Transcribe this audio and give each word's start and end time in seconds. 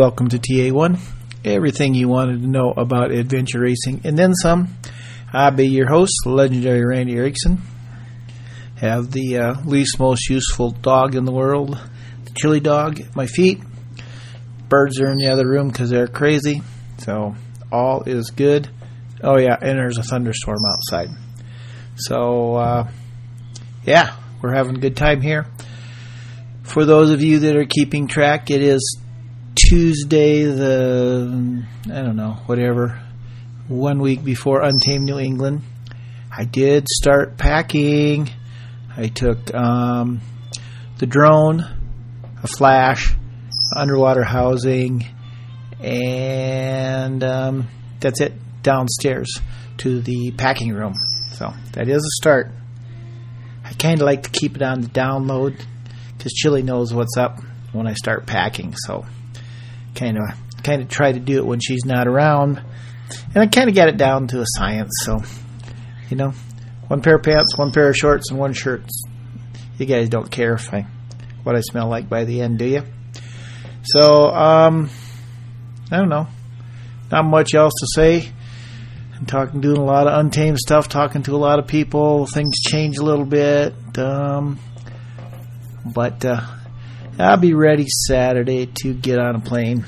Welcome 0.00 0.28
to 0.28 0.38
TA1. 0.38 0.98
Everything 1.44 1.92
you 1.92 2.08
wanted 2.08 2.40
to 2.40 2.48
know 2.48 2.70
about 2.74 3.10
adventure 3.10 3.60
racing 3.60 4.00
and 4.02 4.16
then 4.16 4.32
some. 4.32 4.78
I'll 5.30 5.50
be 5.50 5.66
your 5.66 5.90
host, 5.90 6.24
legendary 6.24 6.82
Randy 6.82 7.16
Erickson. 7.16 7.60
Have 8.76 9.10
the 9.10 9.36
uh, 9.36 9.60
least 9.66 10.00
most 10.00 10.30
useful 10.30 10.70
dog 10.70 11.16
in 11.16 11.26
the 11.26 11.32
world, 11.32 11.78
the 12.24 12.30
chili 12.30 12.60
dog, 12.60 12.98
at 13.00 13.14
my 13.14 13.26
feet. 13.26 13.60
Birds 14.70 14.98
are 15.02 15.10
in 15.10 15.18
the 15.18 15.28
other 15.30 15.46
room 15.46 15.68
because 15.68 15.90
they're 15.90 16.08
crazy. 16.08 16.62
So 16.96 17.34
all 17.70 18.02
is 18.04 18.30
good. 18.30 18.70
Oh 19.22 19.38
yeah, 19.38 19.58
and 19.60 19.78
there's 19.78 19.98
a 19.98 20.02
thunderstorm 20.02 20.60
outside. 20.66 21.10
So 21.96 22.54
uh, 22.54 22.90
yeah, 23.84 24.16
we're 24.40 24.54
having 24.54 24.76
a 24.76 24.80
good 24.80 24.96
time 24.96 25.20
here. 25.20 25.46
For 26.62 26.86
those 26.86 27.10
of 27.10 27.20
you 27.20 27.40
that 27.40 27.54
are 27.54 27.66
keeping 27.66 28.06
track, 28.06 28.50
it 28.50 28.62
is 28.62 28.98
Tuesday, 29.54 30.44
the 30.44 31.64
I 31.86 32.02
don't 32.02 32.16
know, 32.16 32.38
whatever, 32.46 33.00
one 33.68 34.00
week 34.00 34.24
before 34.24 34.62
Untamed 34.62 35.04
New 35.04 35.18
England. 35.18 35.62
I 36.30 36.44
did 36.44 36.88
start 36.88 37.36
packing. 37.36 38.30
I 38.96 39.08
took 39.08 39.52
um, 39.54 40.20
the 40.98 41.06
drone, 41.06 41.64
a 42.42 42.46
flash, 42.46 43.14
underwater 43.76 44.22
housing, 44.24 45.04
and 45.80 47.22
um, 47.24 47.68
that's 48.00 48.20
it 48.20 48.34
downstairs 48.62 49.40
to 49.78 50.00
the 50.00 50.32
packing 50.32 50.72
room. 50.72 50.94
So 51.32 51.52
that 51.72 51.88
is 51.88 52.04
a 52.04 52.10
start. 52.20 52.50
I 53.64 53.72
kind 53.74 54.00
of 54.00 54.06
like 54.06 54.24
to 54.24 54.30
keep 54.30 54.56
it 54.56 54.62
on 54.62 54.80
the 54.82 54.88
download 54.88 55.64
because 56.16 56.32
Chili 56.32 56.62
knows 56.62 56.92
what's 56.92 57.16
up 57.16 57.40
when 57.72 57.86
I 57.86 57.94
start 57.94 58.26
packing. 58.26 58.74
So 58.76 59.06
kind 59.94 60.18
of 60.18 60.24
kind 60.62 60.82
of 60.82 60.88
try 60.88 61.12
to 61.12 61.18
do 61.18 61.38
it 61.38 61.46
when 61.46 61.60
she's 61.60 61.84
not 61.84 62.06
around, 62.06 62.62
and 63.34 63.38
I 63.38 63.46
kind 63.46 63.68
of 63.68 63.74
get 63.74 63.88
it 63.88 63.96
down 63.96 64.28
to 64.28 64.40
a 64.40 64.46
science. 64.46 64.90
So 65.02 65.18
you 66.08 66.16
know, 66.16 66.32
one 66.88 67.02
pair 67.02 67.16
of 67.16 67.22
pants, 67.22 67.56
one 67.56 67.72
pair 67.72 67.88
of 67.88 67.96
shorts, 67.96 68.30
and 68.30 68.38
one 68.38 68.52
shirt. 68.52 68.82
You 69.78 69.86
guys 69.86 70.08
don't 70.08 70.30
care 70.30 70.54
if 70.54 70.72
I 70.72 70.86
what 71.42 71.56
I 71.56 71.60
smell 71.60 71.88
like 71.88 72.08
by 72.08 72.24
the 72.24 72.42
end, 72.42 72.58
do 72.58 72.66
you? 72.66 72.82
So 73.82 74.30
um, 74.30 74.90
I 75.90 75.96
don't 75.96 76.08
know. 76.08 76.26
Not 77.10 77.24
much 77.24 77.54
else 77.54 77.72
to 77.80 77.86
say. 77.94 78.30
I'm 79.16 79.26
talking, 79.26 79.60
doing 79.60 79.76
a 79.76 79.84
lot 79.84 80.06
of 80.06 80.18
untamed 80.18 80.58
stuff, 80.58 80.88
talking 80.88 81.22
to 81.24 81.34
a 81.34 81.36
lot 81.36 81.58
of 81.58 81.66
people. 81.66 82.26
Things 82.26 82.58
change 82.60 82.98
a 82.98 83.02
little 83.02 83.24
bit. 83.24 83.74
Um, 83.98 84.58
but 85.84 86.24
uh, 86.24 86.40
I'll 87.18 87.36
be 87.36 87.54
ready 87.54 87.86
Saturday 87.88 88.66
to 88.82 88.94
get 88.94 89.18
on 89.18 89.36
a 89.36 89.40
plane, 89.40 89.84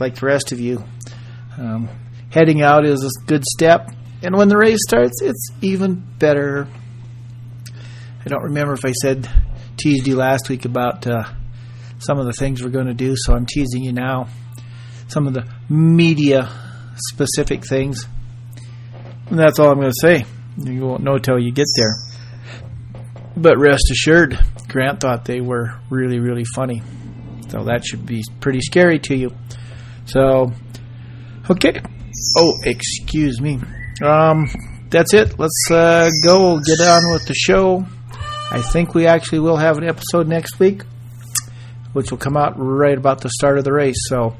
like 0.00 0.16
the 0.16 0.26
rest 0.26 0.52
of 0.52 0.60
you. 0.60 0.84
Um, 1.58 1.88
heading 2.30 2.62
out 2.62 2.84
is 2.84 3.04
a 3.04 3.26
good 3.26 3.44
step, 3.44 3.90
and 4.22 4.36
when 4.36 4.48
the 4.48 4.56
race 4.56 4.80
starts, 4.86 5.20
it's 5.22 5.50
even 5.60 6.04
better. 6.18 6.68
I 8.24 8.28
don't 8.28 8.44
remember 8.44 8.74
if 8.74 8.84
I 8.84 8.92
said 8.92 9.28
teased 9.76 10.06
you 10.06 10.16
last 10.16 10.48
week 10.48 10.64
about 10.64 11.06
uh, 11.06 11.24
some 11.98 12.18
of 12.18 12.26
the 12.26 12.32
things 12.32 12.62
we're 12.62 12.70
going 12.70 12.86
to 12.86 12.94
do, 12.94 13.14
so 13.16 13.34
I'm 13.34 13.46
teasing 13.46 13.82
you 13.82 13.92
now. 13.92 14.28
Some 15.08 15.26
of 15.26 15.34
the 15.34 15.46
media 15.68 16.50
specific 16.96 17.66
things. 17.66 18.06
And 19.28 19.38
that's 19.38 19.58
all 19.58 19.70
I'm 19.70 19.80
going 19.80 19.90
to 19.90 20.00
say. 20.00 20.24
You 20.56 20.86
won't 20.86 21.02
know 21.02 21.18
till 21.18 21.38
you 21.38 21.52
get 21.52 21.66
there. 21.76 21.94
But 23.36 23.58
rest 23.58 23.90
assured, 23.90 24.38
Grant 24.68 25.00
thought 25.00 25.24
they 25.24 25.40
were 25.40 25.74
really, 25.90 26.20
really 26.20 26.44
funny. 26.54 26.82
So 27.48 27.64
that 27.64 27.84
should 27.84 28.06
be 28.06 28.22
pretty 28.40 28.60
scary 28.60 28.98
to 29.00 29.16
you. 29.16 29.34
So, 30.06 30.52
okay. 31.50 31.80
Oh, 32.36 32.52
excuse 32.64 33.40
me. 33.40 33.60
Um, 34.02 34.48
that's 34.90 35.14
it. 35.14 35.38
Let's 35.38 35.64
uh, 35.70 36.10
go 36.24 36.60
get 36.60 36.80
on 36.80 37.12
with 37.12 37.26
the 37.26 37.34
show. 37.34 37.84
I 38.50 38.60
think 38.60 38.94
we 38.94 39.06
actually 39.06 39.40
will 39.40 39.56
have 39.56 39.78
an 39.78 39.84
episode 39.84 40.28
next 40.28 40.60
week, 40.60 40.82
which 41.92 42.10
will 42.10 42.18
come 42.18 42.36
out 42.36 42.54
right 42.56 42.96
about 42.96 43.20
the 43.20 43.30
start 43.30 43.58
of 43.58 43.64
the 43.64 43.72
race. 43.72 43.96
So, 44.08 44.36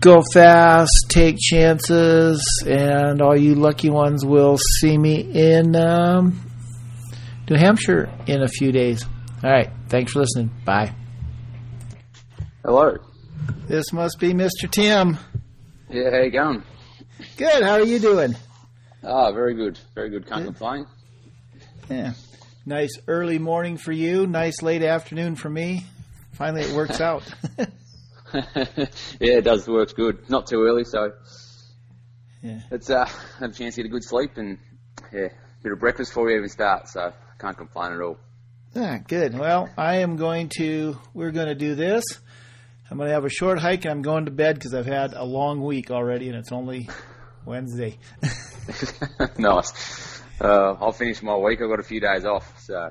go 0.00 0.22
fast, 0.32 0.90
take 1.08 1.36
chances, 1.38 2.42
and 2.66 3.20
all 3.20 3.36
you 3.36 3.54
lucky 3.54 3.90
ones 3.90 4.24
will 4.24 4.58
see 4.80 4.96
me 4.96 5.20
in 5.20 5.76
um, 5.76 6.40
New 7.48 7.56
Hampshire 7.56 8.10
in 8.26 8.42
a 8.42 8.48
few 8.48 8.72
days. 8.72 9.04
All 9.42 9.50
right. 9.50 9.70
Thanks 9.88 10.12
for 10.12 10.20
listening. 10.20 10.50
Bye. 10.64 10.94
Hello. 12.64 12.96
This 13.66 13.92
must 13.92 14.18
be 14.18 14.32
Mr. 14.32 14.70
Tim. 14.70 15.18
Yeah, 15.90 16.10
how 16.10 16.22
you 16.22 16.30
going? 16.30 16.62
Good. 17.36 17.62
How 17.62 17.72
are 17.72 17.84
you 17.84 17.98
doing? 17.98 18.34
Ah, 19.02 19.32
very 19.32 19.54
good. 19.54 19.78
Very 19.94 20.08
good. 20.10 20.26
Can't 20.26 20.46
complain. 20.46 20.86
Yeah. 21.90 22.14
Nice 22.64 22.98
early 23.06 23.38
morning 23.38 23.76
for 23.76 23.92
you. 23.92 24.26
Nice 24.26 24.62
late 24.62 24.82
afternoon 24.82 25.36
for 25.36 25.50
me. 25.50 25.84
Finally, 26.32 26.62
it 26.62 26.74
works 26.74 27.00
out. 27.02 27.22
yeah, 28.32 28.86
it 29.20 29.44
does. 29.44 29.68
Works 29.68 29.92
good. 29.92 30.30
Not 30.30 30.46
too 30.46 30.62
early, 30.62 30.84
so 30.84 31.12
yeah. 32.42 32.60
it's 32.70 32.88
uh, 32.88 33.04
have 33.38 33.50
a 33.50 33.52
chance 33.54 33.74
to 33.74 33.82
get 33.82 33.88
a 33.88 33.92
good 33.92 34.04
sleep 34.04 34.32
and 34.36 34.58
yeah, 35.12 35.28
bit 35.62 35.72
of 35.72 35.78
breakfast 35.78 36.10
before 36.10 36.24
we 36.24 36.34
even 36.36 36.48
start. 36.48 36.88
So 36.88 37.12
can't 37.38 37.56
complain 37.56 37.92
at 37.92 38.00
all. 38.00 38.18
Ah, 38.76 38.98
good. 39.06 39.38
Well, 39.38 39.68
I 39.76 39.96
am 39.96 40.16
going 40.16 40.50
to. 40.58 40.98
We're 41.12 41.30
going 41.30 41.46
to 41.46 41.54
do 41.54 41.74
this. 41.74 42.04
I'm 42.90 42.96
going 42.98 43.08
to 43.08 43.14
have 43.14 43.24
a 43.24 43.30
short 43.30 43.58
hike, 43.58 43.84
and 43.84 43.92
I'm 43.92 44.02
going 44.02 44.24
to 44.26 44.30
bed 44.30 44.56
because 44.56 44.74
I've 44.74 44.86
had 44.86 45.14
a 45.14 45.24
long 45.24 45.62
week 45.62 45.90
already, 45.90 46.28
and 46.28 46.36
it's 46.36 46.52
only 46.52 46.88
Wednesday. 47.46 47.98
nice. 49.38 50.22
Uh, 50.40 50.72
I'll 50.80 50.92
finish 50.92 51.22
my 51.22 51.36
week. 51.36 51.60
I've 51.62 51.68
got 51.70 51.78
a 51.80 51.84
few 51.84 52.00
days 52.00 52.24
off, 52.24 52.60
so 52.60 52.90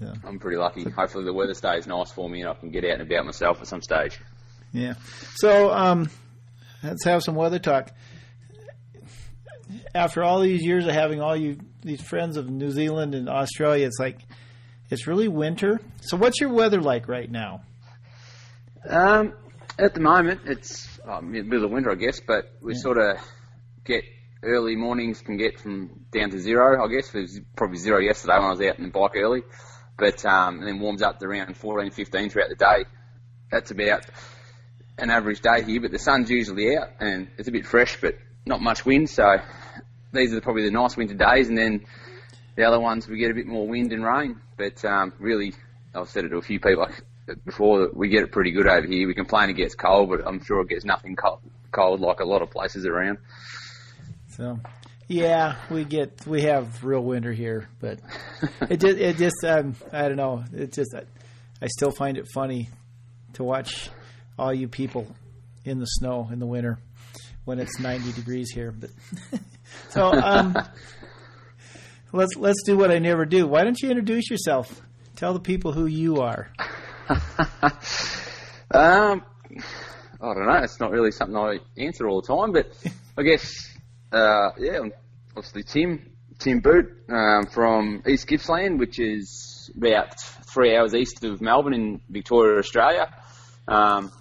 Yeah. 0.00 0.14
I'm 0.24 0.38
pretty 0.38 0.56
lucky. 0.58 0.84
Hopefully 0.90 1.24
the 1.24 1.32
weather 1.32 1.54
stays 1.54 1.86
nice 1.86 2.12
for 2.12 2.28
me 2.28 2.40
and 2.42 2.50
I 2.50 2.54
can 2.54 2.70
get 2.70 2.84
out 2.84 3.00
and 3.00 3.02
about 3.02 3.24
myself 3.24 3.60
at 3.60 3.66
some 3.66 3.80
stage. 3.80 4.18
Yeah. 4.72 4.94
So 5.36 5.70
um, 5.72 6.10
let's 6.82 7.04
have 7.04 7.22
some 7.22 7.34
weather 7.36 7.58
talk. 7.58 7.90
After 9.94 10.22
all 10.22 10.40
these 10.40 10.62
years 10.62 10.86
of 10.86 10.92
having 10.92 11.20
all 11.22 11.36
you 11.36 11.58
these 11.82 12.00
friends 12.00 12.36
of 12.36 12.48
New 12.48 12.70
Zealand 12.70 13.14
and 13.14 13.28
Australia, 13.28 13.86
it's 13.86 13.98
like 13.98 14.18
it's 14.90 15.06
really 15.06 15.28
winter. 15.28 15.80
So 16.00 16.16
what's 16.16 16.40
your 16.40 16.50
weather 16.50 16.80
like 16.80 17.08
right 17.08 17.30
now? 17.30 17.62
Um, 18.88 19.34
at 19.78 19.94
the 19.94 20.00
moment, 20.00 20.42
it's 20.46 20.98
a 21.06 21.22
bit 21.22 21.62
of 21.62 21.70
winter, 21.70 21.90
I 21.90 21.94
guess, 21.94 22.20
but 22.20 22.52
we 22.60 22.74
sort 22.74 22.98
of 22.98 23.18
get 23.84 24.04
early 24.42 24.76
mornings 24.76 25.20
can 25.20 25.36
get 25.36 25.58
from 25.60 26.04
down 26.12 26.30
to 26.30 26.38
zero, 26.38 26.84
I 26.84 26.92
guess. 26.92 27.14
It 27.14 27.20
was 27.20 27.40
probably 27.56 27.78
zero 27.78 28.00
yesterday 28.00 28.34
when 28.34 28.44
I 28.44 28.50
was 28.50 28.60
out 28.60 28.78
in 28.78 28.84
the 28.84 28.90
bike 28.90 29.12
early, 29.14 29.42
but 29.96 30.24
um, 30.24 30.58
and 30.58 30.66
then 30.66 30.80
warms 30.80 31.02
up 31.02 31.18
to 31.20 31.26
around 31.26 31.56
14, 31.56 31.90
15 31.90 32.30
throughout 32.30 32.48
the 32.48 32.56
day. 32.56 32.84
That's 33.50 33.70
about 33.70 34.06
an 34.98 35.10
average 35.10 35.40
day 35.40 35.62
here, 35.62 35.80
but 35.80 35.90
the 35.90 35.98
sun's 35.98 36.30
usually 36.30 36.76
out 36.76 36.88
and 37.00 37.28
it's 37.38 37.48
a 37.48 37.52
bit 37.52 37.66
fresh, 37.66 38.00
but 38.00 38.16
not 38.44 38.60
much 38.60 38.84
wind. 38.84 39.08
So 39.08 39.36
these 40.12 40.32
are 40.34 40.40
probably 40.40 40.64
the 40.64 40.70
nice 40.70 40.96
winter 40.96 41.14
days, 41.14 41.48
and 41.48 41.56
then 41.56 41.84
the 42.56 42.64
other 42.64 42.80
ones 42.80 43.08
we 43.08 43.18
get 43.18 43.30
a 43.30 43.34
bit 43.34 43.46
more 43.46 43.66
wind 43.66 43.92
and 43.92 44.04
rain. 44.04 44.40
But 44.56 44.84
um, 44.84 45.12
really, 45.18 45.54
I've 45.94 46.08
said 46.08 46.24
it 46.24 46.28
to 46.30 46.36
a 46.36 46.42
few 46.42 46.60
people 46.60 46.86
before 47.44 47.80
that 47.80 47.96
we 47.96 48.08
get 48.08 48.22
it 48.22 48.32
pretty 48.32 48.50
good 48.50 48.66
over 48.66 48.86
here. 48.86 49.06
We 49.06 49.14
complain 49.14 49.50
it 49.50 49.54
gets 49.54 49.74
cold, 49.74 50.10
but 50.10 50.26
I'm 50.26 50.42
sure 50.44 50.60
it 50.60 50.68
gets 50.68 50.84
nothing 50.84 51.16
cold, 51.16 51.40
cold 51.70 52.00
like 52.00 52.20
a 52.20 52.24
lot 52.24 52.42
of 52.42 52.50
places 52.50 52.86
around. 52.86 53.18
So, 54.28 54.58
yeah, 55.08 55.56
we 55.70 55.84
get 55.84 56.26
we 56.26 56.42
have 56.42 56.84
real 56.84 57.02
winter 57.02 57.32
here, 57.32 57.68
but 57.80 58.00
it 58.70 58.80
just 58.80 58.98
it 58.98 59.16
just 59.16 59.44
um, 59.44 59.76
I 59.92 60.08
don't 60.08 60.16
know. 60.16 60.44
It 60.52 60.72
just 60.72 60.94
I, 60.94 61.66
still 61.66 61.90
find 61.90 62.18
it 62.18 62.26
funny 62.34 62.68
to 63.34 63.44
watch 63.44 63.90
all 64.38 64.52
you 64.52 64.68
people 64.68 65.06
in 65.64 65.78
the 65.78 65.86
snow 65.86 66.28
in 66.32 66.38
the 66.38 66.46
winter 66.46 66.78
when 67.44 67.58
it's 67.58 67.78
90 67.78 68.12
degrees 68.12 68.50
here. 68.50 68.72
But 68.72 68.90
so 69.88 70.12
um, 70.12 70.56
let's 72.12 72.36
let's 72.36 72.62
do 72.64 72.76
what 72.76 72.90
I 72.90 72.98
never 72.98 73.24
do. 73.24 73.46
Why 73.46 73.64
don't 73.64 73.80
you 73.80 73.90
introduce 73.90 74.30
yourself? 74.30 74.80
Tell 75.16 75.34
the 75.34 75.40
people 75.40 75.72
who 75.72 75.86
you 75.86 76.16
are. 76.16 76.50
um, 78.70 79.22
I 80.22 80.34
don't 80.34 80.46
know. 80.46 80.60
It's 80.62 80.80
not 80.80 80.90
really 80.90 81.10
something 81.10 81.36
I 81.36 81.58
answer 81.76 82.08
all 82.08 82.20
the 82.20 82.28
time, 82.28 82.52
but 82.52 82.72
I 83.18 83.22
guess, 83.22 83.52
uh, 84.12 84.50
yeah, 84.58 84.78
I'm 84.78 84.92
obviously 85.36 85.64
Tim, 85.64 86.10
Tim 86.38 86.60
Boot, 86.60 87.04
um, 87.08 87.46
from 87.46 88.02
East 88.06 88.28
Gippsland, 88.28 88.78
which 88.78 88.98
is 88.98 89.70
about 89.76 90.20
three 90.20 90.76
hours 90.76 90.94
east 90.94 91.24
of 91.24 91.40
Melbourne 91.40 91.74
in 91.74 92.00
Victoria, 92.08 92.58
Australia. 92.58 93.12
Um, 93.66 94.12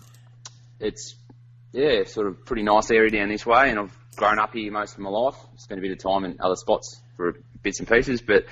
it's, 0.79 1.15
yeah, 1.71 2.03
sort 2.05 2.27
of 2.27 2.45
pretty 2.45 2.63
nice 2.63 2.89
area 2.91 3.11
down 3.11 3.29
this 3.29 3.45
way, 3.45 3.69
and 3.69 3.79
I've 3.79 3.97
grown 4.15 4.39
up 4.39 4.53
here 4.53 4.71
most 4.71 4.93
of 4.93 4.99
my 4.99 5.09
life. 5.09 5.35
Spent 5.57 5.79
a 5.79 5.81
bit 5.81 5.91
of 5.91 5.99
time 5.99 6.25
in 6.25 6.37
other 6.39 6.55
spots 6.55 7.01
for 7.17 7.35
bits 7.63 7.79
and 7.79 7.87
pieces, 7.87 8.21
but, 8.21 8.45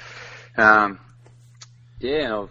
um, 0.58 1.00
yeah, 2.00 2.40
I've 2.40 2.50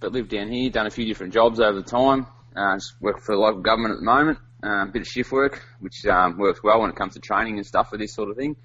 but 0.00 0.12
lived 0.12 0.30
down 0.30 0.50
here, 0.50 0.70
done 0.70 0.86
a 0.86 0.90
few 0.90 1.04
different 1.04 1.34
jobs 1.34 1.60
over 1.60 1.78
the 1.78 1.82
time. 1.82 2.26
Uh, 2.56 2.76
just 2.76 2.94
work 3.00 3.20
for 3.20 3.34
the 3.34 3.40
local 3.40 3.60
government 3.60 3.92
at 3.92 3.98
the 3.98 4.04
moment. 4.04 4.38
Uh, 4.64 4.84
a 4.84 4.86
bit 4.86 5.02
of 5.02 5.08
shift 5.08 5.32
work, 5.32 5.62
which 5.80 6.06
um, 6.06 6.38
works 6.38 6.62
well 6.62 6.80
when 6.80 6.90
it 6.90 6.96
comes 6.96 7.14
to 7.14 7.20
training 7.20 7.58
and 7.58 7.66
stuff 7.66 7.90
for 7.90 7.98
this 7.98 8.14
sort 8.14 8.30
of 8.30 8.36
thing. 8.36 8.56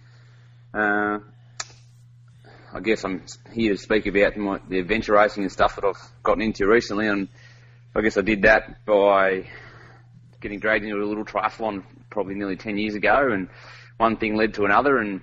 Uh, 0.73 1.19
I 2.73 2.79
guess 2.81 3.03
I'm 3.03 3.23
here 3.51 3.73
to 3.73 3.77
speak 3.77 4.05
about 4.05 4.35
the 4.69 4.79
adventure 4.79 5.13
racing 5.13 5.43
and 5.43 5.51
stuff 5.51 5.75
that 5.75 5.85
I've 5.85 6.23
gotten 6.23 6.43
into 6.43 6.67
recently, 6.67 7.07
and 7.07 7.27
I 7.95 8.01
guess 8.01 8.17
I 8.17 8.21
did 8.21 8.43
that 8.43 8.85
by 8.85 9.47
getting 10.47 10.59
dragged 10.61 10.85
into 10.85 10.95
a 10.95 11.03
little 11.03 11.25
triathlon 11.25 11.83
probably 12.09 12.33
nearly 12.33 12.55
10 12.55 12.77
years 12.77 12.95
ago, 12.95 13.31
and 13.33 13.49
one 13.97 14.15
thing 14.15 14.37
led 14.37 14.53
to 14.53 14.63
another, 14.63 14.99
and 14.99 15.21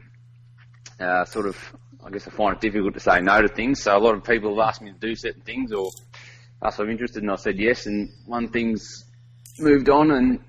uh, 1.00 1.24
sort 1.24 1.46
of, 1.46 1.56
I 2.04 2.10
guess 2.10 2.28
I 2.28 2.30
find 2.30 2.54
it 2.54 2.60
difficult 2.60 2.92
to 2.92 3.00
say 3.00 3.20
no 3.20 3.40
to 3.40 3.48
things. 3.48 3.82
So 3.82 3.96
a 3.96 3.98
lot 3.98 4.14
of 4.14 4.22
people 4.22 4.54
have 4.54 4.68
asked 4.68 4.82
me 4.82 4.92
to 4.92 4.98
do 4.98 5.14
certain 5.16 5.40
things 5.40 5.72
or 5.72 5.90
asked 6.62 6.78
if 6.78 6.84
I'm 6.84 6.90
interested, 6.90 7.22
and 7.22 7.32
I 7.32 7.36
said 7.36 7.58
yes. 7.58 7.86
And 7.86 8.10
one 8.26 8.48
thing's 8.48 9.06
moved 9.58 9.88
on, 9.88 10.10
and 10.10 10.40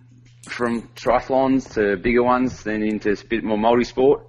from 0.49 0.89
triathlons 0.89 1.73
to 1.75 1.95
bigger 1.95 2.23
ones, 2.23 2.63
then 2.63 2.83
into 2.83 3.11
a 3.11 3.15
bit 3.29 3.45
more 3.45 3.57
multi-sport, 3.57 4.27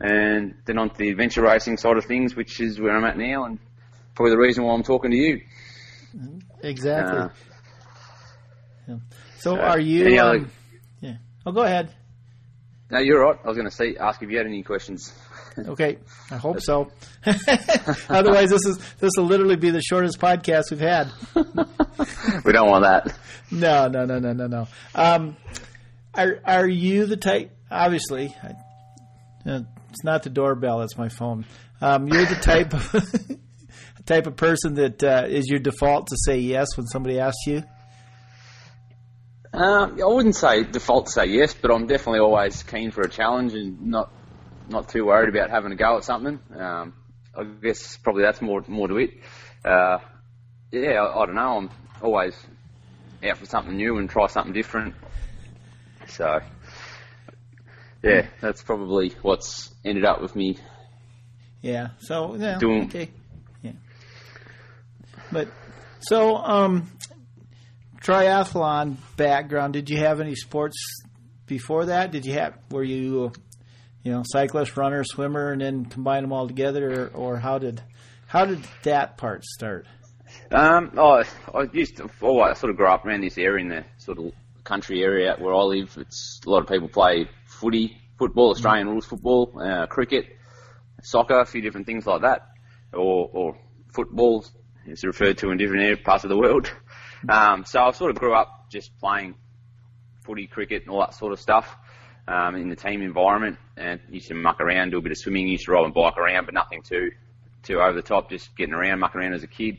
and 0.00 0.54
then 0.64 0.78
onto 0.78 0.96
the 0.96 1.10
adventure 1.10 1.42
racing 1.42 1.76
side 1.76 1.98
of 1.98 2.06
things, 2.06 2.34
which 2.34 2.58
is 2.58 2.80
where 2.80 2.96
I'm 2.96 3.04
at 3.04 3.18
now, 3.18 3.44
and 3.44 3.58
probably 4.14 4.30
the 4.30 4.38
reason 4.38 4.64
why 4.64 4.72
I'm 4.72 4.82
talking 4.82 5.10
to 5.10 5.16
you. 5.16 5.42
Exactly. 6.62 7.18
Uh, 7.18 7.28
yeah. 8.88 8.96
So, 9.44 9.60
are 9.60 9.78
you? 9.78 10.18
Um, 10.22 10.50
yeah. 11.02 11.16
Oh, 11.44 11.52
go 11.52 11.64
ahead. 11.64 11.94
No, 12.90 12.98
you're 12.98 13.20
right. 13.20 13.38
I 13.44 13.46
was 13.46 13.58
going 13.58 13.68
to 13.68 13.74
say, 13.74 13.94
ask 13.94 14.22
if 14.22 14.30
you 14.30 14.38
had 14.38 14.46
any 14.46 14.62
questions. 14.62 15.12
okay, 15.58 15.98
I 16.30 16.36
hope 16.36 16.62
so. 16.62 16.90
Otherwise, 18.08 18.48
this 18.48 18.64
is 18.64 18.78
this 19.00 19.10
will 19.18 19.26
literally 19.26 19.56
be 19.56 19.68
the 19.68 19.82
shortest 19.82 20.18
podcast 20.18 20.70
we've 20.70 20.80
had. 20.80 21.12
we 22.46 22.52
don't 22.54 22.70
want 22.70 22.84
that. 22.84 23.18
No, 23.50 23.86
no, 23.88 24.06
no, 24.06 24.18
no, 24.18 24.32
no, 24.32 24.46
no. 24.46 24.68
Um, 24.94 25.36
are 26.14 26.40
are 26.46 26.66
you 26.66 27.04
the 27.04 27.18
type? 27.18 27.54
Obviously, 27.70 28.34
I, 28.42 29.50
uh, 29.50 29.60
it's 29.90 30.04
not 30.04 30.22
the 30.22 30.30
doorbell. 30.30 30.80
It's 30.80 30.96
my 30.96 31.10
phone. 31.10 31.44
Um, 31.82 32.08
you're 32.08 32.24
the 32.24 32.36
type 32.36 32.72
of 32.72 34.06
type 34.06 34.26
of 34.26 34.36
person 34.36 34.76
that 34.76 35.04
uh, 35.04 35.26
is 35.28 35.48
your 35.50 35.60
default 35.60 36.06
to 36.06 36.16
say 36.24 36.38
yes 36.38 36.68
when 36.78 36.86
somebody 36.86 37.20
asks 37.20 37.46
you. 37.46 37.62
Um, 39.54 40.00
I 40.02 40.06
wouldn't 40.06 40.34
say 40.34 40.64
default 40.64 41.06
to 41.06 41.12
say 41.12 41.26
yes, 41.26 41.54
but 41.54 41.70
I'm 41.70 41.86
definitely 41.86 42.18
always 42.18 42.64
keen 42.64 42.90
for 42.90 43.02
a 43.02 43.08
challenge 43.08 43.54
and 43.54 43.86
not 43.86 44.10
not 44.68 44.88
too 44.88 45.06
worried 45.06 45.28
about 45.28 45.50
having 45.50 45.70
a 45.70 45.76
go 45.76 45.96
at 45.96 46.04
something. 46.04 46.40
Um, 46.58 46.94
I 47.36 47.44
guess 47.44 47.96
probably 47.98 48.22
that's 48.22 48.42
more 48.42 48.64
more 48.66 48.88
to 48.88 48.96
it. 48.96 49.10
Uh, 49.64 49.98
yeah, 50.72 51.02
I, 51.02 51.22
I, 51.22 51.26
don't 51.26 51.36
know. 51.36 51.56
I'm 51.56 51.70
always 52.02 52.34
out 53.24 53.38
for 53.38 53.46
something 53.46 53.76
new 53.76 53.98
and 53.98 54.10
try 54.10 54.26
something 54.26 54.52
different. 54.52 54.94
So, 56.08 56.40
yeah, 58.02 58.26
that's 58.40 58.62
probably 58.62 59.10
what's 59.22 59.72
ended 59.84 60.04
up 60.04 60.20
with 60.20 60.34
me. 60.34 60.58
Yeah. 61.62 61.90
So 62.00 62.34
yeah. 62.34 62.58
Doing 62.58 62.86
okay. 62.86 63.10
Yeah. 63.62 63.72
But 65.30 65.48
so 66.00 66.36
um, 66.38 66.90
triathlon 68.00 68.96
background. 69.16 69.72
Did 69.72 69.90
you 69.90 69.98
have 69.98 70.20
any 70.20 70.34
sports 70.34 70.76
before 71.46 71.86
that? 71.86 72.10
Did 72.10 72.24
you 72.24 72.34
have? 72.34 72.54
Were 72.70 72.84
you, 72.84 73.32
you 74.02 74.12
know, 74.12 74.22
cyclist, 74.24 74.76
runner, 74.76 75.04
swimmer, 75.04 75.52
and 75.52 75.60
then 75.60 75.84
combine 75.86 76.22
them 76.22 76.32
all 76.32 76.46
together, 76.46 77.10
or, 77.14 77.34
or 77.34 77.36
how 77.38 77.58
did 77.58 77.82
how 78.26 78.44
did 78.44 78.64
that 78.82 79.16
part 79.16 79.44
start? 79.44 79.86
Um, 80.50 80.92
oh, 80.96 81.22
I 81.54 81.62
used 81.72 81.96
to. 81.98 82.08
Oh, 82.22 82.40
I 82.40 82.54
sort 82.54 82.70
of 82.70 82.76
grew 82.76 82.88
up 82.88 83.04
around 83.04 83.22
this 83.22 83.38
area 83.38 83.62
in 83.64 83.68
the 83.68 83.84
sort 83.98 84.18
of 84.18 84.32
country 84.64 85.02
area 85.02 85.36
where 85.38 85.54
I 85.54 85.62
live. 85.62 85.96
It's 85.98 86.40
a 86.46 86.50
lot 86.50 86.62
of 86.62 86.68
people 86.68 86.88
play 86.88 87.28
footy, 87.46 87.96
football, 88.18 88.50
Australian 88.50 88.88
rules 88.88 89.06
football, 89.06 89.52
uh, 89.60 89.86
cricket, 89.86 90.36
soccer, 91.02 91.40
a 91.40 91.46
few 91.46 91.60
different 91.60 91.86
things 91.86 92.06
like 92.06 92.22
that, 92.22 92.48
or, 92.92 93.30
or 93.32 93.58
football. 93.92 94.44
It's 94.86 95.04
referred 95.04 95.38
to 95.38 95.50
in 95.50 95.58
different 95.58 96.04
parts 96.04 96.24
of 96.24 96.30
the 96.30 96.36
world. 96.36 96.70
Um, 97.28 97.64
so 97.64 97.80
I 97.80 97.90
sort 97.92 98.10
of 98.10 98.18
grew 98.18 98.34
up 98.34 98.70
just 98.70 98.96
playing 98.98 99.34
footy, 100.24 100.46
cricket, 100.46 100.82
and 100.82 100.90
all 100.90 101.00
that 101.00 101.14
sort 101.14 101.32
of 101.32 101.40
stuff 101.40 101.74
um, 102.26 102.56
in 102.56 102.68
the 102.68 102.76
team 102.76 103.02
environment, 103.02 103.58
and 103.76 104.00
used 104.10 104.28
to 104.28 104.34
muck 104.34 104.60
around, 104.60 104.90
do 104.90 104.98
a 104.98 105.02
bit 105.02 105.12
of 105.12 105.18
swimming, 105.18 105.48
used 105.48 105.66
to 105.66 105.72
ride 105.72 105.84
and 105.84 105.94
bike 105.94 106.16
around, 106.16 106.46
but 106.46 106.54
nothing 106.54 106.82
too 106.82 107.10
too 107.62 107.80
over 107.80 107.94
the 107.94 108.02
top. 108.02 108.30
Just 108.30 108.56
getting 108.56 108.74
around, 108.74 109.00
mucking 109.00 109.20
around 109.20 109.32
as 109.32 109.42
a 109.42 109.48
kid. 109.48 109.78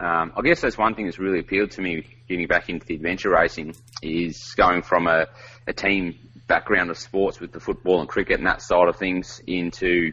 Um, 0.00 0.32
I 0.36 0.42
guess 0.42 0.60
that's 0.60 0.78
one 0.78 0.94
thing 0.94 1.06
that's 1.06 1.18
really 1.18 1.40
appealed 1.40 1.72
to 1.72 1.82
me 1.82 2.06
getting 2.28 2.46
back 2.46 2.68
into 2.68 2.86
the 2.86 2.94
adventure 2.94 3.30
racing 3.30 3.74
is 4.00 4.54
going 4.56 4.82
from 4.82 5.08
a, 5.08 5.26
a 5.66 5.72
team 5.72 6.16
background 6.46 6.90
of 6.90 6.98
sports 6.98 7.40
with 7.40 7.50
the 7.52 7.58
football 7.58 8.00
and 8.00 8.08
cricket 8.08 8.38
and 8.38 8.46
that 8.46 8.62
side 8.62 8.86
of 8.86 8.96
things 8.96 9.40
into 9.46 10.12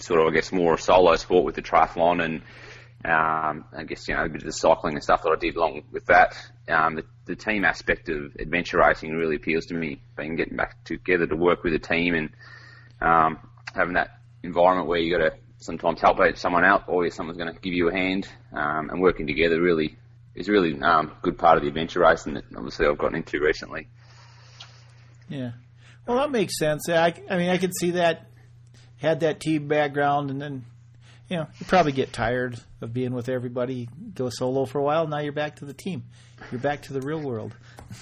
sort 0.00 0.20
of, 0.20 0.26
I 0.26 0.34
guess, 0.34 0.50
more 0.50 0.74
a 0.74 0.78
solo 0.78 1.14
sport 1.14 1.44
with 1.44 1.54
the 1.54 1.62
triathlon 1.62 2.24
and 2.24 2.42
um, 3.04 3.64
I 3.72 3.84
guess, 3.86 4.06
you 4.08 4.14
know, 4.14 4.24
a 4.24 4.28
bit 4.28 4.42
of 4.42 4.46
the 4.46 4.52
cycling 4.52 4.94
and 4.94 5.02
stuff 5.02 5.22
that 5.22 5.30
I 5.30 5.36
did 5.36 5.56
along 5.56 5.84
with 5.90 6.06
that. 6.06 6.36
Um, 6.68 6.96
the, 6.96 7.04
the 7.24 7.36
team 7.36 7.64
aspect 7.64 8.08
of 8.08 8.36
adventure 8.38 8.78
racing 8.78 9.12
really 9.12 9.36
appeals 9.36 9.66
to 9.66 9.74
me, 9.74 10.00
being 10.16 10.36
getting 10.36 10.56
back 10.56 10.84
together 10.84 11.26
to 11.26 11.36
work 11.36 11.64
with 11.64 11.72
a 11.74 11.78
team 11.78 12.14
and 12.14 12.30
um, 13.00 13.38
having 13.74 13.94
that 13.94 14.18
environment 14.42 14.86
where 14.86 14.98
you 14.98 15.16
got 15.16 15.24
to 15.24 15.36
sometimes 15.58 16.00
help 16.00 16.18
out 16.20 16.38
someone 16.38 16.64
out 16.64 16.84
or 16.88 17.08
someone's 17.10 17.38
going 17.38 17.52
to 17.52 17.60
give 17.60 17.72
you 17.72 17.88
a 17.88 17.92
hand 17.92 18.28
um, 18.52 18.90
and 18.90 19.00
working 19.00 19.26
together 19.26 19.60
really 19.60 19.96
is 20.34 20.48
a 20.48 20.52
really 20.52 20.80
um, 20.80 21.12
good 21.22 21.38
part 21.38 21.56
of 21.56 21.62
the 21.62 21.68
adventure 21.68 22.00
racing 22.00 22.34
that 22.34 22.44
obviously 22.56 22.86
I've 22.86 22.98
gotten 22.98 23.16
into 23.16 23.40
recently. 23.40 23.88
Yeah. 25.28 25.52
Well, 26.06 26.18
that 26.18 26.30
makes 26.30 26.58
sense. 26.58 26.88
I, 26.88 27.14
I 27.28 27.36
mean, 27.36 27.50
I 27.50 27.58
could 27.58 27.74
see 27.78 27.92
that 27.92 28.26
had 28.96 29.20
that 29.20 29.40
team 29.40 29.68
background 29.68 30.30
and 30.30 30.40
then 30.40 30.64
you 31.30 31.36
know, 31.36 31.46
you 31.58 31.66
probably 31.66 31.92
get 31.92 32.12
tired 32.12 32.60
of 32.80 32.92
being 32.92 33.14
with 33.14 33.28
everybody, 33.28 33.88
go 34.14 34.28
solo 34.30 34.64
for 34.64 34.78
a 34.78 34.82
while. 34.82 35.06
Now 35.06 35.20
you're 35.20 35.32
back 35.32 35.56
to 35.56 35.64
the 35.64 35.72
team. 35.72 36.04
You're 36.50 36.60
back 36.60 36.82
to 36.82 36.92
the 36.92 37.00
real 37.00 37.20
world. 37.20 37.56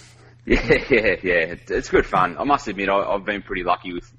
Yeah, 0.46 0.82
yeah, 0.88 1.16
yeah. 1.22 1.54
It's 1.68 1.90
good 1.90 2.06
fun. 2.06 2.38
I 2.38 2.44
must 2.44 2.66
admit, 2.68 2.88
I, 2.88 3.12
have 3.12 3.26
been 3.26 3.42
pretty 3.42 3.64
lucky 3.64 3.92
with 3.92 4.10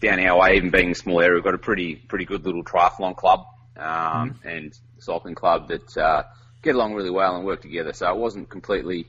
down 0.00 0.18
our 0.18 0.40
way, 0.40 0.56
even 0.56 0.70
being 0.72 0.90
a 0.90 0.94
small 0.96 1.20
area. 1.20 1.36
We've 1.36 1.44
got 1.44 1.54
a 1.54 1.58
pretty, 1.58 1.94
pretty 1.94 2.24
good 2.24 2.44
little 2.44 2.64
triathlon 2.64 3.14
club 3.14 3.46
um, 3.76 3.86
mm 3.86 4.36
and 4.44 4.76
cycling 4.98 5.36
club 5.36 5.68
that 5.68 5.96
uh, 5.96 6.24
get 6.62 6.74
along 6.74 6.94
really 6.94 7.10
well 7.10 7.36
and 7.36 7.46
work 7.46 7.62
together. 7.62 7.92
So 7.92 8.10
it 8.10 8.16
wasn't 8.16 8.50
completely 8.50 9.06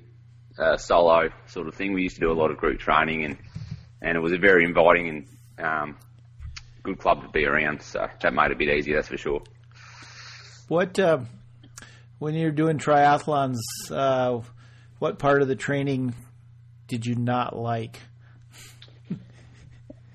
uh, 0.60 0.78
solo 0.78 1.32
sort 1.48 1.68
of 1.68 1.74
thing. 1.74 1.94
We 1.94 2.04
used 2.04 2.18
to 2.18 2.22
do 2.22 2.32
a 2.32 2.34
lot 2.34 2.52
of 2.52 2.58
group 2.58 2.78
training, 2.80 3.26
and 3.26 3.38
and 4.00 4.16
it 4.16 4.22
was 4.22 4.34
a 4.34 4.38
very 4.38 4.64
inviting 4.64 5.10
and 5.10 5.66
um, 5.66 5.98
good 6.88 7.00
club 7.00 7.22
to 7.22 7.30
be 7.30 7.46
around. 7.46 7.82
So 7.82 8.08
that 8.22 8.34
made 8.34 8.46
it 8.46 8.52
a 8.54 8.56
bit 8.56 8.70
easier, 8.70 8.96
that's 8.96 9.10
for 9.10 9.18
sure. 9.18 9.42
What 10.70 10.98
uh, 10.98 11.20
when 12.20 12.34
you're 12.34 12.52
doing 12.52 12.78
triathlons? 12.78 13.58
Uh, 13.92 14.42
what 15.00 15.20
part 15.20 15.42
of 15.42 15.48
the 15.48 15.56
training 15.56 16.16
did 16.88 17.06
you 17.06 17.16
not 17.16 17.56
like? 17.56 18.00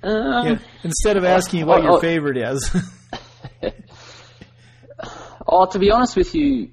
Um, 0.04 0.46
yeah, 0.46 0.58
instead 0.82 1.16
of 1.16 1.22
asking 1.22 1.60
you 1.60 1.66
what 1.66 1.84
your 1.84 2.00
favorite 2.00 2.36
is. 2.36 2.76
oh, 5.46 5.66
to 5.66 5.78
be 5.78 5.92
honest 5.92 6.16
with 6.16 6.34
you, 6.34 6.70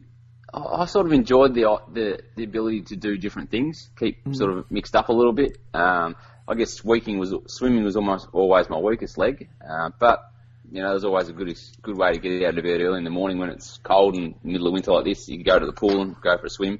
I 0.52 0.86
sort 0.86 1.06
of 1.06 1.14
enjoyed 1.14 1.54
the 1.54 1.80
the, 1.94 2.22
the 2.36 2.44
ability 2.44 2.82
to 2.88 2.96
do 2.96 3.18
different 3.18 3.52
things, 3.52 3.92
keep 4.00 4.22
mm-hmm. 4.22 4.34
sort 4.34 4.58
of 4.58 4.72
mixed 4.72 4.96
up 4.96 5.10
a 5.10 5.14
little 5.14 5.34
bit. 5.34 5.60
Um, 5.76 6.16
I 6.50 6.56
guess 6.56 6.84
was 6.84 7.34
swimming 7.46 7.84
was 7.84 7.96
almost 7.96 8.28
always 8.34 8.70
my 8.72 8.80
weakest 8.80 9.20
leg, 9.20 9.48
uh, 9.68 9.92
but 10.00 10.32
you 10.72 10.82
know 10.82 10.90
there's 10.90 11.04
always 11.04 11.30
a 11.30 11.34
good 11.34 11.56
good 11.84 11.96
way 11.96 12.14
to 12.14 12.18
get 12.18 12.44
out 12.44 12.58
of 12.58 12.64
bed 12.64 12.82
early 12.82 12.98
in 12.98 13.04
the 13.04 13.12
morning 13.12 13.38
when 13.38 13.50
it's 13.50 13.80
cold 13.84 14.16
and 14.16 14.34
middle 14.44 14.66
of 14.66 14.74
winter 14.74 14.92
like 14.92 15.06
this. 15.06 15.30
You 15.30 15.38
can 15.38 15.44
go 15.44 15.60
to 15.60 15.66
the 15.68 15.74
pool 15.74 16.02
and 16.02 16.20
go 16.20 16.36
for 16.40 16.48
a 16.48 16.50
swim. 16.50 16.80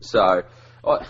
So 0.00 0.42
I 0.84 1.06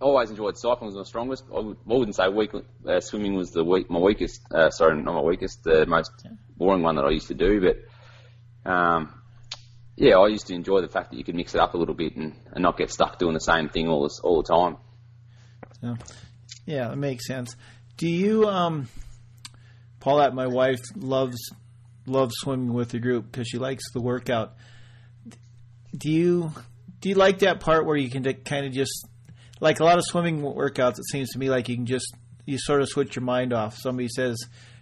always 0.00 0.30
enjoyed 0.30 0.56
cycling 0.56 0.86
was 0.86 0.94
my 0.94 1.02
strongest. 1.02 1.44
I, 1.54 1.60
would, 1.60 1.76
not 1.86 2.14
say 2.14 2.28
weak, 2.28 2.52
uh, 2.54 3.00
swimming 3.00 3.34
was 3.34 3.50
the 3.50 3.62
weak, 3.62 3.90
my 3.90 3.98
weakest. 3.98 4.40
Uh, 4.50 4.70
sorry, 4.70 4.96
not 4.96 5.14
my 5.14 5.20
weakest, 5.20 5.64
the 5.64 5.84
most 5.84 6.10
boring 6.56 6.82
one 6.82 6.96
that 6.96 7.04
I 7.04 7.10
used 7.10 7.28
to 7.28 7.34
do. 7.34 7.60
But 7.60 8.70
um, 8.70 9.12
yeah, 9.96 10.16
I 10.16 10.28
used 10.28 10.46
to 10.46 10.54
enjoy 10.54 10.80
the 10.80 10.88
fact 10.88 11.10
that 11.10 11.18
you 11.18 11.24
could 11.24 11.34
mix 11.34 11.54
it 11.54 11.60
up 11.60 11.74
a 11.74 11.76
little 11.76 11.94
bit 11.94 12.16
and, 12.16 12.34
and 12.52 12.62
not 12.62 12.78
get 12.78 12.90
stuck 12.90 13.18
doing 13.18 13.34
the 13.34 13.40
same 13.40 13.68
thing 13.68 13.88
all 13.88 14.04
this, 14.04 14.18
all 14.18 14.42
the 14.42 14.48
time. 14.48 14.78
Yeah. 15.82 15.96
Yeah, 16.64 16.88
that 16.88 16.96
makes 16.96 17.26
sense. 17.26 17.56
Do 17.96 18.08
you, 18.08 18.46
um, 18.48 18.88
Paulette, 20.00 20.34
my 20.34 20.46
wife, 20.46 20.80
loves 20.94 21.38
loves 22.06 22.34
swimming 22.36 22.72
with 22.72 22.90
the 22.90 22.98
group 22.98 23.30
because 23.30 23.48
she 23.48 23.58
likes 23.58 23.90
the 23.92 24.00
workout. 24.00 24.54
Do 25.96 26.10
you 26.10 26.52
do 27.00 27.08
you 27.08 27.14
like 27.14 27.40
that 27.40 27.60
part 27.60 27.86
where 27.86 27.96
you 27.96 28.08
can 28.08 28.22
kind 28.44 28.66
of 28.66 28.72
just 28.72 29.06
like 29.60 29.80
a 29.80 29.84
lot 29.84 29.98
of 29.98 30.04
swimming 30.04 30.42
workouts? 30.42 30.98
It 30.98 31.08
seems 31.10 31.30
to 31.30 31.38
me 31.38 31.50
like 31.50 31.68
you 31.68 31.76
can 31.76 31.86
just 31.86 32.14
you 32.44 32.58
sort 32.58 32.82
of 32.82 32.88
switch 32.88 33.16
your 33.16 33.24
mind 33.24 33.52
off. 33.52 33.76
Somebody 33.78 34.08
says 34.08 34.38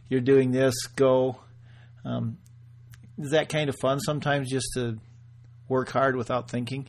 you're 0.08 0.20
doing 0.20 0.50
this, 0.52 0.74
go. 0.96 1.40
Um, 2.04 2.38
is 3.18 3.30
that 3.30 3.48
kind 3.48 3.68
of 3.68 3.76
fun 3.80 4.00
sometimes 4.00 4.50
just 4.50 4.66
to 4.74 4.98
work 5.68 5.90
hard 5.90 6.16
without 6.16 6.50
thinking? 6.50 6.88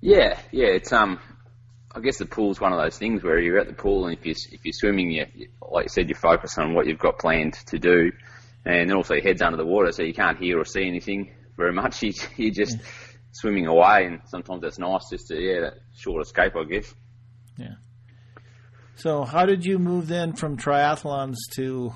Yeah, 0.00 0.38
yeah. 0.52 0.68
It's 0.68 0.92
um, 0.92 1.18
I 1.94 2.00
guess 2.00 2.18
the 2.18 2.26
pool's 2.26 2.60
one 2.60 2.72
of 2.72 2.78
those 2.78 2.98
things 2.98 3.22
where 3.22 3.38
you're 3.38 3.58
at 3.58 3.66
the 3.66 3.72
pool 3.72 4.06
and 4.06 4.16
if 4.16 4.26
you 4.26 4.34
if 4.52 4.64
you're 4.64 4.72
swimming, 4.72 5.10
you, 5.10 5.26
like 5.62 5.86
you 5.86 5.88
said, 5.88 6.08
you 6.08 6.14
focus 6.14 6.58
on 6.58 6.74
what 6.74 6.86
you've 6.86 6.98
got 6.98 7.18
planned 7.18 7.54
to 7.66 7.78
do, 7.78 8.12
and 8.64 8.90
then 8.90 8.96
also 8.96 9.14
your 9.14 9.22
head's 9.22 9.42
under 9.42 9.56
the 9.56 9.64
water, 9.64 9.90
so 9.92 10.02
you 10.02 10.14
can't 10.14 10.38
hear 10.38 10.58
or 10.58 10.64
see 10.64 10.86
anything 10.86 11.32
very 11.56 11.72
much. 11.72 12.02
You, 12.02 12.12
you're 12.36 12.54
just 12.54 12.76
yeah. 12.78 12.84
swimming 13.32 13.66
away, 13.66 14.04
and 14.04 14.20
sometimes 14.26 14.62
that's 14.62 14.78
nice 14.78 15.08
just 15.10 15.28
to 15.28 15.40
yeah, 15.40 15.60
that 15.60 15.74
short 15.96 16.22
escape, 16.22 16.54
I 16.56 16.64
guess. 16.64 16.94
Yeah. 17.56 17.74
So, 18.96 19.24
how 19.24 19.46
did 19.46 19.64
you 19.64 19.78
move 19.78 20.08
then 20.08 20.34
from 20.34 20.56
triathlons 20.56 21.36
to 21.54 21.94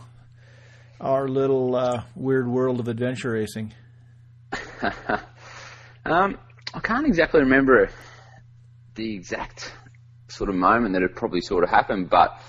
our 1.00 1.28
little 1.28 1.74
uh, 1.74 2.04
weird 2.14 2.48
world 2.48 2.80
of 2.80 2.88
adventure 2.88 3.32
racing? 3.32 3.74
um, 6.04 6.38
I 6.74 6.80
can't 6.80 7.06
exactly 7.06 7.40
remember 7.40 7.90
the 8.94 9.14
exact 9.14 9.72
sort 10.32 10.50
of 10.50 10.56
moment 10.56 10.94
that 10.94 11.02
it 11.02 11.14
probably 11.14 11.40
sort 11.40 11.64
of 11.64 11.70
happened, 11.70 12.08
but 12.10 12.40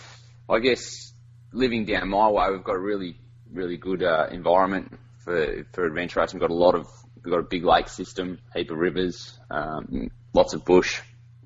I 0.49 0.59
guess 0.59 1.13
living 1.51 1.85
down 1.85 2.09
my 2.09 2.29
way, 2.29 2.49
we've 2.51 2.63
got 2.63 2.75
a 2.75 2.79
really, 2.79 3.17
really 3.51 3.77
good 3.77 4.03
uh, 4.03 4.27
environment 4.31 4.97
for 5.23 5.65
for 5.73 5.85
adventure 5.85 6.19
racing. 6.19 6.39
We've 6.39 6.47
got 6.47 6.53
a 6.53 6.57
lot 6.57 6.75
of 6.75 6.87
we've 7.15 7.31
got 7.31 7.39
a 7.39 7.43
big 7.43 7.63
lake 7.63 7.87
system, 7.87 8.39
heap 8.53 8.71
of 8.71 8.77
rivers, 8.77 9.37
um, 9.49 10.09
lots 10.33 10.53
of 10.53 10.65
bush. 10.65 11.01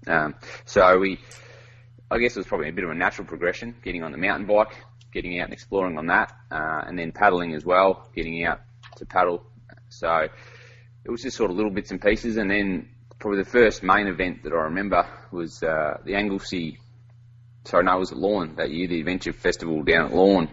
Um, 0.08 0.36
so 0.66 0.98
we, 1.00 1.20
I 2.10 2.18
guess 2.18 2.36
it 2.36 2.40
was 2.40 2.48
probably 2.48 2.70
a 2.70 2.74
bit 2.74 2.86
of 2.86 2.92
a 2.92 2.96
natural 2.96 3.28
progression, 3.28 3.76
getting 3.84 4.04
on 4.04 4.12
the 4.12 4.18
mountain 4.18 4.48
bike, 4.48 4.76
getting 5.14 5.40
out 5.40 5.46
and 5.46 5.54
exploring 5.54 5.98
on 5.98 6.08
that, 6.08 6.34
uh, 6.50 6.82
and 6.88 6.98
then 6.98 7.12
paddling 7.12 7.54
as 7.54 7.66
well, 7.66 8.10
getting 8.16 8.46
out 8.46 8.62
to 8.98 9.06
paddle. 9.06 9.44
So 9.90 10.28
it 11.04 11.12
was 11.12 11.22
just 11.22 11.36
sort 11.38 11.52
of 11.52 11.58
little 11.58 11.72
bits 11.72 11.92
and 11.92 12.02
pieces, 12.02 12.38
and 12.38 12.50
then 12.50 12.90
probably 13.20 13.44
the 13.44 13.50
first 13.50 13.84
main 13.84 14.08
event 14.08 14.44
that 14.44 14.54
I 14.54 14.64
remember 14.64 15.08
was 15.32 15.62
uh, 15.64 15.98
the 16.06 16.16
Anglesea. 16.16 16.78
Sorry, 17.66 17.84
no, 17.84 17.96
it 17.96 18.00
was 18.00 18.12
at 18.12 18.18
Lorne 18.18 18.56
that 18.56 18.72
year, 18.72 18.88
the 18.88 19.00
Adventure 19.00 19.34
Festival 19.34 19.84
down 19.84 20.06
at 20.06 20.14
Lorne. 20.14 20.50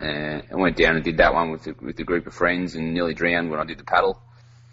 Uh, 0.00 0.42
I 0.50 0.54
went 0.54 0.76
down 0.76 0.96
and 0.96 1.04
did 1.04 1.18
that 1.18 1.34
one 1.34 1.50
with 1.50 1.66
a, 1.66 1.74
with 1.80 1.98
a 1.98 2.04
group 2.04 2.26
of 2.26 2.34
friends 2.34 2.74
and 2.74 2.94
nearly 2.94 3.14
drowned 3.14 3.50
when 3.50 3.60
I 3.60 3.64
did 3.64 3.78
the 3.78 3.84
paddle. 3.84 4.20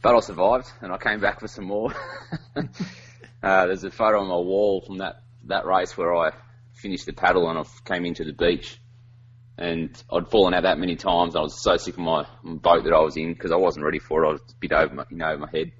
But 0.01 0.15
I 0.15 0.19
survived, 0.19 0.71
and 0.81 0.91
I 0.91 0.97
came 0.97 1.19
back 1.19 1.39
for 1.39 1.47
some 1.47 1.65
more. 1.65 1.93
uh, 2.55 3.65
there's 3.65 3.83
a 3.83 3.91
photo 3.91 4.19
on 4.19 4.27
my 4.27 4.35
wall 4.35 4.81
from 4.85 4.99
that, 4.99 5.23
that 5.45 5.65
race 5.65 5.97
where 5.97 6.15
I 6.15 6.31
finished 6.73 7.05
the 7.05 7.13
paddle 7.13 7.49
and 7.49 7.57
I 7.57 7.63
came 7.85 8.05
into 8.05 8.23
the 8.23 8.33
beach. 8.33 8.79
And 9.57 9.89
I'd 10.11 10.29
fallen 10.29 10.53
out 10.53 10.63
that 10.63 10.77
many 10.77 10.95
times. 10.95 11.35
I 11.35 11.39
was 11.39 11.61
so 11.61 11.77
sick 11.77 11.95
of 11.95 12.01
my 12.01 12.27
boat 12.43 12.83
that 12.83 12.93
I 12.93 12.99
was 12.99 13.15
in 13.15 13.33
because 13.33 13.51
I 13.51 13.55
wasn't 13.55 13.85
ready 13.85 13.99
for 13.99 14.23
it. 14.23 14.27
I 14.27 14.31
was 14.33 14.41
a 14.41 14.55
bit 14.59 14.73
over 14.73 14.93
my, 14.93 15.05
you 15.09 15.17
know, 15.17 15.37
my 15.37 15.49
head. 15.49 15.71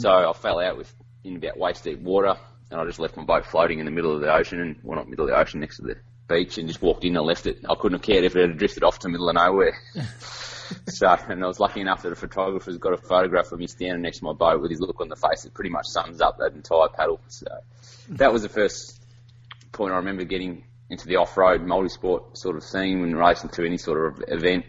So 0.00 0.10
I 0.10 0.32
fell 0.32 0.60
out 0.60 0.78
with 0.78 0.92
in 1.24 1.36
about 1.36 1.58
waist 1.58 1.84
deep 1.84 2.00
water, 2.00 2.34
and 2.70 2.80
I 2.80 2.86
just 2.86 2.98
left 2.98 3.18
my 3.18 3.24
boat 3.24 3.44
floating 3.44 3.80
in 3.80 3.84
the 3.84 3.90
middle 3.90 4.14
of 4.14 4.22
the 4.22 4.32
ocean, 4.32 4.58
and 4.58 4.76
well, 4.82 4.96
not 4.96 5.08
middle 5.08 5.26
of 5.26 5.30
the 5.30 5.36
ocean, 5.36 5.60
next 5.60 5.76
to 5.76 5.82
the 5.82 5.96
beach, 6.26 6.56
and 6.56 6.66
just 6.66 6.80
walked 6.80 7.04
in 7.04 7.16
and 7.16 7.26
left 7.26 7.46
it. 7.46 7.58
I 7.68 7.74
couldn't 7.74 7.98
have 7.98 8.02
cared 8.02 8.24
if 8.24 8.34
it 8.34 8.48
had 8.48 8.58
drifted 8.58 8.82
off 8.82 8.98
to 9.00 9.08
the 9.08 9.10
middle 9.10 9.28
of 9.28 9.34
nowhere. 9.34 9.76
so, 10.88 11.06
and 11.28 11.44
I 11.44 11.46
was 11.46 11.60
lucky 11.60 11.82
enough 11.82 12.02
that 12.02 12.12
a 12.12 12.16
photographer's 12.16 12.78
got 12.78 12.94
a 12.94 12.96
photograph 12.96 13.52
of 13.52 13.58
me 13.58 13.66
standing 13.66 14.00
next 14.00 14.20
to 14.20 14.24
my 14.24 14.32
boat 14.32 14.62
with 14.62 14.70
his 14.70 14.80
look 14.80 15.00
on 15.02 15.10
the 15.10 15.16
face 15.16 15.42
that 15.42 15.52
pretty 15.52 15.70
much 15.70 15.84
sums 15.86 16.22
up 16.22 16.38
that 16.38 16.54
entire 16.54 16.88
paddle. 16.88 17.20
So 17.28 17.46
that 18.10 18.32
was 18.32 18.40
the 18.40 18.48
first 18.48 19.02
point 19.72 19.92
I 19.92 19.96
remember 19.96 20.24
getting 20.24 20.64
into 20.88 21.06
the 21.06 21.16
off-road 21.16 21.60
multi-sport 21.60 22.38
sort 22.38 22.56
of 22.56 22.64
scene 22.64 23.02
when 23.02 23.14
racing 23.14 23.50
to 23.50 23.66
any 23.66 23.76
sort 23.76 24.14
of 24.14 24.24
event, 24.28 24.64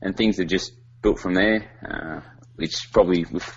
and 0.00 0.16
things 0.16 0.38
have 0.38 0.46
just 0.46 0.72
built 1.02 1.18
from 1.18 1.34
there. 1.34 1.68
Uh, 1.84 2.20
which 2.60 2.92
probably 2.92 3.24
with 3.24 3.56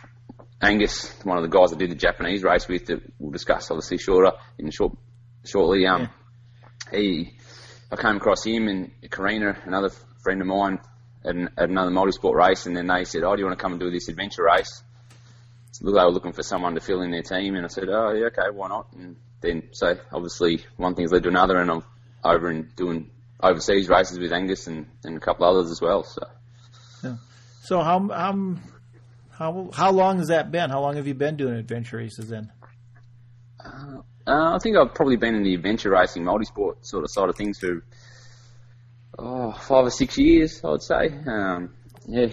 Angus, 0.64 1.14
one 1.24 1.38
of 1.38 1.44
the 1.44 1.50
guys 1.50 1.74
I 1.74 1.78
did 1.78 1.92
the 1.92 1.96
Japanese 1.96 2.44
race 2.44 2.68
with, 2.68 2.86
that 2.88 3.02
we'll 3.20 3.32
discuss 3.32 3.70
obviously 3.70 3.98
shorter 3.98 4.32
in 4.58 4.72
short 4.72 4.98
shortly. 5.46 5.86
Um, 5.86 6.10
yeah. 6.92 7.00
he, 7.00 7.34
I 7.92 7.96
came 7.96 8.18
across 8.18 8.46
him 8.46 8.68
and 8.68 8.92
Karina, 9.12 9.58
another 9.66 9.90
friend 10.24 10.42
of 10.42 10.48
mine, 10.48 10.80
at, 11.26 11.36
an, 11.36 11.50
at 11.58 11.70
another 11.70 11.92
multi-sport 11.92 12.38
race, 12.38 12.66
and 12.66 12.76
then 12.76 12.88
they 12.88 13.04
said, 13.04 13.24
"Oh, 13.24 13.36
do 13.36 13.42
you 13.42 13.46
want 13.46 13.58
to 13.58 13.62
come 13.62 13.74
and 13.74 13.80
do 13.80 13.90
this 13.90 14.10
adventure 14.10 14.44
race?" 14.44 14.84
So 15.72 15.86
they 15.86 15.92
were 15.92 16.12
looking 16.12 16.34
for 16.34 16.44
someone 16.44 16.76
to 16.76 16.82
fill 16.82 17.02
in 17.02 17.12
their 17.12 17.24
team, 17.24 17.56
and 17.56 17.66
I 17.66 17.68
said, 17.68 17.90
"Oh, 17.90 18.14
yeah, 18.14 18.28
okay, 18.28 18.50
why 18.52 18.70
not?" 18.70 18.88
And 18.94 19.16
then 19.42 19.70
so 19.72 19.98
obviously 20.12 20.64
one 20.78 20.96
thing's 20.96 21.12
led 21.12 21.24
to 21.24 21.30
another, 21.30 21.58
and 21.58 21.70
I'm 21.70 21.84
over 22.24 22.50
and 22.50 22.76
doing 22.76 23.10
overseas 23.42 23.90
races 23.90 24.20
with 24.20 24.32
Angus 24.32 24.68
and, 24.68 24.88
and 25.04 25.18
a 25.18 25.20
couple 25.20 25.46
others 25.46 25.72
as 25.72 25.82
well. 25.82 26.04
So. 26.04 26.28
Yeah. 27.04 27.16
So 27.64 27.82
how 27.82 28.08
how 28.10 28.58
how 29.38 29.70
how 29.74 29.92
long 29.92 30.20
has 30.20 30.28
that 30.28 30.52
been? 30.52 30.70
How 30.70 30.82
long 30.82 30.96
have 30.96 31.08
you 31.08 31.14
been 31.14 31.36
doing 31.36 31.56
adventure 31.56 31.98
races 31.98 32.30
then? 32.30 32.52
Uh, 33.64 34.02
uh, 34.28 34.56
I 34.56 34.60
think 34.60 34.78
I've 34.78 34.94
probably 34.94 35.18
been 35.18 35.36
in 35.36 35.44
the 35.44 35.54
adventure 35.54 35.90
racing, 35.90 36.24
multi-sport 36.24 36.86
sort 36.86 37.04
of 37.04 37.12
side 37.12 37.30
of 37.30 37.36
things 37.36 37.60
for 37.60 37.84
oh, 39.20 39.52
five 39.52 39.86
or 39.86 39.90
six 39.90 40.18
years, 40.18 40.62
I 40.64 40.70
would 40.70 40.84
say. 40.84 41.10
Um, 41.28 41.74
yeah, 42.08 42.28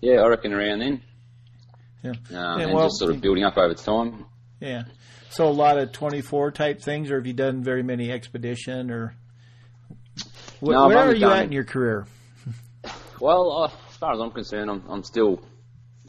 yeah, 0.00 0.20
I 0.20 0.26
reckon 0.26 0.52
around 0.52 0.80
then. 0.80 1.02
Yeah, 2.02 2.10
uh, 2.10 2.14
yeah 2.30 2.58
and 2.58 2.74
well, 2.74 2.86
just 2.86 2.98
sort 2.98 3.12
of 3.12 3.20
building 3.20 3.44
up 3.44 3.56
over 3.56 3.74
time. 3.74 4.26
Yeah. 4.60 4.84
So 5.30 5.48
a 5.48 5.50
lot 5.50 5.78
of 5.78 5.92
twenty-four 5.92 6.50
type 6.50 6.82
things, 6.82 7.10
or 7.10 7.16
have 7.16 7.26
you 7.26 7.32
done 7.32 7.62
very 7.62 7.84
many 7.84 8.10
expedition, 8.10 8.90
or 8.90 9.14
wh- 10.60 10.70
no, 10.70 10.88
where 10.88 10.98
are 10.98 11.14
you 11.14 11.20
done, 11.20 11.38
at 11.38 11.44
in 11.44 11.52
your 11.52 11.64
career? 11.64 12.06
Well, 13.20 13.52
uh, 13.52 13.66
as 13.66 13.96
far 13.98 14.14
as 14.14 14.18
I'm 14.18 14.30
concerned, 14.30 14.70
I'm, 14.70 14.82
I'm 14.88 15.04
still 15.04 15.42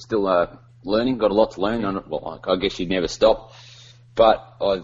still 0.01 0.27
uh, 0.27 0.47
learning. 0.83 1.17
Got 1.17 1.31
a 1.31 1.33
lot 1.33 1.51
to 1.51 1.61
learn. 1.61 1.85
On, 1.85 1.97
it 1.97 2.07
well, 2.07 2.41
I 2.47 2.55
guess 2.57 2.79
you'd 2.79 2.89
never 2.89 3.07
stop. 3.07 3.53
But 4.15 4.55
I 4.59 4.81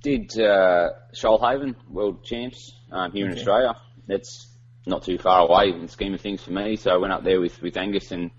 did 0.00 0.38
uh, 0.38 0.90
Shoalhaven 1.14 1.74
World 1.88 2.24
Champs 2.24 2.74
um, 2.90 3.12
here 3.12 3.26
okay. 3.26 3.32
in 3.32 3.38
Australia. 3.38 3.76
That's 4.06 4.46
not 4.86 5.04
too 5.04 5.18
far 5.18 5.46
away 5.46 5.70
in 5.70 5.82
the 5.82 5.88
scheme 5.88 6.14
of 6.14 6.20
things 6.20 6.42
for 6.42 6.50
me. 6.50 6.76
So 6.76 6.90
I 6.90 6.96
went 6.96 7.12
up 7.12 7.24
there 7.24 7.40
with, 7.40 7.60
with 7.62 7.76
Angus 7.76 8.10
and 8.10 8.30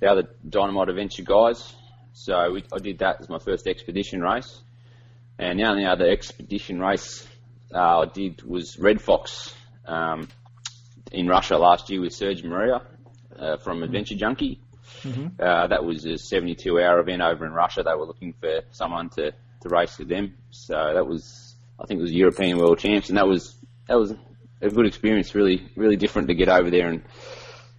the 0.00 0.06
other 0.06 0.28
Dynamite 0.48 0.88
Adventure 0.88 1.22
guys. 1.22 1.74
So 2.12 2.52
we, 2.52 2.64
I 2.72 2.78
did 2.78 2.98
that 2.98 3.20
as 3.20 3.28
my 3.28 3.38
first 3.38 3.66
expedition 3.66 4.20
race. 4.20 4.60
And 5.38 5.58
the 5.58 5.64
only 5.64 5.84
other 5.84 6.08
expedition 6.08 6.80
race 6.80 7.26
uh, 7.74 8.00
I 8.00 8.04
did 8.06 8.42
was 8.42 8.78
Red 8.78 9.00
Fox 9.00 9.52
um, 9.86 10.28
in 11.10 11.26
Russia 11.26 11.56
last 11.56 11.90
year 11.90 12.00
with 12.00 12.12
Serge 12.12 12.44
Maria 12.44 12.82
uh, 13.38 13.56
from 13.56 13.82
Adventure 13.82 14.14
Junkie. 14.14 14.60
Mm-hmm. 15.02 15.40
Uh, 15.40 15.66
that 15.66 15.84
was 15.84 16.04
a 16.06 16.16
72 16.18 16.80
hour 16.80 17.00
event 17.00 17.22
over 17.22 17.44
in 17.44 17.52
Russia. 17.52 17.82
They 17.82 17.94
were 17.94 18.06
looking 18.06 18.34
for 18.40 18.62
someone 18.70 19.10
to, 19.10 19.32
to 19.32 19.68
race 19.68 19.98
with 19.98 20.08
them. 20.08 20.34
So 20.50 20.74
that 20.94 21.06
was, 21.06 21.54
I 21.80 21.86
think 21.86 21.98
it 21.98 22.02
was 22.02 22.12
European 22.12 22.58
World 22.58 22.78
Champs, 22.78 23.08
and 23.08 23.18
that 23.18 23.26
was 23.26 23.56
that 23.88 23.98
was 23.98 24.14
a 24.60 24.70
good 24.70 24.86
experience. 24.86 25.34
Really, 25.34 25.68
really 25.76 25.96
different 25.96 26.28
to 26.28 26.34
get 26.34 26.48
over 26.48 26.70
there 26.70 26.88
and 26.88 27.02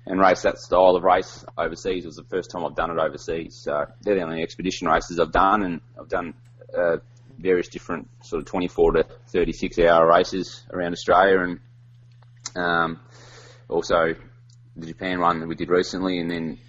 and 0.06 0.20
race 0.20 0.44
that 0.44 0.60
style 0.60 0.96
of 0.96 1.04
race 1.04 1.44
overseas. 1.58 2.04
It 2.04 2.08
was 2.08 2.16
the 2.16 2.24
first 2.26 2.52
time 2.52 2.64
I've 2.64 2.76
done 2.76 2.92
it 2.92 3.00
overseas. 3.00 3.56
So 3.64 3.86
they're 4.02 4.16
the 4.16 4.22
only 4.22 4.44
expedition 4.44 4.88
races 4.88 5.20
I've 5.20 5.32
done, 5.32 5.64
and 5.64 5.82
I've 6.00 6.10
done 6.10 6.36
uh, 6.78 6.98
various 7.40 7.68
different 7.68 8.08
sort 8.24 8.42
of 8.42 8.46
24 8.48 8.92
to 8.94 9.08
36 9.30 9.80
hour 9.80 10.08
races 10.08 10.64
around 10.72 10.94
Australia, 10.94 11.40
and 11.40 11.60
um, 12.56 13.00
also 13.68 14.16
the 14.76 14.86
Japan 14.86 15.20
one 15.20 15.40
that 15.40 15.48
we 15.48 15.56
did 15.56 15.70
recently, 15.70 16.20
and 16.20 16.30
then 16.30 16.60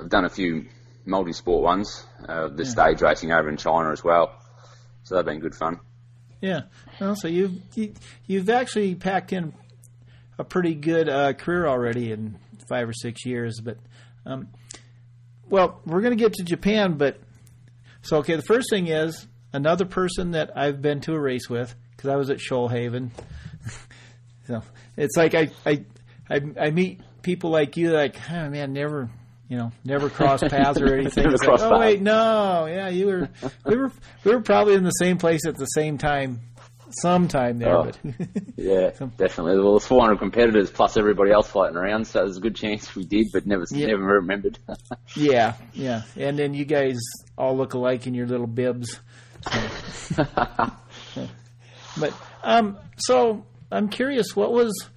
I've 0.00 0.08
done 0.08 0.24
a 0.24 0.30
few 0.30 0.66
multi-sport 1.04 1.62
ones, 1.62 2.06
uh, 2.28 2.48
the 2.48 2.64
yeah. 2.64 2.70
stage 2.70 3.02
racing 3.02 3.32
over 3.32 3.48
in 3.48 3.56
China 3.56 3.90
as 3.90 4.04
well. 4.04 4.34
So 5.02 5.16
they've 5.16 5.24
been 5.24 5.40
good 5.40 5.54
fun. 5.54 5.80
Yeah. 6.40 6.62
Well, 7.00 7.16
so 7.16 7.28
you've 7.28 7.60
you, 7.74 7.88
have 7.88 7.96
you 8.26 8.38
have 8.40 8.50
actually 8.50 8.94
packed 8.94 9.32
in 9.32 9.54
a 10.38 10.44
pretty 10.44 10.74
good 10.74 11.08
uh, 11.08 11.32
career 11.32 11.66
already 11.66 12.12
in 12.12 12.38
five 12.68 12.88
or 12.88 12.92
six 12.92 13.26
years. 13.26 13.60
But 13.60 13.78
um, 14.24 14.48
well, 15.48 15.80
we're 15.84 16.00
going 16.00 16.16
to 16.16 16.22
get 16.22 16.34
to 16.34 16.44
Japan, 16.44 16.94
but 16.94 17.18
so 18.02 18.18
okay. 18.18 18.36
The 18.36 18.42
first 18.42 18.70
thing 18.70 18.86
is 18.86 19.26
another 19.52 19.84
person 19.84 20.32
that 20.32 20.56
I've 20.56 20.80
been 20.80 21.00
to 21.02 21.14
a 21.14 21.20
race 21.20 21.48
with 21.48 21.74
because 21.96 22.10
I 22.10 22.16
was 22.16 22.30
at 22.30 22.38
Shoalhaven. 22.38 23.10
so 24.46 24.62
it's 24.96 25.16
like 25.16 25.34
I, 25.34 25.50
I 25.66 25.84
I 26.30 26.40
I 26.60 26.70
meet 26.70 27.00
people 27.22 27.50
like 27.50 27.76
you, 27.76 27.90
like 27.90 28.16
oh 28.30 28.48
man, 28.48 28.72
never 28.72 29.10
you 29.48 29.56
know, 29.56 29.72
never 29.84 30.10
crossed 30.10 30.44
paths 30.44 30.80
or 30.80 30.94
anything. 30.94 31.30
like, 31.30 31.60
oh 31.60 31.78
wait, 31.78 32.02
no, 32.02 32.66
yeah, 32.66 32.88
you 32.88 33.06
were, 33.06 33.28
we 33.64 33.76
were, 33.76 33.92
we 34.24 34.34
were 34.34 34.42
probably 34.42 34.74
in 34.74 34.84
the 34.84 34.90
same 34.90 35.16
place 35.16 35.46
at 35.46 35.56
the 35.56 35.64
same 35.64 35.96
time, 35.96 36.40
sometime 36.90 37.58
there. 37.58 37.74
Oh, 37.74 37.84
but 37.84 37.98
yeah, 38.56 38.90
definitely. 39.16 39.58
Well, 39.58 39.72
there's 39.72 39.86
400 39.86 40.18
competitors 40.18 40.70
plus 40.70 40.96
everybody 40.96 41.30
else 41.32 41.48
fighting 41.48 41.76
around, 41.76 42.06
so 42.06 42.20
there's 42.20 42.36
a 42.36 42.40
good 42.40 42.56
chance 42.56 42.94
we 42.94 43.04
did, 43.04 43.28
but 43.32 43.46
never, 43.46 43.64
yeah. 43.70 43.86
never 43.86 44.04
remembered. 44.04 44.58
yeah, 45.16 45.54
yeah, 45.72 46.02
and 46.16 46.38
then 46.38 46.52
you 46.52 46.66
guys 46.66 46.98
all 47.36 47.56
look 47.56 47.72
alike 47.72 48.06
in 48.06 48.14
your 48.14 48.26
little 48.26 48.46
bibs. 48.46 49.00
So. 49.92 50.26
but 51.98 52.12
um, 52.42 52.78
so 52.98 53.46
I'm 53.72 53.88
curious, 53.88 54.36
what 54.36 54.52
was, 54.52 54.90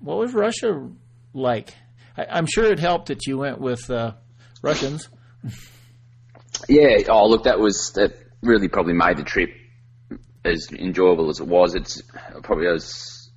what 0.00 0.16
was 0.16 0.32
Russia 0.32 0.88
like? 1.34 1.74
I, 2.16 2.38
am 2.38 2.46
sure 2.46 2.64
it 2.64 2.78
helped 2.78 3.08
that 3.08 3.26
you 3.26 3.38
went 3.38 3.60
with 3.60 3.90
uh, 3.90 4.12
Russians. 4.62 5.08
yeah. 6.68 6.98
Oh, 7.08 7.28
look, 7.28 7.44
that 7.44 7.58
was 7.58 7.92
that. 7.94 8.14
really 8.42 8.68
probably 8.68 8.92
made 8.92 9.16
the 9.16 9.24
trip 9.24 9.50
as 10.44 10.68
enjoyable 10.72 11.28
as 11.28 11.40
it 11.40 11.46
was. 11.46 11.74
It's 11.74 12.00
probably 12.42 12.66
was 12.68 13.30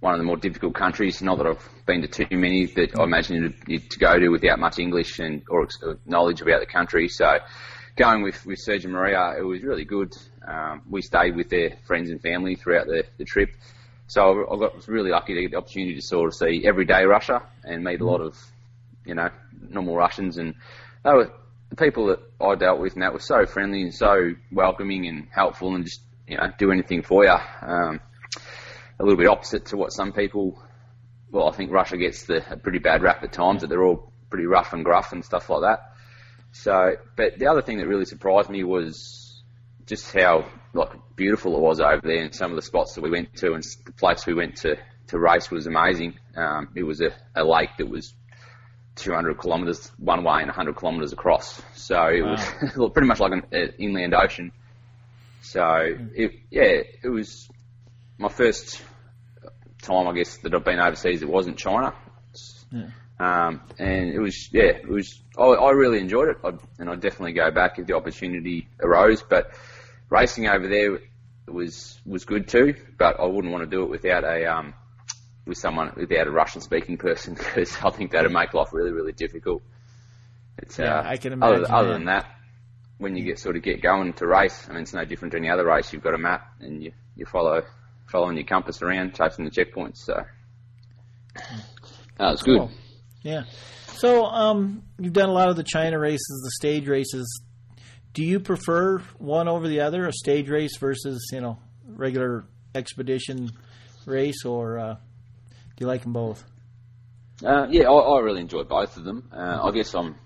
one 0.00 0.14
of 0.14 0.18
the 0.18 0.24
more 0.24 0.36
difficult 0.36 0.74
countries. 0.74 1.22
Not 1.22 1.38
that 1.38 1.46
I've 1.46 1.68
been 1.86 2.02
to 2.02 2.08
too 2.08 2.36
many 2.36 2.66
that 2.66 2.98
I 2.98 3.04
imagine 3.04 3.54
you 3.66 3.78
to 3.78 3.98
go 3.98 4.18
to 4.18 4.28
without 4.28 4.58
much 4.58 4.78
English 4.78 5.18
and 5.18 5.42
or 5.48 5.68
knowledge 6.06 6.40
about 6.40 6.60
the 6.60 6.66
country. 6.66 7.08
So 7.08 7.38
going 7.96 8.22
with 8.22 8.44
with 8.46 8.58
Sergio 8.66 8.90
Maria, 8.90 9.34
it 9.38 9.42
was 9.42 9.62
really 9.62 9.84
good. 9.84 10.12
Um, 10.46 10.82
we 10.88 11.02
stayed 11.02 11.36
with 11.36 11.50
their 11.50 11.76
friends 11.86 12.10
and 12.10 12.20
family 12.20 12.56
throughout 12.56 12.86
the, 12.86 13.04
the 13.18 13.24
trip. 13.24 13.50
So 14.12 14.44
I 14.44 14.58
got 14.58 14.76
was 14.76 14.88
really 14.88 15.08
lucky 15.08 15.32
to 15.32 15.40
get 15.40 15.52
the 15.52 15.56
opportunity 15.56 15.94
to 15.94 16.02
sort 16.02 16.28
of 16.28 16.34
see 16.34 16.66
everyday 16.66 17.04
Russia 17.04 17.44
and 17.64 17.82
meet 17.82 18.02
a 18.02 18.04
lot 18.04 18.20
of, 18.20 18.36
you 19.06 19.14
know, 19.14 19.30
normal 19.70 19.96
Russians 19.96 20.36
and 20.36 20.54
they 21.02 21.12
were 21.12 21.32
the 21.70 21.76
people 21.76 22.08
that 22.08 22.20
I 22.38 22.54
dealt 22.56 22.78
with 22.78 22.92
and 22.92 23.02
that 23.02 23.14
were 23.14 23.20
so 23.20 23.46
friendly 23.46 23.80
and 23.80 23.94
so 23.94 24.34
welcoming 24.52 25.06
and 25.06 25.28
helpful 25.34 25.74
and 25.74 25.86
just 25.86 26.02
you 26.28 26.36
know 26.36 26.52
do 26.58 26.72
anything 26.72 27.02
for 27.02 27.24
you. 27.24 27.30
Um, 27.30 28.00
a 29.00 29.02
little 29.02 29.16
bit 29.16 29.28
opposite 29.28 29.64
to 29.66 29.78
what 29.78 29.94
some 29.94 30.12
people. 30.12 30.62
Well, 31.30 31.48
I 31.48 31.52
think 31.52 31.72
Russia 31.72 31.96
gets 31.96 32.26
the 32.26 32.44
a 32.52 32.58
pretty 32.58 32.80
bad 32.80 33.00
rap 33.00 33.22
at 33.22 33.32
times 33.32 33.62
that 33.62 33.68
they're 33.68 33.82
all 33.82 34.12
pretty 34.28 34.44
rough 34.44 34.74
and 34.74 34.84
gruff 34.84 35.12
and 35.12 35.24
stuff 35.24 35.48
like 35.48 35.62
that. 35.62 35.94
So, 36.52 36.96
but 37.16 37.38
the 37.38 37.46
other 37.46 37.62
thing 37.62 37.78
that 37.78 37.88
really 37.88 38.04
surprised 38.04 38.50
me 38.50 38.62
was 38.62 39.21
just 39.86 40.12
how 40.12 40.46
like 40.74 40.90
beautiful 41.16 41.56
it 41.56 41.60
was 41.60 41.80
over 41.80 42.00
there, 42.02 42.22
and 42.22 42.34
some 42.34 42.50
of 42.50 42.56
the 42.56 42.62
spots 42.62 42.94
that 42.94 43.02
we 43.02 43.10
went 43.10 43.34
to, 43.36 43.52
and 43.52 43.64
the 43.84 43.92
place 43.92 44.26
we 44.26 44.34
went 44.34 44.56
to 44.58 44.76
to 45.08 45.18
race 45.18 45.50
was 45.50 45.66
amazing. 45.66 46.18
Um, 46.36 46.68
it 46.74 46.82
was 46.82 47.00
a, 47.00 47.10
a 47.34 47.44
lake 47.44 47.70
that 47.78 47.88
was 47.88 48.14
200 48.96 49.40
kilometres 49.40 49.90
one 49.98 50.24
way 50.24 50.38
and 50.38 50.46
100 50.46 50.76
kilometres 50.76 51.12
across. 51.12 51.60
So 51.74 52.06
it 52.06 52.22
wow. 52.22 52.36
was 52.76 52.90
pretty 52.92 53.08
much 53.08 53.20
like 53.20 53.32
an 53.32 53.74
inland 53.78 54.14
ocean. 54.14 54.52
So 55.42 55.64
it, 56.14 56.32
yeah, 56.50 56.82
it 57.02 57.08
was 57.08 57.48
my 58.18 58.28
first 58.28 58.80
time, 59.82 60.06
I 60.06 60.12
guess, 60.14 60.38
that 60.38 60.54
I've 60.54 60.64
been 60.64 60.78
overseas. 60.78 61.22
It 61.22 61.28
wasn't 61.28 61.58
China. 61.58 61.94
Yeah. 62.70 62.88
Um, 63.18 63.62
and 63.78 64.10
it 64.10 64.18
was, 64.18 64.52
yeah, 64.52 64.62
it 64.62 64.88
was, 64.88 65.20
I, 65.38 65.44
I 65.44 65.70
really 65.70 65.98
enjoyed 65.98 66.28
it. 66.28 66.38
I'd, 66.44 66.58
and 66.78 66.90
I'd 66.90 67.00
definitely 67.00 67.32
go 67.34 67.50
back 67.50 67.78
if 67.78 67.86
the 67.86 67.94
opportunity 67.94 68.68
arose. 68.80 69.22
But 69.22 69.52
racing 70.10 70.48
over 70.48 70.66
there 70.66 70.98
was, 71.46 72.00
was 72.04 72.24
good 72.24 72.48
too. 72.48 72.74
But 72.98 73.20
I 73.20 73.26
wouldn't 73.26 73.52
want 73.52 73.64
to 73.64 73.70
do 73.70 73.82
it 73.84 73.90
without 73.90 74.24
a, 74.24 74.46
um, 74.46 74.74
with 75.46 75.58
someone 75.58 75.92
without 75.96 76.26
a 76.26 76.30
Russian 76.30 76.60
speaking 76.60 76.96
person 76.96 77.34
because 77.38 77.76
I 77.82 77.90
think 77.90 78.12
that'd 78.12 78.32
make 78.32 78.54
life 78.54 78.72
really 78.72 78.92
really 78.92 79.12
difficult. 79.12 79.62
It's, 80.58 80.78
yeah, 80.78 80.98
uh, 80.98 81.02
I 81.04 81.16
can 81.16 81.32
imagine. 81.32 81.64
Other, 81.64 81.74
other 81.74 81.92
than 81.94 82.04
that, 82.06 82.26
when 82.98 83.16
you 83.16 83.24
get 83.24 83.38
sort 83.38 83.56
of 83.56 83.62
get 83.62 83.82
going 83.82 84.12
to 84.14 84.26
race, 84.26 84.66
I 84.68 84.72
mean 84.72 84.82
it's 84.82 84.92
no 84.92 85.04
different 85.04 85.32
to 85.32 85.38
any 85.38 85.50
other 85.50 85.64
race. 85.64 85.92
You've 85.92 86.02
got 86.02 86.14
a 86.14 86.18
map 86.18 86.52
and 86.60 86.82
you 86.82 86.92
you 87.16 87.26
follow 87.26 87.62
following 88.06 88.36
your 88.36 88.46
compass 88.46 88.82
around, 88.82 89.14
chasing 89.14 89.44
the 89.44 89.50
checkpoints. 89.50 89.98
So 89.98 90.24
that 91.34 92.30
was 92.30 92.42
cool. 92.42 92.66
good. 92.66 92.76
Yeah. 93.22 93.44
So 93.86 94.24
um, 94.24 94.82
you've 94.98 95.12
done 95.12 95.28
a 95.28 95.32
lot 95.32 95.48
of 95.48 95.56
the 95.56 95.62
China 95.62 95.98
races, 95.98 96.42
the 96.44 96.50
stage 96.52 96.88
races. 96.88 97.42
Do 98.14 98.24
you 98.24 98.40
prefer 98.40 98.98
one 99.18 99.48
over 99.48 99.68
the 99.68 99.80
other, 99.80 100.06
a 100.06 100.12
stage 100.12 100.48
race 100.48 100.76
versus 100.78 101.28
you 101.32 101.40
know 101.40 101.58
regular 101.86 102.44
expedition 102.74 103.50
race, 104.06 104.44
or 104.44 104.78
uh, 104.78 104.94
do 104.94 105.58
you 105.78 105.86
like 105.86 106.02
them 106.02 106.12
both? 106.12 106.44
Uh, 107.44 107.66
yeah, 107.70 107.88
I, 107.88 107.92
I, 107.92 108.20
really 108.20 108.40
enjoy 108.40 108.64
both 108.64 108.96
of 108.96 109.04
them. 109.04 109.30
Uh, 109.32 109.60
I 109.62 109.70
guess 109.72 109.94
I'm 109.94 110.16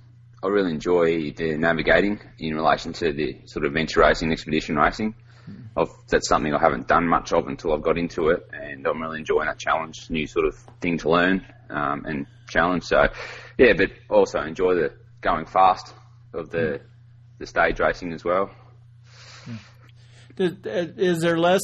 I 0.42 0.48
really 0.48 0.72
enjoy 0.72 1.32
the 1.32 1.56
navigating 1.56 2.20
in 2.38 2.54
relation 2.54 2.92
to 2.94 3.12
the 3.12 3.40
sort 3.46 3.64
of 3.64 3.72
venture 3.72 4.00
racing, 4.00 4.32
expedition 4.32 4.76
racing. 4.76 5.14
I've, 5.76 5.90
that's 6.08 6.28
something 6.28 6.52
I 6.52 6.58
haven't 6.58 6.88
done 6.88 7.06
much 7.06 7.32
of 7.32 7.46
until 7.46 7.72
I've 7.72 7.82
got 7.82 7.98
into 7.98 8.30
it, 8.30 8.48
and 8.52 8.86
I'm 8.86 9.00
really 9.00 9.20
enjoying 9.20 9.46
that 9.46 9.58
challenge, 9.58 10.10
new 10.10 10.26
sort 10.26 10.46
of 10.46 10.56
thing 10.80 10.98
to 10.98 11.10
learn 11.10 11.46
um, 11.70 12.04
and 12.06 12.26
challenge. 12.48 12.84
So, 12.84 13.06
yeah, 13.58 13.72
but 13.76 13.90
also 14.08 14.40
enjoy 14.40 14.74
the 14.74 14.92
going 15.20 15.46
fast 15.46 15.92
of 16.32 16.50
the 16.50 16.80
the 17.38 17.46
stage 17.46 17.80
racing 17.80 18.12
as 18.12 18.24
well. 18.24 18.50
Uh, 20.38 20.50
is 20.66 21.20
there 21.20 21.38
less 21.38 21.62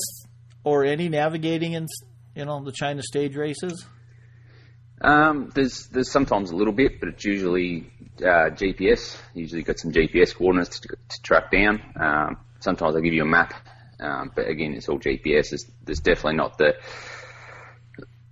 or 0.65 0.85
any 0.85 1.09
navigating 1.09 1.73
in 1.73 1.87
you 2.35 2.45
know, 2.45 2.63
the 2.65 2.73
China 2.73 3.03
stage 3.03 3.37
races? 3.37 3.85
Um, 5.01 5.51
there's 5.55 5.89
there's 5.89 6.11
sometimes 6.11 6.51
a 6.51 6.57
little 6.57 6.73
bit, 6.73 7.01
but 7.01 7.09
it's 7.09 7.25
usually 7.25 7.91
uh, 8.21 8.51
GPS. 8.51 9.19
Usually 9.35 9.63
got 9.63 9.79
some 9.79 9.91
GPS 9.91 10.35
coordinates 10.35 10.81
to, 10.81 10.89
to 10.89 11.23
track 11.23 11.51
down. 11.51 11.83
Um, 12.01 12.37
sometimes 12.61 12.95
they 12.95 13.03
give 13.03 13.13
you 13.13 13.23
a 13.23 13.27
map, 13.27 13.53
um, 13.99 14.31
but 14.35 14.49
again, 14.49 14.75
it's 14.75 14.89
all 14.89 15.01
GPS. 15.01 15.51
There's, 15.51 15.71
there's, 15.85 16.01
definitely 16.01 16.37
not 16.37 16.57
the 16.57 16.75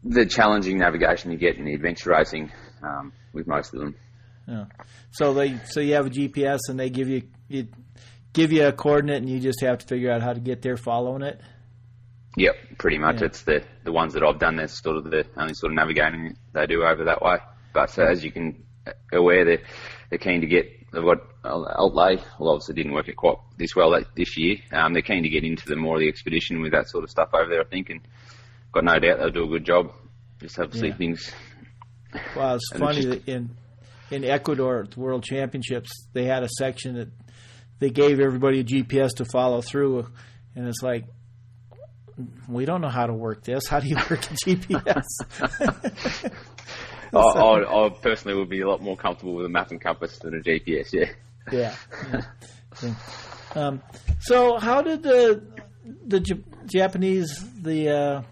the 0.03 0.27
challenging 0.27 0.79
navigation 0.79 1.31
you 1.31 1.39
get 1.39 1.57
in 1.57 1.65
the 1.65 1.75
adventure 1.75 2.11
racing 2.11 2.53
um, 2.83 3.13
with 3.33 3.47
most 3.47 3.75
of 3.75 3.81
them. 3.81 3.95
Yeah. 4.47 4.65
So 5.13 5.35
they 5.35 5.59
so 5.67 5.81
you 5.81 5.95
have 5.95 6.07
a 6.07 6.11
GPS 6.11 6.61
and 6.69 6.79
they 6.79 6.91
give 6.91 7.09
you 7.09 7.23
you 7.49 7.69
give 8.33 8.53
you 8.53 8.67
a 8.67 8.73
coordinate 8.73 9.19
and 9.19 9.29
you 9.29 9.41
just 9.41 9.61
have 9.61 9.79
to 9.79 9.87
figure 9.87 10.11
out 10.11 10.23
how 10.23 10.33
to 10.33 10.41
get 10.41 10.63
there 10.63 10.77
following 10.77 11.23
it. 11.23 11.41
Yep, 12.37 12.55
pretty 12.79 12.99
much. 12.99 13.21
Yeah. 13.21 13.27
It's 13.27 13.43
the 13.43 13.65
the 13.85 13.93
ones 13.93 14.15
that 14.15 14.23
I've 14.23 14.39
done. 14.39 14.57
That's 14.57 14.83
sort 14.83 14.97
of 14.97 15.05
the 15.05 15.27
only 15.37 15.55
sort 15.55 15.73
of 15.73 15.77
navigating 15.77 16.37
they 16.53 16.67
do 16.67 16.83
over 16.83 17.05
that 17.05 17.23
way. 17.23 17.39
But 17.73 17.97
uh, 17.99 18.07
as 18.07 18.25
you 18.25 18.33
can 18.33 18.65
aware, 19.13 19.45
they're 19.45 19.63
they're 20.09 20.19
keen 20.19 20.41
to 20.41 20.47
get. 20.47 20.67
They've 20.93 21.05
got 21.05 21.19
outlay. 21.45 22.17
Well, 22.39 22.51
obviously 22.51 22.75
didn't 22.75 22.93
work 22.93 23.09
it 23.09 23.17
quite 23.17 23.37
this 23.57 23.77
well 23.77 23.97
this 24.17 24.37
year. 24.37 24.57
Um, 24.73 24.93
they're 24.93 25.03
keen 25.03 25.23
to 25.23 25.29
get 25.29 25.45
into 25.45 25.69
the 25.69 25.77
more 25.77 25.97
of 25.97 26.01
the 26.01 26.09
expedition 26.09 26.61
with 26.61 26.73
that 26.73 26.89
sort 26.89 27.05
of 27.05 27.11
stuff 27.11 27.31
over 27.33 27.49
there. 27.49 27.61
I 27.61 27.65
think, 27.65 27.91
and 27.91 28.01
got 28.73 28.85
no 28.85 28.99
doubt 28.99 29.19
they'll 29.19 29.31
do 29.31 29.45
a 29.45 29.49
good 29.49 29.65
job. 29.65 29.93
Just 30.41 30.57
have 30.57 30.71
to 30.71 30.77
yeah. 30.79 30.83
see 30.83 30.93
things. 30.93 31.31
Well, 32.37 32.57
it's 32.57 32.69
funny 32.77 33.05
that 33.05 33.29
in 33.29 33.51
in 34.11 34.25
Ecuador 34.25 34.83
at 34.83 34.93
the 34.93 35.01
World 35.01 35.23
Championships, 35.25 35.91
they 36.13 36.25
had 36.25 36.43
a 36.43 36.49
section 36.59 36.97
that 36.97 37.09
they 37.79 37.91
gave 37.91 38.21
everybody 38.21 38.61
a 38.61 38.65
GPS 38.65 39.11
to 39.17 39.25
follow 39.25 39.63
through, 39.63 40.07
and 40.55 40.67
it's 40.67 40.83
like 40.83 41.05
we 42.49 42.65
don't 42.65 42.81
know 42.81 42.89
how 42.89 43.07
to 43.07 43.15
work 43.15 43.45
this. 43.45 43.67
How 43.67 43.81
do 43.81 43.89
you 43.89 43.97
work 43.97 44.25
a 44.31 44.35
GPS? 44.35 45.05
I, 47.13 47.19
I, 47.19 47.87
I, 47.87 47.89
personally 48.03 48.39
would 48.39 48.49
be 48.49 48.61
a 48.61 48.69
lot 48.69 48.83
more 48.83 48.97
comfortable 48.97 49.35
with 49.35 49.47
a 49.47 49.49
map 49.49 49.71
and 49.71 49.81
compass 49.81 50.19
than 50.19 50.35
a 50.35 50.41
GPS. 50.41 50.93
Yeah. 50.93 51.11
Yeah. 51.51 51.75
yeah. 52.83 52.95
Um, 53.55 53.83
so, 54.21 54.59
how 54.59 54.83
did 54.83 55.03
the 55.03 55.43
the 56.07 56.21
J- 56.21 56.45
Japanese 56.67 57.45
the 57.61 57.89
uh, 57.89 58.23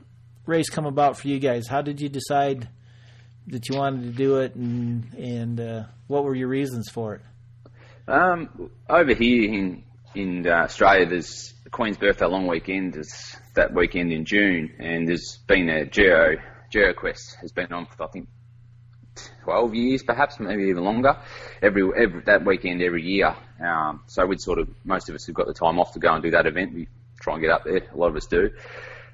race 0.48 0.70
come 0.70 0.86
about 0.86 1.18
for 1.18 1.28
you 1.28 1.38
guys? 1.38 1.68
How 1.68 1.82
did 1.82 2.00
you 2.00 2.08
decide 2.08 2.68
that 3.48 3.68
you 3.68 3.76
wanted 3.76 4.02
to 4.02 4.10
do 4.10 4.38
it, 4.38 4.54
and 4.54 5.14
and 5.14 5.60
uh, 5.60 5.84
what 6.06 6.24
were 6.24 6.34
your 6.34 6.48
reasons 6.48 6.88
for 6.88 7.14
it? 7.14 7.20
Um, 8.08 8.70
over 8.88 9.14
here 9.14 9.52
in 9.52 9.84
in 10.14 10.46
uh, 10.46 10.64
Australia, 10.64 11.06
there's 11.06 11.54
Queen's 11.70 11.98
Birthday 11.98 12.26
long 12.26 12.46
weekend 12.46 12.96
is 12.96 13.36
that 13.54 13.74
weekend 13.74 14.12
in 14.12 14.24
June, 14.24 14.72
and 14.78 15.06
there's 15.06 15.38
been 15.46 15.68
a 15.68 15.84
Geo 15.84 16.36
GeoQuest 16.72 17.36
has 17.40 17.52
been 17.52 17.72
on 17.72 17.86
for 17.86 18.04
I 18.04 18.08
think 18.08 18.28
12 19.44 19.74
years, 19.74 20.02
perhaps 20.02 20.38
maybe 20.38 20.64
even 20.64 20.84
longer. 20.84 21.16
Every, 21.62 21.82
every 21.96 22.22
that 22.22 22.44
weekend 22.44 22.82
every 22.82 23.02
year. 23.02 23.34
Um, 23.60 24.02
so 24.06 24.24
we'd 24.26 24.40
sort 24.40 24.58
of 24.58 24.68
most 24.84 25.08
of 25.08 25.14
us 25.14 25.26
have 25.26 25.34
got 25.34 25.46
the 25.46 25.54
time 25.54 25.78
off 25.78 25.92
to 25.92 25.98
go 25.98 26.12
and 26.12 26.22
do 26.22 26.30
that 26.30 26.46
event. 26.46 26.74
We 26.74 26.88
try 27.20 27.34
and 27.34 27.42
get 27.42 27.50
up 27.50 27.64
there. 27.64 27.88
A 27.92 27.96
lot 27.96 28.08
of 28.08 28.16
us 28.16 28.26
do. 28.26 28.50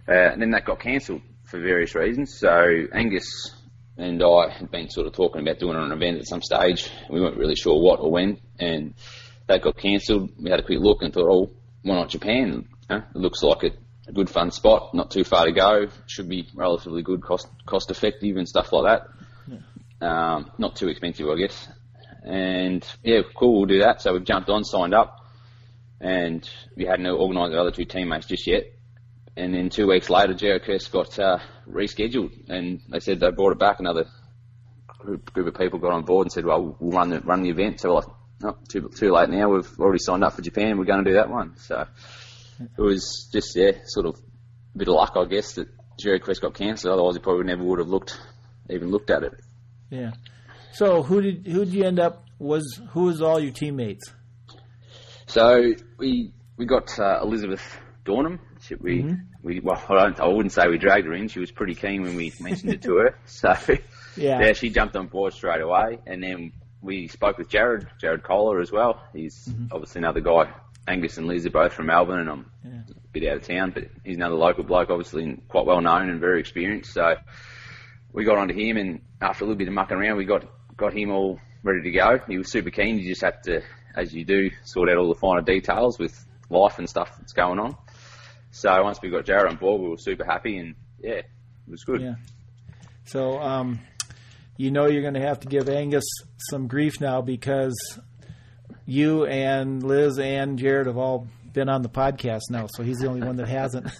Uh, 0.06 0.32
and 0.32 0.42
then 0.42 0.50
that 0.50 0.64
got 0.64 0.80
cancelled 0.80 1.22
for 1.44 1.60
various 1.60 1.94
reasons. 1.94 2.38
So 2.38 2.86
Angus 2.92 3.54
and 3.96 4.22
I 4.22 4.50
had 4.50 4.70
been 4.70 4.90
sort 4.90 5.06
of 5.06 5.12
talking 5.12 5.40
about 5.40 5.58
doing 5.58 5.76
an 5.76 5.92
event 5.92 6.18
at 6.18 6.26
some 6.26 6.42
stage. 6.42 6.90
We 7.08 7.20
weren't 7.20 7.36
really 7.36 7.54
sure 7.54 7.80
what 7.80 8.00
or 8.00 8.10
when, 8.10 8.40
and 8.58 8.94
that 9.46 9.62
got 9.62 9.76
cancelled. 9.76 10.32
We 10.38 10.50
had 10.50 10.60
a 10.60 10.64
quick 10.64 10.80
look 10.80 11.02
and 11.02 11.12
thought, 11.12 11.30
oh, 11.30 11.50
why 11.82 11.94
not 11.94 12.08
Japan? 12.08 12.68
it 12.90 13.04
looks 13.14 13.42
like 13.42 13.62
a, 13.62 13.70
a, 14.08 14.12
good 14.12 14.28
fun 14.28 14.50
spot, 14.50 14.94
not 14.94 15.10
too 15.10 15.24
far 15.24 15.46
to 15.46 15.52
go. 15.52 15.86
Should 16.06 16.28
be 16.28 16.48
relatively 16.54 17.02
good, 17.02 17.22
cost 17.22 17.48
cost 17.66 17.90
effective 17.90 18.36
and 18.36 18.48
stuff 18.48 18.72
like 18.72 18.84
that. 18.84 19.08
Yeah. 19.46 20.34
Um, 20.34 20.50
not 20.58 20.76
too 20.76 20.88
expensive, 20.88 21.28
I 21.28 21.36
guess. 21.36 21.68
And 22.24 22.86
yeah, 23.02 23.20
cool, 23.34 23.58
we'll 23.58 23.66
do 23.66 23.80
that. 23.80 24.02
So 24.02 24.12
we've 24.12 24.24
jumped 24.24 24.50
on, 24.50 24.64
signed 24.64 24.94
up, 24.94 25.26
and 26.00 26.48
we 26.76 26.84
hadn't 26.84 27.06
organised 27.06 27.52
the 27.52 27.60
other 27.60 27.70
two 27.70 27.84
teammates 27.84 28.26
just 28.26 28.46
yet. 28.46 28.73
And 29.36 29.52
then 29.52 29.68
two 29.68 29.88
weeks 29.88 30.10
later, 30.10 30.32
GeoQuest 30.34 30.92
got 30.92 31.18
uh, 31.18 31.38
rescheduled, 31.68 32.48
and 32.48 32.80
they 32.88 33.00
said 33.00 33.20
they 33.20 33.30
brought 33.30 33.52
it 33.52 33.58
back. 33.58 33.80
Another 33.80 34.06
group, 34.86 35.32
group 35.32 35.48
of 35.48 35.54
people 35.54 35.78
got 35.78 35.92
on 35.92 36.04
board 36.04 36.26
and 36.26 36.32
said, 36.32 36.44
"Well, 36.44 36.76
we'll 36.78 36.92
run 36.92 37.10
the 37.10 37.20
run 37.20 37.42
the 37.42 37.50
event." 37.50 37.80
So 37.80 37.88
we're 37.88 37.94
like, 37.96 38.08
"No, 38.40 38.56
too 38.68 38.90
too 38.96 39.10
late 39.10 39.30
now. 39.30 39.50
We've 39.50 39.78
already 39.78 39.98
signed 39.98 40.22
up 40.22 40.34
for 40.34 40.42
Japan. 40.42 40.78
We're 40.78 40.84
going 40.84 41.04
to 41.04 41.10
do 41.10 41.16
that 41.16 41.30
one." 41.30 41.56
So 41.58 41.86
it 42.60 42.80
was 42.80 43.28
just 43.32 43.56
yeah, 43.56 43.72
sort 43.86 44.06
of 44.06 44.16
a 44.74 44.78
bit 44.78 44.88
of 44.88 44.94
luck, 44.94 45.14
I 45.16 45.24
guess, 45.24 45.54
that 45.54 45.68
GeoQuest 46.02 46.40
got 46.40 46.54
cancelled. 46.54 46.92
Otherwise, 46.92 47.16
he 47.16 47.20
probably 47.20 47.44
never 47.44 47.64
would 47.64 47.80
have 47.80 47.88
looked 47.88 48.18
even 48.70 48.90
looked 48.90 49.10
at 49.10 49.22
it. 49.22 49.34
Yeah. 49.90 50.12
So 50.72 51.02
who 51.02 51.20
did 51.20 51.46
who 51.46 51.64
did 51.64 51.74
you 51.74 51.84
end 51.84 52.00
up 52.00 52.24
was 52.38 52.80
who 52.90 53.04
was 53.04 53.20
all 53.20 53.40
your 53.40 53.52
teammates? 53.52 54.12
So 55.26 55.72
we 55.98 56.32
we 56.56 56.66
got 56.66 56.98
uh, 56.98 57.20
Elizabeth 57.22 57.62
Dornham. 58.04 58.40
We 58.70 59.02
mm-hmm. 59.02 59.14
we 59.42 59.60
well, 59.60 59.82
I, 59.88 59.94
don't, 59.94 60.20
I 60.20 60.26
wouldn't 60.26 60.52
say 60.52 60.68
we 60.68 60.78
dragged 60.78 61.06
her 61.06 61.14
in. 61.14 61.28
She 61.28 61.40
was 61.40 61.50
pretty 61.50 61.74
keen 61.74 62.02
when 62.02 62.16
we 62.16 62.32
mentioned 62.40 62.72
it 62.72 62.82
to 62.82 62.96
her. 62.96 63.18
So 63.26 63.54
yeah. 64.16 64.40
yeah, 64.40 64.52
she 64.52 64.70
jumped 64.70 64.96
on 64.96 65.08
board 65.08 65.32
straight 65.32 65.60
away, 65.60 65.98
and 66.06 66.22
then 66.22 66.52
we 66.80 67.08
spoke 67.08 67.38
with 67.38 67.48
Jared, 67.48 67.88
Jared 68.00 68.22
Kohler 68.22 68.60
as 68.60 68.70
well. 68.70 69.02
He's 69.12 69.48
mm-hmm. 69.48 69.66
obviously 69.72 70.00
another 70.00 70.20
guy. 70.20 70.52
Angus 70.86 71.16
and 71.16 71.26
Liz 71.26 71.46
are 71.46 71.50
both 71.50 71.72
from 71.72 71.86
Melbourne, 71.86 72.20
and 72.20 72.30
I'm 72.30 72.50
yeah. 72.62 72.80
a 72.90 73.08
bit 73.12 73.26
out 73.28 73.36
of 73.38 73.46
town, 73.46 73.70
but 73.70 73.84
he's 74.04 74.16
another 74.16 74.34
local 74.34 74.64
bloke, 74.64 74.90
obviously, 74.90 75.24
and 75.24 75.48
quite 75.48 75.64
well 75.64 75.80
known 75.80 76.10
and 76.10 76.20
very 76.20 76.40
experienced. 76.40 76.92
So 76.92 77.16
we 78.12 78.24
got 78.24 78.38
onto 78.38 78.54
him, 78.54 78.76
and 78.76 79.00
after 79.20 79.44
a 79.44 79.46
little 79.46 79.58
bit 79.58 79.68
of 79.68 79.74
mucking 79.74 79.96
around, 79.96 80.16
we 80.16 80.24
got 80.24 80.44
got 80.76 80.92
him 80.92 81.10
all 81.10 81.40
ready 81.62 81.82
to 81.82 81.90
go. 81.90 82.20
He 82.28 82.38
was 82.38 82.50
super 82.50 82.70
keen. 82.70 82.98
You 82.98 83.08
just 83.08 83.22
have 83.22 83.40
to, 83.42 83.62
as 83.96 84.14
you 84.14 84.24
do, 84.24 84.50
sort 84.64 84.88
out 84.90 84.98
all 84.98 85.08
the 85.08 85.18
finer 85.18 85.40
details 85.40 85.98
with 85.98 86.24
life 86.50 86.78
and 86.78 86.88
stuff 86.88 87.16
that's 87.18 87.32
going 87.32 87.58
on. 87.58 87.76
So 88.54 88.84
once 88.84 89.00
we 89.02 89.10
got 89.10 89.24
Jared 89.24 89.50
on 89.50 89.56
board, 89.56 89.82
we 89.82 89.88
were 89.88 89.98
super 89.98 90.24
happy, 90.24 90.58
and 90.58 90.76
yeah, 91.00 91.14
it 91.14 91.26
was 91.66 91.82
good. 91.82 92.00
Yeah. 92.00 92.14
So 93.04 93.40
um, 93.40 93.80
you 94.56 94.70
know 94.70 94.86
you're 94.86 95.02
going 95.02 95.14
to 95.14 95.20
have 95.20 95.40
to 95.40 95.48
give 95.48 95.68
Angus 95.68 96.04
some 96.50 96.68
grief 96.68 97.00
now 97.00 97.20
because 97.20 97.74
you 98.86 99.26
and 99.26 99.82
Liz 99.82 100.20
and 100.20 100.56
Jared 100.56 100.86
have 100.86 100.96
all 100.96 101.26
been 101.52 101.68
on 101.68 101.82
the 101.82 101.88
podcast 101.88 102.42
now, 102.48 102.68
so 102.72 102.84
he's 102.84 102.98
the 102.98 103.08
only 103.08 103.26
one 103.26 103.36
that 103.38 103.48
hasn't. 103.48 103.90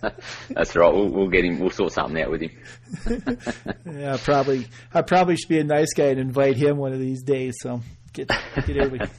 That's 0.48 0.74
right. 0.74 0.92
We'll, 0.92 1.10
we'll, 1.10 1.28
get 1.28 1.44
him. 1.44 1.60
We'll 1.60 1.68
sort 1.68 1.92
something 1.92 2.22
out 2.22 2.30
with 2.30 2.40
him. 2.40 3.36
yeah, 3.98 4.16
probably. 4.16 4.66
I 4.94 5.02
probably 5.02 5.36
should 5.36 5.50
be 5.50 5.58
a 5.58 5.64
nice 5.64 5.92
guy 5.92 6.06
and 6.06 6.18
invite 6.18 6.56
him 6.56 6.78
one 6.78 6.94
of 6.94 7.00
these 7.00 7.22
days. 7.22 7.54
So 7.60 7.82
get 8.14 8.28
get 8.64 8.76
everybody. 8.78 9.10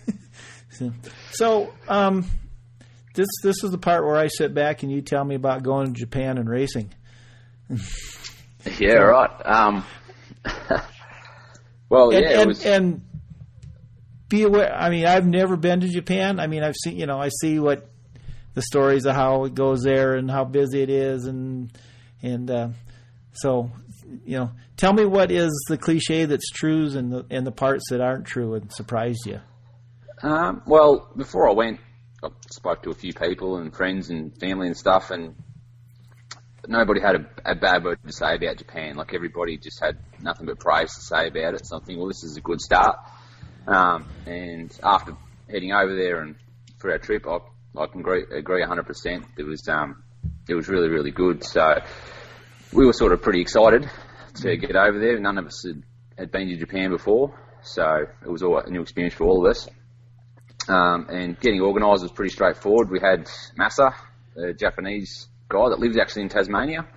so, 0.72 0.92
so 1.34 1.74
um, 1.88 2.26
this 3.20 3.28
this 3.44 3.64
is 3.64 3.72
the 3.72 3.78
part 3.78 4.06
where 4.06 4.16
I 4.16 4.28
sit 4.28 4.54
back 4.54 4.84
and 4.84 4.92
you 4.92 5.02
tell 5.02 5.24
me 5.24 5.36
about 5.36 5.64
going 5.64 5.94
to 5.94 6.00
Japan 6.00 6.38
and 6.38 6.50
racing. 6.50 6.94
yeah, 7.70 7.80
so, 8.66 9.06
right. 9.06 9.46
Um, 9.46 9.86
well, 11.90 12.12
and, 12.12 12.24
yeah, 12.24 12.40
and, 12.40 12.48
was... 12.48 12.66
and 12.66 13.02
be 14.30 14.44
aware. 14.44 14.74
I 14.74 14.90
mean, 14.90 15.06
I've 15.06 15.28
never 15.28 15.58
been 15.58 15.82
to 15.82 15.90
Japan. 15.90 16.40
I 16.40 16.48
mean, 16.48 16.64
I've 16.64 16.76
seen, 16.82 16.98
you 16.98 17.06
know, 17.06 17.20
I 17.20 17.30
see 17.42 17.60
what 17.60 17.90
the 18.54 18.62
stories 18.62 19.06
of 19.06 19.16
how 19.16 19.44
it 19.46 19.54
goes 19.54 19.84
there 19.84 20.16
and 20.16 20.32
how 20.32 20.46
busy 20.46 20.82
it 20.82 20.90
is, 20.90 21.26
and 21.26 21.72
and 22.22 22.50
uh, 22.50 22.70
so, 23.34 23.72
you 24.26 24.38
know, 24.38 24.52
tell 24.78 24.94
me 24.94 25.06
what 25.06 25.30
is 25.30 25.52
the 25.68 25.78
cliche 25.78 26.26
that's 26.26 26.50
true 26.52 26.88
and 26.98 27.12
the 27.12 27.26
and 27.30 27.46
the 27.46 27.52
parts 27.52 27.84
that 27.90 28.00
aren't 28.00 28.26
true 28.26 28.54
and 28.56 28.72
surprised 28.72 29.26
you. 29.26 29.42
Um, 30.22 30.62
well, 30.66 31.12
before 31.16 31.50
I 31.50 31.54
went, 31.54 31.80
I 32.24 32.30
spoke 32.50 32.84
to 32.84 32.90
a 32.90 32.96
few 32.96 33.14
people 33.14 33.58
and 33.58 33.74
friends 33.74 34.10
and 34.10 34.38
family 34.38 34.68
and 34.68 34.76
stuff, 34.76 35.12
and 35.12 35.36
nobody 36.68 37.00
had 37.00 37.16
a, 37.16 37.52
a, 37.52 37.56
bad 37.56 37.84
word 37.84 38.00
to 38.06 38.12
say 38.12 38.36
about 38.36 38.58
Japan. 38.58 38.96
Like 38.96 39.14
everybody 39.14 39.58
just 39.58 39.82
had 39.82 39.98
nothing 40.22 40.46
but 40.46 40.60
praise 40.60 40.94
to 40.96 41.02
say 41.02 41.28
about 41.28 41.54
it. 41.54 41.66
So 41.66 41.78
I 41.78 41.80
think, 41.80 41.98
well, 41.98 42.08
this 42.08 42.24
is 42.24 42.36
a 42.38 42.42
good 42.42 42.60
start. 42.60 42.98
Um, 43.68 44.08
and 44.26 44.78
after 44.84 45.16
heading 45.50 45.72
over 45.72 45.96
there 45.96 46.22
and 46.22 46.36
for 46.78 46.92
our 46.92 46.98
trip, 46.98 47.26
I, 47.28 47.40
I 47.78 47.88
can 47.88 48.02
agree, 48.02 48.26
agree 48.32 48.64
100%. 48.64 49.26
It 49.38 49.44
was 49.44 49.68
um, 49.68 50.04
it 50.48 50.56
was 50.56 50.68
really 50.68 50.90
really 50.90 51.12
good. 51.12 51.44
So 51.44 51.82
we 52.74 52.86
were 52.86 52.94
sort 52.94 53.14
of 53.14 53.22
pretty 53.22 53.42
excited 53.42 53.90
to 54.36 54.58
get 54.58 54.76
over 54.76 55.00
there. 55.00 55.18
None 55.20 55.38
of 55.38 55.46
us 55.46 55.64
had, 55.66 55.84
had 56.18 56.32
been 56.32 56.50
to 56.50 56.58
Japan 56.58 56.92
before, 56.92 57.40
so 57.64 58.06
it 58.22 58.30
was 58.30 58.44
all 58.44 58.58
a 58.58 58.70
new 58.70 58.82
experience 58.82 59.14
for 59.14 59.26
all 59.26 59.46
of 59.46 59.50
us. 59.50 59.70
Um, 60.70 61.08
and 61.10 61.40
getting 61.40 61.62
organised 61.62 62.04
was 62.04 62.12
pretty 62.12 62.32
straightforward. 62.32 62.92
We 62.92 63.00
had 63.00 63.26
Masa, 63.60 63.96
a 64.38 64.54
Japanese 64.54 65.28
guy 65.50 65.70
that 65.70 65.80
lives 65.80 65.98
actually 65.98 66.24
in 66.24 66.30
Tasmania, 66.30 66.88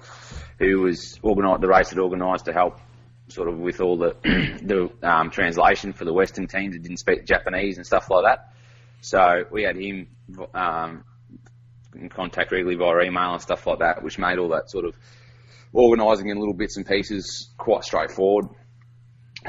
who 0.59 0.81
was 0.81 1.19
organised. 1.25 1.63
The 1.63 1.69
race 1.69 1.89
had 1.89 1.99
organised 1.99 2.45
to 2.45 2.53
help 2.53 2.79
sort 3.29 3.49
of 3.49 3.59
with 3.59 3.81
all 3.81 3.97
the 3.97 4.15
the 4.63 4.91
um, 5.03 5.31
translation 5.31 5.95
for 5.95 6.05
the 6.05 6.13
Western 6.13 6.47
teams 6.49 6.75
that 6.75 6.83
didn't 6.83 6.99
speak 6.99 7.25
Japanese 7.25 7.79
and 7.79 7.87
stuff 7.87 8.11
like 8.11 8.25
that. 8.25 8.53
So 9.01 9.45
we 9.51 9.63
had 9.63 9.77
him 9.77 10.09
um, 10.55 11.05
in 11.95 12.11
contact 12.11 12.53
regularly 12.53 12.77
via 12.77 13.09
email 13.09 13.33
and 13.33 13.41
stuff 13.41 13.67
like 13.67 13.79
that, 13.79 14.03
which 14.03 14.19
made 14.19 14.39
all 14.39 14.51
that 14.51 14.71
sort 14.71 14.85
of 14.85 14.95
organising 15.73 16.29
in 16.29 16.39
little 16.39 16.55
bits 16.55 16.77
and 16.77 16.87
pieces 16.87 17.51
quite 17.57 17.85
straightforward. 17.85 18.47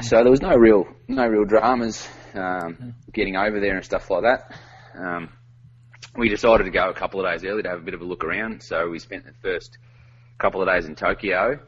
So 0.00 0.16
there 0.16 0.30
was 0.30 0.40
no 0.40 0.56
real 0.56 0.86
no 1.08 1.26
real 1.26 1.44
dramas 1.44 2.08
um, 2.34 2.94
getting 3.12 3.36
over 3.36 3.60
there 3.60 3.76
and 3.76 3.84
stuff 3.84 4.10
like 4.10 4.22
that. 4.22 4.58
Um, 4.94 5.30
we 6.16 6.28
decided 6.28 6.64
to 6.64 6.70
go 6.70 6.88
a 6.88 6.94
couple 6.94 7.24
of 7.24 7.30
days 7.30 7.44
early 7.44 7.62
to 7.62 7.68
have 7.68 7.80
a 7.80 7.82
bit 7.82 7.94
of 7.94 8.00
a 8.00 8.04
look 8.04 8.24
around. 8.24 8.62
So 8.62 8.88
we 8.88 8.98
spent 8.98 9.24
the 9.24 9.32
first 9.42 9.78
couple 10.38 10.62
of 10.62 10.68
days 10.68 10.86
in 10.86 10.94
Tokyo, 10.94 11.58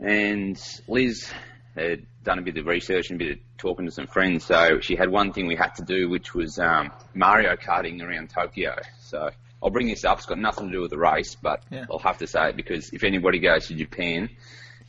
and 0.00 0.60
Liz 0.88 1.30
had 1.76 2.06
done 2.24 2.38
a 2.38 2.42
bit 2.42 2.56
of 2.56 2.66
research 2.66 3.10
and 3.10 3.20
a 3.20 3.24
bit 3.24 3.32
of 3.32 3.38
talking 3.58 3.86
to 3.86 3.92
some 3.92 4.06
friends. 4.06 4.44
So 4.44 4.80
she 4.80 4.96
had 4.96 5.10
one 5.10 5.32
thing 5.32 5.46
we 5.46 5.56
had 5.56 5.74
to 5.76 5.84
do, 5.84 6.08
which 6.08 6.34
was 6.34 6.58
um, 6.58 6.90
Mario 7.14 7.54
karting 7.56 8.02
around 8.02 8.30
Tokyo. 8.30 8.76
So 9.00 9.30
I'll 9.62 9.70
bring 9.70 9.88
this 9.88 10.04
up. 10.04 10.18
It's 10.18 10.26
got 10.26 10.38
nothing 10.38 10.68
to 10.68 10.72
do 10.72 10.80
with 10.80 10.90
the 10.90 10.98
race, 10.98 11.34
but 11.34 11.62
yeah. 11.70 11.84
I'll 11.90 11.98
have 11.98 12.18
to 12.18 12.26
say 12.26 12.50
it 12.50 12.56
because 12.56 12.90
if 12.92 13.04
anybody 13.04 13.38
goes 13.38 13.68
to 13.68 13.74
Japan, 13.74 14.30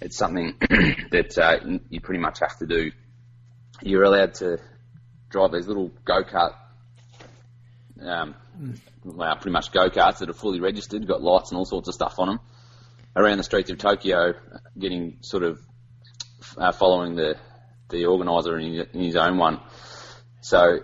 it's 0.01 0.17
something 0.17 0.55
that 1.11 1.37
uh, 1.37 1.79
you 1.89 2.01
pretty 2.01 2.21
much 2.21 2.39
have 2.39 2.57
to 2.59 2.65
do. 2.65 2.91
You're 3.81 4.03
allowed 4.03 4.35
to 4.35 4.59
drive 5.29 5.51
these 5.51 5.67
little 5.67 5.91
go 6.05 6.23
kart, 6.23 6.53
um, 8.01 8.35
well, 9.03 9.35
pretty 9.35 9.51
much 9.51 9.71
go 9.71 9.89
karts 9.89 10.19
that 10.19 10.29
are 10.29 10.33
fully 10.33 10.59
registered, 10.59 11.07
got 11.07 11.21
lights 11.21 11.51
and 11.51 11.57
all 11.57 11.65
sorts 11.65 11.87
of 11.87 11.93
stuff 11.93 12.19
on 12.19 12.27
them, 12.27 12.39
around 13.15 13.37
the 13.37 13.43
streets 13.43 13.69
of 13.69 13.77
Tokyo, 13.77 14.33
getting 14.77 15.17
sort 15.21 15.43
of 15.43 15.59
uh, 16.57 16.71
following 16.71 17.15
the 17.15 17.35
the 17.89 18.05
organizer 18.05 18.57
in, 18.59 18.85
in 18.93 18.99
his 18.99 19.15
own 19.15 19.37
one. 19.37 19.61
So 20.41 20.79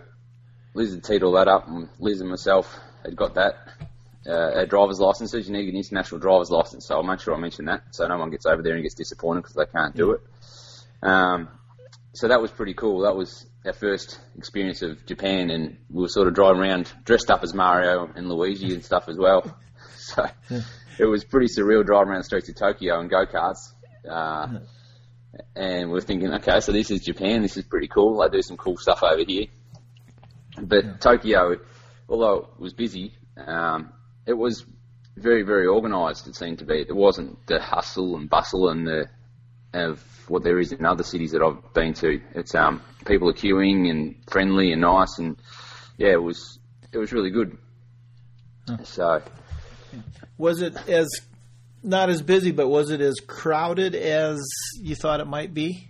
Liz 0.74 0.94
had 0.94 1.04
teed 1.04 1.24
all 1.24 1.34
that 1.34 1.48
up, 1.48 1.68
and 1.68 1.90
Liz 2.00 2.22
and 2.22 2.30
myself 2.30 2.80
had 3.04 3.16
got 3.16 3.36
that. 3.36 3.56
Uh, 4.26 4.52
our 4.56 4.66
driver's 4.66 5.00
licenses, 5.02 5.48
you 5.48 5.54
need 5.54 5.68
an 5.68 5.76
international 5.76 6.20
driver's 6.20 6.50
license, 6.50 6.86
so 6.86 6.96
I'll 6.96 7.04
make 7.04 7.20
sure 7.20 7.36
I 7.36 7.38
mention 7.38 7.66
that 7.66 7.84
so 7.92 8.08
no 8.08 8.18
one 8.18 8.30
gets 8.30 8.46
over 8.46 8.62
there 8.62 8.74
and 8.74 8.82
gets 8.82 8.96
disappointed 8.96 9.42
because 9.42 9.56
they 9.56 9.66
can't 9.66 9.96
do 9.96 10.12
it. 10.12 10.22
Um, 11.02 11.50
so 12.14 12.28
that 12.28 12.42
was 12.42 12.52
pretty 12.52 12.74
cool. 12.74 13.02
That 13.02 13.16
was 13.16 13.46
our 13.66 13.74
first 13.74 14.20
experience 14.38 14.82
of 14.82 15.06
Japan, 15.06 15.50
and 15.50 15.78
we 15.90 16.04
were 16.04 16.10
sort 16.10 16.28
of 16.28 16.36
driving 16.36 16.62
around 16.62 16.92
dressed 17.06 17.32
up 17.32 17.44
as 17.44 17.54
Mario 17.54 18.10
and 18.16 18.30
Luigi 18.30 18.74
and 18.74 18.84
stuff 18.84 19.10
as 19.10 19.18
well. 19.18 19.58
So 20.04 20.28
yeah. 20.50 20.62
it 21.00 21.06
was 21.06 21.24
pretty 21.24 21.48
surreal 21.48 21.86
driving 21.86 22.10
around 22.10 22.20
the 22.20 22.24
streets 22.26 22.50
of 22.50 22.56
Tokyo 22.56 23.00
in 23.00 23.08
go 23.08 23.26
karts. 23.26 23.72
Uh, 24.08 24.60
and 25.56 25.90
we 25.90 25.98
are 25.98 26.02
thinking, 26.02 26.34
okay, 26.34 26.60
so 26.60 26.74
this 26.74 26.92
is 26.92 27.02
Japan. 27.02 27.42
This 27.42 27.56
is 27.56 27.64
pretty 27.64 27.88
cool. 27.88 28.20
They 28.20 28.28
do 28.28 28.42
some 28.42 28.58
cool 28.58 28.76
stuff 28.76 29.02
over 29.02 29.24
here. 29.26 29.46
But 30.62 30.84
yeah. 30.84 30.94
Tokyo, 31.00 31.56
although 32.10 32.50
it 32.54 32.60
was 32.60 32.74
busy, 32.74 33.14
um, 33.38 33.94
it 34.26 34.34
was 34.34 34.66
very, 35.16 35.44
very 35.44 35.68
organised. 35.68 36.28
It 36.28 36.36
seemed 36.36 36.60
to 36.60 36.66
be. 36.66 36.84
There 36.84 36.96
wasn't 36.96 37.48
the 37.48 37.62
hustle 37.62 38.18
and 38.18 38.30
bustle 38.30 38.70
and 38.70 38.86
the 38.86 39.06
of 39.74 40.04
what 40.28 40.44
there 40.44 40.60
is 40.60 40.72
in 40.72 40.86
other 40.86 41.04
cities 41.04 41.32
that 41.32 41.42
I've 41.42 41.74
been 41.74 41.94
to. 41.96 42.22
It's 42.34 42.56
um, 42.56 42.82
people 43.06 43.30
are 43.30 43.34
queuing 43.34 43.90
and 43.90 44.16
friendly 44.30 44.72
and 44.72 44.82
nice, 44.82 45.18
and 45.20 45.38
yeah, 45.98 46.12
it 46.12 46.22
was 46.22 46.60
it 46.92 46.98
was 46.98 47.12
really 47.12 47.32
good. 47.32 47.58
Huh. 48.68 48.84
So, 48.84 49.22
was 50.38 50.62
it 50.62 50.76
as 50.88 51.10
not 51.84 52.10
as 52.10 52.22
busy, 52.22 52.52
but 52.52 52.68
was 52.68 52.90
it 52.90 53.02
as 53.02 53.16
crowded 53.26 53.96
as 53.96 54.42
you 54.82 54.96
thought 54.96 55.20
it 55.20 55.28
might 55.28 55.54
be? 55.54 55.90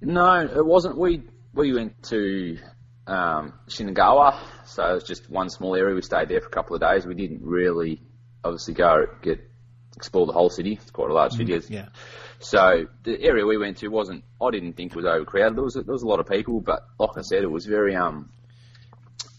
No, 0.00 0.40
it 0.40 0.64
wasn't. 0.64 0.98
We 0.98 1.22
we 1.54 1.72
went 1.72 2.02
to 2.04 2.58
um, 3.06 3.54
Shinagawa, 3.68 4.38
so 4.66 4.84
it 4.84 4.94
was 4.94 5.04
just 5.04 5.28
one 5.28 5.50
small 5.50 5.74
area. 5.74 5.94
We 5.94 6.02
stayed 6.02 6.28
there 6.28 6.40
for 6.40 6.48
a 6.48 6.50
couple 6.50 6.74
of 6.76 6.82
days. 6.82 7.06
We 7.06 7.14
didn't 7.14 7.42
really, 7.42 8.00
obviously, 8.44 8.74
go 8.74 9.06
get 9.22 9.40
explore 9.96 10.26
the 10.26 10.32
whole 10.32 10.50
city. 10.50 10.78
It's 10.80 10.90
quite 10.90 11.10
a 11.10 11.14
large 11.14 11.32
city. 11.32 11.52
Mm, 11.52 11.70
yeah. 11.70 11.88
So 12.40 12.86
the 13.04 13.20
area 13.22 13.46
we 13.46 13.56
went 13.56 13.78
to 13.78 13.88
wasn't. 13.88 14.24
I 14.40 14.50
didn't 14.50 14.74
think 14.74 14.92
it 14.92 14.96
was 14.96 15.04
overcrowded. 15.04 15.56
There 15.56 15.64
was 15.64 15.76
a, 15.76 15.82
there 15.82 15.92
was 15.92 16.02
a 16.02 16.08
lot 16.08 16.20
of 16.20 16.26
people, 16.26 16.60
but 16.60 16.84
like 16.98 17.16
I 17.16 17.22
said, 17.22 17.42
it 17.42 17.50
was 17.50 17.66
very 17.66 17.94
um 17.94 18.30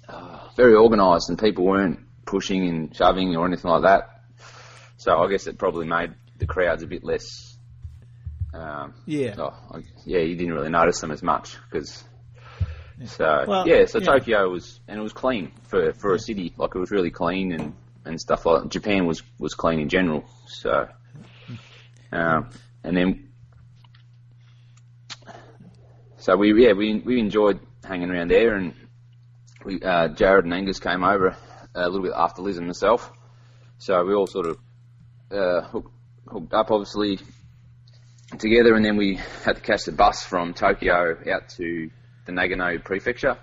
uh, 0.08 0.50
very 0.56 0.76
organised, 0.76 1.30
and 1.30 1.38
people 1.38 1.66
weren't 1.66 2.00
pushing 2.26 2.68
and 2.68 2.96
shoving 2.96 3.36
or 3.36 3.46
anything 3.46 3.70
like 3.70 3.84
that. 3.84 4.22
So 4.98 5.18
I 5.18 5.30
guess 5.30 5.48
it 5.48 5.58
probably 5.58 5.86
made 5.86 6.14
the 6.38 6.46
crowds 6.46 6.84
a 6.84 6.88
bit 6.88 7.04
less. 7.04 7.58
Um, 8.54 8.94
yeah. 9.06 9.36
Oh, 9.38 9.82
yeah, 10.06 10.20
you 10.20 10.36
didn't 10.36 10.54
really 10.54 10.70
notice 10.70 11.02
them 11.02 11.12
as 11.12 11.24
much 11.24 11.58
because. 11.70 12.04
So 13.06 13.46
well, 13.48 13.68
yeah, 13.68 13.86
so 13.86 13.98
yeah. 13.98 14.06
Tokyo 14.06 14.50
was 14.50 14.80
and 14.88 15.00
it 15.00 15.04
was 15.04 15.14
clean 15.14 15.52
for 15.64 15.94
for 15.94 16.14
a 16.14 16.20
city. 16.20 16.54
Like 16.56 16.76
it 16.76 16.80
was 16.80 16.92
really 16.92 17.10
clean 17.10 17.52
and 17.52 17.74
and 18.06 18.20
stuff 18.20 18.46
like. 18.46 18.64
That. 18.64 18.70
Japan 18.70 19.06
was 19.06 19.24
was 19.40 19.54
clean 19.54 19.80
in 19.80 19.90
general. 19.90 20.26
So. 20.48 20.88
Um, 22.12 22.50
and 22.84 22.96
then. 22.96 23.30
So 26.18 26.38
we 26.38 26.66
yeah 26.66 26.74
we 26.74 27.00
we 27.00 27.20
enjoyed 27.20 27.60
hanging 27.84 28.10
around 28.10 28.30
there 28.30 28.56
and 28.56 28.74
we, 29.66 29.82
uh, 29.82 30.10
Jared 30.10 30.46
and 30.46 30.54
Angus 30.54 30.80
came 30.80 31.04
over 31.04 31.36
a 31.76 31.90
little 31.90 32.04
bit 32.04 32.14
after 32.16 32.42
Liz 32.42 32.58
and 32.58 32.68
myself. 32.68 33.12
So 33.78 34.04
we 34.06 34.14
all 34.14 34.28
sort 34.28 34.48
of 34.48 34.58
uh, 35.32 35.62
hooked, 35.62 35.92
hooked 36.28 36.54
up, 36.54 36.72
obviously, 36.72 37.20
together, 38.38 38.76
and 38.76 38.86
then 38.86 38.98
we 38.98 39.20
had 39.44 39.56
to 39.56 39.62
catch 39.62 39.86
the 39.86 39.92
bus 39.92 40.24
from 40.24 40.54
Tokyo 40.54 41.18
out 41.32 41.50
to 41.58 41.90
the 42.26 42.32
Nagano 42.32 42.84
Prefecture, 42.84 43.38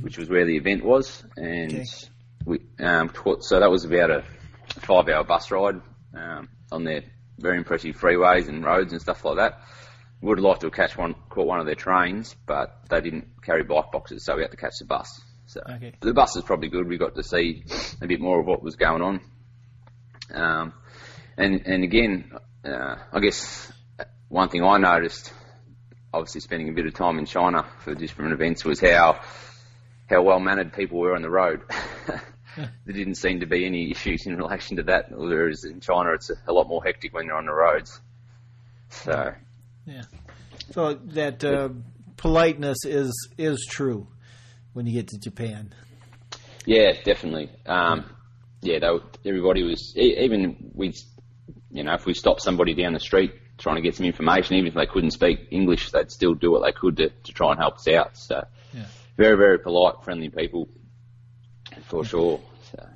which 0.00 0.18
was 0.18 0.28
where 0.28 0.44
the 0.46 0.56
event 0.56 0.84
was, 0.84 1.24
and 1.36 1.72
Okay. 1.72 1.84
We 2.46 2.60
um, 2.78 3.10
so 3.40 3.60
that 3.60 3.70
was 3.70 3.84
about 3.84 4.10
a 4.10 4.24
five-hour 4.80 5.24
bus 5.24 5.50
ride 5.50 5.80
um, 6.14 6.48
on 6.72 6.84
their 6.84 7.02
very 7.38 7.58
impressive 7.58 7.96
freeways 7.96 8.48
and 8.48 8.64
roads 8.64 8.92
and 8.92 9.02
stuff 9.02 9.24
like 9.24 9.36
that. 9.36 9.60
Would 10.22 10.38
have 10.38 10.44
liked 10.44 10.60
to 10.62 10.68
have 10.68 10.74
catch 10.74 10.96
one, 10.96 11.14
caught 11.28 11.46
one 11.46 11.60
of 11.60 11.66
their 11.66 11.74
trains, 11.74 12.34
but 12.46 12.88
they 12.88 13.02
didn't 13.02 13.42
carry 13.42 13.62
bike 13.64 13.92
boxes, 13.92 14.24
so 14.24 14.36
we 14.36 14.42
had 14.42 14.50
to 14.52 14.56
catch 14.56 14.78
the 14.78 14.86
bus. 14.86 15.20
So 15.44 15.60
Okay. 15.68 15.92
the 16.00 16.14
bus 16.14 16.34
was 16.34 16.44
probably 16.44 16.68
good. 16.68 16.88
We 16.88 16.96
got 16.96 17.14
to 17.16 17.22
see 17.22 17.64
a 18.00 18.06
bit 18.06 18.20
more 18.20 18.40
of 18.40 18.46
what 18.46 18.62
was 18.62 18.76
going 18.76 19.02
on. 19.02 19.20
Um, 20.32 20.72
and 21.36 21.66
and 21.66 21.84
again, 21.84 22.32
uh, 22.64 22.96
I 23.12 23.20
guess 23.20 23.70
one 24.28 24.48
thing 24.48 24.64
I 24.64 24.78
noticed, 24.78 25.32
obviously 26.12 26.40
spending 26.40 26.68
a 26.70 26.72
bit 26.72 26.86
of 26.86 26.94
time 26.94 27.18
in 27.18 27.26
China 27.26 27.64
for 27.80 27.94
different 27.94 28.32
events, 28.32 28.64
was 28.64 28.80
how 28.80 29.20
how 30.08 30.22
well 30.22 30.40
mannered 30.40 30.72
people 30.72 30.98
were 30.98 31.14
on 31.14 31.22
the 31.22 31.30
road. 31.30 31.62
there 32.84 32.94
didn't 32.94 33.16
seem 33.16 33.40
to 33.40 33.46
be 33.46 33.64
any 33.66 33.90
issues 33.90 34.26
in 34.26 34.36
relation 34.36 34.76
to 34.78 34.82
that, 34.84 35.10
whereas 35.10 35.64
in 35.64 35.80
China 35.80 36.12
it's 36.14 36.30
a, 36.46 36.52
lot 36.52 36.68
more 36.68 36.82
hectic 36.82 37.12
when 37.14 37.26
you're 37.26 37.36
on 37.36 37.46
the 37.46 37.52
roads. 37.52 38.00
So 38.90 39.32
Yeah. 39.86 40.02
So 40.72 40.94
that 40.94 41.44
uh, 41.44 41.68
politeness 42.16 42.78
is 42.84 43.12
is 43.38 43.66
true 43.70 44.08
when 44.72 44.86
you 44.86 44.94
get 44.94 45.08
to 45.08 45.18
Japan. 45.18 45.72
Yeah, 46.64 46.92
definitely. 47.04 47.50
Um, 47.66 48.04
yeah, 48.62 48.78
they, 48.80 48.88
were- 48.90 49.02
everybody 49.24 49.62
was 49.62 49.92
even 49.96 50.70
we, 50.74 50.92
you 51.70 51.84
know, 51.84 51.94
if 51.94 52.06
we 52.06 52.14
stopped 52.14 52.42
somebody 52.42 52.74
down 52.74 52.92
the 52.94 53.00
street 53.00 53.32
trying 53.58 53.76
to 53.76 53.82
get 53.82 53.94
some 53.94 54.04
information, 54.06 54.56
even 54.56 54.68
if 54.68 54.74
they 54.74 54.86
couldn't 54.86 55.12
speak 55.12 55.48
English, 55.50 55.90
they'd 55.90 56.10
still 56.10 56.34
do 56.34 56.50
what 56.50 56.62
they 56.64 56.72
could 56.72 56.96
to, 56.98 57.08
to 57.08 57.32
try 57.32 57.50
and 57.52 57.58
help 57.60 57.76
us 57.76 57.88
out. 57.88 58.16
So, 58.18 58.44
Yeah. 58.74 58.84
very, 59.16 59.36
very 59.36 59.58
polite, 59.58 60.04
friendly 60.04 60.28
people, 60.28 60.68
for 61.84 62.04
sure. 62.04 62.40
So, 62.70 62.86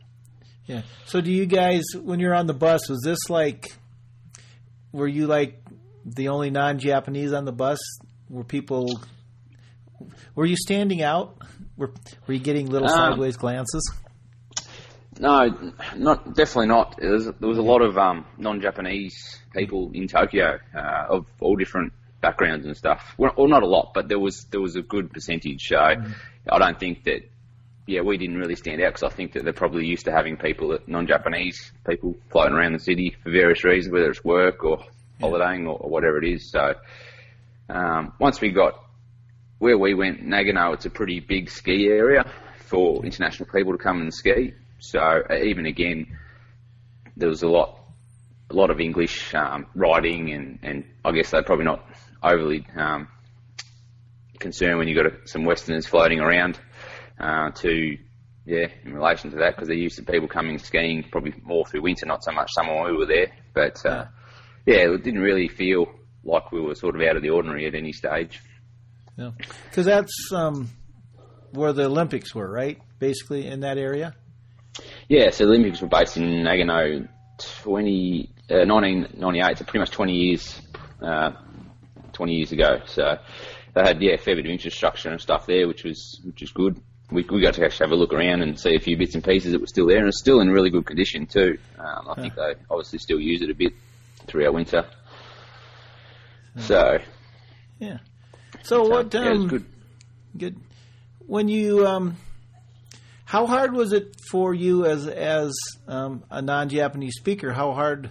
Yeah. 0.66 0.82
So 1.06 1.20
do 1.20 1.30
you 1.30 1.46
guys, 1.46 1.82
when 2.00 2.20
you're 2.20 2.34
on 2.34 2.46
the 2.46 2.54
bus, 2.54 2.88
was 2.88 3.00
this 3.04 3.18
like, 3.28 3.66
were 4.92 5.08
you 5.08 5.26
like 5.26 5.62
the 6.04 6.28
only 6.28 6.50
non-Japanese 6.50 7.32
on 7.32 7.44
the 7.44 7.52
bus? 7.52 7.78
Were 8.28 8.44
people, 8.44 9.00
were 10.34 10.46
you 10.46 10.56
standing 10.56 11.02
out? 11.02 11.36
Were 11.76 11.92
Were 12.26 12.34
you 12.34 12.40
getting 12.40 12.66
little 12.68 12.88
Um, 12.88 12.94
sideways 13.12 13.36
glances? 13.36 13.82
no, 15.18 15.72
not 15.96 16.34
definitely 16.34 16.68
not. 16.68 16.96
There 16.98 17.12
was, 17.12 17.26
there 17.26 17.48
was 17.48 17.58
a 17.58 17.62
lot 17.62 17.82
of 17.82 17.98
um, 17.98 18.24
non-Japanese 18.38 19.14
people 19.54 19.90
in 19.92 20.08
Tokyo 20.08 20.58
uh, 20.74 21.06
of 21.10 21.26
all 21.40 21.56
different 21.56 21.92
backgrounds 22.20 22.66
and 22.66 22.76
stuff. 22.76 23.14
Well, 23.18 23.32
well, 23.36 23.48
not 23.48 23.62
a 23.62 23.66
lot, 23.66 23.92
but 23.94 24.08
there 24.08 24.18
was 24.18 24.46
there 24.50 24.60
was 24.60 24.76
a 24.76 24.82
good 24.82 25.10
percentage. 25.10 25.68
So 25.68 25.76
I 25.78 26.58
don't 26.58 26.78
think 26.78 27.04
that. 27.04 27.22
Yeah, 27.90 28.02
we 28.02 28.18
didn't 28.18 28.38
really 28.38 28.54
stand 28.54 28.80
out 28.80 28.92
because 28.94 29.02
I 29.02 29.08
think 29.12 29.32
that 29.32 29.42
they're 29.42 29.52
probably 29.52 29.84
used 29.84 30.04
to 30.04 30.12
having 30.12 30.36
people, 30.36 30.78
non-Japanese 30.86 31.72
people, 31.84 32.14
floating 32.30 32.54
around 32.54 32.74
the 32.74 32.78
city 32.78 33.16
for 33.20 33.32
various 33.32 33.64
reasons, 33.64 33.92
whether 33.92 34.08
it's 34.08 34.22
work 34.22 34.62
or 34.62 34.84
holidaying 35.20 35.66
or, 35.66 35.76
or 35.76 35.90
whatever 35.90 36.18
it 36.18 36.24
is. 36.24 36.52
So 36.52 36.74
um, 37.68 38.12
once 38.20 38.40
we 38.40 38.52
got 38.52 38.80
where 39.58 39.76
we 39.76 39.94
went, 39.94 40.24
Nagano, 40.24 40.72
it's 40.72 40.86
a 40.86 40.90
pretty 40.90 41.18
big 41.18 41.50
ski 41.50 41.88
area 41.88 42.30
for 42.58 43.04
international 43.04 43.48
people 43.52 43.72
to 43.72 43.78
come 43.78 44.00
and 44.00 44.14
ski. 44.14 44.54
So 44.78 45.00
uh, 45.00 45.34
even 45.34 45.66
again, 45.66 46.16
there 47.16 47.28
was 47.28 47.42
a 47.42 47.48
lot, 47.48 47.76
a 48.50 48.54
lot 48.54 48.70
of 48.70 48.78
English 48.78 49.34
um, 49.34 49.66
writing, 49.74 50.30
and, 50.30 50.60
and 50.62 50.84
I 51.04 51.10
guess 51.10 51.32
they're 51.32 51.42
probably 51.42 51.64
not 51.64 51.84
overly 52.22 52.64
um, 52.76 53.08
concerned 54.38 54.78
when 54.78 54.86
you 54.86 54.96
have 54.96 55.10
got 55.10 55.28
some 55.28 55.42
Westerners 55.42 55.88
floating 55.88 56.20
around. 56.20 56.56
Uh, 57.20 57.50
to 57.50 57.98
yeah, 58.46 58.66
in 58.84 58.94
relation 58.94 59.30
to 59.30 59.36
that, 59.36 59.54
because 59.54 59.68
they're 59.68 59.76
used 59.76 59.96
to 59.96 60.02
people 60.02 60.26
coming 60.26 60.58
skiing 60.58 61.04
probably 61.10 61.34
more 61.42 61.66
through 61.66 61.82
winter, 61.82 62.06
not 62.06 62.24
so 62.24 62.32
much 62.32 62.50
summer 62.52 62.74
when 62.74 62.90
we 62.90 62.96
were 62.96 63.06
there. 63.06 63.28
But 63.54 63.84
uh, 63.84 64.06
yeah, 64.66 64.90
it 64.90 65.04
didn't 65.04 65.20
really 65.20 65.48
feel 65.48 65.86
like 66.24 66.50
we 66.50 66.60
were 66.60 66.74
sort 66.74 66.96
of 66.96 67.02
out 67.02 67.16
of 67.16 67.22
the 67.22 67.30
ordinary 67.30 67.66
at 67.66 67.74
any 67.74 67.92
stage. 67.92 68.40
No, 69.16 69.34
because 69.64 69.86
that's 69.86 70.32
um, 70.32 70.70
where 71.52 71.72
the 71.72 71.84
Olympics 71.84 72.34
were, 72.34 72.50
right? 72.50 72.78
Basically 72.98 73.46
in 73.46 73.60
that 73.60 73.78
area. 73.78 74.14
Yeah, 75.08 75.30
so 75.30 75.44
the 75.44 75.52
Olympics 75.52 75.80
were 75.82 75.88
based 75.88 76.16
in 76.16 76.24
Nagano 76.24 77.08
20, 77.62 78.30
uh, 78.50 78.64
1998, 78.66 79.58
so 79.58 79.64
pretty 79.64 79.78
much 79.78 79.90
20 79.90 80.12
years, 80.12 80.60
uh, 81.02 81.32
20 82.12 82.32
years 82.32 82.52
ago. 82.52 82.80
So 82.86 83.18
they 83.74 83.80
had, 83.82 84.02
yeah, 84.02 84.12
a 84.12 84.18
fair 84.18 84.36
bit 84.36 84.46
of 84.46 84.50
infrastructure 84.50 85.10
and 85.10 85.20
stuff 85.20 85.46
there, 85.46 85.66
which 85.66 85.84
was, 85.84 86.20
which 86.24 86.40
was 86.40 86.52
good. 86.52 86.80
We, 87.10 87.24
we 87.30 87.40
got 87.40 87.54
to 87.54 87.64
actually 87.64 87.86
have 87.86 87.92
a 87.92 87.96
look 87.96 88.12
around 88.12 88.42
and 88.42 88.58
see 88.58 88.74
a 88.74 88.80
few 88.80 88.96
bits 88.96 89.14
and 89.14 89.24
pieces 89.24 89.52
that 89.52 89.60
were 89.60 89.66
still 89.66 89.86
there, 89.86 89.98
and 89.98 90.08
it's 90.08 90.20
still 90.20 90.40
in 90.40 90.50
really 90.50 90.70
good 90.70 90.86
condition 90.86 91.26
too. 91.26 91.58
Um, 91.78 92.08
I 92.08 92.14
think 92.14 92.34
they 92.34 92.54
obviously 92.70 92.98
still 92.98 93.18
use 93.18 93.42
it 93.42 93.50
a 93.50 93.54
bit 93.54 93.72
throughout 94.26 94.54
winter. 94.54 94.86
So, 96.56 96.98
Yeah. 97.78 97.98
So 98.62 98.84
so, 98.84 98.88
what? 98.88 99.14
Um, 99.14 99.42
yeah, 99.42 99.48
good. 99.48 99.64
Good. 100.36 100.56
When 101.26 101.48
you, 101.48 101.86
um, 101.86 102.16
how 103.24 103.46
hard 103.46 103.72
was 103.72 103.92
it 103.92 104.14
for 104.30 104.52
you 104.52 104.86
as 104.86 105.06
as 105.06 105.52
um, 105.86 106.24
a 106.30 106.42
non-Japanese 106.42 107.14
speaker? 107.16 107.52
How 107.52 107.72
hard 107.72 108.10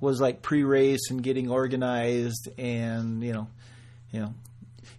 was 0.00 0.20
like 0.20 0.42
pre-race 0.42 1.10
and 1.10 1.22
getting 1.22 1.50
organized 1.50 2.48
and 2.58 3.22
you 3.22 3.32
know, 3.32 3.48
you 4.12 4.20
know, 4.20 4.34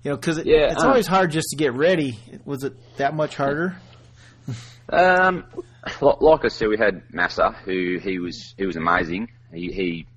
you 0.04 0.12
know, 0.12 0.18
because 0.18 0.38
it, 0.38 0.46
Yeah, 0.46 0.72
it's 0.72 0.84
uh, 0.84 0.88
always 0.88 1.08
hard 1.08 1.32
just 1.32 1.50
to 1.52 1.56
get 1.56 1.74
ready. 1.74 2.20
Was 2.46 2.64
it 2.64 2.74
that 2.98 3.16
much 3.16 3.36
harder? 3.36 3.78
Um, 4.90 5.46
like 6.02 6.46
I 6.46 6.50
said, 6.50 6.68
we 6.68 6.78
had 6.78 7.08
Masa, 7.10 7.56
who 7.56 8.00
he 8.00 8.20
was 8.20 8.54
he 8.58 8.66
was 8.66 8.76
amazing. 8.76 9.30
He 9.54 9.72
he 9.72 10.08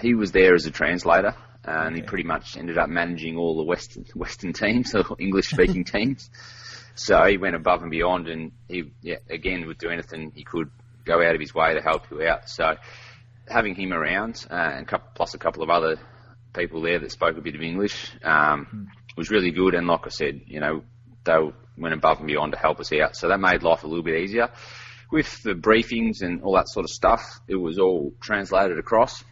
he 0.00 0.14
was 0.14 0.32
there 0.32 0.54
as 0.54 0.66
a 0.66 0.70
translator, 0.70 1.34
and 1.64 1.96
he 1.96 2.02
pretty 2.02 2.24
much 2.24 2.56
ended 2.56 2.78
up 2.78 2.88
managing 2.90 3.36
all 3.36 3.56
the 3.56 3.64
Western 3.64 4.04
Western 4.14 4.52
teams, 4.52 4.94
or 4.94 5.04
English 5.18 5.48
speaking 5.48 5.84
teams. 5.96 6.30
So 6.94 7.24
he 7.24 7.38
went 7.38 7.56
above 7.56 7.80
and 7.82 7.90
beyond, 7.90 8.28
and 8.28 8.52
he 8.68 8.92
yeah, 9.00 9.16
again 9.30 9.66
would 9.66 9.78
do 9.78 9.88
anything 9.88 10.32
he 10.34 10.44
could, 10.44 10.70
go 11.06 11.22
out 11.22 11.34
of 11.34 11.40
his 11.40 11.54
way 11.54 11.72
to 11.72 11.80
help 11.80 12.10
you 12.10 12.22
out. 12.26 12.50
So 12.50 12.76
having 13.48 13.74
him 13.74 13.92
around, 13.92 14.46
uh, 14.50 14.54
and 14.54 14.86
coup 14.86 14.98
plus 15.14 15.32
a 15.34 15.38
couple 15.38 15.62
of 15.62 15.70
other 15.70 15.96
people 16.52 16.82
there 16.82 16.98
that 16.98 17.10
spoke 17.12 17.36
a 17.36 17.40
bit 17.40 17.54
of 17.54 17.62
English, 17.62 18.10
um, 18.22 18.88
was 19.16 19.30
really 19.30 19.50
good. 19.50 19.74
And 19.74 19.86
like 19.86 20.06
I 20.06 20.10
said, 20.10 20.42
you 20.46 20.60
know, 20.60 20.82
they 21.24 21.38
went 21.76 21.94
above 21.94 22.18
and 22.18 22.26
beyond 22.26 22.52
to 22.52 22.58
help 22.58 22.80
us 22.80 22.92
out. 22.92 23.16
So 23.16 23.28
that 23.28 23.40
made 23.40 23.62
life 23.62 23.84
a 23.84 23.86
little 23.86 24.04
bit 24.04 24.20
easier. 24.20 24.50
With 25.12 25.42
the 25.42 25.54
briefings 25.54 26.22
and 26.22 26.42
all 26.42 26.54
that 26.54 26.68
sort 26.68 26.84
of 26.84 26.90
stuff, 26.90 27.40
it 27.48 27.56
was 27.56 27.78
all 27.78 28.12
translated 28.20 28.78
across. 28.78 29.24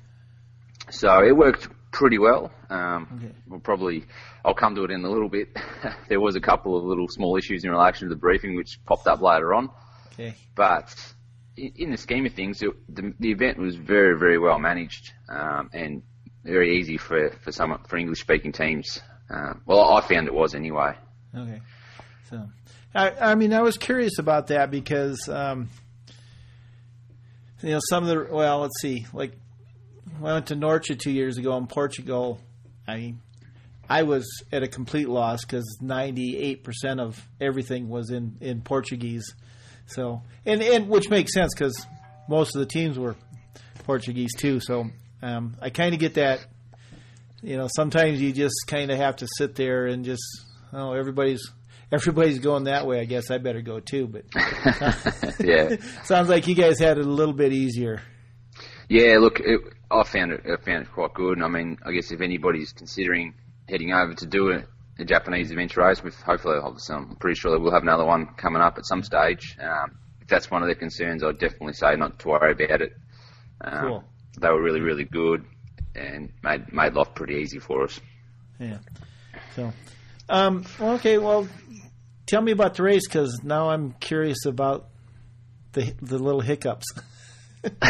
So 0.90 1.22
it 1.22 1.36
worked 1.36 1.68
pretty 1.90 2.18
well. 2.18 2.50
Um, 2.70 3.08
Okay. 3.16 3.34
We'll 3.46 3.60
probably, 3.60 4.04
I'll 4.44 4.54
come 4.54 4.74
to 4.74 4.84
it 4.84 4.90
in 4.90 5.04
a 5.04 5.10
little 5.10 5.28
bit. 5.28 5.48
there 6.08 6.20
was 6.20 6.36
a 6.36 6.40
couple 6.40 6.76
of 6.76 6.84
little 6.84 7.08
small 7.08 7.36
issues 7.36 7.64
in 7.64 7.70
relation 7.70 8.08
to 8.08 8.14
the 8.14 8.18
briefing 8.20 8.56
which 8.56 8.78
popped 8.84 9.06
up 9.06 9.20
later 9.20 9.54
on. 9.54 9.70
Okay. 10.12 10.34
But 10.54 10.94
in, 11.56 11.72
in 11.76 11.90
the 11.90 11.96
scheme 11.96 12.26
of 12.26 12.34
things, 12.34 12.62
it, 12.62 12.70
the, 12.94 13.14
the 13.18 13.30
event 13.30 13.58
was 13.58 13.76
very, 13.76 14.18
very 14.18 14.38
well 14.38 14.58
managed 14.58 15.12
um, 15.28 15.70
and 15.72 16.02
very 16.44 16.78
easy 16.78 16.96
for 16.96 17.30
for 17.42 17.52
some 17.52 17.78
for 17.88 17.96
English 17.96 18.20
speaking 18.20 18.52
teams. 18.52 19.00
Um, 19.30 19.62
well, 19.66 19.92
I 19.92 20.00
found 20.00 20.26
it 20.26 20.34
was 20.34 20.54
anyway. 20.54 20.94
Okay. 21.36 21.60
So, 22.30 22.48
I, 22.94 23.10
I 23.10 23.34
mean, 23.34 23.52
I 23.52 23.62
was 23.62 23.76
curious 23.76 24.18
about 24.18 24.48
that 24.48 24.70
because, 24.70 25.28
um, 25.28 25.68
you 27.62 27.70
know, 27.70 27.80
some 27.88 28.04
of 28.04 28.08
the, 28.08 28.34
well, 28.34 28.60
let's 28.60 28.80
see, 28.80 29.06
like, 29.12 29.32
when 30.18 30.30
I 30.30 30.34
went 30.34 30.46
to 30.46 30.56
Norcia 30.56 30.98
two 30.98 31.10
years 31.10 31.38
ago 31.38 31.56
in 31.56 31.66
Portugal. 31.66 32.40
I 32.86 32.96
mean, 32.96 33.20
I 33.88 34.02
was 34.02 34.26
at 34.50 34.62
a 34.62 34.68
complete 34.68 35.08
loss 35.08 35.44
because 35.44 35.78
98% 35.82 37.00
of 37.00 37.26
everything 37.40 37.88
was 37.88 38.10
in, 38.10 38.36
in 38.40 38.62
Portuguese. 38.62 39.34
So, 39.86 40.22
and, 40.44 40.62
and 40.62 40.88
which 40.88 41.10
makes 41.10 41.32
sense 41.32 41.54
because 41.54 41.86
most 42.28 42.54
of 42.54 42.60
the 42.60 42.66
teams 42.66 42.98
were 42.98 43.16
Portuguese 43.84 44.34
too. 44.34 44.60
So, 44.60 44.90
um, 45.22 45.56
I 45.60 45.70
kind 45.70 45.94
of 45.94 46.00
get 46.00 46.14
that. 46.14 46.40
You 47.42 47.56
know, 47.56 47.68
sometimes 47.74 48.20
you 48.20 48.32
just 48.32 48.56
kind 48.66 48.90
of 48.90 48.98
have 48.98 49.16
to 49.16 49.28
sit 49.36 49.54
there 49.54 49.86
and 49.86 50.04
just, 50.04 50.22
oh, 50.72 50.92
everybody's 50.92 51.52
everybody's 51.92 52.40
going 52.40 52.64
that 52.64 52.86
way. 52.86 53.00
I 53.00 53.04
guess 53.04 53.30
I 53.30 53.38
better 53.38 53.62
go 53.62 53.80
too. 53.80 54.06
But 54.08 54.24
yeah, 55.40 55.76
sounds 56.04 56.28
like 56.28 56.46
you 56.46 56.54
guys 56.54 56.78
had 56.78 56.98
it 56.98 57.06
a 57.06 57.10
little 57.10 57.34
bit 57.34 57.52
easier. 57.52 58.02
yeah. 58.88 59.18
Look, 59.18 59.40
it, 59.40 59.60
I 59.90 60.02
found 60.02 60.32
it. 60.32 60.42
I 60.46 60.62
found 60.62 60.82
it 60.86 60.92
quite 60.92 61.14
good. 61.14 61.38
And 61.38 61.44
I 61.44 61.48
mean, 61.48 61.78
I 61.84 61.92
guess 61.92 62.10
if 62.10 62.20
anybody's 62.20 62.72
considering 62.72 63.34
heading 63.68 63.92
over 63.92 64.14
to 64.14 64.26
do 64.26 64.50
a, 64.50 64.64
a 64.98 65.04
Japanese 65.04 65.50
adventure 65.50 65.82
race. 65.82 66.02
With 66.02 66.14
hopefully, 66.16 66.58
obviously, 66.62 66.96
I'm 66.96 67.16
pretty 67.16 67.38
sure 67.38 67.52
that 67.52 67.60
we'll 67.60 67.72
have 67.72 67.82
another 67.82 68.04
one 68.04 68.26
coming 68.36 68.62
up 68.62 68.78
at 68.78 68.86
some 68.86 69.02
stage. 69.02 69.56
Um, 69.60 69.98
if 70.20 70.28
that's 70.28 70.50
one 70.50 70.62
of 70.62 70.68
their 70.68 70.74
concerns, 70.74 71.22
I'd 71.22 71.38
definitely 71.38 71.74
say 71.74 71.94
not 71.96 72.18
to 72.20 72.28
worry 72.28 72.52
about 72.52 72.82
it. 72.82 72.92
Um, 73.60 73.86
Cool. 73.86 74.04
They 74.40 74.48
were 74.48 74.62
really, 74.62 74.80
really 74.80 75.04
good 75.04 75.44
and 75.94 76.32
made 76.42 76.72
made 76.72 76.94
life 76.94 77.14
pretty 77.14 77.34
easy 77.36 77.58
for 77.58 77.84
us. 77.84 78.00
Yeah. 78.58 78.78
So, 79.54 79.72
um, 80.28 80.64
okay. 80.80 81.18
Well, 81.18 81.48
tell 82.26 82.42
me 82.42 82.52
about 82.52 82.74
the 82.74 82.82
race 82.82 83.06
because 83.06 83.40
now 83.42 83.70
I'm 83.70 83.92
curious 84.00 84.44
about 84.46 84.88
the 85.72 85.94
the 86.02 86.18
little 86.18 86.40
hiccups. 86.40 86.86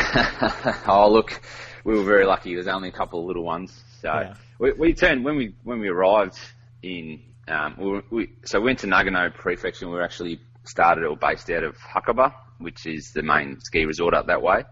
oh, 0.87 1.09
look, 1.11 1.41
we 1.85 1.95
were 1.95 2.05
very 2.05 2.25
lucky. 2.25 2.55
There's 2.55 2.69
only 2.69 2.89
a 2.89 2.93
couple 2.93 3.21
of 3.21 3.27
little 3.27 3.45
ones. 3.45 3.73
So 4.01 4.09
Yeah. 4.09 4.35
we, 4.59 4.73
we 4.73 4.95
turned 4.95 5.25
when 5.25 5.37
we 5.37 5.55
when 5.65 5.81
we 5.81 5.89
arrived 5.89 6.39
in. 6.83 7.23
Um, 7.47 7.75
we, 7.79 8.01
we 8.11 8.33
so 8.45 8.61
we 8.61 8.67
went 8.67 8.81
to 8.81 8.87
Nagano 8.87 9.33
Prefecture. 9.35 9.85
and 9.85 9.93
We 9.93 9.99
were 9.99 10.05
actually 10.05 10.41
started 10.65 11.05
or 11.05 11.17
based 11.17 11.51
out 11.51 11.65
of 11.65 11.77
Hakuba, 11.79 12.35
which 12.59 12.87
is 12.87 13.13
the 13.15 13.23
main 13.23 13.59
ski 13.61 13.85
resort 13.85 14.15
up 14.15 14.27
that 14.27 14.43
way. 14.43 14.65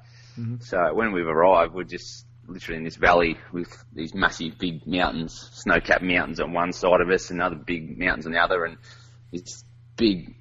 So 0.61 0.93
when 0.95 1.13
we've 1.13 1.27
arrived, 1.27 1.75
we're 1.75 1.85
just 1.85 2.27
literally 2.47 2.79
in 2.79 2.85
this 2.85 2.97
valley 2.97 3.39
with 3.53 3.85
these 3.93 4.15
massive 4.15 4.59
big 4.59 4.87
mountains, 4.87 5.51
snow-capped 5.55 6.05
mountains 6.05 6.41
on 6.41 6.53
one 6.53 6.73
side 6.73 7.01
of 7.01 7.11
us, 7.11 7.31
and 7.31 7.41
other 7.41 7.57
big 7.57 7.99
mountains 7.99 8.27
on 8.27 8.33
the 8.33 8.39
other, 8.39 8.65
and 8.65 8.77
this 9.33 9.65
big, 9.97 10.35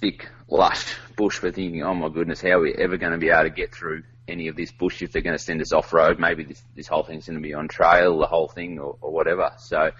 thick, 0.00 0.28
lush 0.48 0.96
bush. 1.16 1.42
We're 1.42 1.52
thinking, 1.52 1.82
oh 1.82 1.94
my 1.94 2.08
goodness, 2.08 2.40
how 2.40 2.50
are 2.50 2.60
we 2.60 2.74
ever 2.74 2.96
going 2.96 3.12
to 3.12 3.18
be 3.18 3.28
able 3.28 3.44
to 3.44 3.50
get 3.50 3.74
through 3.74 4.02
any 4.26 4.48
of 4.48 4.56
this 4.56 4.72
bush 4.72 5.02
if 5.02 5.12
they're 5.12 5.22
going 5.22 5.36
to 5.36 5.42
send 5.42 5.60
us 5.60 5.72
off-road? 5.72 6.18
Maybe 6.18 6.44
this, 6.44 6.62
this 6.74 6.88
whole 6.88 7.04
thing's 7.04 7.26
going 7.26 7.38
to 7.38 7.42
be 7.42 7.54
on 7.54 7.68
trail, 7.68 8.18
the 8.18 8.26
whole 8.26 8.48
thing, 8.48 8.78
or, 8.78 8.96
or 9.00 9.12
whatever. 9.12 9.52
So 9.58 9.90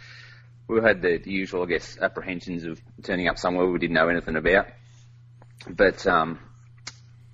we 0.66 0.80
had 0.80 1.02
the, 1.02 1.18
the 1.18 1.30
usual, 1.30 1.62
I 1.62 1.66
guess, 1.66 1.98
apprehensions 2.00 2.64
of 2.64 2.80
turning 3.02 3.28
up 3.28 3.38
somewhere 3.38 3.66
we 3.66 3.78
didn't 3.78 3.94
know 3.94 4.08
anything 4.08 4.36
about. 4.36 4.66
But 5.68 6.06
um, 6.06 6.40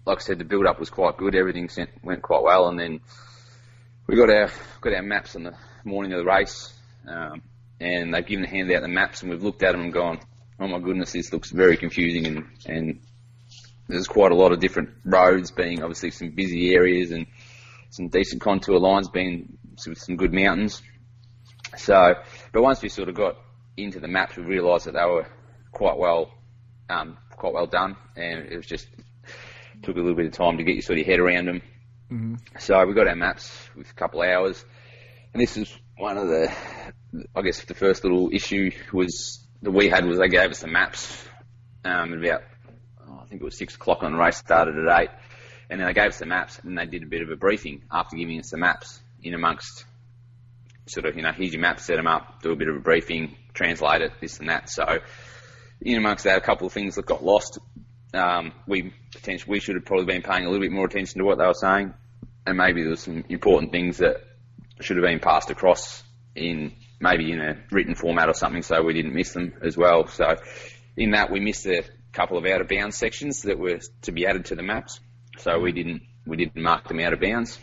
like 0.04 0.18
I 0.18 0.20
said, 0.20 0.38
the 0.38 0.44
build 0.44 0.66
up 0.66 0.80
was 0.80 0.90
quite 0.90 1.16
good. 1.16 1.34
Everything 1.34 1.68
sent, 1.68 1.90
went 2.02 2.22
quite 2.22 2.42
well, 2.42 2.68
and 2.68 2.78
then 2.78 3.00
we 4.06 4.16
got 4.16 4.30
our 4.30 4.50
got 4.80 4.94
our 4.94 5.02
maps 5.02 5.36
on 5.36 5.44
the 5.44 5.54
morning 5.84 6.12
of 6.12 6.18
the 6.18 6.24
race, 6.24 6.72
um, 7.08 7.42
and 7.80 8.12
they've 8.12 8.26
given 8.26 8.42
the 8.42 8.48
hand 8.48 8.70
out 8.72 8.82
the 8.82 8.88
maps, 8.88 9.22
and 9.22 9.30
we've 9.30 9.42
looked 9.42 9.62
at 9.62 9.72
them 9.72 9.82
and 9.82 9.92
gone, 9.92 10.18
"Oh 10.58 10.66
my 10.66 10.80
goodness, 10.80 11.12
this 11.12 11.32
looks 11.32 11.50
very 11.50 11.76
confusing." 11.76 12.26
And 12.26 12.46
and 12.66 13.00
there's 13.88 14.08
quite 14.08 14.32
a 14.32 14.36
lot 14.36 14.52
of 14.52 14.60
different 14.60 14.90
roads, 15.04 15.50
being 15.50 15.82
obviously 15.82 16.10
some 16.10 16.30
busy 16.30 16.74
areas 16.74 17.12
and 17.12 17.26
some 17.90 18.08
decent 18.08 18.40
contour 18.40 18.78
lines, 18.78 19.08
being 19.08 19.58
with 19.86 19.98
some 19.98 20.16
good 20.16 20.32
mountains. 20.32 20.82
So, 21.76 22.14
but 22.52 22.62
once 22.62 22.82
we 22.82 22.88
sort 22.88 23.08
of 23.08 23.14
got 23.14 23.36
into 23.76 24.00
the 24.00 24.08
maps, 24.08 24.36
we 24.36 24.44
realised 24.44 24.86
that 24.86 24.92
they 24.92 25.04
were 25.04 25.26
quite 25.72 25.96
well, 25.96 26.32
um, 26.90 27.16
quite 27.36 27.54
well 27.54 27.66
done, 27.66 27.96
and 28.16 28.46
it 28.46 28.56
was 28.56 28.66
just 28.66 28.88
took 29.82 29.96
a 29.96 30.00
little 30.00 30.14
bit 30.14 30.26
of 30.26 30.32
time 30.32 30.58
to 30.58 30.64
get 30.64 30.74
your 30.74 30.82
sort 30.82 30.98
of 30.98 31.06
head 31.06 31.18
around 31.18 31.46
them. 31.46 31.62
So 32.58 32.84
we 32.86 32.94
got 32.94 33.08
our 33.08 33.16
maps 33.16 33.50
with 33.76 33.90
a 33.90 33.94
couple 33.94 34.22
of 34.22 34.28
hours, 34.28 34.64
and 35.32 35.42
this 35.42 35.56
is 35.56 35.74
one 35.96 36.18
of 36.18 36.28
the, 36.28 36.52
I 37.34 37.42
guess 37.42 37.64
the 37.64 37.74
first 37.74 38.04
little 38.04 38.30
issue 38.32 38.70
was 38.92 39.46
that 39.62 39.70
we 39.70 39.88
had 39.88 40.04
was 40.04 40.18
they 40.18 40.28
gave 40.28 40.50
us 40.50 40.60
the 40.60 40.68
maps 40.68 41.24
um, 41.84 42.12
at 42.12 42.18
about, 42.18 42.42
oh, 43.08 43.20
I 43.22 43.26
think 43.26 43.40
it 43.40 43.44
was 43.44 43.56
six 43.56 43.74
o'clock 43.74 44.02
on 44.02 44.12
the 44.12 44.18
race 44.18 44.36
started 44.36 44.76
at 44.76 45.00
eight, 45.00 45.10
and 45.70 45.80
then 45.80 45.86
they 45.86 45.94
gave 45.94 46.08
us 46.08 46.18
the 46.18 46.26
maps 46.26 46.60
and 46.62 46.76
they 46.76 46.86
did 46.86 47.02
a 47.02 47.06
bit 47.06 47.22
of 47.22 47.30
a 47.30 47.36
briefing 47.36 47.82
after 47.90 48.16
giving 48.16 48.38
us 48.38 48.50
the 48.50 48.58
maps 48.58 49.00
in 49.22 49.34
amongst 49.34 49.84
sort 50.86 51.06
of, 51.06 51.16
you 51.16 51.22
know, 51.22 51.32
here's 51.32 51.52
your 51.52 51.62
map, 51.62 51.80
set 51.80 51.96
them 51.96 52.06
up, 52.06 52.42
do 52.42 52.50
a 52.50 52.56
bit 52.56 52.68
of 52.68 52.76
a 52.76 52.80
briefing, 52.80 53.36
translate 53.54 54.02
it, 54.02 54.12
this 54.20 54.38
and 54.38 54.48
that. 54.48 54.68
So 54.68 54.98
in 55.80 55.96
amongst 55.96 56.24
that, 56.24 56.38
a 56.38 56.40
couple 56.40 56.66
of 56.66 56.72
things 56.72 56.96
that 56.96 57.06
got 57.06 57.24
lost. 57.24 57.58
Um, 58.14 58.52
we 58.66 58.92
potentially 59.12 59.50
we 59.50 59.60
should 59.60 59.76
have 59.76 59.84
probably 59.84 60.06
been 60.06 60.22
paying 60.22 60.44
a 60.44 60.48
little 60.48 60.60
bit 60.60 60.72
more 60.72 60.86
attention 60.86 61.18
to 61.18 61.24
what 61.24 61.38
they 61.38 61.46
were 61.46 61.54
saying, 61.54 61.94
and 62.46 62.56
maybe 62.56 62.82
there 62.82 62.90
was 62.90 63.00
some 63.00 63.24
important 63.28 63.72
things 63.72 63.98
that 63.98 64.16
should 64.80 64.96
have 64.96 65.04
been 65.04 65.20
passed 65.20 65.50
across 65.50 66.02
in 66.34 66.72
maybe 67.00 67.32
in 67.32 67.40
a 67.40 67.56
written 67.70 67.94
format 67.94 68.28
or 68.28 68.34
something, 68.34 68.62
so 68.62 68.82
we 68.82 68.94
didn't 68.94 69.14
miss 69.14 69.32
them 69.32 69.54
as 69.62 69.76
well. 69.76 70.06
So 70.06 70.36
in 70.96 71.12
that, 71.12 71.30
we 71.30 71.40
missed 71.40 71.66
a 71.66 71.84
couple 72.12 72.38
of 72.38 72.46
out 72.46 72.60
of 72.60 72.68
bounds 72.68 72.96
sections 72.96 73.42
that 73.42 73.58
were 73.58 73.80
to 74.02 74.12
be 74.12 74.26
added 74.26 74.46
to 74.46 74.54
the 74.54 74.62
maps, 74.62 75.00
so 75.38 75.58
we 75.58 75.72
didn't 75.72 76.02
we 76.26 76.36
didn't 76.36 76.62
mark 76.62 76.88
them 76.88 77.00
out 77.00 77.12
of 77.12 77.20
bounds. 77.20 77.58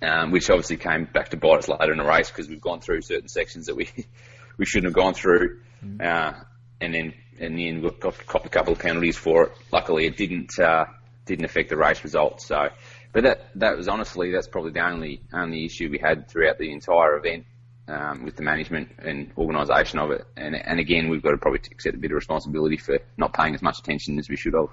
Um, 0.00 0.32
which 0.32 0.50
obviously 0.50 0.76
came 0.76 1.04
back 1.04 1.30
to 1.30 1.36
bite 1.36 1.58
us 1.58 1.68
later 1.68 1.92
in 1.92 1.98
the 1.98 2.04
race 2.04 2.28
because 2.28 2.48
we've 2.48 2.60
gone 2.60 2.80
through 2.80 3.02
certain 3.02 3.28
sections 3.28 3.66
that 3.66 3.76
we 3.76 3.88
we 4.58 4.64
shouldn't 4.64 4.86
have 4.86 4.94
gone 4.94 5.14
through, 5.14 5.60
uh, 6.00 6.32
and 6.80 6.94
then 6.94 7.14
in 7.38 7.56
the 7.56 7.68
end 7.68 7.82
we 7.82 7.90
got, 7.90 8.26
got 8.26 8.46
a 8.46 8.48
couple 8.48 8.72
of 8.72 8.78
penalties 8.78 9.16
for 9.16 9.44
it. 9.44 9.52
Luckily, 9.72 10.06
it 10.06 10.16
didn't 10.16 10.58
uh, 10.58 10.86
didn't 11.26 11.44
affect 11.44 11.70
the 11.70 11.76
race 11.76 12.02
result. 12.04 12.40
So, 12.40 12.68
but 13.12 13.24
that 13.24 13.50
that 13.56 13.76
was 13.76 13.88
honestly 13.88 14.30
that's 14.30 14.48
probably 14.48 14.72
the 14.72 14.86
only 14.86 15.22
only 15.32 15.64
issue 15.64 15.88
we 15.90 15.98
had 15.98 16.28
throughout 16.28 16.58
the 16.58 16.72
entire 16.72 17.16
event 17.16 17.46
um, 17.88 18.24
with 18.24 18.36
the 18.36 18.42
management 18.42 18.90
and 18.98 19.32
organisation 19.36 19.98
of 19.98 20.10
it. 20.10 20.26
And 20.36 20.54
and 20.54 20.80
again, 20.80 21.08
we've 21.08 21.22
got 21.22 21.32
to 21.32 21.38
probably 21.38 21.60
accept 21.70 21.96
a 21.96 21.98
bit 21.98 22.10
of 22.10 22.16
responsibility 22.16 22.76
for 22.76 22.98
not 23.16 23.32
paying 23.32 23.54
as 23.54 23.62
much 23.62 23.78
attention 23.78 24.18
as 24.18 24.28
we 24.28 24.36
should 24.36 24.54
have. 24.54 24.68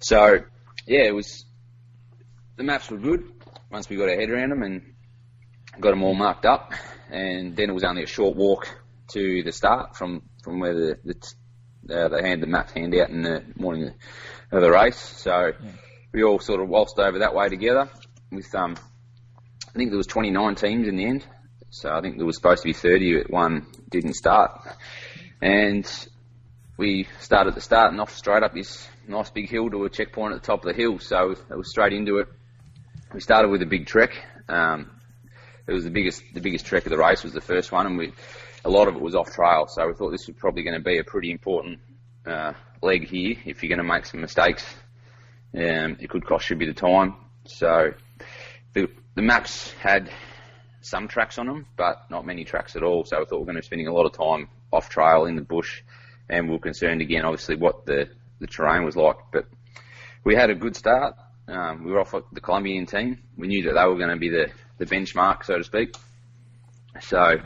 So, 0.00 0.38
yeah, 0.86 1.02
it 1.02 1.14
was 1.14 1.44
the 2.56 2.64
maps 2.64 2.90
were 2.90 2.98
good 2.98 3.24
once 3.70 3.88
we 3.88 3.96
got 3.96 4.08
our 4.08 4.16
head 4.16 4.30
around 4.30 4.50
them 4.50 4.62
and 4.62 4.94
got 5.80 5.90
them 5.90 6.02
all 6.02 6.14
marked 6.14 6.44
up. 6.44 6.72
And 7.10 7.56
then 7.56 7.70
it 7.70 7.72
was 7.72 7.84
only 7.84 8.02
a 8.02 8.06
short 8.06 8.36
walk 8.36 8.68
to 9.12 9.42
the 9.42 9.52
start 9.52 9.96
from, 9.96 10.22
from 10.42 10.60
where 10.60 10.74
the, 10.74 10.98
the 11.04 11.14
uh, 11.90 12.08
they 12.08 12.22
hand 12.22 12.42
the 12.42 12.46
maps 12.46 12.72
hand 12.72 12.94
out 12.94 13.10
in 13.10 13.22
the 13.22 13.44
morning 13.56 13.92
of 14.50 14.60
the 14.60 14.70
race. 14.70 14.98
So 14.98 15.52
we 16.12 16.22
all 16.22 16.38
sort 16.38 16.60
of 16.60 16.68
waltzed 16.68 16.98
over 16.98 17.18
that 17.20 17.34
way 17.34 17.48
together 17.48 17.88
with 18.30 18.54
um, 18.54 18.76
I 19.68 19.78
think 19.78 19.90
there 19.90 19.96
was 19.96 20.06
29 20.06 20.54
teams 20.54 20.88
in 20.88 20.96
the 20.96 21.06
end. 21.06 21.26
So 21.70 21.90
I 21.90 22.02
think 22.02 22.18
there 22.18 22.26
was 22.26 22.36
supposed 22.36 22.62
to 22.62 22.68
be 22.68 22.74
30, 22.74 23.22
but 23.22 23.30
one 23.30 23.66
didn't 23.88 24.14
start. 24.14 24.60
And 25.40 25.90
we 26.76 27.08
started 27.20 27.54
the 27.54 27.60
start 27.60 27.90
and 27.90 28.00
off 28.00 28.14
straight 28.14 28.42
up 28.42 28.52
this 28.52 28.86
nice 29.08 29.30
big 29.30 29.48
hill 29.48 29.70
to 29.70 29.84
a 29.84 29.90
checkpoint 29.90 30.34
at 30.34 30.42
the 30.42 30.46
top 30.46 30.64
of 30.64 30.66
the 30.66 30.74
hill. 30.74 30.98
So 30.98 31.30
it 31.30 31.56
was 31.56 31.70
straight 31.70 31.94
into 31.94 32.18
it. 32.18 32.28
We 33.14 33.20
started 33.20 33.48
with 33.48 33.62
a 33.62 33.66
big 33.66 33.86
trek. 33.86 34.10
Um, 34.48 34.90
it 35.66 35.72
was 35.72 35.84
the 35.84 35.90
biggest 35.90 36.22
the 36.34 36.40
biggest 36.40 36.66
trek 36.66 36.86
of 36.86 36.90
the 36.90 36.98
race 36.98 37.22
was 37.22 37.32
the 37.32 37.40
first 37.40 37.72
one, 37.72 37.86
and 37.86 37.96
we 37.96 38.12
a 38.64 38.70
lot 38.70 38.88
of 38.88 38.94
it 38.94 39.00
was 39.00 39.14
off 39.14 39.32
trail. 39.32 39.66
So 39.68 39.86
we 39.86 39.94
thought 39.94 40.10
this 40.10 40.26
was 40.26 40.36
probably 40.36 40.62
going 40.62 40.76
to 40.76 40.84
be 40.84 40.98
a 40.98 41.04
pretty 41.04 41.30
important 41.30 41.80
uh, 42.26 42.52
leg 42.82 43.08
here. 43.08 43.36
If 43.44 43.62
you're 43.62 43.68
going 43.68 43.86
to 43.86 43.92
make 43.94 44.06
some 44.06 44.20
mistakes, 44.20 44.64
um, 45.54 45.96
it 46.00 46.08
could 46.08 46.26
cost 46.26 46.50
you 46.50 46.56
a 46.56 46.58
bit 46.58 46.68
of 46.68 46.76
time. 46.76 47.16
So 47.44 47.92
the 48.72 48.88
the 49.14 49.22
maps 49.22 49.72
had 49.72 50.10
some 50.80 51.06
tracks 51.08 51.38
on 51.38 51.46
them, 51.46 51.66
but 51.76 52.10
not 52.10 52.26
many 52.26 52.44
tracks 52.44 52.76
at 52.76 52.82
all. 52.82 53.04
So 53.04 53.18
we 53.18 53.24
thought 53.24 53.36
we 53.36 53.40
were 53.40 53.46
going 53.46 53.56
to 53.56 53.62
be 53.62 53.66
spending 53.66 53.88
a 53.88 53.92
lot 53.92 54.06
of 54.06 54.12
time 54.12 54.48
off 54.72 54.88
trail 54.88 55.26
in 55.26 55.36
the 55.36 55.42
bush, 55.42 55.82
and 56.28 56.46
we 56.46 56.54
were 56.54 56.60
concerned 56.60 57.00
again, 57.00 57.24
obviously, 57.24 57.56
what 57.56 57.86
the 57.86 58.08
the 58.40 58.46
terrain 58.46 58.84
was 58.84 58.96
like. 58.96 59.16
But 59.32 59.46
we 60.24 60.34
had 60.34 60.50
a 60.50 60.54
good 60.54 60.76
start. 60.76 61.16
Um, 61.48 61.84
we 61.84 61.92
were 61.92 62.00
off 62.00 62.14
the 62.32 62.40
Colombian 62.40 62.86
team. 62.86 63.22
We 63.36 63.48
knew 63.48 63.64
that 63.64 63.74
they 63.74 63.86
were 63.86 63.96
going 63.96 64.10
to 64.10 64.16
be 64.16 64.28
the, 64.28 64.50
the 64.78 64.86
benchmark, 64.86 65.44
so 65.44 65.58
to 65.58 65.64
speak. 65.64 65.94
So 67.00 67.36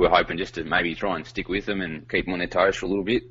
we 0.00 0.08
were 0.08 0.16
hoping 0.16 0.38
just 0.38 0.54
to 0.54 0.64
maybe 0.64 0.94
try 0.94 1.14
and 1.14 1.26
stick 1.26 1.46
with 1.46 1.66
them 1.66 1.82
and 1.82 2.08
keep 2.08 2.24
them 2.24 2.32
on 2.32 2.38
their 2.38 2.48
toes 2.48 2.74
for 2.74 2.86
a 2.86 2.88
little 2.88 3.04
bit. 3.04 3.24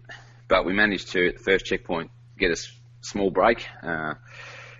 But 0.48 0.68
we 0.68 0.74
managed 0.74 1.12
to, 1.14 1.30
at 1.30 1.38
the 1.38 1.44
first 1.44 1.66
checkpoint, 1.66 2.12
get 2.38 2.52
a 2.52 2.58
small 3.02 3.32
break. 3.32 3.66
Uh, 3.82 4.14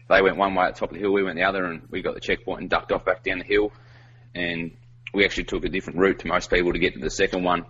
they 0.08 0.22
went 0.22 0.38
one 0.38 0.54
way 0.54 0.66
at 0.66 0.76
the 0.76 0.82
top 0.82 0.92
of 0.92 0.94
the 0.94 1.02
hill, 1.02 1.12
we 1.12 1.24
went 1.24 1.38
the 1.38 1.46
other, 1.46 1.66
and 1.66 1.88
we 1.90 2.04
got 2.04 2.14
the 2.14 2.20
checkpoint 2.20 2.62
and 2.62 2.70
ducked 2.70 2.92
off 2.92 3.06
back 3.06 3.24
down 3.24 3.40
the 3.40 3.44
hill. 3.44 3.72
And 4.36 4.78
we 5.16 5.26
actually 5.26 5.46
took 5.46 5.66
a 5.66 5.70
different 5.70 5.98
route 5.98 6.20
to 6.20 6.28
most 6.28 6.52
people 6.52 6.72
to 6.74 6.78
get 6.78 6.94
to 6.94 7.00
the 7.00 7.10
second 7.10 7.44
one, 7.44 7.66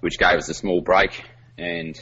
which 0.00 0.18
gave 0.18 0.38
us 0.38 0.48
a 0.48 0.54
small 0.54 0.80
break. 0.80 1.22
And 1.58 1.94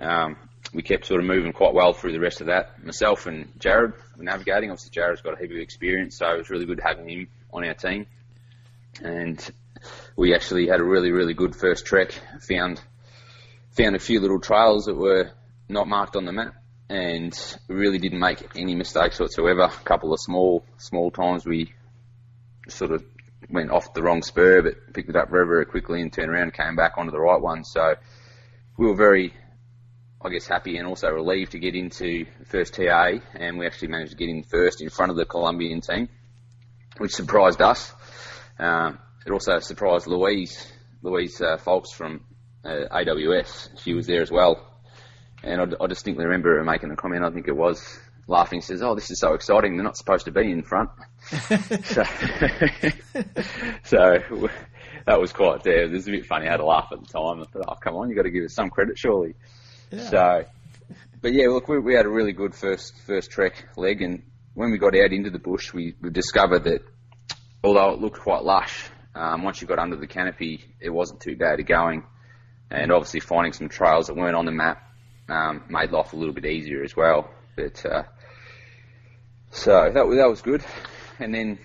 um, 0.00 0.36
we 0.74 0.82
kept 0.82 1.06
sort 1.06 1.20
of 1.20 1.26
moving 1.26 1.52
quite 1.52 1.74
well 1.74 1.92
through 1.92 2.10
the 2.10 2.20
rest 2.20 2.40
of 2.40 2.48
that. 2.48 2.84
Myself 2.84 3.28
and 3.28 3.52
Jared 3.60 3.92
were 4.16 4.24
navigating. 4.24 4.72
Obviously, 4.72 4.90
Jared's 4.90 5.22
got 5.22 5.34
a 5.34 5.40
heap 5.40 5.52
of 5.52 5.58
experience, 5.58 6.18
so 6.18 6.26
it 6.34 6.38
was 6.38 6.50
really 6.50 6.66
good 6.66 6.80
having 6.82 7.08
him 7.08 7.28
on 7.52 7.64
our 7.64 7.74
team. 7.74 8.06
And 9.00 9.48
we 10.20 10.34
actually 10.34 10.66
had 10.66 10.80
a 10.80 10.84
really, 10.84 11.12
really 11.12 11.32
good 11.32 11.56
first 11.56 11.86
trek. 11.86 12.12
Found 12.46 12.78
found 13.70 13.96
a 13.96 13.98
few 13.98 14.20
little 14.20 14.38
trails 14.38 14.84
that 14.84 14.94
were 14.94 15.30
not 15.66 15.88
marked 15.88 16.14
on 16.14 16.26
the 16.26 16.32
map, 16.32 16.54
and 16.90 17.32
really 17.68 17.96
didn't 17.96 18.18
make 18.18 18.46
any 18.54 18.74
mistakes 18.74 19.18
whatsoever. 19.18 19.62
A 19.62 19.84
couple 19.84 20.12
of 20.12 20.20
small, 20.20 20.62
small 20.76 21.10
times 21.10 21.46
we 21.46 21.72
sort 22.68 22.90
of 22.90 23.02
went 23.48 23.70
off 23.70 23.94
the 23.94 24.02
wrong 24.02 24.22
spur, 24.22 24.60
but 24.60 24.92
picked 24.92 25.08
it 25.08 25.16
up 25.16 25.30
very, 25.30 25.46
very 25.46 25.64
quickly 25.64 26.02
and 26.02 26.12
turned 26.12 26.28
around 26.28 26.42
and 26.42 26.54
came 26.54 26.76
back 26.76 26.98
onto 26.98 27.12
the 27.12 27.18
right 27.18 27.40
one. 27.40 27.64
So 27.64 27.94
we 28.76 28.88
were 28.88 28.96
very 28.96 29.32
I 30.22 30.28
guess, 30.28 30.46
happy 30.46 30.76
and 30.76 30.86
also 30.86 31.08
relieved 31.08 31.52
to 31.52 31.58
get 31.58 31.74
into 31.74 32.26
first 32.44 32.74
TA, 32.74 33.12
and 33.32 33.58
we 33.58 33.64
actually 33.64 33.88
managed 33.88 34.10
to 34.10 34.18
get 34.18 34.28
in 34.28 34.42
first 34.42 34.82
in 34.82 34.90
front 34.90 35.08
of 35.08 35.16
the 35.16 35.24
Colombian 35.24 35.80
team, 35.80 36.10
which 36.98 37.12
surprised 37.12 37.62
us. 37.62 37.94
Um, 38.58 38.98
it 39.26 39.32
also 39.32 39.58
surprised 39.60 40.06
Louise 40.06 40.66
Louise 41.02 41.40
uh, 41.40 41.56
Folks 41.56 41.92
from 41.92 42.24
uh, 42.64 42.86
AWS. 42.90 43.80
She 43.82 43.94
was 43.94 44.06
there 44.06 44.22
as 44.22 44.30
well, 44.30 44.66
and 45.42 45.60
I, 45.60 45.84
I 45.84 45.86
distinctly 45.86 46.24
remember 46.24 46.56
her 46.56 46.64
making 46.64 46.90
a 46.90 46.96
comment. 46.96 47.24
I 47.24 47.30
think 47.30 47.48
it 47.48 47.56
was 47.56 47.98
laughing. 48.26 48.60
Says, 48.60 48.82
"Oh, 48.82 48.94
this 48.94 49.10
is 49.10 49.18
so 49.20 49.34
exciting. 49.34 49.76
They're 49.76 49.84
not 49.84 49.96
supposed 49.96 50.26
to 50.26 50.32
be 50.32 50.50
in 50.50 50.62
front." 50.62 50.90
so, 51.30 52.04
so 53.84 54.18
that 55.06 55.20
was 55.20 55.32
quite 55.32 55.62
there. 55.62 55.84
It 55.84 55.90
was 55.90 56.08
a 56.08 56.10
bit 56.10 56.26
funny. 56.26 56.46
I 56.46 56.50
had 56.52 56.60
a 56.60 56.64
laugh 56.66 56.88
at 56.92 57.00
the 57.00 57.06
time. 57.06 57.40
I 57.40 57.44
thought, 57.44 57.64
"Oh, 57.68 57.74
come 57.80 57.96
on, 57.96 58.08
you've 58.08 58.16
got 58.16 58.24
to 58.24 58.30
give 58.30 58.44
us 58.44 58.54
some 58.54 58.70
credit, 58.70 58.98
surely." 58.98 59.34
Yeah. 59.90 60.08
So, 60.08 60.44
but 61.20 61.32
yeah, 61.32 61.48
look, 61.48 61.68
we, 61.68 61.78
we 61.78 61.94
had 61.94 62.06
a 62.06 62.10
really 62.10 62.32
good 62.32 62.54
first 62.54 62.96
first 63.06 63.30
trek 63.30 63.64
leg, 63.76 64.02
and 64.02 64.22
when 64.54 64.70
we 64.70 64.78
got 64.78 64.96
out 64.96 65.12
into 65.12 65.30
the 65.30 65.38
bush, 65.38 65.72
we, 65.72 65.94
we 66.00 66.10
discovered 66.10 66.64
that 66.64 66.82
although 67.62 67.92
it 67.92 68.00
looked 68.00 68.20
quite 68.20 68.42
lush, 68.42 68.90
um, 69.14 69.42
once 69.42 69.60
you 69.60 69.66
got 69.66 69.78
under 69.78 69.96
the 69.96 70.06
canopy, 70.06 70.64
it 70.80 70.90
wasn't 70.90 71.20
too 71.20 71.36
bad 71.36 71.60
of 71.60 71.66
going. 71.66 72.04
And 72.70 72.92
obviously, 72.92 73.20
finding 73.20 73.52
some 73.52 73.68
trails 73.68 74.06
that 74.06 74.16
weren't 74.16 74.36
on 74.36 74.44
the 74.44 74.52
map 74.52 74.82
um, 75.28 75.64
made 75.68 75.90
life 75.90 76.12
a 76.12 76.16
little 76.16 76.34
bit 76.34 76.46
easier 76.46 76.84
as 76.84 76.96
well. 76.96 77.30
But 77.56 77.84
uh, 77.84 78.02
so 79.50 79.90
that 79.92 79.94
that 79.94 80.28
was 80.28 80.42
good. 80.42 80.64
And 81.18 81.34
then 81.34 81.58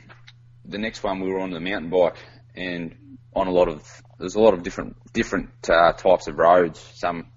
the 0.66 0.80
next 0.80 1.04
one, 1.04 1.20
we 1.20 1.30
were 1.30 1.40
on 1.40 1.52
the 1.52 1.60
mountain 1.60 1.90
bike, 1.90 2.18
and 2.56 3.18
on 3.36 3.48
a 3.48 3.52
lot 3.52 3.68
of 3.68 3.88
there's 4.18 4.36
a 4.36 4.40
lot 4.40 4.54
of 4.54 4.64
different 4.64 4.96
different 5.14 5.50
uh, 5.70 5.94
types 5.94 6.28
of 6.28 6.38
roads. 6.38 6.80
Some 6.96 7.28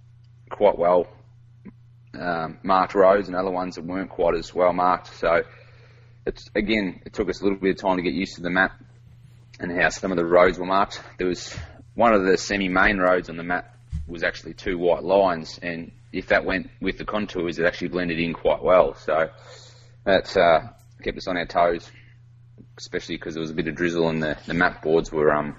quite 0.48 0.78
well 0.78 1.06
um, 2.18 2.58
marked 2.62 2.94
roads, 2.94 3.28
and 3.28 3.36
other 3.36 3.50
ones 3.50 3.74
that 3.74 3.84
weren't 3.84 4.10
quite 4.10 4.34
as 4.34 4.54
well 4.54 4.72
marked. 4.72 5.14
So 5.18 5.42
it's 6.26 6.48
again, 6.54 7.02
it 7.04 7.12
took 7.12 7.28
us 7.28 7.40
a 7.40 7.44
little 7.44 7.58
bit 7.58 7.70
of 7.70 7.82
time 7.82 7.96
to 7.96 8.02
get 8.02 8.14
used 8.14 8.36
to 8.36 8.42
the 8.42 8.50
map 8.50 8.72
and 9.60 9.72
how 9.72 9.88
some 9.88 10.12
of 10.12 10.16
the 10.16 10.24
roads 10.24 10.58
were 10.58 10.66
marked. 10.66 11.02
There 11.18 11.26
was 11.26 11.54
one 11.94 12.14
of 12.14 12.24
the 12.24 12.36
semi-main 12.38 12.98
roads 12.98 13.28
on 13.28 13.36
the 13.36 13.42
map 13.42 13.74
was 14.06 14.22
actually 14.22 14.54
two 14.54 14.78
white 14.78 15.02
lines, 15.02 15.58
and 15.62 15.92
if 16.12 16.28
that 16.28 16.44
went 16.44 16.70
with 16.80 16.98
the 16.98 17.04
contours, 17.04 17.58
it 17.58 17.66
actually 17.66 17.88
blended 17.88 18.18
in 18.18 18.32
quite 18.32 18.62
well. 18.62 18.94
So 18.94 19.30
that 20.04 20.36
uh, 20.36 20.68
kept 21.02 21.18
us 21.18 21.28
on 21.28 21.36
our 21.36 21.46
toes, 21.46 21.90
especially 22.78 23.16
because 23.16 23.34
there 23.34 23.40
was 23.40 23.50
a 23.50 23.54
bit 23.54 23.68
of 23.68 23.74
drizzle 23.74 24.08
and 24.08 24.22
the, 24.22 24.38
the 24.46 24.54
map 24.54 24.82
boards 24.82 25.12
were 25.12 25.32
um 25.32 25.56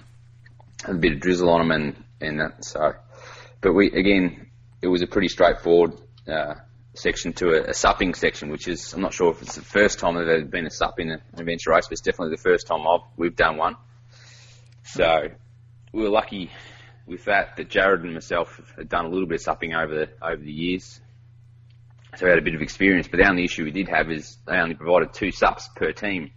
a 0.85 0.93
bit 0.93 1.13
of 1.13 1.19
drizzle 1.19 1.49
on 1.49 1.67
them 1.67 1.71
and 1.71 2.03
and 2.21 2.39
that. 2.39 2.65
So, 2.65 2.93
but 3.61 3.73
we 3.73 3.87
again, 3.91 4.47
it 4.81 4.87
was 4.87 5.01
a 5.01 5.07
pretty 5.07 5.27
straightforward 5.27 5.93
uh, 6.27 6.55
section 6.93 7.33
to 7.33 7.49
a, 7.49 7.69
a, 7.69 7.73
supping 7.73 8.13
section, 8.13 8.49
which 8.49 8.67
is 8.67 8.93
I'm 8.93 9.01
not 9.01 9.13
sure 9.13 9.31
if 9.31 9.41
it's 9.41 9.55
the 9.55 9.61
first 9.61 9.99
time 9.99 10.15
that 10.15 10.25
there's 10.25 10.47
been 10.47 10.65
a 10.65 10.71
sup 10.71 10.99
in 10.99 11.11
an 11.11 11.21
adventure 11.37 11.71
race, 11.71 11.87
but 11.87 11.93
it's 11.93 12.01
definitely 12.01 12.35
the 12.35 12.41
first 12.41 12.67
time 12.67 12.87
I've 12.87 13.01
we've 13.17 13.35
done 13.35 13.57
one. 13.57 13.75
So 14.93 15.29
we 15.93 16.01
were 16.01 16.09
lucky 16.09 16.49
with 17.05 17.25
that 17.25 17.57
that 17.57 17.69
Jared 17.69 18.01
and 18.01 18.15
myself 18.15 18.73
had 18.75 18.89
done 18.89 19.05
a 19.05 19.09
little 19.09 19.27
bit 19.27 19.35
of 19.35 19.41
supping 19.41 19.75
over 19.75 19.93
the 19.93 20.09
over 20.19 20.41
the 20.41 20.51
years, 20.51 20.99
so 22.17 22.25
we 22.25 22.31
had 22.31 22.39
a 22.39 22.41
bit 22.41 22.55
of 22.55 22.61
experience. 22.63 23.07
But 23.07 23.17
the 23.17 23.29
only 23.29 23.43
issue 23.43 23.65
we 23.65 23.71
did 23.71 23.87
have 23.87 24.09
is 24.09 24.37
they 24.47 24.57
only 24.57 24.73
provided 24.73 25.13
two 25.13 25.31
sups 25.31 25.69
per 25.75 25.91
team, 25.91 26.31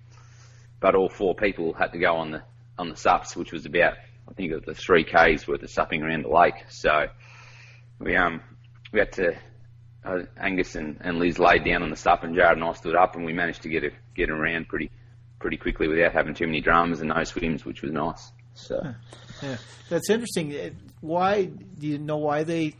but 0.80 0.94
all 0.94 1.08
four 1.08 1.34
people 1.34 1.72
had 1.72 1.92
to 1.92 1.98
go 1.98 2.16
on 2.16 2.30
the 2.30 2.42
on 2.78 2.90
the 2.90 2.96
sups, 2.96 3.34
which 3.34 3.52
was 3.52 3.64
about 3.64 3.94
I 4.28 4.34
think 4.34 4.52
the 4.66 4.74
three 4.74 5.04
k's 5.04 5.48
worth 5.48 5.62
of 5.62 5.70
supping 5.70 6.02
around 6.02 6.24
the 6.24 6.28
lake. 6.28 6.66
So 6.68 7.06
we 8.00 8.16
um 8.16 8.42
we 8.92 8.98
had 8.98 9.12
to 9.12 9.34
uh, 10.04 10.24
Angus 10.36 10.74
and, 10.74 10.98
and 11.00 11.18
Liz 11.18 11.38
laid 11.38 11.64
down 11.64 11.82
on 11.82 11.88
the 11.88 11.96
stuff, 11.96 12.22
and 12.22 12.34
Jared 12.34 12.58
and 12.58 12.64
I 12.64 12.72
stood 12.74 12.96
up, 12.96 13.16
and 13.16 13.24
we 13.24 13.32
managed 13.32 13.62
to 13.62 13.70
get 13.70 13.82
a, 13.82 13.92
get 14.14 14.28
around 14.28 14.68
pretty 14.68 14.90
pretty 15.40 15.56
quickly 15.56 15.88
without 15.88 16.12
having 16.12 16.34
too 16.34 16.46
many 16.46 16.60
dramas 16.60 17.00
and 17.00 17.08
no 17.08 17.24
swims, 17.24 17.64
which 17.64 17.80
was 17.80 17.92
nice. 17.92 18.30
So, 18.54 18.94
yeah, 19.42 19.56
that's 19.88 20.10
interesting. 20.10 20.76
Why 21.00 21.44
do 21.44 21.86
you 21.86 21.98
know 21.98 22.18
why 22.18 22.44
they 22.44 22.74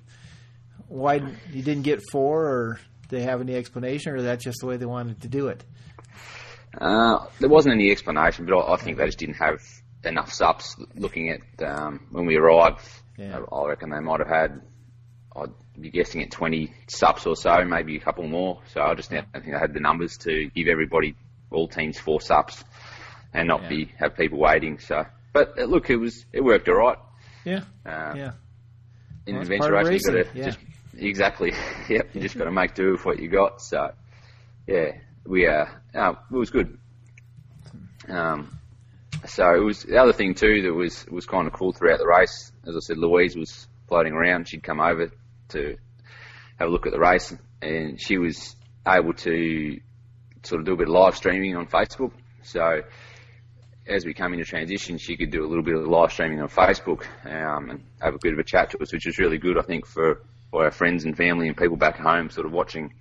why 0.89 1.15
you 1.51 1.63
didn't 1.63 1.83
get 1.83 2.01
four, 2.11 2.45
or 2.45 2.81
they 3.09 3.23
have 3.23 3.41
any 3.41 3.55
explanation, 3.55 4.13
or 4.13 4.23
that's 4.23 4.45
just 4.45 4.59
the 4.61 4.67
way 4.67 4.77
they 4.77 4.87
wanted 4.87 5.23
to 5.23 5.29
do 5.29 5.49
it? 5.49 5.65
Uh, 6.79 7.27
there 7.41 7.49
wasn't 7.49 7.75
any 7.75 7.91
explanation, 7.91 8.47
but 8.47 8.57
I, 8.57 8.75
I, 8.75 8.77
think 8.77 8.97
they 8.97 9.07
just 9.07 9.19
didn't 9.19 9.37
have 9.37 9.61
enough 10.05 10.33
sups. 10.33 10.77
Looking 10.95 11.31
at 11.31 11.63
um, 11.67 12.07
when 12.11 12.27
we 12.27 12.37
arrived, 12.37 12.81
yeah. 13.17 13.39
I, 13.51 13.55
I 13.55 13.69
reckon 13.69 13.91
they 13.91 14.01
might 14.01 14.21
have 14.21 14.29
had 14.29 14.63
I'd 15.35 15.51
be 15.81 15.91
guessing 15.91 16.23
at 16.23 16.31
20 16.31 16.73
sups 16.89 17.27
or 17.27 17.37
so, 17.37 17.65
maybe 17.65 17.97
a 17.97 18.01
couple 18.01 18.27
more. 18.29 18.61
So 18.73 18.83
I 18.83 18.95
just 18.95 19.13
I 19.13 19.23
think 19.33 19.55
I 19.55 19.59
had 19.59 19.73
the 19.73 19.81
numbers 19.81 20.19
to 20.19 20.51
give 20.55 20.69
everybody, 20.69 21.15
all 21.51 21.69
teams, 21.69 21.99
four 21.99 22.21
sups, 22.21 22.63
and 23.33 23.49
not 23.49 23.63
yeah. 23.63 23.69
be 23.69 23.93
have 23.99 24.17
people 24.17 24.39
waiting. 24.39 24.79
So, 24.79 25.05
but 25.33 25.59
uh, 25.59 25.65
look, 25.65 25.91
it 25.91 25.97
was 25.97 26.25
it 26.33 26.43
worked 26.43 26.69
all 26.69 26.77
right. 26.77 26.99
Yeah. 27.45 27.63
Uh, 27.85 28.15
yeah. 28.17 28.33
In 29.27 29.35
well, 29.35 29.43
adventure 29.43 29.73
racing, 29.73 30.15
you 30.15 30.25
got 30.25 30.33
to 30.33 30.39
yeah. 30.39 30.45
just 30.47 30.59
exactly. 30.97 31.53
yep, 31.89 32.11
you 32.15 32.21
just 32.21 32.37
got 32.37 32.45
to 32.45 32.53
make 32.53 32.75
do 32.75 32.93
with 32.93 33.05
what 33.05 33.19
you 33.19 33.29
got. 33.29 33.61
So, 33.63 33.93
yeah, 34.67 34.93
we 35.27 35.47
uh, 35.47 35.67
uh 35.95 36.15
it 36.31 36.37
was 36.37 36.51
good. 36.51 36.79
Um, 38.09 38.59
so 39.27 39.55
it 39.55 39.65
was 39.65 39.85
the 39.85 39.99
other 39.99 40.13
thing 40.13 40.35
too 40.35 40.63
that 40.63 40.73
was 40.73 41.07
was 41.07 41.27
kind 41.27 41.47
of 41.47 41.53
cool 41.53 41.73
throughout 41.73 41.99
the 41.99 42.07
race. 42.07 42.53
As 42.67 42.77
I 42.77 42.81
said, 42.81 42.99
Louise 42.99 43.37
was 43.37 43.69
floating 43.89 44.13
around. 44.13 44.49
She'd 44.49 44.63
come 44.63 44.81
over 44.81 45.11
to 45.51 45.77
have 46.59 46.69
a 46.69 46.71
look 46.71 46.87
at 46.87 46.93
the 46.93 46.99
race, 46.99 47.35
and 47.61 48.01
she 48.01 48.19
was 48.19 48.57
able 48.87 49.13
to 49.13 49.81
sort 50.43 50.61
of 50.61 50.67
do 50.67 50.73
a 50.73 50.77
bit 50.77 50.89
of 50.89 50.95
live 50.95 51.17
streaming 51.17 51.57
on 51.57 51.67
Facebook. 51.67 52.13
So 52.43 52.83
as 53.87 54.05
we 54.05 54.15
came 54.15 54.33
into 54.33 54.45
transition, 54.45 54.99
she 54.99 55.17
could 55.17 55.31
do 55.31 55.45
a 55.45 55.49
little 55.49 55.65
bit 55.65 55.75
of 55.75 55.87
live 55.87 56.13
streaming 56.13 56.41
on 56.41 56.49
Facebook 56.49 57.05
um, 57.25 57.71
and 57.71 57.85
have 58.01 58.15
a 58.15 58.19
bit 58.21 58.33
of 58.33 58.39
a 58.39 58.45
chat 58.45 58.71
to 58.71 58.79
us, 58.79 58.93
which 58.93 59.07
was 59.07 59.19
really 59.19 59.39
good, 59.39 59.59
I 59.59 59.63
think, 59.63 59.87
for, 59.87 60.23
for 60.51 60.65
our 60.65 60.71
friends 60.71 61.05
and 61.05 61.17
family 61.17 61.49
and 61.49 61.57
people 61.57 61.77
back 61.77 61.99
home, 61.99 62.31
sort 62.31 62.47
of 62.47 62.53
watching. 62.53 62.95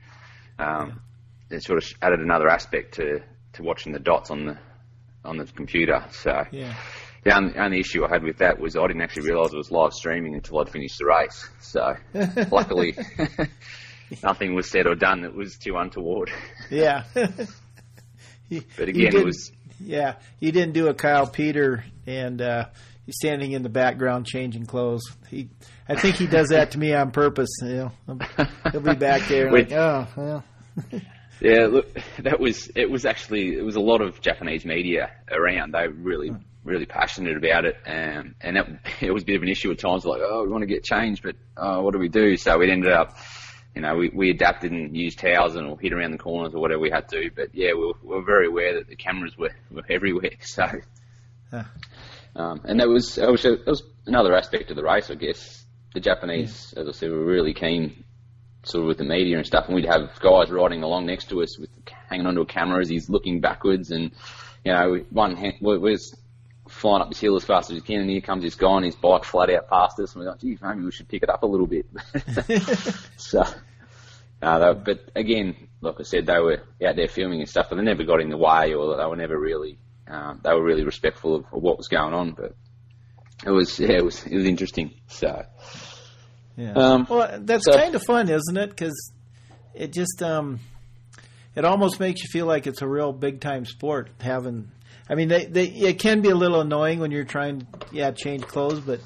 Um, 0.58 1.02
yeah. 1.50 1.58
It 1.58 1.64
sort 1.64 1.84
of 1.84 1.90
added 2.02 2.22
another 2.22 2.48
aspect 2.48 2.96
to, 2.96 3.22
to 3.54 3.64
watching 3.64 3.92
the 3.92 4.00
dots 4.00 4.32
on 4.32 4.46
the 4.46 4.58
on 5.24 5.38
the 5.38 5.46
computer. 5.46 6.06
So 6.12 6.46
yeah. 6.52 6.76
The 7.24 7.36
only, 7.38 7.56
only, 7.56 7.80
issue 7.80 8.04
I 8.04 8.10
had 8.10 8.24
with 8.24 8.38
that 8.38 8.60
was 8.60 8.76
I 8.76 8.88
didn't 8.88 9.04
actually 9.04 9.30
realise 9.30 9.54
it 9.54 9.58
was 9.58 9.70
live 9.70 9.94
streaming 9.94 10.34
until 10.34 10.60
I'd 10.60 10.70
finished 10.70 10.98
the 10.98 11.06
race. 11.06 11.48
So, 11.60 11.96
luckily, 12.52 12.98
nothing 14.24 14.56
was 14.56 14.72
said 14.72 14.88
or 14.88 14.96
done 14.96 15.22
that 15.22 15.36
was 15.36 15.58
too 15.58 15.76
untoward. 15.78 16.32
yeah. 16.72 17.04
but 17.14 18.90
again, 18.90 19.16
it 19.16 19.24
was. 19.24 19.52
Yeah, 19.84 20.16
you 20.40 20.52
didn't 20.52 20.74
do 20.74 20.88
a 20.88 20.94
Kyle 20.94 21.28
Peter 21.28 21.84
and 22.06 22.42
uh, 22.42 22.66
he's 23.06 23.16
standing 23.18 23.52
in 23.52 23.64
the 23.64 23.70
background 23.70 24.26
changing 24.26 24.66
clothes. 24.66 25.04
He, 25.30 25.50
I 25.88 25.96
think 25.96 26.16
he 26.16 26.28
does 26.28 26.50
that 26.50 26.72
to 26.72 26.80
me 26.80 26.94
on 26.94 27.12
purpose. 27.12 27.50
You 27.62 27.92
know, 28.08 28.20
he'll 28.72 28.82
be 28.82 28.96
back 28.96 29.28
there 29.28 29.52
like, 29.52 29.72
oh, 29.72 30.08
well. 30.16 30.44
Yeah, 31.42 31.66
look, 31.66 31.98
that 32.20 32.40
was 32.40 32.70
it. 32.76 32.88
Was 32.88 33.04
actually 33.04 33.56
it 33.56 33.66
was 33.66 33.76
a 33.76 33.80
lot 33.80 34.02
of 34.02 34.22
Japanese 34.22 34.64
media 34.64 35.10
around. 35.32 35.74
They 35.74 35.88
really 35.88 36.32
really 36.64 36.86
passionate 36.86 37.36
about 37.36 37.66
it, 37.66 37.78
um, 37.88 38.36
and 38.42 38.58
it, 38.58 38.68
it 39.02 39.12
was 39.12 39.24
a 39.24 39.26
bit 39.26 39.38
of 39.38 39.42
an 39.42 39.50
issue 39.50 39.72
at 39.72 39.80
times. 39.80 40.06
Like, 40.06 40.22
oh, 40.24 40.44
we 40.44 40.50
want 40.50 40.62
to 40.62 40.68
get 40.68 40.84
changed, 40.84 41.24
but 41.24 41.36
uh, 41.58 41.82
what 41.82 41.94
do 41.94 42.00
we 42.00 42.10
do? 42.10 42.38
So 42.38 42.60
we 42.60 42.72
ended 42.72 42.92
up, 42.94 43.18
you 43.76 43.82
know, 43.82 43.96
we, 43.96 44.10
we 44.10 44.30
adapted 44.30 44.72
and 44.72 44.96
used 44.96 45.20
towels 45.20 45.56
and 45.56 45.80
hid 45.80 45.94
around 45.94 46.12
the 46.12 46.18
corners 46.18 46.54
or 46.54 46.60
whatever 46.60 46.82
we 46.82 46.90
had 46.90 47.08
to. 47.10 47.32
But 47.34 47.54
yeah, 47.54 47.74
we 47.74 47.86
were, 47.86 47.94
we 48.04 48.16
were 48.16 48.24
very 48.24 48.48
aware 48.48 48.76
that 48.76 48.88
the 48.88 48.96
cameras 48.96 49.38
were, 49.38 49.56
were 49.70 49.86
everywhere. 49.90 50.32
So, 50.42 50.68
huh. 51.50 51.64
um, 52.36 52.62
and 52.66 52.80
that 52.80 52.90
was 52.90 53.16
that 53.16 53.32
was, 53.32 53.44
that 53.44 53.66
was 53.66 53.84
another 54.06 54.36
aspect 54.36 54.70
of 54.70 54.76
the 54.76 54.84
race, 54.84 55.10
I 55.10 55.16
guess. 55.16 55.66
The 55.94 56.00
Japanese, 56.00 56.74
yeah. 56.76 56.84
as 56.84 56.90
I 56.90 56.92
said, 56.92 57.12
were 57.12 57.24
really 57.24 57.54
keen 57.54 58.06
sort 58.64 58.84
of 58.84 58.88
with 58.88 58.98
the 58.98 59.04
media 59.04 59.38
and 59.38 59.46
stuff, 59.46 59.66
and 59.66 59.76
we'd 59.76 59.86
have 59.86 60.18
guys 60.20 60.50
riding 60.50 60.84
along 60.84 61.06
next 61.06 61.30
to 61.30 61.42
us 61.42 61.58
with 61.58 61.70
hanging 62.10 62.28
onto 62.28 62.42
a 62.42 62.46
camera 62.46 62.80
as 62.82 62.90
he's 62.90 63.10
looking 63.10 63.42
backwards, 63.42 63.92
and 63.92 64.12
you 64.64 64.72
know, 64.72 65.04
one 65.10 65.36
hand 65.36 65.56
was 65.62 66.16
flying 66.82 67.02
up 67.02 67.10
this 67.10 67.20
hill 67.20 67.36
as 67.36 67.46
fast 67.46 67.70
as 67.70 67.76
we 67.76 67.82
can, 67.82 68.02
and 68.02 68.10
here 68.10 68.22
comes 68.22 68.44
this 68.44 68.56
guy 68.56 68.68
on 68.68 68.84
his 68.84 68.96
bike 68.96 69.24
flat 69.24 69.52
out 69.52 69.70
past 69.70 70.00
us, 70.00 70.14
and 70.14 70.24
we're 70.24 70.32
like, 70.32 70.40
geez, 70.40 70.60
maybe 70.62 70.82
we 70.82 70.92
should 70.92 71.08
pick 71.08 71.24
it 71.24 71.30
up 71.30 71.44
a 71.44 71.46
little 71.46 71.68
bit. 71.68 71.86
so, 73.18 73.44
uh, 74.42 74.74
they, 74.74 74.80
but 74.80 75.12
again, 75.16 75.68
like 75.82 76.00
I 76.00 76.04
said, 76.04 76.26
they 76.26 76.40
were 76.40 76.64
out 76.86 76.96
there 76.96 77.08
filming 77.08 77.40
and 77.40 77.50
stuff, 77.50 77.68
but 77.70 77.76
they 77.76 77.84
never 77.84 78.04
got 78.04 78.20
in 78.20 78.30
the 78.30 78.38
way, 78.38 78.74
or 78.74 78.98
they 78.98 79.06
were 79.06 79.16
never 79.16 79.40
really, 79.40 79.78
um, 80.08 80.42
they 80.44 80.52
were 80.54 80.64
really 80.64 80.84
respectful 80.84 81.36
of, 81.36 81.46
of, 81.52 81.62
what 81.62 81.78
was 81.78 81.88
going 81.88 82.14
on. 82.14 82.32
But 82.32 82.56
it 83.46 83.52
was, 83.52 83.80
yeah, 83.80 83.98
it 83.98 84.04
was, 84.04 84.26
it 84.26 84.36
was 84.36 84.46
interesting. 84.46 84.94
So, 85.08 85.46
yeah. 86.58 86.74
Um, 86.74 87.08
well, 87.08 87.40
that's 87.42 87.66
so, 87.66 87.74
kind 87.74 87.94
of 87.94 88.04
fun, 88.04 88.28
isn't 88.30 88.58
it? 88.58 88.70
Because 88.70 89.14
it 89.76 89.94
just, 89.94 90.24
um, 90.24 90.60
it 91.56 91.64
almost 91.64 92.00
makes 92.00 92.24
you 92.24 92.30
feel 92.32 92.48
like 92.48 92.66
it's 92.66 92.82
a 92.82 92.88
real 92.88 93.14
big 93.14 93.40
time 93.40 93.66
sport 93.66 94.10
having 94.20 94.72
I 95.12 95.16
mean, 95.16 95.28
they, 95.28 95.45
they 95.45 95.66
it 95.66 95.99
can 95.99 96.22
be 96.22 96.30
a 96.30 96.36
little 96.36 96.62
annoying 96.62 96.99
when 96.99 97.12
you're 97.12 97.26
trying 97.26 97.59
to 97.59 97.68
yeah 97.91 98.12
change 98.12 98.43
clothes, 98.43 98.80
but 98.80 99.01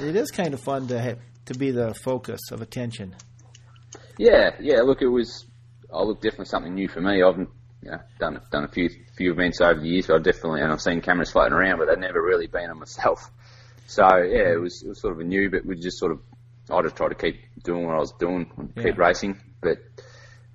it 0.00 0.16
is 0.16 0.30
kind 0.30 0.54
of 0.54 0.60
fun 0.60 0.88
to 0.88 0.98
have, 0.98 1.18
to 1.46 1.54
be 1.54 1.70
the 1.70 1.92
focus 2.02 2.40
of 2.50 2.62
attention. 2.62 3.14
Yeah, 4.18 4.52
yeah. 4.58 4.80
Look, 4.80 5.02
it 5.02 5.08
was. 5.08 5.44
I 5.92 6.02
look 6.02 6.22
definitely 6.22 6.46
something 6.46 6.74
new 6.74 6.88
for 6.88 7.02
me. 7.02 7.22
I've 7.22 7.38
you 7.38 7.46
know, 7.82 7.98
done 8.18 8.40
done 8.50 8.64
a 8.64 8.68
few 8.68 8.88
few 9.18 9.32
events 9.32 9.60
over 9.60 9.80
the 9.80 9.86
years, 9.86 10.06
but 10.06 10.16
I 10.16 10.18
definitely 10.22 10.62
and 10.62 10.72
I've 10.72 10.80
seen 10.80 11.02
cameras 11.02 11.30
floating 11.30 11.52
around, 11.52 11.78
but 11.78 11.88
they've 11.88 11.98
never 11.98 12.22
really 12.22 12.46
been 12.46 12.70
on 12.70 12.78
myself. 12.78 13.30
So 13.88 14.06
yeah, 14.16 14.52
it 14.52 14.60
was 14.60 14.82
it 14.82 14.88
was 14.88 15.02
sort 15.02 15.12
of 15.12 15.20
a 15.20 15.24
new, 15.24 15.50
but 15.50 15.66
we 15.66 15.76
just 15.76 15.98
sort 15.98 16.12
of 16.12 16.20
I 16.70 16.80
just 16.80 16.96
tried 16.96 17.08
to 17.08 17.14
keep 17.14 17.40
doing 17.62 17.84
what 17.84 17.94
I 17.96 17.98
was 17.98 18.12
doing, 18.18 18.50
Yeah. 18.74 18.84
keep 18.84 18.96
racing. 18.96 19.38
But 19.60 19.78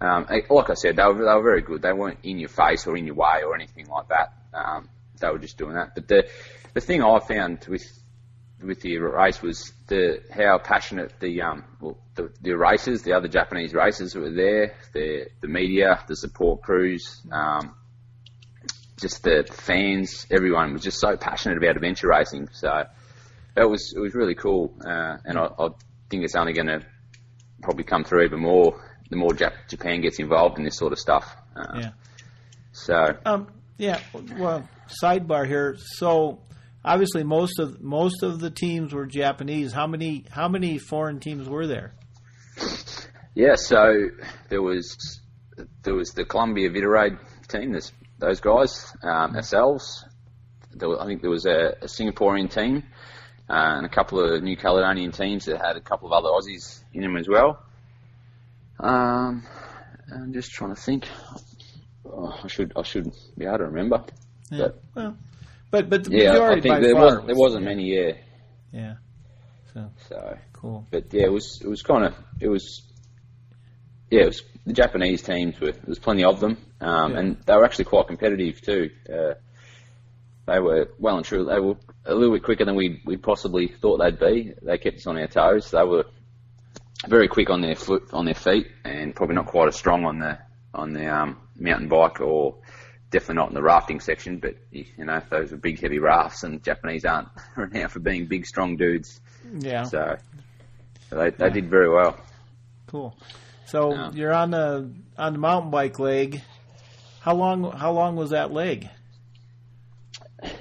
um, 0.01 0.25
like 0.49 0.69
I 0.71 0.73
said, 0.73 0.95
they 0.95 1.03
were 1.03 1.13
they 1.13 1.35
were 1.35 1.43
very 1.43 1.61
good. 1.61 1.83
They 1.83 1.93
weren't 1.93 2.19
in 2.23 2.39
your 2.39 2.49
face 2.49 2.87
or 2.87 2.97
in 2.97 3.05
your 3.05 3.15
way 3.15 3.43
or 3.45 3.53
anything 3.53 3.87
like 3.89 4.07
that. 4.09 4.33
Um, 4.57 4.89
they 5.19 5.29
were 5.29 5.39
just 5.39 5.57
doing 5.57 5.75
that. 5.75 5.95
But 5.95 6.07
the 6.07 6.29
the 6.73 6.81
thing 6.81 7.03
I 7.03 7.19
found 7.19 7.65
with 7.67 7.85
with 8.61 8.81
the 8.81 8.97
race 8.97 9.41
was 9.41 9.71
the 9.87 10.21
how 10.31 10.57
passionate 10.57 11.13
the 11.19 11.41
um 11.41 11.63
well, 11.79 11.97
the, 12.15 12.31
the 12.41 12.57
racers, 12.57 13.03
the 13.03 13.13
other 13.13 13.27
Japanese 13.27 13.73
racers 13.73 14.15
were 14.15 14.31
there, 14.31 14.75
the 14.93 15.27
the 15.41 15.47
media, 15.47 16.03
the 16.07 16.15
support 16.15 16.61
crews, 16.63 17.21
um, 17.31 17.75
just 18.99 19.23
the 19.23 19.45
fans, 19.51 20.25
everyone 20.31 20.73
was 20.73 20.81
just 20.81 20.99
so 20.99 21.15
passionate 21.17 21.57
about 21.57 21.75
adventure 21.75 22.07
racing. 22.07 22.49
So 22.51 22.83
that 23.55 23.69
was 23.69 23.93
it 23.95 23.99
was 23.99 24.15
really 24.15 24.35
cool, 24.35 24.73
uh, 24.85 25.17
and 25.25 25.37
I, 25.37 25.49
I 25.59 25.69
think 26.09 26.23
it's 26.23 26.35
only 26.35 26.53
going 26.53 26.67
to 26.67 26.81
probably 27.61 27.83
come 27.83 28.03
through 28.03 28.23
even 28.23 28.39
more 28.39 28.83
the 29.09 29.15
more 29.15 29.31
Jap- 29.31 29.67
Japan 29.69 30.01
gets 30.01 30.19
involved 30.19 30.57
in 30.57 30.65
this 30.65 30.77
sort 30.77 30.91
of 30.93 30.99
stuff. 30.99 31.35
Uh, 31.55 31.79
Yeah. 31.79 31.91
So 32.73 33.17
Um, 33.25 33.47
yeah. 33.78 33.99
Well, 34.13 34.67
sidebar 35.01 35.47
here. 35.47 35.78
So 35.78 36.39
obviously, 36.84 37.23
most 37.23 37.59
of 37.59 37.82
most 37.82 38.23
of 38.23 38.39
the 38.39 38.49
teams 38.49 38.93
were 38.93 39.05
Japanese. 39.05 39.73
How 39.73 39.88
many 39.88 40.25
how 40.30 40.47
many 40.47 40.78
foreign 40.78 41.19
teams 41.19 41.47
were 41.47 41.67
there? 41.67 41.93
Yeah, 43.36 43.55
so 43.55 44.09
there 44.49 44.61
was 44.61 45.21
there 45.84 45.93
was 45.93 46.11
the 46.11 46.25
Columbia 46.25 46.69
Vitaraid 46.69 47.19
team, 47.47 47.71
this, 47.71 47.91
those 48.19 48.39
guys, 48.39 48.93
um, 49.03 49.36
ourselves. 49.36 50.05
I 50.80 51.05
think 51.05 51.21
there 51.21 51.30
was 51.30 51.45
a, 51.45 51.75
a 51.82 51.86
Singaporean 51.86 52.51
team 52.51 52.84
uh, 53.49 53.78
and 53.78 53.86
a 53.86 53.89
couple 53.89 54.19
of 54.19 54.43
New 54.43 54.55
Caledonian 54.55 55.11
teams 55.11 55.45
that 55.45 55.57
had 55.57 55.75
a 55.75 55.82
couple 55.82 56.07
of 56.07 56.13
other 56.13 56.30
Aussies 56.30 56.84
in 56.93 57.01
them 57.01 57.17
as 57.17 57.28
well. 57.28 57.63
Um, 58.80 59.43
I'm 60.13 60.34
just 60.34 60.51
trying 60.51 60.75
to 60.75 60.82
think. 60.82 61.07
Oh, 62.11 62.39
I 62.43 62.47
should 62.47 62.73
I 62.75 62.83
should 62.83 63.11
be 63.37 63.45
able 63.45 63.57
to 63.59 63.63
remember. 63.65 64.03
Yeah. 64.49 64.67
But- 64.67 64.81
well, 64.95 65.17
but 65.71 65.89
but 65.89 66.03
the 66.05 66.17
Yeah, 66.17 66.39
I 66.49 66.61
think 66.61 66.81
there 66.81 66.95
wasn't 66.95 67.27
there 67.27 67.35
was- 67.35 67.51
wasn't 67.51 67.65
many. 67.65 67.93
Yeah, 67.95 68.13
Yeah. 68.71 68.95
So 69.73 69.91
so 70.09 70.37
cool. 70.53 70.87
but 70.91 71.13
yeah, 71.13 71.23
it 71.25 71.31
was 71.31 71.61
it 71.61 71.67
was 71.67 71.81
kind 71.83 72.05
of 72.05 72.15
it 72.39 72.47
was 72.47 72.81
yeah, 74.09 74.21
it 74.21 74.25
was 74.27 74.43
the 74.65 74.73
Japanese 74.73 75.21
teams 75.21 75.59
were 75.59 75.71
there 75.71 75.81
was 75.87 75.99
plenty 75.99 76.23
of 76.23 76.39
them, 76.39 76.57
um, 76.81 77.11
Yeah. 77.13 77.19
and 77.19 77.37
they 77.45 77.55
were 77.55 77.65
actually 77.65 77.85
quite 77.85 78.07
competitive 78.07 78.61
too. 78.61 78.89
Uh, 79.11 79.33
they 80.45 80.59
were 80.59 80.89
well 80.97 81.17
and 81.17 81.25
truly 81.25 81.53
they 81.53 81.59
were 81.59 81.75
a 82.05 82.15
little 82.15 82.33
bit 82.33 82.43
quicker 82.43 82.63
than 82.65 82.75
we 82.75 83.01
we 83.05 83.17
possibly 83.17 83.67
thought 83.67 83.97
they'd 83.97 84.19
be. 84.19 84.53
They 84.61 84.77
kept 84.77 84.97
us 84.97 85.07
on 85.07 85.17
our 85.17 85.27
toes. 85.27 85.71
They 85.71 85.83
were 85.83 86.05
very 87.07 87.27
quick 87.27 87.49
on 87.49 87.61
their 87.61 87.75
foot 87.75 88.03
on 88.13 88.25
their 88.25 88.33
feet, 88.33 88.67
and 88.85 89.13
probably 89.15 89.35
not 89.35 89.47
quite 89.47 89.67
as 89.67 89.75
strong 89.75 90.05
on 90.05 90.19
the 90.19 90.39
on 90.73 90.93
the 90.93 91.07
um, 91.13 91.37
mountain 91.59 91.87
bike 91.89 92.21
or. 92.21 92.55
Definitely 93.09 93.35
not 93.35 93.47
in 93.47 93.53
the 93.55 93.63
rafting 93.63 94.01
section, 94.01 94.39
but 94.39 94.55
you 94.69 94.83
know 94.97 95.21
those 95.29 95.53
are 95.53 95.55
big, 95.55 95.79
heavy 95.79 95.97
rafts, 95.97 96.43
and 96.43 96.61
Japanese 96.61 97.05
aren't 97.05 97.29
renowned 97.55 97.89
for 97.93 98.01
being 98.01 98.25
big, 98.25 98.45
strong 98.45 98.75
dudes. 98.75 99.21
Yeah. 99.59 99.83
So 99.83 100.17
they, 101.11 101.29
they 101.29 101.45
Yeah. 101.45 101.49
did 101.53 101.69
very 101.69 101.89
well. 101.89 102.19
Cool. 102.87 103.15
So 103.65 103.93
Yeah. 103.93 104.11
you're 104.11 104.33
on 104.33 104.51
the 104.51 104.91
on 105.17 105.31
the 105.31 105.39
mountain 105.39 105.71
bike 105.71 105.97
leg. 105.99 106.41
How 107.21 107.33
long 107.33 107.71
how 107.71 107.93
long 107.93 108.17
was 108.17 108.31
that 108.31 108.51
leg? 108.51 108.89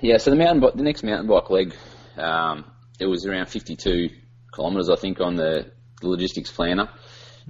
Yeah, 0.01 0.19
so 0.19 0.31
the 0.31 0.37
mountain 0.37 0.61
bike, 0.61 0.75
the 0.75 0.83
next 0.85 1.03
mountain 1.03 1.27
bike 1.27 1.51
leg, 1.51 1.75
um, 2.17 2.65
it 3.01 3.07
was 3.07 3.27
around 3.27 3.47
52 3.47 4.09
kilometres, 4.55 4.89
I 4.89 4.95
think, 4.95 5.21
on 5.21 5.35
the, 5.35 5.71
the 6.01 6.09
logistics 6.09 6.51
planner, 6.53 6.89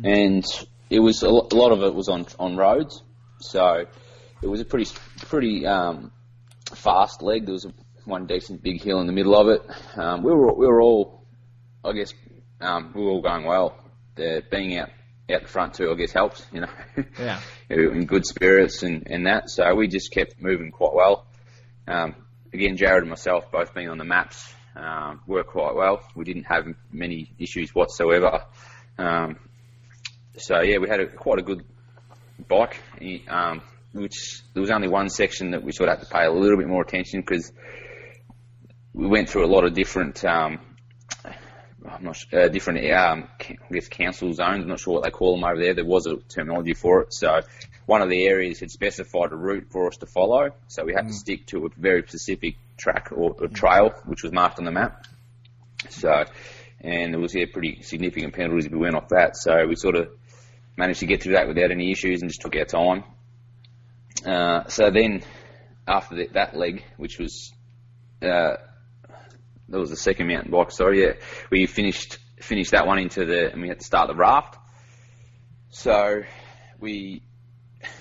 and 0.02 0.42
it 0.90 1.00
was 1.00 1.22
a, 1.22 1.28
a 1.28 1.54
lot 1.54 1.72
of 1.72 1.82
it 1.82 1.94
was 1.94 2.08
on 2.08 2.26
on 2.38 2.56
roads, 2.56 3.02
so 3.40 3.86
it 4.42 4.46
was 4.46 4.60
a 4.60 4.64
pretty 4.64 4.90
pretty 5.26 5.66
um, 5.66 6.12
fast 6.74 7.22
leg. 7.22 7.46
There 7.46 7.52
was 7.52 7.64
a, 7.64 7.72
one 8.04 8.26
decent 8.26 8.62
big 8.62 8.82
hill 8.82 9.00
in 9.00 9.06
the 9.06 9.12
middle 9.12 9.36
of 9.36 9.48
it. 9.48 9.62
Um, 9.96 10.22
we 10.22 10.32
were 10.32 10.52
we 10.54 10.66
were 10.66 10.80
all, 10.80 11.24
I 11.84 11.92
guess, 11.92 12.12
um, 12.60 12.92
we 12.94 13.02
were 13.02 13.10
all 13.10 13.22
going 13.22 13.44
well. 13.44 13.76
The, 14.14 14.42
being 14.50 14.78
out 14.78 14.90
out 15.30 15.42
the 15.42 15.48
front 15.48 15.74
too, 15.74 15.90
I 15.90 15.94
guess, 15.94 16.12
helps. 16.12 16.46
You 16.52 16.60
know, 16.62 16.70
Yeah. 17.18 17.40
in 17.68 18.06
good 18.06 18.24
spirits 18.26 18.82
and, 18.82 19.06
and 19.10 19.26
that. 19.26 19.50
So 19.50 19.74
we 19.74 19.88
just 19.88 20.12
kept 20.12 20.40
moving 20.40 20.70
quite 20.70 20.94
well. 20.94 21.26
Um, 21.88 22.14
again, 22.52 22.76
Jared 22.76 23.02
and 23.02 23.10
myself 23.10 23.50
both 23.50 23.74
being 23.74 23.88
on 23.88 23.98
the 23.98 24.04
maps 24.04 24.54
um, 24.76 25.20
worked 25.26 25.50
quite 25.50 25.74
well. 25.74 26.00
We 26.14 26.24
didn't 26.24 26.44
have 26.44 26.66
many 26.92 27.32
issues 27.38 27.74
whatsoever. 27.74 28.44
Um, 28.98 29.36
so 30.38 30.60
yeah, 30.60 30.78
we 30.78 30.88
had 30.88 31.00
a, 31.00 31.06
quite 31.06 31.38
a 31.38 31.42
good 31.42 31.64
bike. 32.48 32.80
Um, 33.28 33.62
which 33.96 34.42
there 34.52 34.60
was 34.60 34.70
only 34.70 34.88
one 34.88 35.08
section 35.08 35.52
that 35.52 35.62
we 35.62 35.72
sort 35.72 35.88
of 35.88 35.98
had 35.98 36.04
to 36.04 36.10
pay 36.10 36.24
a 36.26 36.30
little 36.30 36.58
bit 36.58 36.68
more 36.68 36.82
attention 36.82 37.20
because 37.20 37.52
we 38.92 39.06
went 39.06 39.28
through 39.28 39.44
a 39.44 39.52
lot 39.52 39.64
of 39.64 39.74
different. 39.74 40.24
Um, 40.24 40.60
I'm 41.88 42.02
not 42.02 42.16
sure, 42.16 42.40
uh, 42.40 42.48
different, 42.48 42.78
um, 42.92 43.28
I 43.40 43.56
guess 43.72 43.88
council 43.88 44.32
zones. 44.32 44.62
I'm 44.62 44.68
not 44.68 44.80
sure 44.80 44.94
what 44.94 45.04
they 45.04 45.10
call 45.10 45.36
them 45.36 45.44
over 45.44 45.60
there. 45.60 45.74
There 45.74 45.84
was 45.84 46.06
a 46.06 46.16
terminology 46.16 46.74
for 46.74 47.02
it. 47.02 47.14
So 47.14 47.42
one 47.86 48.02
of 48.02 48.10
the 48.10 48.26
areas 48.26 48.58
had 48.58 48.70
specified 48.70 49.32
a 49.32 49.36
route 49.36 49.68
for 49.70 49.86
us 49.86 49.96
to 49.98 50.06
follow. 50.06 50.50
So 50.66 50.84
we 50.84 50.94
had 50.94 51.06
to 51.06 51.14
stick 51.14 51.46
to 51.48 51.66
a 51.66 51.68
very 51.76 52.02
specific 52.06 52.56
track 52.76 53.12
or, 53.12 53.36
or 53.38 53.48
trail, 53.48 53.94
which 54.04 54.24
was 54.24 54.32
marked 54.32 54.58
on 54.58 54.64
the 54.64 54.72
map. 54.72 55.06
So, 55.90 56.24
and 56.80 57.14
there 57.14 57.20
was 57.20 57.34
yeah, 57.34 57.44
pretty 57.52 57.82
significant 57.82 58.34
penalties 58.34 58.66
if 58.66 58.72
we 58.72 58.78
went 58.78 58.96
off 58.96 59.08
that. 59.10 59.36
So 59.36 59.66
we 59.66 59.76
sort 59.76 59.94
of 59.94 60.10
managed 60.76 61.00
to 61.00 61.06
get 61.06 61.22
through 61.22 61.34
that 61.34 61.48
without 61.48 61.70
any 61.70 61.90
issues 61.90 62.20
and 62.22 62.30
just 62.30 62.40
took 62.40 62.54
our 62.56 62.64
time. 62.64 63.04
Uh, 64.24 64.66
so 64.68 64.90
then, 64.90 65.22
after 65.86 66.16
the, 66.16 66.26
that 66.32 66.56
leg, 66.56 66.84
which 66.96 67.18
was 67.18 67.52
uh, 68.22 68.56
that 69.68 69.78
was 69.78 69.90
the 69.90 69.96
second 69.96 70.28
mountain 70.28 70.50
bike. 70.50 70.70
Sorry, 70.70 71.02
yeah, 71.02 71.12
we 71.50 71.66
finished 71.66 72.18
finished 72.40 72.72
that 72.72 72.86
one 72.86 72.98
into 72.98 73.24
the, 73.24 73.52
and 73.52 73.62
we 73.62 73.68
had 73.68 73.80
to 73.80 73.84
start 73.86 74.08
the 74.08 74.14
raft. 74.14 74.56
So 75.70 76.22
we 76.80 77.22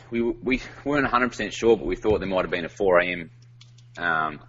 we 0.10 0.22
we 0.22 0.62
weren't 0.84 1.04
100 1.04 1.30
percent 1.30 1.54
sure, 1.54 1.76
but 1.78 1.86
we 1.86 1.96
thought 1.96 2.20
there 2.20 2.28
might 2.30 2.42
have 2.44 2.52
been 2.52 2.66
a 2.66 2.70
4 2.70 3.00
a.m. 3.02 3.32
Um, 3.98 4.40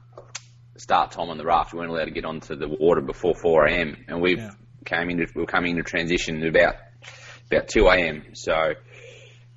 start 0.77 1.12
time 1.12 1.31
on 1.31 1.39
the 1.39 1.45
raft. 1.45 1.72
We 1.72 1.79
weren't 1.81 1.91
allowed 1.91 2.05
to 2.07 2.11
get 2.11 2.24
onto 2.24 2.55
the 2.57 2.68
water 2.68 3.01
before 3.01 3.35
4 3.35 3.66
a.m. 3.66 4.05
and 4.09 4.20
we 4.20 4.37
Yeah. 4.37 4.51
came 4.85 5.11
into 5.11 5.27
we 5.35 5.43
were 5.43 5.47
coming 5.47 5.72
into 5.72 5.83
transition 5.83 6.43
at 6.43 6.49
about 6.49 6.74
about 7.51 7.68
2 7.68 7.86
a.m. 7.86 8.34
So 8.34 8.74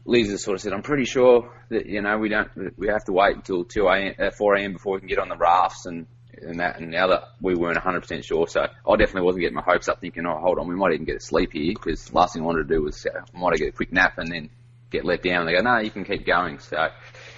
Lisa 0.05 0.37
sort 0.37 0.55
of 0.55 0.61
said, 0.61 0.73
"I'm 0.73 0.81
pretty 0.83 1.05
sure 1.05 1.51
that 1.69 1.85
you 1.85 2.01
know 2.01 2.17
we 2.17 2.29
don't 2.29 2.49
we 2.77 2.87
have 2.87 3.03
to 3.05 3.11
wait 3.11 3.35
until 3.35 3.63
2 3.65 3.87
a.m. 3.87 4.15
Uh, 4.19 4.31
4 4.31 4.55
a.m. 4.55 4.73
before 4.73 4.95
we 4.95 4.99
can 4.99 5.09
get 5.09 5.19
on 5.19 5.29
the 5.29 5.37
rafts 5.37 5.85
and." 5.85 6.07
And 6.41 6.61
that, 6.61 6.79
and 6.79 6.91
now 6.91 7.07
that 7.07 7.23
we 7.41 7.55
weren't 7.55 7.77
100% 7.77 8.23
sure, 8.23 8.47
so 8.47 8.61
I 8.61 8.95
definitely 8.95 9.23
wasn't 9.23 9.41
getting 9.41 9.55
my 9.55 9.63
hopes 9.63 9.89
up, 9.89 9.99
thinking, 9.99 10.25
"Oh, 10.25 10.39
hold 10.39 10.57
on, 10.57 10.69
we 10.69 10.75
might 10.75 10.93
even 10.93 11.05
get 11.05 11.17
a 11.17 11.19
sleep 11.19 11.51
here," 11.51 11.73
because 11.73 12.13
last 12.13 12.33
thing 12.33 12.43
I 12.43 12.45
wanted 12.45 12.69
to 12.69 12.75
do 12.75 12.81
was 12.81 13.05
uh, 13.05 13.19
I 13.35 13.37
might 13.37 13.57
get 13.57 13.69
a 13.69 13.71
quick 13.73 13.91
nap 13.91 14.17
and 14.19 14.31
then 14.31 14.49
get 14.89 15.03
let 15.03 15.21
down. 15.21 15.41
And 15.41 15.49
they 15.49 15.53
go, 15.55 15.61
"No, 15.61 15.79
you 15.79 15.89
can 15.91 16.05
keep 16.05 16.25
going." 16.25 16.59
So 16.59 16.77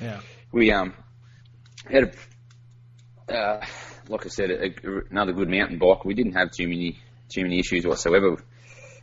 Yeah. 0.02 0.20
we 0.52 0.72
um 0.72 0.94
had 1.90 2.16
a, 3.30 3.34
uh, 3.34 3.66
like 4.08 4.26
I 4.26 4.30
said, 4.30 4.52
a, 4.52 4.72
another 5.10 5.32
good 5.32 5.50
mountain 5.50 5.80
bike. 5.80 6.06
We 6.06 6.14
didn't 6.14 6.34
have 6.34 6.52
too 6.52 6.68
many 6.68 7.00
too 7.30 7.42
many 7.42 7.58
issues 7.58 7.88
whatsoever, 7.88 8.44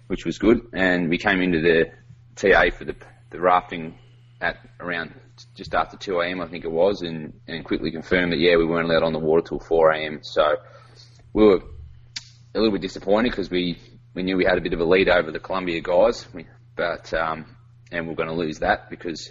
which 0.09 0.25
was 0.27 0.39
good. 0.39 0.61
And 0.73 1.09
we 1.09 1.19
came 1.19 1.41
into 1.41 1.61
the 1.61 1.93
TA 2.35 2.77
for 2.77 2.85
the 2.85 2.97
the 3.31 3.41
rafting 3.41 3.99
at 4.41 4.57
around 4.81 5.15
just 5.55 5.75
after 5.75 5.97
2 5.97 6.21
a.m. 6.21 6.41
I 6.41 6.49
think 6.49 6.65
it 6.65 6.71
was, 6.71 7.03
and 7.03 7.33
and 7.47 7.65
quickly 7.65 7.91
confirmed 7.91 8.33
that 8.33 8.39
yeah 8.39 8.57
we 8.57 8.67
weren't 8.67 8.91
allowed 8.91 9.05
on 9.05 9.13
the 9.13 9.19
water 9.19 9.47
till 9.47 9.61
4 9.61 9.93
a.m. 9.93 10.21
So 10.23 10.57
we 11.33 11.45
were 11.45 11.61
a 12.55 12.59
little 12.59 12.73
bit 12.73 12.83
disappointed 12.83 13.31
because 13.31 13.51
we 13.51 13.79
we 14.15 14.23
knew 14.23 14.37
we 14.37 14.45
had 14.45 14.59
a 14.59 14.61
bit 14.61 14.73
of 14.73 14.81
a 14.81 14.85
lead 14.85 15.09
over 15.09 15.31
the 15.31 15.39
Columbia 15.39 15.81
guys, 15.81 16.27
we, 16.33 16.47
but 16.75 17.13
um, 17.15 17.57
and 17.93 18.07
we 18.07 18.13
are 18.13 18.17
going 18.17 18.29
to 18.29 18.35
lose 18.35 18.59
that 18.61 18.91
because 18.91 19.31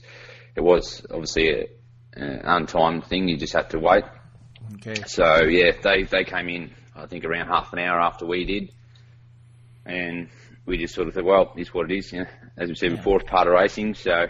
it 0.56 0.62
was 0.62 1.06
obviously 1.10 1.50
a, 1.50 1.66
an 2.14 2.42
untimed 2.46 3.06
thing. 3.08 3.28
You 3.28 3.38
just 3.38 3.54
had 3.54 3.72
to 3.72 3.80
wait. 3.80 4.04
Okay. 4.76 5.04
So 5.08 5.44
yeah, 5.44 5.72
they 5.82 6.04
they 6.04 6.24
came 6.24 6.50
in 6.50 6.72
I 6.96 7.06
think 7.08 7.26
around 7.26 7.48
half 7.48 7.74
an 7.74 7.80
hour 7.80 8.00
after 8.00 8.26
we 8.26 8.46
did, 8.46 8.72
and 9.86 10.30
we 10.68 10.78
just 10.78 10.94
sort 10.94 11.08
of 11.08 11.14
thought, 11.16 11.24
well, 11.24 11.54
it's 11.56 11.74
what 11.74 11.90
it 11.90 11.98
is. 11.98 12.12
You 12.12 12.20
know, 12.20 12.26
as 12.58 12.70
we 12.70 12.76
said 12.76 12.92
Yeah. 12.92 12.98
before, 12.98 13.20
it's 13.22 13.30
part 13.30 13.48
of 13.48 13.54
racing. 13.54 13.96
So 13.96 14.28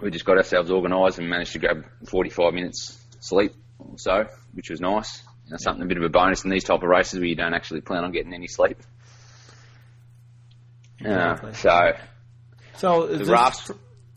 we 0.00 0.10
just 0.10 0.24
got 0.24 0.36
ourselves 0.38 0.70
organised 0.70 1.18
and 1.18 1.28
managed 1.28 1.52
to 1.52 1.58
grab 1.58 1.84
45 2.08 2.54
minutes 2.54 3.04
sleep 3.20 3.52
or 3.80 3.98
so, 3.98 4.26
which 4.54 4.70
was 4.70 4.80
nice. 4.80 5.22
You 5.46 5.50
know, 5.52 5.56
something 5.58 5.82
a 5.82 5.86
bit 5.86 5.96
of 5.98 6.04
a 6.04 6.08
bonus 6.08 6.44
in 6.44 6.50
these 6.50 6.64
type 6.64 6.82
of 6.82 6.88
races 6.88 7.18
where 7.18 7.28
you 7.28 7.34
don't 7.34 7.52
actually 7.54 7.80
plan 7.80 8.04
on 8.04 8.12
getting 8.12 8.32
any 8.32 8.46
sleep. 8.46 8.78
Exactly. 11.00 11.50
Uh, 11.50 11.54
so 11.54 11.92
So 12.76 13.02
is 13.04 13.10
the 13.18 13.24
this, 13.24 13.28
rafts- 13.28 13.70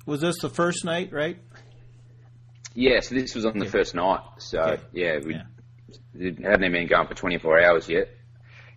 was 0.06 0.22
this 0.22 0.40
the 0.40 0.50
first 0.50 0.86
night, 0.86 1.12
right? 1.12 1.38
Yeah, 2.74 3.00
so 3.02 3.16
this 3.16 3.36
was 3.36 3.46
on 3.46 3.58
the 3.60 3.66
Okay. 3.66 3.72
first 3.72 3.96
night. 3.96 4.22
So 4.38 4.60
Okay. 4.62 4.84
yeah, 4.94 5.20
we 5.26 5.34
yeah. 5.34 5.44
hadn't 6.50 6.64
even 6.64 6.72
been 6.72 6.88
going 6.88 7.08
for 7.08 7.14
24 7.16 7.64
hours 7.64 7.90
yet. 7.90 8.10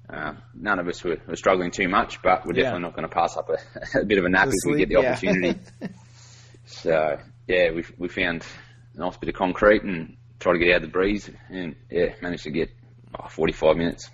Uh, 0.08 0.34
none 0.54 0.78
of 0.78 0.86
us 0.86 1.02
were, 1.02 1.16
were, 1.26 1.36
struggling 1.36 1.70
too 1.70 1.88
much, 1.88 2.20
but 2.22 2.44
we're 2.44 2.52
definitely 2.52 2.80
yeah. 2.80 2.86
not 2.86 2.94
going 2.94 3.08
to 3.08 3.14
pass 3.14 3.36
up 3.38 3.48
a, 3.48 3.58
a, 4.00 4.04
bit 4.04 4.18
of 4.18 4.24
a 4.24 4.28
nap 4.28 4.48
if 4.48 4.70
we 4.70 4.76
get 4.76 4.88
the 4.88 5.00
yeah. 5.00 5.12
opportunity. 5.12 5.58
so 6.66 7.18
yeah, 7.48 7.70
we 7.70 7.84
we 7.96 8.08
found 8.08 8.44
a 8.94 8.98
nice 8.98 9.16
bit 9.16 9.30
of 9.30 9.34
concrete 9.34 9.82
and 9.82 10.16
tried 10.40 10.52
to 10.54 10.58
get 10.58 10.70
out 10.70 10.76
of 10.76 10.82
the 10.82 10.88
breeze, 10.88 11.30
and 11.48 11.74
yeah, 11.90 12.14
managed 12.20 12.44
to 12.44 12.50
get 12.50 12.70
oh, 13.18 13.28
45 13.28 13.76
minutes, 13.76 14.10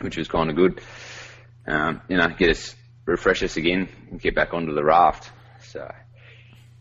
which 0.00 0.16
was 0.16 0.28
kind 0.28 0.50
of 0.50 0.56
good. 0.56 0.80
Um, 1.66 2.00
you 2.08 2.16
know, 2.16 2.28
get 2.28 2.50
us 2.50 2.74
refresh 3.04 3.42
us 3.42 3.56
again 3.56 3.88
and 4.10 4.20
get 4.20 4.34
back 4.34 4.54
onto 4.54 4.72
the 4.72 4.84
raft. 4.84 5.30
So 5.62 5.90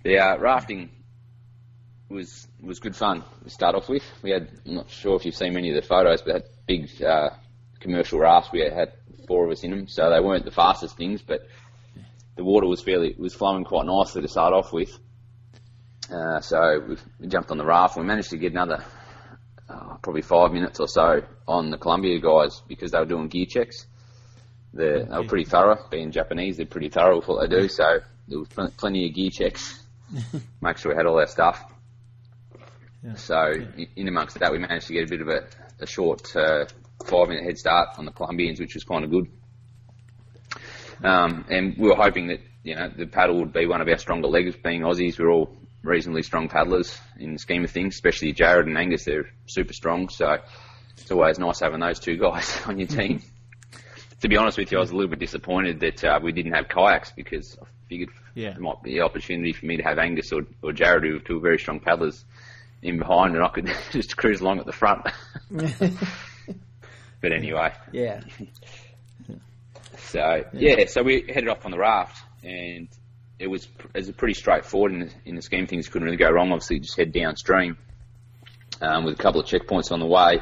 the 0.03 0.19
uh, 0.19 0.37
rafting 0.37 0.89
was 2.09 2.47
was 2.61 2.79
good 2.79 2.95
fun 2.95 3.23
to 3.43 3.49
start 3.49 3.75
off 3.75 3.89
with. 3.89 4.03
We 4.21 4.31
had 4.31 4.49
I'm 4.65 4.75
not 4.75 4.89
sure 4.89 5.15
if 5.15 5.25
you've 5.25 5.35
seen 5.35 5.53
many 5.53 5.69
of 5.69 5.81
the 5.81 5.87
photos, 5.87 6.21
but 6.21 6.33
had 6.33 6.43
big 6.67 7.01
uh, 7.01 7.31
commercial 7.81 8.19
rafts. 8.19 8.51
We 8.51 8.61
had 8.61 8.93
four 9.27 9.45
of 9.45 9.51
us 9.51 9.63
in 9.63 9.71
them, 9.71 9.87
so 9.87 10.09
they 10.09 10.19
weren't 10.19 10.45
the 10.45 10.51
fastest 10.51 10.97
things, 10.97 11.21
but 11.21 11.47
the 12.35 12.43
water 12.43 12.67
was 12.67 12.81
fairly 12.81 13.15
was 13.17 13.33
flowing 13.33 13.63
quite 13.63 13.85
nicely 13.85 14.21
to 14.21 14.27
start 14.27 14.53
off 14.53 14.71
with. 14.71 14.97
Uh, 16.11 16.39
so 16.41 16.79
we, 16.87 16.97
we, 17.19 17.27
jumped 17.27 17.51
on 17.51 17.57
the 17.57 17.65
raft. 17.65 17.97
We 17.97 18.03
managed 18.03 18.31
to 18.31 18.37
get 18.37 18.51
another 18.51 18.83
uh, 19.69 19.95
probably 20.01 20.21
five 20.21 20.51
minutes 20.51 20.79
or 20.79 20.87
so 20.87 21.23
on 21.47 21.69
the 21.69 21.77
Columbia 21.77 22.19
guys 22.19 22.61
because 22.67 22.91
they 22.91 22.99
were 22.99 23.05
doing 23.05 23.27
gear 23.27 23.45
checks. 23.45 23.85
They 24.73 25.03
were 25.03 25.23
pretty 25.25 25.45
thorough. 25.45 25.77
Being 25.89 26.11
Japanese, 26.11 26.57
they're 26.57 26.65
pretty 26.65 26.89
thorough 26.89 27.17
with 27.17 27.27
what 27.27 27.41
they 27.41 27.55
do. 27.55 27.67
So 27.67 27.99
there 28.27 28.39
was 28.39 28.47
pl- 28.49 28.73
plenty 28.77 29.07
of 29.07 29.13
gear 29.13 29.29
checks. 29.29 29.83
Make 30.61 30.77
sure 30.77 30.91
we 30.91 30.97
had 30.97 31.05
all 31.05 31.19
our 31.19 31.27
stuff. 31.27 31.63
Yeah. 33.03 33.15
So 33.15 33.53
in 33.95 34.07
amongst 34.07 34.39
that, 34.39 34.51
we 34.51 34.59
managed 34.59 34.87
to 34.87 34.93
get 34.93 35.05
a 35.05 35.09
bit 35.09 35.21
of 35.21 35.27
a, 35.27 35.47
a 35.79 35.87
short 35.87 36.35
uh, 36.35 36.65
five 37.07 37.29
minute 37.29 37.43
head 37.43 37.57
start 37.57 37.89
on 37.97 38.05
the 38.05 38.11
Colombians, 38.11 38.59
which 38.59 38.73
was 38.73 38.83
kind 38.83 39.03
of 39.03 39.11
good. 39.11 39.27
Um, 41.03 41.45
and 41.49 41.75
we 41.77 41.89
were 41.89 41.95
hoping 41.95 42.27
that 42.27 42.41
you 42.63 42.75
know 42.75 42.89
the 42.95 43.07
paddle 43.07 43.39
would 43.39 43.53
be 43.53 43.65
one 43.65 43.81
of 43.81 43.87
our 43.87 43.97
stronger 43.97 44.27
legs. 44.27 44.55
Being 44.55 44.81
Aussies, 44.81 45.19
we're 45.19 45.29
all 45.29 45.55
reasonably 45.83 46.23
strong 46.23 46.47
paddlers 46.47 46.97
in 47.19 47.33
the 47.33 47.39
scheme 47.39 47.63
of 47.63 47.71
things, 47.71 47.95
especially 47.95 48.33
Jared 48.33 48.67
and 48.67 48.77
Angus. 48.77 49.05
They're 49.05 49.29
super 49.47 49.73
strong, 49.73 50.09
so 50.09 50.37
it's 50.97 51.11
always 51.11 51.39
nice 51.39 51.59
having 51.59 51.79
those 51.79 51.99
two 51.99 52.17
guys 52.21 52.61
on 52.65 52.77
your 52.77 52.87
team. 52.87 53.21
to 54.21 54.29
be 54.29 54.37
honest 54.37 54.57
with 54.57 54.71
you, 54.71 54.77
I 54.77 54.81
was 54.81 54.91
a 54.91 54.95
little 54.95 55.09
bit 55.09 55.19
disappointed 55.19 55.79
that 55.79 56.03
uh, 56.03 56.19
we 56.21 56.31
didn't 56.31 56.53
have 56.53 56.69
kayaks 56.69 57.11
because 57.15 57.57
I 57.61 57.65
figured 57.89 58.09
yeah. 58.35 58.51
there 58.51 58.61
might 58.61 58.83
be 58.83 58.97
an 58.97 59.03
opportunity 59.03 59.53
for 59.53 59.65
me 59.65 59.77
to 59.77 59.83
have 59.83 59.97
Angus 59.97 60.31
or, 60.31 60.43
or 60.61 60.71
Jared, 60.71 61.03
who 61.03 61.17
are 61.17 61.19
two 61.19 61.39
very 61.39 61.57
strong 61.57 61.79
paddlers, 61.79 62.23
in 62.81 62.97
behind, 62.97 63.35
and 63.35 63.43
I 63.43 63.49
could 63.49 63.71
just 63.91 64.17
cruise 64.17 64.41
along 64.41 64.59
at 64.59 64.65
the 64.65 64.71
front. 64.71 65.07
but 67.21 67.31
anyway, 67.31 67.73
yeah. 67.91 68.21
so 69.97 70.43
yeah, 70.53 70.85
so 70.87 71.03
we 71.03 71.25
headed 71.27 71.49
off 71.49 71.65
on 71.65 71.71
the 71.71 71.77
raft, 71.77 72.21
and 72.43 72.87
it 73.39 73.47
was 73.47 73.67
it 73.93 73.97
was 73.97 74.11
pretty 74.11 74.33
straightforward 74.33 74.93
in 74.93 74.99
the, 74.99 75.11
in 75.25 75.35
the 75.35 75.41
scheme. 75.41 75.67
Things 75.67 75.87
couldn't 75.87 76.05
really 76.05 76.17
go 76.17 76.29
wrong. 76.29 76.51
Obviously, 76.51 76.79
just 76.79 76.97
head 76.97 77.11
downstream 77.11 77.77
um, 78.81 79.05
with 79.05 79.19
a 79.19 79.21
couple 79.21 79.39
of 79.39 79.47
checkpoints 79.47 79.91
on 79.91 79.99
the 79.99 80.05
way. 80.05 80.41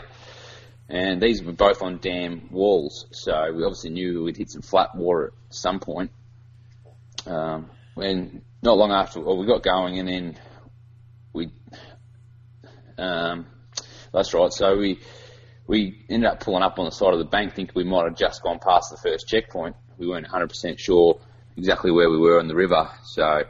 And 0.87 1.21
these 1.21 1.43
were 1.43 1.51
both 1.51 1.83
on 1.83 1.99
dam 1.99 2.49
walls, 2.49 3.05
so 3.11 3.53
we 3.53 3.63
obviously 3.63 3.91
knew 3.91 4.23
we'd 4.23 4.37
hit 4.37 4.49
some 4.49 4.63
flat 4.63 4.95
water 4.95 5.27
at 5.27 5.53
some 5.53 5.79
point. 5.79 6.09
Um, 7.27 7.69
when 7.93 8.41
not 8.63 8.77
long 8.77 8.91
after, 8.91 9.19
well, 9.19 9.37
we 9.37 9.45
got 9.45 9.61
going, 9.61 9.99
and 9.99 10.07
then 10.07 10.39
we. 11.31 11.51
Um, 12.97 13.45
that's 14.11 14.33
right. 14.33 14.51
So 14.51 14.77
we 14.77 14.99
we 15.69 16.03
ended 16.09 16.27
up 16.27 16.39
pulling 16.39 16.63
up 16.63 16.79
on 16.79 16.85
the 16.85 16.91
side 16.91 17.13
of 17.13 17.19
the 17.19 17.25
bank, 17.25 17.53
thinking 17.53 17.73
we 17.75 17.83
might 17.83 18.05
have 18.05 18.15
just 18.15 18.41
gone 18.41 18.57
past 18.57 18.89
the 18.89 18.97
first 18.97 19.27
checkpoint. 19.27 19.75
We 19.99 20.07
weren't 20.07 20.25
100% 20.25 20.79
sure 20.79 21.19
exactly 21.55 21.91
where 21.91 22.09
we 22.09 22.17
were 22.17 22.39
on 22.39 22.47
the 22.47 22.55
river, 22.55 22.89
so 23.03 23.43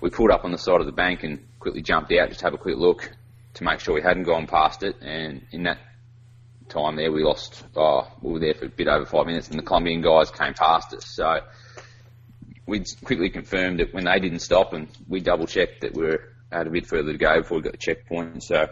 we 0.00 0.08
pulled 0.08 0.30
up 0.30 0.46
on 0.46 0.50
the 0.50 0.56
side 0.56 0.80
of 0.80 0.86
the 0.86 0.92
bank 0.92 1.24
and 1.24 1.46
quickly 1.60 1.82
jumped 1.82 2.10
out 2.12 2.28
just 2.28 2.40
to 2.40 2.46
have 2.46 2.54
a 2.54 2.58
quick 2.58 2.78
look 2.78 3.14
to 3.52 3.64
make 3.64 3.80
sure 3.80 3.94
we 3.94 4.00
hadn't 4.00 4.22
gone 4.22 4.46
past 4.46 4.82
it. 4.82 4.96
And 5.02 5.44
in 5.50 5.64
that 5.64 5.76
time 6.70 6.96
there, 6.96 7.12
we 7.12 7.22
lost. 7.22 7.62
Oh, 7.76 8.10
we 8.22 8.32
were 8.32 8.38
there 8.38 8.54
for 8.54 8.64
a 8.64 8.70
bit 8.70 8.88
over 8.88 9.04
five 9.04 9.26
minutes, 9.26 9.48
and 9.48 9.58
the 9.58 9.62
Colombian 9.62 10.00
guys 10.00 10.30
came 10.30 10.54
past 10.54 10.94
us. 10.94 11.04
So 11.04 11.40
we 12.64 12.82
quickly 13.04 13.28
confirmed 13.28 13.80
that 13.80 13.92
when 13.92 14.06
they 14.06 14.18
didn't 14.20 14.40
stop, 14.40 14.72
and 14.72 14.88
we 15.06 15.20
double 15.20 15.46
checked 15.46 15.82
that 15.82 15.92
we 15.92 16.06
are 16.06 16.32
had 16.50 16.66
a 16.66 16.70
bit 16.70 16.86
further 16.86 17.12
to 17.12 17.18
go 17.18 17.42
before 17.42 17.58
we 17.58 17.62
got 17.62 17.72
the 17.72 17.78
checkpoint. 17.78 18.42
So 18.42 18.70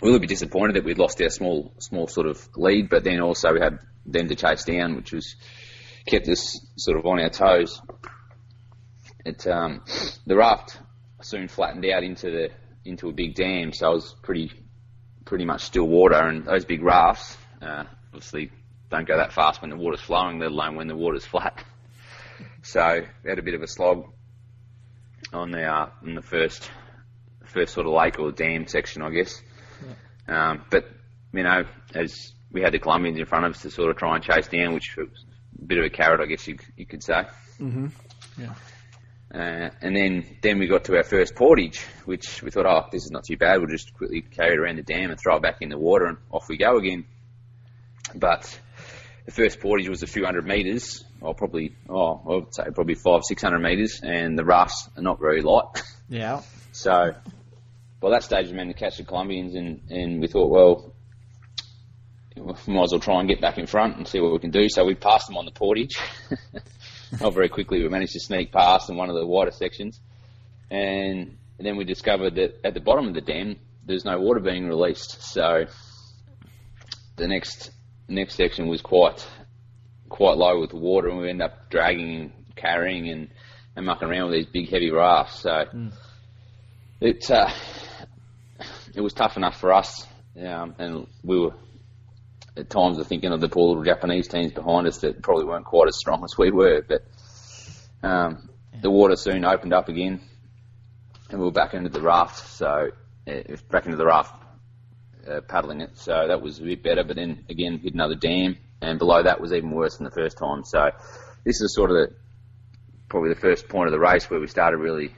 we 0.00 0.10
were 0.10 0.16
a 0.16 0.20
bit 0.20 0.28
disappointed 0.28 0.76
that 0.76 0.84
we'd 0.84 0.98
lost 0.98 1.20
our 1.22 1.30
small, 1.30 1.72
small 1.78 2.06
sort 2.06 2.26
of 2.26 2.48
lead, 2.56 2.88
but 2.88 3.04
then 3.04 3.20
also 3.20 3.52
we 3.52 3.60
had 3.60 3.78
them 4.04 4.28
to 4.28 4.34
chase 4.34 4.64
down, 4.64 4.96
which 4.96 5.12
was 5.12 5.36
kept 6.06 6.28
us 6.28 6.60
sort 6.76 6.98
of 6.98 7.06
on 7.06 7.20
our 7.20 7.30
toes. 7.30 7.80
It 9.24 9.46
um, 9.46 9.82
the 10.26 10.36
raft 10.36 10.78
soon 11.22 11.48
flattened 11.48 11.84
out 11.86 12.04
into 12.04 12.30
the 12.30 12.50
into 12.84 13.08
a 13.08 13.12
big 13.12 13.34
dam, 13.34 13.72
so 13.72 13.90
it 13.90 13.94
was 13.94 14.14
pretty 14.22 14.52
pretty 15.24 15.44
much 15.44 15.62
still 15.62 15.88
water, 15.88 16.14
and 16.14 16.44
those 16.44 16.64
big 16.64 16.82
rafts 16.82 17.36
uh, 17.60 17.84
obviously 18.12 18.50
don't 18.90 19.08
go 19.08 19.16
that 19.16 19.32
fast 19.32 19.60
when 19.60 19.70
the 19.70 19.76
water's 19.76 20.00
flowing, 20.00 20.38
let 20.38 20.50
alone 20.50 20.76
when 20.76 20.86
the 20.86 20.96
water's 20.96 21.26
flat. 21.26 21.64
So 22.62 23.02
we 23.24 23.30
had 23.30 23.38
a 23.38 23.42
bit 23.42 23.54
of 23.54 23.62
a 23.62 23.66
slog 23.66 24.12
on 25.32 25.50
the 25.50 25.64
uh, 25.64 25.90
in 26.04 26.14
the 26.14 26.22
first 26.22 26.70
first 27.46 27.74
sort 27.74 27.86
of 27.86 27.92
lake 27.92 28.18
or 28.18 28.30
dam 28.30 28.66
section, 28.66 29.02
I 29.02 29.10
guess. 29.10 29.42
Yeah. 30.28 30.50
Um, 30.50 30.64
but 30.70 30.88
you 31.32 31.42
know, 31.42 31.64
as 31.94 32.32
we 32.50 32.62
had 32.62 32.72
the 32.72 32.78
Colombians 32.78 33.18
in 33.18 33.26
front 33.26 33.44
of 33.44 33.52
us 33.52 33.62
to 33.62 33.70
sort 33.70 33.90
of 33.90 33.96
try 33.96 34.14
and 34.14 34.24
chase 34.24 34.48
down, 34.48 34.74
which 34.74 34.96
was 34.96 35.08
a 35.60 35.64
bit 35.64 35.78
of 35.78 35.84
a 35.84 35.90
carrot, 35.90 36.20
I 36.20 36.26
guess 36.26 36.46
you 36.46 36.58
you 36.76 36.86
could 36.86 37.02
say. 37.02 37.26
Mm-hmm. 37.60 37.86
Yeah. 38.38 38.54
Uh, 39.34 39.70
and 39.82 39.96
then, 39.96 40.24
then 40.40 40.58
we 40.58 40.66
got 40.66 40.84
to 40.84 40.96
our 40.96 41.02
first 41.02 41.34
portage, 41.34 41.80
which 42.04 42.42
we 42.42 42.50
thought, 42.50 42.64
oh, 42.64 42.88
this 42.92 43.04
is 43.04 43.10
not 43.10 43.24
too 43.24 43.36
bad. 43.36 43.58
We'll 43.58 43.68
just 43.68 43.92
quickly 43.92 44.22
carry 44.22 44.52
it 44.52 44.58
around 44.58 44.76
the 44.76 44.82
dam 44.82 45.10
and 45.10 45.18
throw 45.20 45.36
it 45.36 45.42
back 45.42 45.56
in 45.60 45.68
the 45.68 45.78
water, 45.78 46.06
and 46.06 46.18
off 46.30 46.48
we 46.48 46.56
go 46.56 46.76
again. 46.78 47.04
But 48.14 48.58
the 49.26 49.32
first 49.32 49.60
portage 49.60 49.88
was 49.88 50.02
a 50.02 50.06
few 50.06 50.24
hundred 50.24 50.46
metres, 50.46 51.04
or 51.20 51.34
probably, 51.34 51.74
oh, 51.88 52.22
I 52.24 52.34
would 52.36 52.54
say 52.54 52.64
probably 52.72 52.94
five, 52.94 53.22
six 53.24 53.42
hundred 53.42 53.60
metres, 53.60 54.00
and 54.02 54.38
the 54.38 54.44
rafts 54.44 54.88
are 54.96 55.02
not 55.02 55.20
very 55.20 55.42
light. 55.42 55.82
Yeah. 56.08 56.42
so, 56.72 57.14
by 58.00 58.10
that 58.10 58.22
stage, 58.22 58.48
we 58.48 58.52
managed 58.52 58.78
to 58.78 58.84
catch 58.84 58.96
the 58.98 59.04
Colombians, 59.04 59.54
and, 59.54 59.80
and 59.90 60.20
we 60.20 60.28
thought, 60.28 60.50
well, 60.50 60.94
we 62.36 62.72
might 62.72 62.84
as 62.84 62.92
well 62.92 63.00
try 63.00 63.18
and 63.20 63.28
get 63.28 63.40
back 63.40 63.58
in 63.58 63.66
front 63.66 63.96
and 63.96 64.06
see 64.06 64.20
what 64.20 64.32
we 64.32 64.38
can 64.38 64.50
do. 64.50 64.68
So 64.68 64.84
we 64.84 64.94
passed 64.94 65.26
them 65.26 65.38
on 65.38 65.46
the 65.46 65.52
portage. 65.52 65.96
not 67.20 67.34
very 67.34 67.48
quickly. 67.48 67.82
We 67.82 67.88
managed 67.88 68.12
to 68.12 68.20
sneak 68.20 68.52
past 68.52 68.90
in 68.90 68.96
one 68.96 69.08
of 69.08 69.16
the 69.16 69.26
wider 69.26 69.50
sections, 69.50 70.00
and 70.70 71.36
then 71.58 71.76
we 71.76 71.84
discovered 71.84 72.34
that 72.34 72.60
at 72.64 72.74
the 72.74 72.80
bottom 72.80 73.08
of 73.08 73.14
the 73.14 73.20
dam 73.20 73.56
there's 73.84 74.04
no 74.04 74.18
water 74.18 74.40
being 74.40 74.66
released. 74.66 75.22
So 75.22 75.66
the 77.16 77.28
next 77.28 77.70
next 78.08 78.34
section 78.34 78.68
was 78.68 78.82
quite 78.82 79.26
quite 80.08 80.36
low 80.36 80.60
with 80.60 80.70
the 80.70 80.76
water, 80.76 81.08
and 81.08 81.18
we 81.18 81.30
ended 81.30 81.46
up 81.46 81.70
dragging 81.70 82.20
and 82.20 82.32
carrying 82.56 83.08
and, 83.08 83.28
and 83.76 83.86
mucking 83.86 84.08
around 84.08 84.30
with 84.30 84.34
these 84.34 84.46
big 84.46 84.70
heavy 84.70 84.90
rafts. 84.90 85.40
So 85.40 85.50
mm. 85.50 85.92
it 87.00 87.30
uh, 87.30 87.50
it 88.96 89.02
was 89.02 89.12
tough 89.12 89.36
enough 89.36 89.60
for 89.60 89.74
us, 89.74 90.06
um, 90.42 90.74
and 90.78 91.06
we 91.22 91.38
were 91.38 91.52
at 92.56 92.70
times 92.70 92.98
thinking 93.06 93.30
of 93.30 93.42
the 93.42 93.48
poor 93.48 93.68
little 93.68 93.84
Japanese 93.84 94.26
teams 94.26 94.52
behind 94.52 94.86
us 94.86 94.98
that 94.98 95.22
probably 95.22 95.44
weren't 95.44 95.66
quite 95.66 95.86
as 95.86 95.98
strong 95.98 96.24
as 96.24 96.38
we 96.38 96.50
were. 96.50 96.80
But 96.80 97.04
um, 98.02 98.48
the 98.80 98.90
water 98.90 99.14
soon 99.16 99.44
opened 99.44 99.74
up 99.74 99.90
again, 99.90 100.22
and 101.28 101.38
we 101.38 101.44
were 101.44 101.52
back 101.52 101.74
into 101.74 101.90
the 101.90 102.00
raft. 102.00 102.48
So 102.48 102.88
uh, 103.28 103.56
back 103.70 103.84
into 103.84 103.98
the 103.98 104.06
raft, 104.06 104.34
uh, 105.30 105.42
paddling 105.42 105.82
it. 105.82 105.98
So 105.98 106.26
that 106.28 106.40
was 106.40 106.58
a 106.58 106.62
bit 106.62 106.82
better. 106.82 107.04
But 107.04 107.16
then 107.16 107.44
again, 107.50 107.78
hit 107.78 107.92
another 107.92 108.14
dam, 108.14 108.56
and 108.80 108.98
below 108.98 109.22
that 109.22 109.42
was 109.42 109.52
even 109.52 109.72
worse 109.72 109.98
than 109.98 110.04
the 110.04 110.10
first 110.10 110.38
time. 110.38 110.64
So 110.64 110.90
this 111.44 111.60
is 111.60 111.74
sort 111.74 111.90
of 111.90 111.96
the 111.96 112.14
probably 113.10 113.28
the 113.28 113.40
first 113.40 113.68
point 113.68 113.88
of 113.88 113.92
the 113.92 114.00
race 114.00 114.30
where 114.30 114.40
we 114.40 114.46
started 114.46 114.78
really, 114.78 115.14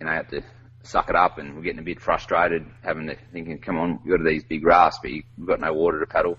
you 0.00 0.06
know, 0.06 0.12
have 0.12 0.28
to 0.28 0.42
suck 0.82 1.08
it 1.08 1.16
up, 1.16 1.38
and 1.38 1.54
we're 1.56 1.62
getting 1.62 1.78
a 1.78 1.84
bit 1.84 2.00
frustrated, 2.00 2.66
having 2.82 3.06
to 3.06 3.16
thinking, 3.32 3.58
come 3.58 3.78
on, 3.78 4.00
we've 4.04 4.16
got 4.16 4.24
these 4.24 4.44
big 4.44 4.64
rafts, 4.64 4.98
but 5.02 5.10
you've 5.10 5.24
got 5.44 5.60
no 5.60 5.72
water 5.72 6.00
to 6.00 6.06
paddle. 6.06 6.38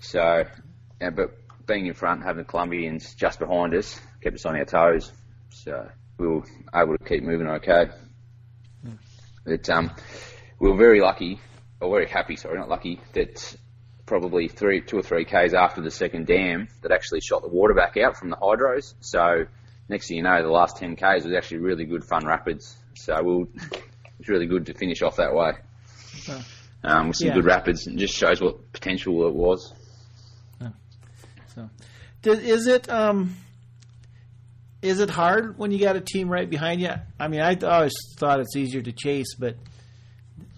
So, 0.00 0.44
yeah, 1.00 1.10
but 1.10 1.36
being 1.66 1.86
in 1.86 1.94
front, 1.94 2.22
having 2.22 2.44
the 2.44 2.48
Colombians 2.48 3.14
just 3.14 3.38
behind 3.38 3.74
us, 3.74 3.98
kept 4.22 4.36
us 4.36 4.46
on 4.46 4.56
our 4.56 4.64
toes. 4.64 5.12
So 5.50 5.88
we 6.18 6.26
were 6.26 6.44
able 6.74 6.96
to 6.98 7.04
keep 7.04 7.22
moving 7.22 7.48
okay. 7.48 7.86
Mm. 8.86 8.98
But 9.44 9.70
um, 9.70 9.90
we 10.58 10.70
were 10.70 10.76
very 10.76 11.00
lucky, 11.00 11.40
or 11.80 11.90
very 11.90 12.08
happy, 12.08 12.36
sorry, 12.36 12.58
not 12.58 12.68
lucky, 12.68 13.00
that 13.12 13.56
probably 14.06 14.48
three, 14.48 14.80
two 14.80 14.98
or 14.98 15.02
three 15.02 15.24
k's 15.24 15.54
after 15.54 15.80
the 15.80 15.90
second 15.90 16.26
dam, 16.26 16.68
that 16.82 16.92
actually 16.92 17.20
shot 17.20 17.42
the 17.42 17.48
water 17.48 17.74
back 17.74 17.96
out 17.96 18.16
from 18.16 18.30
the 18.30 18.36
hydros. 18.36 18.94
So 19.00 19.46
next 19.88 20.08
thing 20.08 20.18
you 20.18 20.22
know, 20.22 20.42
the 20.42 20.50
last 20.50 20.76
10 20.76 20.96
k's 20.96 21.24
was 21.24 21.34
actually 21.34 21.58
really 21.58 21.84
good 21.84 22.04
fun 22.04 22.26
rapids. 22.26 22.76
So 22.96 23.22
we 23.22 23.34
were, 23.36 23.44
it 23.44 24.18
was 24.18 24.28
really 24.28 24.46
good 24.46 24.66
to 24.66 24.74
finish 24.74 25.02
off 25.02 25.16
that 25.16 25.34
way. 25.34 25.52
um, 26.82 27.08
with 27.08 27.16
some 27.16 27.28
Yeah. 27.28 27.34
good 27.34 27.44
rapids, 27.46 27.86
and 27.86 27.98
just 27.98 28.14
shows 28.14 28.40
what 28.40 28.72
potential 28.72 29.26
it 29.26 29.34
was. 29.34 29.72
So, 31.54 31.70
Does, 32.22 32.38
is 32.40 32.66
it 32.66 32.90
um, 32.90 33.36
is 34.82 34.98
it 35.00 35.08
hard 35.08 35.56
when 35.56 35.70
you 35.70 35.78
got 35.78 35.96
a 35.96 36.00
team 36.00 36.28
right 36.28 36.48
behind 36.48 36.80
you? 36.80 36.90
I 37.18 37.28
mean, 37.28 37.40
I 37.40 37.54
always 37.54 37.94
thought 38.18 38.40
it's 38.40 38.56
easier 38.56 38.82
to 38.82 38.92
chase, 38.92 39.34
but 39.38 39.56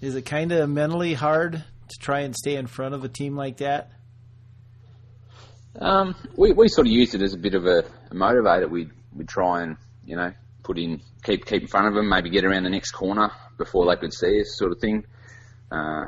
is 0.01 0.15
it 0.17 0.23
kind 0.23 0.53
of 0.53 0.69
mentally 0.71 1.15
hard 1.15 1.53
to 1.53 1.99
try 2.01 2.21
and 2.21 2.35
stay 2.35 2.57
in 2.57 2.67
front 2.67 2.95
of 2.95 3.05
a 3.05 3.09
team 3.09 3.37
like 3.37 3.59
that? 3.59 3.91
Um, 5.79 6.15
we, 6.37 6.53
we 6.53 6.69
sort 6.69 6.87
of 6.87 6.93
used 6.93 7.15
it 7.15 7.23
as 7.23 7.35
a 7.35 7.39
bit 7.39 7.55
of 7.55 7.67
a, 7.67 7.85
a 8.11 8.15
motivator. 8.15 8.69
We'd, 8.71 8.91
we'd 9.15 9.29
try 9.29 9.63
and, 9.63 9.77
you 10.07 10.17
know, 10.17 10.33
put 10.67 10.79
in, 10.79 11.01
keep, 11.23 11.47
keep 11.47 11.63
in 11.63 11.69
front 11.69 11.87
of 11.87 11.95
them, 11.95 12.09
maybe 12.09 12.29
get 12.29 12.45
around 12.45 12.65
the 12.65 12.71
next 12.71 12.91
corner 12.91 13.31
before 13.57 13.87
they 13.87 13.99
could 14.01 14.13
see 14.13 14.41
us 14.41 14.59
sort 14.59 14.73
of 14.73 14.81
thing. 14.81 15.07
Uh, 15.71 16.07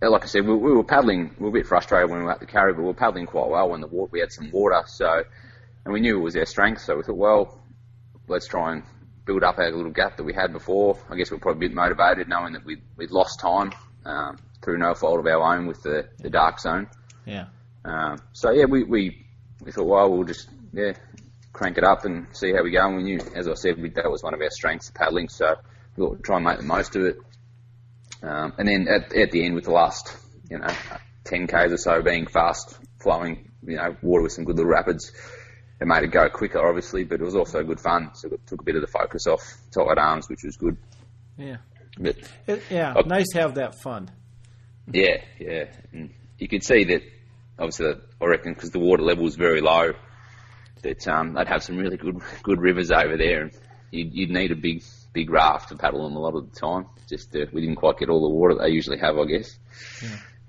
like 0.00 0.22
I 0.22 0.26
said, 0.26 0.46
we, 0.46 0.54
we 0.54 0.72
were 0.72 0.84
paddling, 0.84 1.34
we 1.38 1.44
were 1.44 1.48
a 1.50 1.60
bit 1.60 1.66
frustrated 1.66 2.10
when 2.10 2.20
we 2.20 2.24
were 2.24 2.32
at 2.32 2.40
the 2.40 2.46
carry, 2.46 2.72
but 2.72 2.80
we 2.80 2.86
were 2.86 2.94
paddling 2.94 3.26
quite 3.26 3.48
well 3.48 3.68
when 3.68 3.80
the 3.80 3.86
water, 3.86 4.10
we 4.12 4.20
had 4.20 4.32
some 4.32 4.50
water, 4.50 4.82
so, 4.86 5.22
and 5.84 5.92
we 5.92 6.00
knew 6.00 6.18
it 6.18 6.22
was 6.22 6.36
our 6.36 6.46
strength, 6.46 6.80
so 6.80 6.96
we 6.96 7.02
thought, 7.02 7.16
well, 7.16 7.60
let's 8.28 8.46
try 8.46 8.72
and 8.72 8.82
build 9.26 9.44
up 9.44 9.58
our 9.58 9.70
little 9.70 9.92
gap 9.92 10.16
that 10.16 10.24
we 10.24 10.32
had 10.32 10.52
before. 10.52 10.98
I 11.10 11.16
guess 11.16 11.30
we 11.30 11.36
we're 11.36 11.40
probably 11.40 11.66
a 11.66 11.68
bit 11.68 11.76
motivated 11.76 12.28
knowing 12.28 12.54
that 12.54 12.64
we'd, 12.64 12.82
we'd 12.96 13.10
lost 13.10 13.40
time, 13.40 13.72
um, 14.06 14.38
through 14.62 14.78
no 14.78 14.94
fault 14.94 15.20
of 15.20 15.26
our 15.26 15.54
own 15.54 15.66
with 15.66 15.82
the, 15.82 16.08
the 16.18 16.30
dark 16.30 16.60
zone. 16.60 16.88
Yeah. 17.26 17.46
Um, 17.84 18.18
so 18.32 18.50
yeah, 18.50 18.64
we, 18.64 18.84
we 18.84 19.26
we 19.64 19.72
thought, 19.72 19.86
well, 19.86 20.10
we'll 20.10 20.24
just 20.24 20.48
yeah 20.72 20.92
crank 21.58 21.76
it 21.76 21.82
up 21.82 22.04
and 22.04 22.28
see 22.32 22.52
how 22.52 22.62
we 22.62 22.70
go. 22.70 22.86
And 22.86 22.96
we 22.96 23.02
knew, 23.02 23.18
as 23.34 23.48
I 23.48 23.54
said, 23.54 23.82
we, 23.82 23.90
that 23.90 24.08
was 24.08 24.22
one 24.22 24.32
of 24.32 24.40
our 24.40 24.50
strengths, 24.50 24.92
paddling. 24.92 25.28
So 25.28 25.56
we 25.96 26.04
thought 26.04 26.12
we'd 26.12 26.24
try 26.24 26.36
and 26.36 26.44
make 26.44 26.58
the 26.58 26.64
most 26.64 26.94
of 26.94 27.02
it. 27.04 27.18
Um, 28.22 28.52
and 28.58 28.68
then 28.68 28.86
at, 28.88 29.12
at 29.12 29.32
the 29.32 29.44
end, 29.44 29.56
with 29.56 29.64
the 29.64 29.72
last 29.72 30.16
you 30.48 30.58
know 30.58 30.68
10 31.24 31.48
k's 31.48 31.72
or 31.72 31.76
so 31.76 32.00
being 32.00 32.26
fast 32.26 32.78
flowing, 33.00 33.50
you 33.66 33.76
know, 33.76 33.96
water 34.02 34.22
with 34.22 34.32
some 34.32 34.44
good 34.44 34.56
little 34.56 34.70
rapids, 34.70 35.12
it 35.80 35.86
made 35.86 36.04
it 36.04 36.12
go 36.12 36.28
quicker, 36.28 36.64
obviously, 36.64 37.02
but 37.02 37.20
it 37.20 37.24
was 37.24 37.34
also 37.34 37.64
good 37.64 37.80
fun. 37.80 38.10
So 38.14 38.28
it 38.28 38.40
took 38.46 38.60
a 38.60 38.64
bit 38.64 38.76
of 38.76 38.80
the 38.80 38.88
focus 38.88 39.26
off 39.26 39.42
tight 39.72 39.98
arms, 39.98 40.28
which 40.28 40.44
was 40.44 40.56
good. 40.56 40.76
Yeah. 41.36 41.56
But 41.98 42.16
It, 42.46 42.62
yeah. 42.70 42.94
Oh. 42.96 43.00
Nice 43.00 43.26
to 43.32 43.40
have 43.40 43.56
that 43.56 43.80
fun. 43.82 44.10
Yeah, 44.92 45.22
yeah. 45.40 45.64
And 45.92 46.14
you 46.38 46.46
could 46.46 46.62
see 46.62 46.84
that, 46.84 47.02
obviously, 47.58 47.94
I 48.20 48.24
reckon 48.24 48.54
because 48.54 48.70
the 48.70 48.78
water 48.78 49.02
level 49.02 49.24
was 49.24 49.34
very 49.34 49.60
low, 49.60 49.92
that 50.82 51.06
um, 51.08 51.34
they'd 51.34 51.48
have 51.48 51.62
some 51.62 51.76
really 51.76 51.96
good 51.96 52.20
good 52.42 52.60
rivers 52.60 52.90
over 52.90 53.16
there, 53.16 53.42
and 53.42 53.52
you'd, 53.90 54.14
you'd 54.14 54.30
need 54.30 54.52
a 54.52 54.56
big 54.56 54.82
big 55.12 55.30
raft 55.30 55.70
to 55.70 55.76
paddle 55.76 56.04
them 56.04 56.16
a 56.16 56.20
lot 56.20 56.34
of 56.34 56.50
the 56.50 56.58
time. 56.58 56.86
Just 57.08 57.34
uh, 57.34 57.46
we 57.52 57.60
didn't 57.60 57.76
quite 57.76 57.98
get 57.98 58.08
all 58.08 58.28
the 58.28 58.34
water 58.34 58.54
they 58.54 58.68
usually 58.68 58.98
have, 58.98 59.18
I 59.18 59.24
guess. 59.24 59.58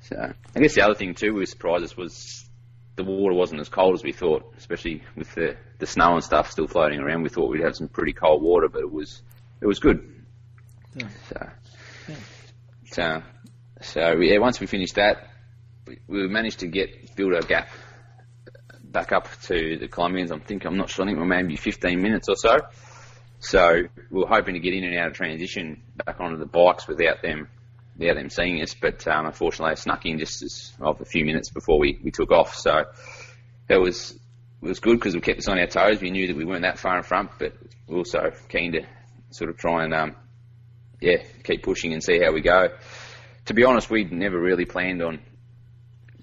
So 0.01 0.33
I 0.55 0.59
guess 0.59 0.75
the 0.75 0.81
other 0.81 0.95
thing 0.95 1.13
too, 1.13 1.33
we 1.33 1.45
surprised 1.45 1.83
us 1.83 1.95
was 1.95 2.49
the 2.95 3.03
water 3.03 3.33
wasn't 3.33 3.61
as 3.61 3.69
cold 3.69 3.95
as 3.95 4.03
we 4.03 4.11
thought, 4.11 4.53
especially 4.57 5.03
with 5.15 5.33
the 5.35 5.55
the 5.77 5.85
snow 5.85 6.15
and 6.15 6.23
stuff 6.23 6.51
still 6.51 6.67
floating 6.67 6.99
around. 6.99 7.23
We 7.23 7.29
thought 7.29 7.49
we'd 7.49 7.63
have 7.63 7.75
some 7.75 7.87
pretty 7.87 8.13
cold 8.13 8.41
water, 8.41 8.67
but 8.67 8.81
it 8.81 8.91
was 8.91 9.21
it 9.61 9.67
was 9.67 9.79
good. 9.79 10.25
Yeah. 10.95 11.07
So, 11.29 11.49
so, 12.85 13.23
so 13.81 14.11
yeah. 14.19 14.39
Once 14.39 14.59
we 14.59 14.67
finished 14.67 14.95
that, 14.95 15.29
we, 15.87 15.99
we 16.07 16.27
managed 16.27 16.59
to 16.59 16.67
get 16.67 17.15
build 17.15 17.33
our 17.33 17.41
gap 17.41 17.69
back 18.91 19.11
up 19.11 19.27
to 19.43 19.77
the 19.77 19.87
Colombians. 19.87 20.31
I'm 20.31 20.41
thinking 20.41 20.67
I'm 20.67 20.77
not 20.77 20.89
sure. 20.89 21.05
I 21.05 21.07
think 21.09 21.19
we're 21.19 21.25
maybe 21.25 21.55
15 21.55 22.01
minutes 22.01 22.27
or 22.29 22.35
so. 22.35 22.57
So 23.39 23.83
we 24.09 24.23
are 24.23 24.27
hoping 24.27 24.55
to 24.55 24.59
get 24.59 24.73
in 24.73 24.83
and 24.83 24.97
out 24.97 25.07
of 25.07 25.13
transition 25.13 25.81
back 25.95 26.19
onto 26.19 26.37
the 26.37 26.45
bikes 26.45 26.87
without 26.87 27.21
them 27.21 27.47
without 27.97 28.15
them 28.15 28.29
seeing 28.29 28.61
us. 28.61 28.73
But 28.73 29.07
um, 29.07 29.25
unfortunately, 29.27 29.75
they 29.75 29.81
snuck 29.81 30.05
in 30.05 30.19
just 30.19 30.41
as 30.41 30.73
a 30.79 31.05
few 31.05 31.25
minutes 31.25 31.49
before 31.49 31.79
we, 31.79 31.99
we 32.03 32.11
took 32.11 32.31
off. 32.31 32.55
So 32.55 32.85
it 33.69 33.77
was 33.77 34.11
it 34.61 34.67
was 34.67 34.79
good 34.79 34.97
because 34.99 35.15
we 35.15 35.21
kept 35.21 35.39
us 35.39 35.47
on 35.47 35.59
our 35.59 35.67
toes. 35.67 36.01
We 36.01 36.11
knew 36.11 36.27
that 36.27 36.35
we 36.35 36.45
weren't 36.45 36.63
that 36.63 36.79
far 36.79 36.97
in 36.97 37.03
front, 37.03 37.31
but 37.39 37.53
we 37.87 37.93
were 37.93 37.99
also 37.99 38.31
keen 38.49 38.73
to 38.73 38.81
sort 39.31 39.49
of 39.49 39.57
try 39.57 39.83
and 39.83 39.93
um, 39.93 40.15
yeah 40.99 41.17
keep 41.43 41.63
pushing 41.63 41.93
and 41.93 42.03
see 42.03 42.19
how 42.19 42.31
we 42.31 42.41
go. 42.41 42.69
To 43.45 43.53
be 43.53 43.63
honest, 43.63 43.89
we'd 43.89 44.11
never 44.11 44.39
really 44.39 44.65
planned 44.65 45.01
on 45.01 45.21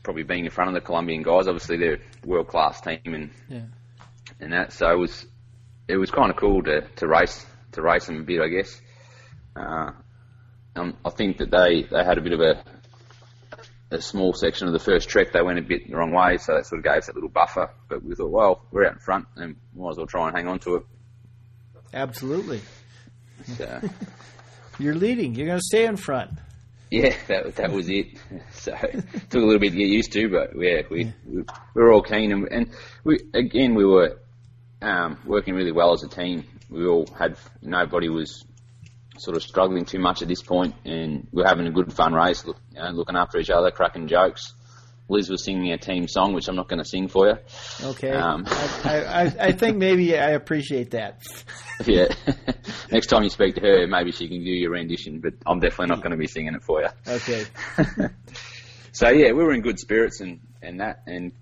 probably 0.07 0.23
being 0.23 0.45
in 0.45 0.51
front 0.53 0.69
of 0.69 0.75
the 0.75 0.81
Colombian 0.81 1.23
guys. 1.25 1.49
Obviously, 1.49 1.77
they're 1.79 1.95
a 2.23 2.27
world 2.27 2.47
class 2.47 2.81
team 2.81 3.01
and 3.07 3.31
Yeah. 3.49 3.63
and 4.41 4.53
that. 4.53 4.73
So 4.73 4.89
it 4.91 4.97
was 4.99 5.27
it 5.89 5.97
was 5.97 6.11
kind 6.13 6.31
of 6.31 6.37
cool 6.37 6.63
to, 6.63 6.83
to 6.83 7.07
race 7.09 7.45
to 7.73 7.83
race 7.83 8.07
them 8.07 8.21
a 8.21 8.23
bit, 8.23 8.41
I 8.41 8.49
guess. 8.49 8.81
Uh, 9.57 9.91
um, 10.77 10.97
I 11.05 11.11
think 11.11 11.39
that 11.39 11.51
they, 11.51 11.83
they 11.91 12.05
had 12.05 12.19
a 12.19 12.21
bit 12.23 12.33
of 12.33 12.41
a 12.41 12.63
a 13.91 14.01
small 14.01 14.33
section 14.33 14.67
of 14.69 14.73
the 14.73 14.79
first 14.79 15.09
trek. 15.09 15.33
They 15.33 15.43
went 15.43 15.59
a 15.59 15.63
bit 15.63 15.89
the 15.91 15.97
wrong 15.97 16.13
way, 16.13 16.37
so 16.39 16.55
that 16.55 16.67
sort 16.67 16.79
of 16.79 16.85
gave 16.85 16.99
us 16.99 17.07
that 17.07 17.15
little 17.17 17.29
buffer. 17.31 17.71
But 17.89 18.03
we 18.05 18.15
thought, 18.15 18.31
well, 18.31 18.63
we're 18.71 18.87
out 18.87 18.93
in 18.95 18.99
front, 19.01 19.27
and 19.37 19.57
might 19.75 19.91
as 19.91 19.97
well 19.97 20.07
try 20.07 20.29
and 20.29 20.37
hang 20.37 20.47
on 20.49 20.59
to 20.61 20.77
it. 20.77 20.83
Absolutely. 21.95 22.61
So, 23.57 23.81
You're 24.79 24.95
leading. 24.95 25.35
You're 25.35 25.47
going 25.47 25.59
to 25.59 25.65
stay 25.65 25.87
in 25.87 25.97
front. 25.97 26.31
Yeah, 26.91 27.15
that 27.29 27.57
that 27.57 27.73
was 27.73 27.89
it. 27.89 28.07
So 28.53 28.73
it 28.73 29.05
took 29.31 29.43
a 29.43 29.47
little 29.47 29.61
bit 29.61 29.71
to 29.71 29.77
get 29.77 29.89
used 29.89 30.13
to, 30.13 30.29
but 30.29 30.51
yeah, 30.57 30.83
we 30.91 31.13
we, 31.27 31.43
we 31.43 31.83
were 31.83 31.93
all 31.93 32.03
keen, 32.03 32.33
and, 32.33 32.49
and 32.51 32.71
we 33.05 33.21
again 33.35 33.75
we 33.75 33.85
were 33.85 34.19
um, 34.83 35.19
working 35.25 35.55
really 35.55 35.73
well 35.73 35.93
as 35.93 36.03
a 36.03 36.09
team. 36.09 36.45
We 36.69 36.87
all 36.87 37.07
had 37.07 37.37
nobody 37.63 38.09
was 38.09 38.45
sort 39.19 39.37
of 39.37 39.43
struggling 39.43 39.85
too 39.85 39.99
much 39.99 40.23
at 40.23 40.29
this 40.29 40.43
point, 40.43 40.75
and 40.85 41.29
we 41.33 41.43
are 41.43 41.49
having 41.49 41.67
a 41.67 41.71
good 41.71 41.93
fun 41.93 42.13
race, 42.13 42.45
look, 42.45 42.59
you 42.73 42.81
know, 42.81 42.91
looking 42.91 43.17
after 43.17 43.39
each 43.39 43.51
other, 43.51 43.71
cracking 43.71 44.09
jokes. 44.09 44.53
Liz 45.09 45.31
was 45.31 45.45
singing 45.45 45.71
our 45.71 45.79
team 45.79 46.09
song, 46.09 46.33
which 46.33 46.49
I'm 46.49 46.57
not 46.57 46.69
going 46.69 46.83
to 46.83 46.89
sing 46.89 47.09
for 47.09 47.29
you. 47.29 47.37
Okay. 47.91 48.11
Um, 48.11 48.45
I, 48.49 49.05
I, 49.05 49.23
I 49.47 49.53
think 49.53 49.77
maybe 49.77 50.19
I 50.19 50.31
appreciate 50.31 50.93
that. 50.93 51.23
Yeah. 51.85 52.07
Next 52.91 53.09
time 53.09 53.23
you 53.23 53.29
speak 53.29 53.57
to 53.57 53.61
her, 53.61 53.87
maybe 53.87 54.11
she 54.11 54.29
can 54.29 54.43
do 54.43 54.51
your 54.51 54.71
rendition, 54.71 55.21
but 55.21 55.35
I'm 55.47 55.61
definitely 55.61 55.95
not 55.95 55.99
going 55.99 56.13
to 56.13 56.17
be 56.17 56.27
singing 56.27 56.55
it 56.55 56.63
for 56.63 56.81
you. 56.81 56.89
Okay. 57.07 57.45
so 58.93 59.11
yeah, 59.11 59.33
we 59.33 59.45
were 59.45 59.53
in 59.53 59.61
good 59.61 59.79
spirits 59.79 60.23
and, 60.23 60.41
and 60.63 60.81
that, 60.81 61.03
and 61.07 61.33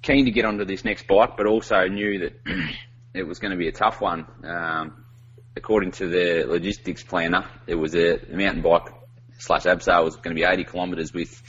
keen 0.00 0.26
to 0.26 0.30
get 0.30 0.44
onto 0.44 0.64
this 0.64 0.84
next 0.84 1.08
bike, 1.08 1.36
but 1.36 1.46
also 1.46 1.88
knew 1.88 2.20
that 2.20 2.40
it 3.14 3.24
was 3.24 3.40
going 3.40 3.50
to 3.50 3.56
be 3.56 3.66
a 3.66 3.72
tough 3.72 4.00
one. 4.00 4.24
Um, 4.44 5.04
according 5.56 5.90
to 5.92 6.06
the 6.06 6.44
logistics 6.46 7.02
planner, 7.02 7.50
it 7.66 7.74
was 7.74 7.96
a, 7.96 8.20
a 8.32 8.36
mountain 8.36 8.62
bike 8.62 8.88
slash 9.38 9.64
abseil 9.64 10.04
was 10.04 10.14
going 10.14 10.36
to 10.36 10.40
be 10.40 10.44
80 10.44 10.62
kilometres 10.62 11.12
with 11.12 11.42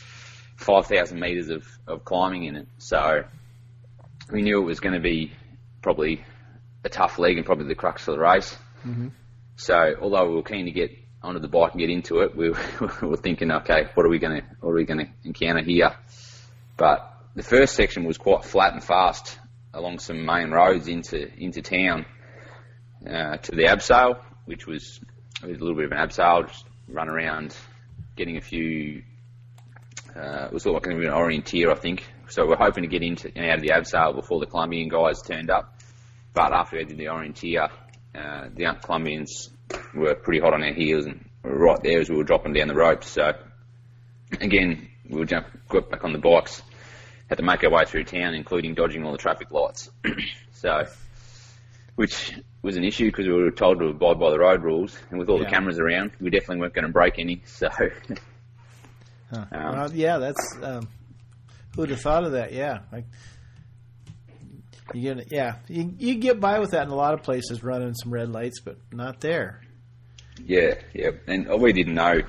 5,000 0.63 1.19
metres 1.19 1.49
of, 1.49 1.65
of 1.87 2.03
climbing 2.05 2.45
in 2.45 2.55
it. 2.55 2.67
So 2.77 3.23
we 4.31 4.41
knew 4.41 4.61
it 4.61 4.65
was 4.65 4.79
going 4.79 4.95
to 4.95 5.01
be 5.01 5.31
probably 5.81 6.23
a 6.83 6.89
tough 6.89 7.19
leg 7.19 7.37
and 7.37 7.45
probably 7.45 7.67
the 7.67 7.75
crux 7.75 8.07
of 8.07 8.15
the 8.15 8.21
race. 8.21 8.55
So 9.55 9.95
although 10.01 10.29
we 10.29 10.35
were 10.35 10.43
keen 10.43 10.65
to 10.65 10.71
get 10.71 10.91
onto 11.21 11.39
the 11.39 11.47
bike 11.47 11.71
and 11.71 11.79
get 11.79 11.89
into 11.89 12.19
it, 12.19 12.35
we, 12.35 12.49
we 13.01 13.07
were 13.07 13.17
thinking, 13.17 13.51
okay, 13.51 13.87
what 13.93 14.05
are 14.05 14.09
we 14.09 14.19
going 14.19 14.41
to 14.41 14.47
what 14.59 14.71
are 14.71 14.75
we 14.75 14.85
going 14.85 15.05
to 15.05 15.11
encounter 15.23 15.63
here? 15.63 15.95
But 16.77 17.09
the 17.35 17.43
first 17.43 17.75
section 17.75 18.03
was 18.03 18.17
quite 18.17 18.43
flat 18.45 18.73
and 18.73 18.83
fast 18.83 19.39
along 19.73 19.99
some 19.99 20.25
main 20.25 20.51
roads 20.51 20.87
into 20.87 21.31
into 21.37 21.61
town 21.61 22.05
uh, 23.09 23.37
to 23.37 23.51
the 23.51 23.63
abseil, 23.63 24.19
which 24.45 24.65
was, 24.67 24.99
was 25.41 25.57
a 25.57 25.61
little 25.61 25.75
bit 25.75 25.85
of 25.85 25.91
an 25.91 25.97
abseil, 25.97 26.47
just 26.47 26.65
run 26.87 27.09
around, 27.09 27.55
getting 28.15 28.37
a 28.37 28.41
few. 28.41 29.03
Uh, 30.15 30.45
it 30.45 30.53
was 30.53 30.63
sort 30.63 30.75
of 30.77 30.83
like 30.87 30.93
an 30.95 31.01
orienteer, 31.11 31.71
I 31.71 31.75
think. 31.75 32.03
So 32.29 32.47
we're 32.47 32.55
hoping 32.55 32.83
to 32.83 32.87
get 32.89 33.01
into 33.01 33.31
and 33.35 33.45
out 33.49 33.55
of 33.57 33.61
the 33.61 33.69
abseil 33.69 34.15
before 34.15 34.39
the 34.39 34.45
Colombian 34.45 34.89
guys 34.89 35.21
turned 35.21 35.49
up. 35.49 35.79
But 36.33 36.53
after 36.53 36.77
we 36.77 36.83
did 36.85 36.97
the 36.97 37.05
orienteer, 37.05 37.69
uh, 38.15 38.49
the 38.53 38.77
Colombians 38.83 39.49
were 39.93 40.15
pretty 40.15 40.39
hot 40.39 40.53
on 40.53 40.63
our 40.63 40.73
heels 40.73 41.05
and 41.05 41.27
were 41.43 41.57
right 41.57 41.79
there 41.81 41.99
as 41.99 42.09
we 42.09 42.15
were 42.17 42.23
dropping 42.23 42.53
down 42.53 42.67
the 42.67 42.75
ropes. 42.75 43.09
So 43.09 43.33
again, 44.39 44.87
we 45.09 45.19
were 45.19 45.25
jump, 45.25 45.47
got 45.69 45.89
back 45.89 46.03
on 46.03 46.13
the 46.13 46.19
bikes, 46.19 46.61
had 47.29 47.37
to 47.37 47.43
make 47.43 47.63
our 47.63 47.69
way 47.71 47.85
through 47.85 48.03
town, 48.05 48.33
including 48.35 48.73
dodging 48.75 49.03
all 49.03 49.11
the 49.11 49.17
traffic 49.17 49.51
lights. 49.51 49.89
so, 50.53 50.85
which 51.95 52.33
was 52.61 52.77
an 52.77 52.83
issue 52.83 53.05
because 53.07 53.25
we 53.27 53.33
were 53.33 53.51
told 53.51 53.79
to 53.79 53.85
abide 53.87 54.19
by 54.19 54.29
the 54.31 54.39
road 54.39 54.63
rules, 54.63 54.97
and 55.09 55.19
with 55.19 55.29
all 55.29 55.37
Yeah. 55.39 55.45
the 55.45 55.49
cameras 55.51 55.79
around, 55.79 56.11
we 56.19 56.29
definitely 56.29 56.57
weren't 56.57 56.73
going 56.73 56.85
to 56.87 56.91
break 56.91 57.19
any. 57.19 57.41
So, 57.45 57.69
Huh. 59.29 59.45
Um, 59.51 59.75
well, 59.75 59.93
yeah, 59.93 60.17
that's. 60.17 60.57
Um, 60.61 60.87
who'd 61.75 61.89
have 61.89 62.01
thought 62.01 62.23
of 62.25 62.33
that? 62.33 62.53
Yeah. 62.53 62.79
Like, 62.91 63.05
you 64.93 65.13
get, 65.15 65.31
yeah, 65.31 65.55
you, 65.69 65.93
you 65.97 66.15
get 66.15 66.39
by 66.39 66.59
with 66.59 66.71
that 66.71 66.83
in 66.83 66.89
a 66.91 66.95
lot 66.95 67.13
of 67.13 67.23
places, 67.23 67.63
running 67.63 67.93
some 67.95 68.11
red 68.13 68.29
lights, 68.29 68.59
but 68.59 68.77
not 68.91 69.21
there. 69.21 69.61
yeah, 70.45 70.75
yeah, 70.93 71.11
and 71.27 71.47
we 71.61 71.73
didn't 71.73 71.95
know 71.95 72.21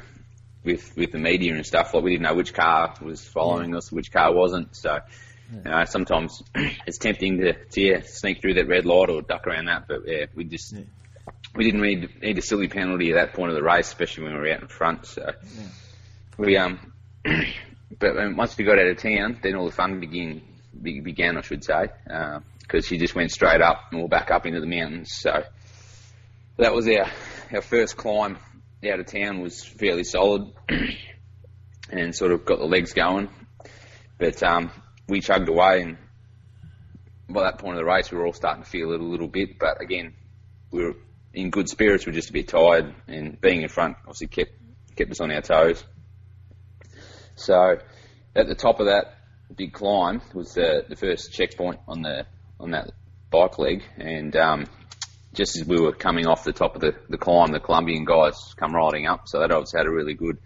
with 0.65 0.97
with 0.97 1.13
the 1.13 1.19
media 1.19 1.55
and 1.55 1.67
stuff. 1.67 1.93
Like 1.93 2.05
we 2.05 2.13
didn't 2.13 2.23
know 2.23 2.35
which 2.35 2.55
car 2.55 2.95
was 3.03 3.27
following 3.27 3.75
us, 3.77 3.91
which 3.93 4.11
car 4.13 4.33
wasn't. 4.35 4.75
So, 4.77 4.99
you 5.53 5.61
know, 5.71 5.85
sometimes 5.85 6.43
it's 6.87 6.99
tempting 6.99 7.39
to, 7.39 7.53
to 7.53 7.81
yeah, 7.81 8.01
sneak 8.05 8.41
through 8.41 8.55
that 8.55 8.69
red 8.69 8.87
light 8.87 9.11
or 9.11 9.21
duck 9.21 9.47
around 9.47 9.67
that. 9.67 9.87
But 9.89 10.03
yeah, 10.07 10.27
we 10.35 10.45
just 10.45 10.73
Yeah. 10.73 10.85
we 11.55 11.65
didn't 11.65 11.83
need 11.83 12.23
need 12.23 12.39
a 12.39 12.43
silly 12.43 12.69
penalty 12.69 13.11
at 13.11 13.17
that 13.17 13.35
point 13.35 13.51
of 13.51 13.57
the 13.57 13.63
race, 13.65 13.89
especially 13.89 14.25
when 14.25 14.35
we 14.35 14.39
were 14.41 14.53
out 14.55 14.63
in 14.63 14.69
front. 14.69 15.05
So 15.07 15.33
we 16.39 16.57
um 16.57 16.93
but 17.99 18.19
um, 18.19 18.37
once 18.37 18.57
we 18.57 18.65
got 18.65 18.79
out 18.79 18.87
of 18.87 18.99
town, 18.99 19.39
then 19.43 19.55
all 19.55 19.67
the 19.67 19.73
fun 19.73 20.01
began. 20.01 20.43
be- 20.81 21.01
Began, 21.01 21.39
I 21.39 21.41
should 21.41 21.65
say, 21.65 21.87
because 22.61 22.87
she 22.87 22.99
just 22.99 23.15
went 23.15 23.31
straight 23.31 23.61
up 23.61 23.93
and 23.93 24.03
we're 24.03 24.09
back 24.09 24.31
up 24.31 24.45
into 24.47 24.61
the 24.61 24.67
mountains. 24.67 25.13
So 25.15 25.45
that 26.59 26.75
was 26.75 26.89
our 26.89 27.07
our 27.53 27.63
first 27.63 27.97
climb 27.97 28.39
out 28.87 29.01
of 29.01 29.07
town 29.07 29.41
was 29.41 29.65
fairly 29.65 30.05
solid, 30.05 30.53
and 31.91 32.15
sort 32.15 32.33
of 32.33 32.45
got 32.45 32.59
the 32.59 32.67
legs 32.67 32.93
going. 32.93 33.29
But 34.19 34.43
um, 34.43 34.71
we 35.09 35.21
chugged 35.21 35.49
away, 35.49 35.83
and 35.83 35.99
by 37.29 37.45
that 37.45 37.59
point 37.59 37.77
of 37.77 37.79
the 37.79 37.91
race, 37.91 38.11
we 38.11 38.19
were 38.19 38.27
all 38.27 38.33
starting 38.33 38.63
to 38.65 38.69
feel 38.69 38.93
it 38.93 39.01
a 39.01 39.05
little 39.05 39.29
bit. 39.29 39.59
But 39.59 39.81
again, 39.81 40.15
we 40.71 40.85
were 40.85 40.95
in 41.33 41.51
good 41.51 41.69
spirits. 41.69 42.05
We 42.07 42.11
were 42.11 42.17
just 42.17 42.31
a 42.31 42.35
bit 42.35 42.49
tired, 42.49 42.95
and 43.09 43.41
being 43.41 43.63
in 43.63 43.69
front 43.69 43.97
obviously 44.01 44.27
kept 44.29 44.53
kept 44.97 45.11
us 45.11 45.21
on 45.21 45.31
our 45.31 45.43
toes. 45.43 45.85
So 47.37 47.79
at 48.35 48.47
the 48.47 48.55
top 48.55 48.81
of 48.81 48.87
that 48.87 49.19
big 49.55 49.73
climb 49.73 50.21
was 50.33 50.55
the, 50.55 50.85
the 50.89 50.97
first 50.97 51.33
checkpoint 51.33 51.81
on 51.87 52.03
the 52.03 52.27
on 52.61 52.71
that 52.71 52.93
bike 53.31 53.59
leg, 53.59 53.83
and 53.97 54.35
um, 54.37 54.67
just 55.35 55.57
as 55.57 55.67
we 55.67 55.81
were 55.81 55.93
coming 55.93 56.27
off 56.27 56.45
the 56.45 56.53
top 56.53 56.77
of 56.77 56.81
the, 56.81 56.95
the 57.09 57.19
climb, 57.19 57.51
the 57.51 57.61
Colombian 57.61 58.05
guys 58.05 58.55
come 58.57 58.75
riding 58.75 59.07
up. 59.07 59.27
So 59.27 59.41
that 59.41 59.51
obviously 59.51 59.79
had 59.79 59.87
a 59.87 59.91
really 59.91 60.15
good 60.15 60.39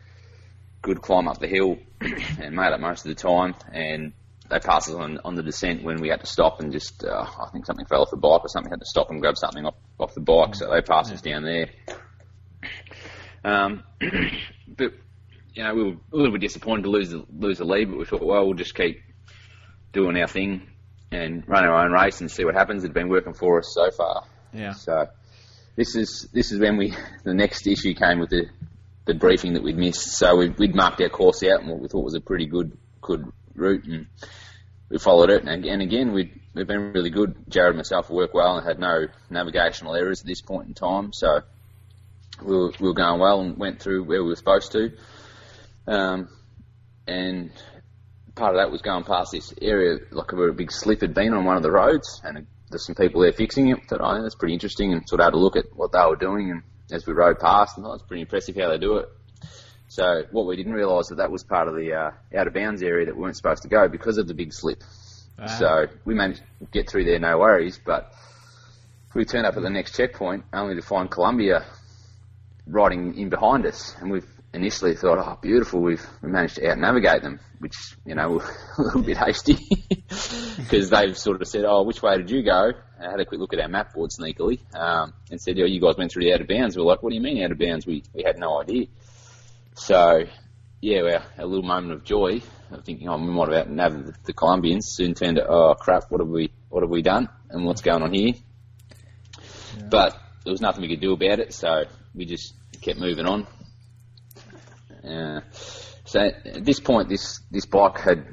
good 0.80 1.02
climb 1.02 1.28
up 1.28 1.38
the 1.38 1.46
hill 1.46 1.76
and 2.00 2.54
made 2.54 2.72
it 2.72 2.80
most 2.80 3.04
of 3.04 3.08
the 3.08 3.14
time. 3.14 3.54
And 3.72 4.12
they 4.48 4.58
passed 4.58 4.88
us 4.88 4.94
on, 4.94 5.18
on 5.24 5.34
the 5.34 5.42
descent 5.42 5.82
when 5.82 6.00
we 6.00 6.08
had 6.08 6.20
to 6.20 6.26
stop 6.26 6.60
and 6.60 6.72
just, 6.72 7.04
uh, 7.04 7.26
I 7.26 7.50
think 7.52 7.66
something 7.66 7.86
fell 7.86 8.02
off 8.02 8.10
the 8.10 8.16
bike 8.16 8.42
or 8.42 8.48
something, 8.48 8.70
had 8.70 8.80
to 8.80 8.86
stop 8.86 9.10
and 9.10 9.20
grab 9.20 9.36
something 9.36 9.66
off, 9.66 9.74
off 9.98 10.14
the 10.14 10.20
bike. 10.20 10.54
So 10.54 10.70
they 10.70 10.80
passed 10.80 11.12
us 11.12 11.20
down 11.20 11.44
there. 11.44 11.68
Um, 13.44 13.82
but, 14.68 14.94
you 15.54 15.62
know, 15.64 15.74
we 15.74 15.82
were 15.84 15.96
a 16.12 16.16
little 16.16 16.32
bit 16.32 16.40
disappointed 16.40 16.82
to 16.82 16.90
lose 16.90 17.10
the, 17.10 17.24
lose 17.30 17.58
the 17.58 17.64
lead, 17.64 17.90
but 17.90 17.98
we 17.98 18.04
thought, 18.04 18.22
well, 18.22 18.44
we'll 18.44 18.54
just 18.54 18.74
keep 18.74 19.00
doing 19.92 20.16
our 20.20 20.28
thing 20.28 20.68
and 21.10 21.46
run 21.48 21.64
our 21.64 21.84
own 21.84 21.92
race 21.92 22.20
and 22.20 22.30
see 22.30 22.44
what 22.44 22.54
happens. 22.54 22.84
It'd 22.84 22.94
been 22.94 23.08
working 23.08 23.34
for 23.34 23.58
us 23.58 23.72
so 23.74 23.90
far. 23.90 24.24
Yeah. 24.52 24.72
So 24.72 25.08
this 25.76 25.94
is 25.94 26.28
this 26.32 26.52
is 26.52 26.60
when 26.60 26.76
we 26.76 26.94
the 27.24 27.34
next 27.34 27.66
issue 27.66 27.94
came 27.94 28.18
with 28.18 28.30
the 28.30 28.46
the 29.06 29.14
briefing 29.14 29.54
that 29.54 29.62
we'd 29.62 29.78
missed. 29.78 30.18
So 30.18 30.36
we, 30.36 30.50
we'd 30.50 30.74
marked 30.74 31.00
our 31.00 31.08
course 31.08 31.42
out 31.42 31.60
and 31.60 31.70
what 31.70 31.80
we 31.80 31.88
thought 31.88 32.04
was 32.04 32.14
a 32.14 32.20
pretty 32.20 32.46
good 32.46 32.76
good 33.00 33.24
route, 33.54 33.84
and 33.84 34.06
we 34.90 34.98
followed 34.98 35.30
it. 35.30 35.44
And, 35.44 35.64
and 35.64 35.82
again, 35.82 36.12
we'd 36.12 36.38
we've 36.54 36.66
been 36.66 36.92
really 36.92 37.10
good. 37.10 37.34
Jared 37.48 37.70
and 37.70 37.78
myself 37.78 38.10
worked 38.10 38.34
well 38.34 38.58
and 38.58 38.66
had 38.66 38.78
no 38.78 39.06
navigational 39.30 39.94
errors 39.94 40.20
at 40.20 40.26
this 40.26 40.42
point 40.42 40.68
in 40.68 40.74
time. 40.74 41.12
So 41.12 41.40
we 42.42 42.54
were, 42.54 42.72
we 42.78 42.88
were 42.88 42.94
going 42.94 43.20
well 43.20 43.40
and 43.40 43.56
went 43.56 43.80
through 43.80 44.04
where 44.04 44.22
we 44.22 44.28
were 44.28 44.36
supposed 44.36 44.72
to. 44.72 44.92
Um, 45.88 46.28
and 47.06 47.50
part 48.34 48.54
of 48.54 48.60
that 48.60 48.70
was 48.70 48.82
going 48.82 49.04
past 49.04 49.32
this 49.32 49.54
area, 49.60 49.98
like 50.10 50.30
where 50.32 50.48
a 50.48 50.52
big 50.52 50.70
slip 50.70 51.00
had 51.00 51.14
been 51.14 51.32
on 51.32 51.44
one 51.44 51.56
of 51.56 51.62
the 51.62 51.70
roads, 51.70 52.20
and 52.22 52.46
there's 52.70 52.86
some 52.86 52.94
people 52.94 53.22
there 53.22 53.32
fixing 53.32 53.70
it. 53.70 53.78
Thought, 53.88 54.00
oh, 54.02 54.22
that's 54.22 54.34
pretty 54.34 54.54
interesting, 54.54 54.92
and 54.92 55.08
sort 55.08 55.20
of 55.20 55.24
had 55.24 55.34
a 55.34 55.38
look 55.38 55.56
at 55.56 55.64
what 55.74 55.92
they 55.92 56.04
were 56.06 56.16
doing. 56.16 56.50
And 56.50 56.62
as 56.92 57.06
we 57.06 57.14
rode 57.14 57.38
past, 57.38 57.76
and 57.76 57.84
thought 57.84 57.94
it's 57.94 58.02
pretty 58.04 58.20
impressive 58.22 58.56
how 58.56 58.68
they 58.68 58.78
do 58.78 58.98
it. 58.98 59.08
So 59.88 60.24
what 60.30 60.46
we 60.46 60.56
didn't 60.56 60.74
realise 60.74 61.08
that 61.08 61.16
that 61.16 61.30
was 61.30 61.42
part 61.42 61.66
of 61.66 61.74
the 61.74 61.94
uh, 61.94 62.38
out 62.38 62.46
of 62.46 62.52
bounds 62.52 62.82
area 62.82 63.06
that 63.06 63.16
we 63.16 63.22
weren't 63.22 63.36
supposed 63.36 63.62
to 63.62 63.68
go 63.68 63.88
because 63.88 64.18
of 64.18 64.28
the 64.28 64.34
big 64.34 64.52
slip. 64.52 64.82
So 65.58 65.86
we 66.04 66.14
managed 66.14 66.42
to 66.58 66.66
get 66.66 66.90
through 66.90 67.04
there, 67.04 67.18
no 67.18 67.38
worries. 67.38 67.80
But 67.82 68.12
we 69.14 69.24
turned 69.24 69.46
up 69.46 69.56
at 69.56 69.62
the 69.62 69.70
next 69.70 69.96
checkpoint 69.96 70.44
only 70.52 70.74
to 70.74 70.82
find 70.82 71.10
Columbia 71.10 71.64
riding 72.66 73.16
in 73.16 73.30
behind 73.30 73.64
us, 73.64 73.96
and 74.00 74.10
we've 74.10 74.26
initially 74.52 74.94
thought, 74.94 75.18
oh, 75.18 75.38
beautiful, 75.40 75.80
we've 75.80 76.04
managed 76.22 76.56
to 76.56 76.70
out 76.70 76.78
navigate 76.78 77.22
them, 77.22 77.40
which 77.58 77.76
you 78.04 78.14
know 78.14 78.40
a 78.78 78.82
little 78.82 79.02
bit 79.02 79.16
hasty 79.16 79.58
because 79.88 80.90
they've 80.90 81.16
sort 81.16 81.40
of 81.40 81.48
said, 81.48 81.64
oh, 81.66 81.82
which 81.82 82.02
way 82.02 82.16
did 82.16 82.30
you 82.30 82.42
go? 82.42 82.72
I 83.00 83.10
had 83.10 83.20
a 83.20 83.24
quick 83.24 83.40
look 83.40 83.52
at 83.52 83.60
our 83.60 83.68
map 83.68 83.94
board 83.94 84.10
sneakily 84.10 84.60
um, 84.74 85.12
and 85.30 85.40
said, 85.40 85.58
oh, 85.58 85.64
you 85.64 85.80
guys 85.80 85.96
went 85.96 86.12
through 86.12 86.24
the 86.24 86.32
out 86.32 86.40
of 86.40 86.48
bounds. 86.48 86.76
We're 86.76 86.84
like, 86.84 87.02
what 87.02 87.10
do 87.10 87.16
you 87.16 87.22
mean 87.22 87.42
out 87.42 87.52
of 87.52 87.58
bounds? 87.58 87.86
We 87.86 88.02
we 88.14 88.22
had 88.22 88.38
no 88.38 88.60
idea. 88.60 88.86
So 89.74 90.24
yeah, 90.80 91.00
our, 91.02 91.22
our 91.38 91.46
little 91.46 91.64
moment 91.64 91.92
of 91.92 92.04
joy 92.04 92.40
of 92.70 92.84
thinking, 92.84 93.08
oh, 93.08 93.18
we 93.18 93.26
might 93.26 93.48
have 93.48 93.66
out 93.66 93.70
nabbed 93.70 94.06
the, 94.06 94.14
the 94.24 94.32
Colombians 94.32 94.88
soon 94.88 95.14
turned 95.14 95.36
to, 95.36 95.46
oh 95.46 95.74
crap, 95.74 96.10
what 96.10 96.20
have 96.20 96.28
we 96.28 96.50
what 96.68 96.82
have 96.82 96.90
we 96.90 97.02
done 97.02 97.28
and 97.50 97.64
what's 97.64 97.82
going 97.82 98.02
on 98.02 98.12
here? 98.12 98.34
But 99.90 100.18
there 100.44 100.52
was 100.52 100.60
nothing 100.60 100.82
we 100.82 100.88
could 100.88 101.00
do 101.00 101.12
about 101.12 101.40
it, 101.40 101.52
so 101.54 101.84
we 102.14 102.24
just 102.24 102.54
kept 102.80 102.98
moving 102.98 103.26
on. 103.26 103.46
Uh, 105.04 105.40
so 106.04 106.20
at 106.20 106.64
this 106.64 106.80
point, 106.80 107.08
this 107.08 107.40
this 107.50 107.66
bike 107.66 107.98
had 107.98 108.26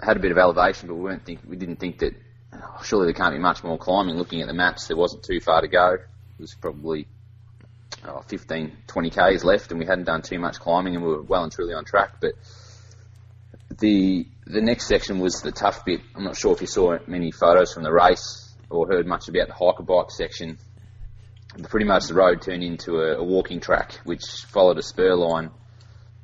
had 0.00 0.16
a 0.16 0.20
bit 0.20 0.32
of 0.32 0.38
elevation, 0.38 0.88
but 0.88 0.94
we 0.94 1.02
weren't 1.02 1.24
think 1.24 1.40
we 1.46 1.56
didn't 1.56 1.76
think 1.76 1.98
that 2.00 2.14
oh, 2.52 2.82
surely 2.82 3.06
there 3.06 3.14
can't 3.14 3.34
be 3.34 3.38
much 3.40 3.64
more 3.64 3.78
climbing. 3.78 4.16
Looking 4.16 4.40
at 4.42 4.46
the 4.46 4.54
maps, 4.54 4.86
there 4.86 4.96
wasn't 4.96 5.22
too 5.22 5.40
far 5.40 5.60
to 5.60 5.68
go. 5.68 5.94
It 5.94 6.40
was 6.40 6.54
probably 6.54 7.06
oh, 8.06 8.22
15, 8.28 8.76
20 8.86 9.10
k's 9.10 9.44
left, 9.44 9.70
and 9.70 9.80
we 9.80 9.86
hadn't 9.86 10.04
done 10.04 10.22
too 10.22 10.38
much 10.38 10.60
climbing, 10.60 10.94
and 10.94 11.04
we 11.04 11.10
were 11.10 11.22
well 11.22 11.42
and 11.42 11.52
truly 11.52 11.74
on 11.74 11.84
track. 11.84 12.20
But 12.20 12.32
the 13.78 14.26
the 14.46 14.60
next 14.60 14.86
section 14.86 15.18
was 15.20 15.40
the 15.42 15.52
tough 15.52 15.84
bit. 15.84 16.00
I'm 16.14 16.24
not 16.24 16.36
sure 16.36 16.52
if 16.52 16.60
you 16.60 16.66
saw 16.66 16.98
many 17.06 17.30
photos 17.30 17.72
from 17.72 17.82
the 17.82 17.92
race 17.92 18.54
or 18.68 18.86
heard 18.86 19.06
much 19.06 19.28
about 19.28 19.48
the 19.48 19.54
hike-a-bike 19.54 20.10
section. 20.10 20.58
Pretty 21.68 21.86
much 21.86 22.06
the 22.06 22.14
road 22.14 22.42
turned 22.42 22.62
into 22.62 23.00
a, 23.00 23.16
a 23.16 23.24
walking 23.24 23.58
track, 23.58 23.94
which 24.04 24.22
followed 24.48 24.78
a 24.78 24.82
spur 24.82 25.14
line 25.14 25.50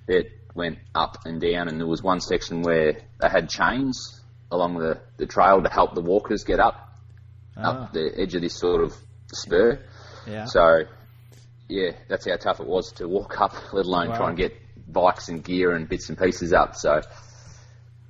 that 0.06 0.26
went 0.54 0.78
up 0.94 1.18
and 1.26 1.40
down, 1.40 1.68
and 1.68 1.78
there 1.80 1.86
was 1.86 2.02
one 2.02 2.20
section 2.20 2.62
where 2.62 2.92
they 3.20 3.28
had 3.28 3.48
chains 3.48 4.20
along 4.50 4.78
the, 4.78 5.00
the 5.16 5.26
trail 5.26 5.62
to 5.62 5.68
help 5.68 5.94
the 5.94 6.00
walkers 6.00 6.44
get 6.44 6.60
up 6.60 6.82
Ah. 7.58 7.84
up 7.84 7.92
the 7.92 8.12
edge 8.20 8.34
of 8.34 8.42
this 8.42 8.54
sort 8.54 8.82
of 8.84 8.94
spur. 9.32 9.78
Yeah. 10.26 10.44
So, 10.44 10.82
yeah, 11.68 11.92
that's 12.08 12.26
how 12.28 12.36
tough 12.36 12.60
it 12.60 12.66
was 12.66 12.92
to 12.96 13.08
walk 13.08 13.40
up, 13.40 13.72
let 13.72 13.86
alone 13.86 14.10
Wow. 14.10 14.16
try 14.16 14.28
and 14.28 14.36
get 14.36 14.54
bikes 14.92 15.28
and 15.28 15.42
gear 15.42 15.72
and 15.74 15.88
bits 15.88 16.08
and 16.10 16.18
pieces 16.18 16.52
up. 16.52 16.76
So, 16.76 17.00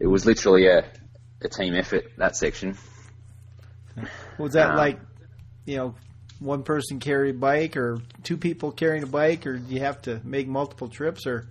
it 0.00 0.06
was 0.08 0.26
literally 0.26 0.66
a, 0.66 0.84
a 1.42 1.48
team 1.48 1.74
effort 1.74 2.04
that 2.18 2.36
section. 2.36 2.76
Was 4.38 4.52
that 4.52 4.70
Um, 4.70 4.76
like, 4.76 4.98
you 5.64 5.76
know, 5.76 5.94
one 6.40 6.62
person 6.64 7.00
carry 7.00 7.30
a 7.30 7.34
bike 7.34 7.76
or 7.76 8.00
two 8.22 8.36
people 8.36 8.70
carrying 8.72 9.02
a 9.02 9.06
bike, 9.06 9.46
or 9.46 9.56
do 9.58 9.72
you 9.72 9.80
have 9.80 10.02
to 10.02 10.20
make 10.22 10.46
multiple 10.46 10.88
trips, 10.88 11.26
or 11.26 11.46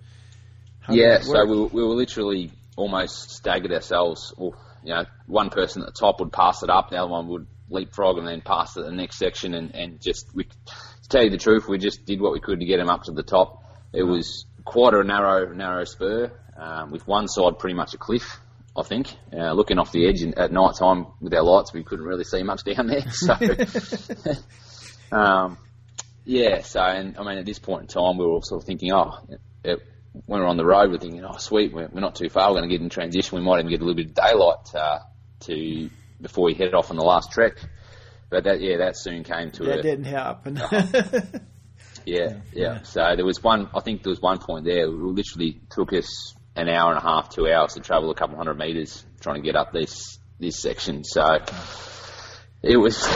yeah, 0.90 1.20
so 1.20 1.44
we 1.44 1.60
were, 1.60 1.66
we 1.66 1.82
were 1.82 1.94
literally 1.94 2.52
almost 2.76 3.30
staggered 3.30 3.72
ourselves. 3.72 4.32
Or, 4.36 4.56
you 4.84 4.94
know, 4.94 5.04
one 5.26 5.50
person 5.50 5.82
at 5.82 5.86
the 5.86 5.98
top 5.98 6.20
would 6.20 6.32
pass 6.32 6.62
it 6.62 6.70
up, 6.70 6.90
the 6.90 6.96
other 6.96 7.10
one 7.10 7.28
would 7.28 7.46
leapfrog 7.68 8.18
and 8.18 8.26
then 8.26 8.40
pass 8.40 8.76
it 8.76 8.80
to 8.80 8.86
the 8.86 8.92
next 8.92 9.18
section, 9.18 9.54
and, 9.54 9.74
and 9.74 10.00
just 10.00 10.34
we, 10.34 10.44
to 10.44 11.08
tell 11.08 11.24
you 11.24 11.30
the 11.30 11.38
truth, 11.38 11.66
we 11.68 11.78
just 11.78 12.04
did 12.04 12.20
what 12.20 12.32
we 12.32 12.40
could 12.40 12.60
to 12.60 12.66
get 12.66 12.78
him 12.78 12.88
up 12.88 13.04
to 13.04 13.12
the 13.12 13.22
top. 13.22 13.64
It 13.92 14.02
was 14.02 14.46
quite 14.64 14.94
a 14.94 15.02
narrow, 15.02 15.52
narrow 15.52 15.84
spur 15.84 16.32
um, 16.56 16.90
with 16.90 17.06
one 17.06 17.28
side 17.28 17.58
pretty 17.58 17.74
much 17.74 17.94
a 17.94 17.98
cliff. 17.98 18.40
I 18.76 18.82
think 18.82 19.08
uh, 19.32 19.52
looking 19.52 19.78
off 19.78 19.90
the 19.90 20.06
edge 20.06 20.20
and 20.20 20.38
at 20.38 20.52
night 20.52 20.74
time 20.78 21.06
with 21.20 21.32
our 21.32 21.42
lights, 21.42 21.72
we 21.72 21.82
couldn't 21.82 22.04
really 22.04 22.24
see 22.24 22.42
much 22.42 22.62
down 22.64 22.88
there. 22.88 23.04
So, 23.10 23.34
um, 25.16 25.56
yeah. 26.24 26.60
So, 26.60 26.80
and 26.80 27.16
I 27.16 27.24
mean, 27.24 27.38
at 27.38 27.46
this 27.46 27.58
point 27.58 27.82
in 27.82 27.88
time, 27.88 28.18
we 28.18 28.26
were 28.26 28.32
all 28.32 28.42
sort 28.42 28.62
of 28.62 28.66
thinking, 28.66 28.92
oh, 28.92 29.12
it, 29.64 29.80
when 30.26 30.40
we're 30.40 30.46
on 30.46 30.56
the 30.56 30.64
road, 30.64 30.90
we're 30.90 30.98
thinking, 30.98 31.24
oh, 31.24 31.36
sweet, 31.38 31.72
we're, 31.72 31.88
we're 31.88 32.00
not 32.00 32.14
too 32.14 32.28
far. 32.28 32.48
We're 32.50 32.58
going 32.58 32.68
to 32.68 32.74
get 32.74 32.82
in 32.82 32.88
transition. 32.88 33.38
We 33.38 33.44
might 33.44 33.58
even 33.58 33.70
get 33.70 33.80
a 33.80 33.84
little 33.84 33.96
bit 33.96 34.06
of 34.06 34.14
daylight 34.14 34.74
uh, 34.74 34.98
to 35.40 35.90
before 36.20 36.44
we 36.44 36.54
head 36.54 36.74
off 36.74 36.90
on 36.90 36.96
the 36.96 37.04
last 37.04 37.30
trek. 37.32 37.54
But 38.30 38.44
that, 38.44 38.60
yeah, 38.60 38.78
that 38.78 38.96
soon 38.96 39.22
came 39.24 39.50
to 39.52 39.64
that 39.64 39.78
a 39.78 39.82
didn't 39.82 40.04
happen. 40.04 40.56
yeah, 42.04 42.38
yeah. 42.52 42.82
So 42.82 43.14
there 43.14 43.24
was 43.24 43.42
one. 43.42 43.68
I 43.74 43.80
think 43.80 44.02
there 44.02 44.10
was 44.10 44.20
one 44.20 44.38
point 44.38 44.64
there. 44.64 44.84
It 44.84 44.88
literally 44.88 45.60
took 45.70 45.92
us 45.92 46.34
an 46.56 46.68
hour 46.68 46.90
and 46.90 46.98
a 46.98 47.02
half, 47.02 47.28
two 47.28 47.48
hours 47.48 47.74
to 47.74 47.80
travel 47.80 48.10
a 48.10 48.14
couple 48.14 48.36
hundred 48.36 48.58
meters 48.58 49.04
trying 49.20 49.36
to 49.36 49.42
get 49.42 49.54
up 49.54 49.72
this 49.72 50.18
this 50.40 50.58
section. 50.58 51.04
So 51.04 51.38
it 52.62 52.76
was, 52.76 53.06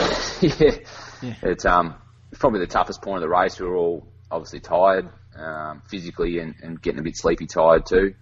yeah, 0.41 0.77
Yeah. 1.21 1.35
It's 1.43 1.65
um 1.65 1.95
it's 2.31 2.39
probably 2.39 2.59
the 2.59 2.67
toughest 2.67 3.01
point 3.01 3.17
of 3.17 3.21
the 3.21 3.29
race. 3.29 3.59
We 3.59 3.67
were 3.67 3.75
all 3.75 4.07
obviously 4.29 4.59
tired, 4.59 5.09
um, 5.35 5.81
physically 5.87 6.39
and, 6.39 6.55
and 6.61 6.81
getting 6.81 6.99
a 6.99 7.03
bit 7.03 7.17
sleepy 7.17 7.47
tired 7.47 7.85
too. 7.85 8.15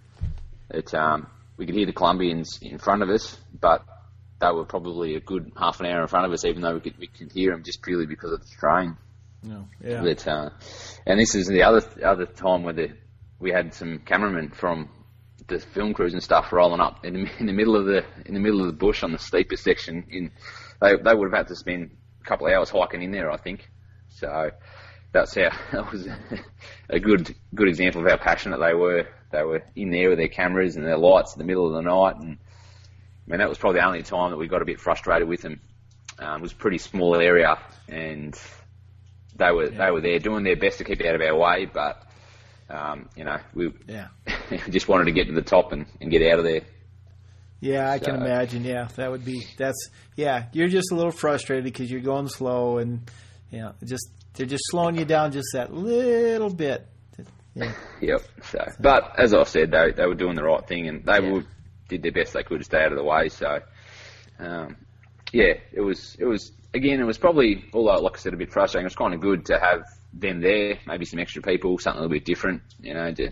It 0.70 0.94
um 0.94 1.26
we 1.56 1.66
could 1.66 1.74
hear 1.74 1.86
the 1.86 1.92
Colombians 1.92 2.58
in 2.62 2.78
front 2.78 3.02
of 3.02 3.10
us, 3.10 3.36
but 3.60 3.84
they 4.40 4.50
were 4.50 4.64
probably 4.64 5.14
a 5.16 5.20
good 5.20 5.52
half 5.58 5.80
an 5.80 5.86
hour 5.86 6.00
in 6.00 6.08
front 6.08 6.26
of 6.26 6.32
us, 6.32 6.44
even 6.44 6.62
though 6.62 6.74
we 6.74 6.80
could 6.80 6.98
we 6.98 7.06
could 7.06 7.32
hear 7.32 7.52
them 7.52 7.62
just 7.62 7.82
purely 7.82 8.06
because 8.06 8.32
of 8.32 8.40
the 8.40 8.46
terrain. 8.58 8.96
no, 9.42 9.68
yeah. 9.84 10.02
But 10.02 10.26
uh, 10.26 10.50
and 11.06 11.20
this 11.20 11.34
is 11.34 11.46
the 11.46 11.62
other 11.62 11.82
other 12.02 12.26
time 12.26 12.62
where 12.62 12.72
the, 12.72 12.92
we 13.38 13.50
had 13.50 13.74
some 13.74 13.98
cameramen 13.98 14.50
from 14.50 14.88
the 15.48 15.58
film 15.58 15.92
crews 15.92 16.14
and 16.14 16.22
stuff 16.22 16.52
rolling 16.52 16.80
up 16.80 17.04
in 17.04 17.12
the, 17.12 17.30
in 17.40 17.46
the 17.46 17.52
middle 17.52 17.76
of 17.76 17.84
the 17.84 18.04
in 18.24 18.34
the 18.34 18.40
middle 18.40 18.60
of 18.60 18.66
the 18.66 18.72
bush 18.72 19.02
on 19.02 19.12
the 19.12 19.18
steepest 19.18 19.62
section. 19.62 20.06
In 20.10 20.30
they 20.80 20.96
they 20.96 21.14
would 21.14 21.30
have 21.30 21.38
had 21.38 21.48
to 21.48 21.56
spend 21.56 21.90
a 22.22 22.24
couple 22.24 22.46
of 22.46 22.52
hours 22.54 22.70
hiking 22.70 23.02
in 23.02 23.12
there, 23.12 23.30
I 23.30 23.36
think. 23.36 23.68
So 24.08 24.50
that's 25.12 25.34
how 25.34 25.50
that 25.72 25.90
was 25.92 26.06
a 26.88 27.00
good 27.00 27.34
good 27.54 27.68
example 27.68 28.02
of 28.04 28.10
how 28.10 28.16
passionate 28.16 28.58
they 28.58 28.74
were 28.74 29.06
they 29.32 29.42
were 29.42 29.62
in 29.76 29.90
there 29.90 30.08
with 30.08 30.18
their 30.18 30.28
cameras 30.28 30.76
and 30.76 30.84
their 30.84 30.98
lights 30.98 31.34
in 31.34 31.38
the 31.38 31.44
middle 31.44 31.66
of 31.66 31.72
the 31.74 31.82
night, 31.88 32.16
and 32.16 32.38
I 33.26 33.30
mean 33.30 33.38
that 33.38 33.48
was 33.48 33.58
probably 33.58 33.80
the 33.80 33.86
only 33.86 34.02
time 34.02 34.30
that 34.30 34.36
we 34.36 34.48
got 34.48 34.62
a 34.62 34.64
bit 34.66 34.80
frustrated 34.80 35.28
with 35.28 35.42
them. 35.42 35.60
Um, 36.18 36.40
it 36.40 36.42
was 36.42 36.52
a 36.52 36.56
pretty 36.56 36.78
small 36.78 37.16
area, 37.16 37.56
and 37.88 38.38
they 39.36 39.50
were 39.52 39.70
Yeah. 39.70 39.84
they 39.86 39.90
were 39.92 40.00
there 40.00 40.18
doing 40.18 40.44
their 40.44 40.56
best 40.56 40.78
to 40.78 40.84
keep 40.84 41.00
out 41.02 41.14
of 41.14 41.20
our 41.20 41.36
way, 41.36 41.66
but 41.66 42.02
um, 42.68 43.08
you 43.16 43.24
know 43.24 43.38
we 43.54 43.72
Yeah. 43.86 44.08
just 44.70 44.88
wanted 44.88 45.04
to 45.06 45.12
get 45.12 45.26
to 45.28 45.32
the 45.32 45.42
top 45.42 45.72
and, 45.72 45.86
and 46.00 46.10
get 46.10 46.22
out 46.32 46.38
of 46.40 46.44
there. 46.44 46.62
Yeah, 47.60 47.90
I 47.90 47.98
can 47.98 48.14
imagine. 48.16 48.64
Yeah, 48.64 48.88
that 48.96 49.10
would 49.10 49.24
be. 49.24 49.46
That's 49.58 49.90
yeah. 50.16 50.46
You're 50.52 50.68
just 50.68 50.90
a 50.92 50.94
little 50.94 51.10
frustrated 51.12 51.64
because 51.64 51.90
you're 51.90 52.00
going 52.00 52.28
slow, 52.28 52.78
and 52.78 53.00
you 53.50 53.60
know, 53.60 53.74
just 53.84 54.08
they're 54.34 54.46
just 54.46 54.64
slowing 54.68 54.96
you 54.96 55.04
down 55.04 55.32
just 55.32 55.48
that 55.54 55.72
little 55.72 56.52
bit. 56.52 56.86
Yeah, 57.54 57.72
Yep. 58.00 58.22
So, 58.44 58.64
but 58.78 59.18
as 59.18 59.34
I 59.34 59.42
said, 59.44 59.70
they 59.72 59.92
they 59.92 60.06
were 60.06 60.14
doing 60.14 60.36
the 60.36 60.44
right 60.44 60.66
thing, 60.66 60.88
and 60.88 61.04
they 61.04 61.20
Yeah. 61.22 61.30
were, 61.32 61.44
did 61.88 62.02
their 62.02 62.12
best 62.12 62.32
they 62.32 62.42
could 62.44 62.58
to 62.58 62.64
stay 62.64 62.78
out 62.82 62.92
of 62.92 62.98
the 62.98 63.04
way. 63.04 63.28
So, 63.28 63.58
um, 64.38 64.76
yeah, 65.32 65.54
it 65.72 65.80
was 65.80 66.16
it 66.18 66.24
was 66.24 66.52
again 66.72 67.00
it 67.00 67.04
was 67.04 67.18
probably 67.18 67.64
although 67.74 68.00
like 68.02 68.14
I 68.16 68.20
said 68.20 68.34
a 68.34 68.36
bit 68.36 68.52
frustrating. 68.52 68.84
It 68.84 68.92
was 68.92 68.94
kind 68.96 69.14
of 69.14 69.20
good 69.20 69.46
to 69.46 69.58
have 69.58 69.82
them 70.12 70.40
there, 70.40 70.78
maybe 70.86 71.04
some 71.04 71.18
extra 71.20 71.42
people, 71.42 71.78
something 71.78 71.98
a 71.98 72.02
little 72.02 72.14
bit 72.16 72.24
different. 72.24 72.62
You 72.80 72.94
know, 72.94 73.12
to 73.12 73.30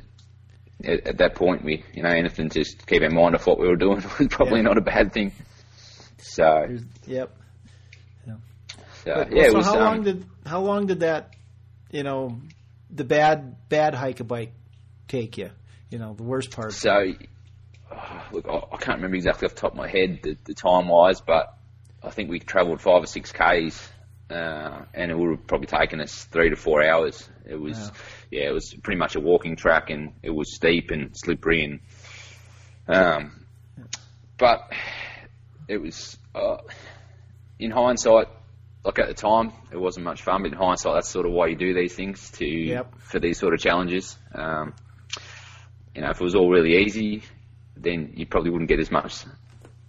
at, 0.84 1.07
at 1.07 1.18
that 1.18 1.34
point 1.36 1.64
we 1.64 1.84
you 1.94 2.03
know 2.03 2.11
anything 2.11 2.49
to 2.51 2.59
just 2.61 2.86
keep 2.86 3.03
in 3.03 3.14
mind 3.14 3.34
of 3.36 3.46
what 3.46 3.59
we 3.61 3.68
were 3.68 3.76
doing 3.76 3.96
was 4.18 4.28
probably 4.30 4.59
Yeah. 4.59 4.66
not 4.66 4.78
a 4.78 4.82
bad 4.82 5.12
thing. 5.12 5.32
So, 6.18 6.42
There's- 6.66 6.82
yep. 7.07 7.30
so 8.26 9.14
But- 9.14 9.32
yeah, 9.32 9.44
it 9.44 9.51
so 9.53 9.57
was. 9.59 9.66
how 9.66 9.74
um, 9.74 9.80
long 9.84 10.03
did 10.05 10.24
how 10.49 10.61
long 10.61 10.86
did 10.86 11.01
that, 11.01 11.34
you 11.90 12.03
know, 12.03 12.40
the 12.90 13.05
bad 13.05 13.68
bad 13.68 13.94
hike 13.94 14.20
a 14.20 14.24
bike 14.24 14.53
take 15.07 15.38
you? 15.38 15.51
You 15.90 15.99
know, 15.99 16.14
the 16.14 16.22
worst 16.22 16.51
part. 16.51 16.72
So, 16.72 17.12
oh, 17.92 18.26
look, 18.32 18.46
I, 18.49 18.74
I 18.74 18.76
can't 18.78 18.96
remember 18.99 19.16
exactly 19.16 19.46
off 19.46 19.55
the 19.55 19.61
top 19.61 19.72
of 19.72 19.78
my 19.78 19.88
head 19.88 20.20
the, 20.22 20.36
the 20.44 20.55
time 20.55 20.88
wise, 20.88 21.20
but 21.20 21.55
I 22.03 22.11
think 22.11 22.30
we 22.30 22.38
travelled 22.40 22.80
five 22.80 23.03
or 23.03 23.07
six 23.07 23.32
k's, 23.32 23.88
uh, 24.30 24.82
and 24.94 25.11
it 25.11 25.16
would 25.18 25.30
have 25.30 25.46
probably 25.46 25.66
taken 25.66 26.01
us 26.01 26.24
three 26.24 26.51
to 26.51 26.57
four 26.57 26.82
hours. 26.84 27.28
It 27.46 27.57
was, 27.61 27.78
Wow. 27.78 27.90
yeah, 28.30 28.49
it 28.49 28.53
was 28.53 28.74
pretty 28.82 28.99
much 28.99 29.16
a 29.16 29.20
walking 29.20 29.57
track, 29.57 29.90
and 29.90 30.12
it 30.22 30.30
was 30.30 30.55
steep 30.55 30.90
and 30.90 31.11
slippery, 31.16 31.64
and 31.64 31.80
um, 32.86 33.46
but 34.38 34.70
it 35.66 35.78
was 35.78 36.16
uh, 36.34 36.59
in 37.59 37.70
hindsight. 37.70 38.28
Like 38.89 39.01
at 39.01 39.09
the 39.09 39.12
time, 39.14 39.53
it 39.70 39.76
wasn't 39.76 40.07
much 40.07 40.22
fun, 40.22 40.41
but 40.45 40.51
in 40.53 40.57
hindsight, 40.57 40.95
that's 40.95 41.11
sort 41.11 41.26
of 41.26 41.32
why 41.32 41.49
you 41.49 41.57
do 41.57 41.74
these 41.74 41.93
things 41.95 42.30
to 42.39 42.47
Yep. 42.49 42.95
for 43.01 43.20
these 43.20 43.39
sort 43.39 43.53
of 43.53 43.61
challenges. 43.61 44.16
Um, 44.34 44.72
you 45.95 46.01
know, 46.01 46.09
if 46.09 46.18
it 46.18 46.24
was 46.24 46.34
all 46.34 46.49
really 46.49 46.74
easy, 46.78 47.22
then 47.76 48.14
you 48.16 48.24
probably 48.24 48.49
wouldn't 48.51 48.70
get 48.70 48.80
as 48.80 48.91
much 48.91 49.26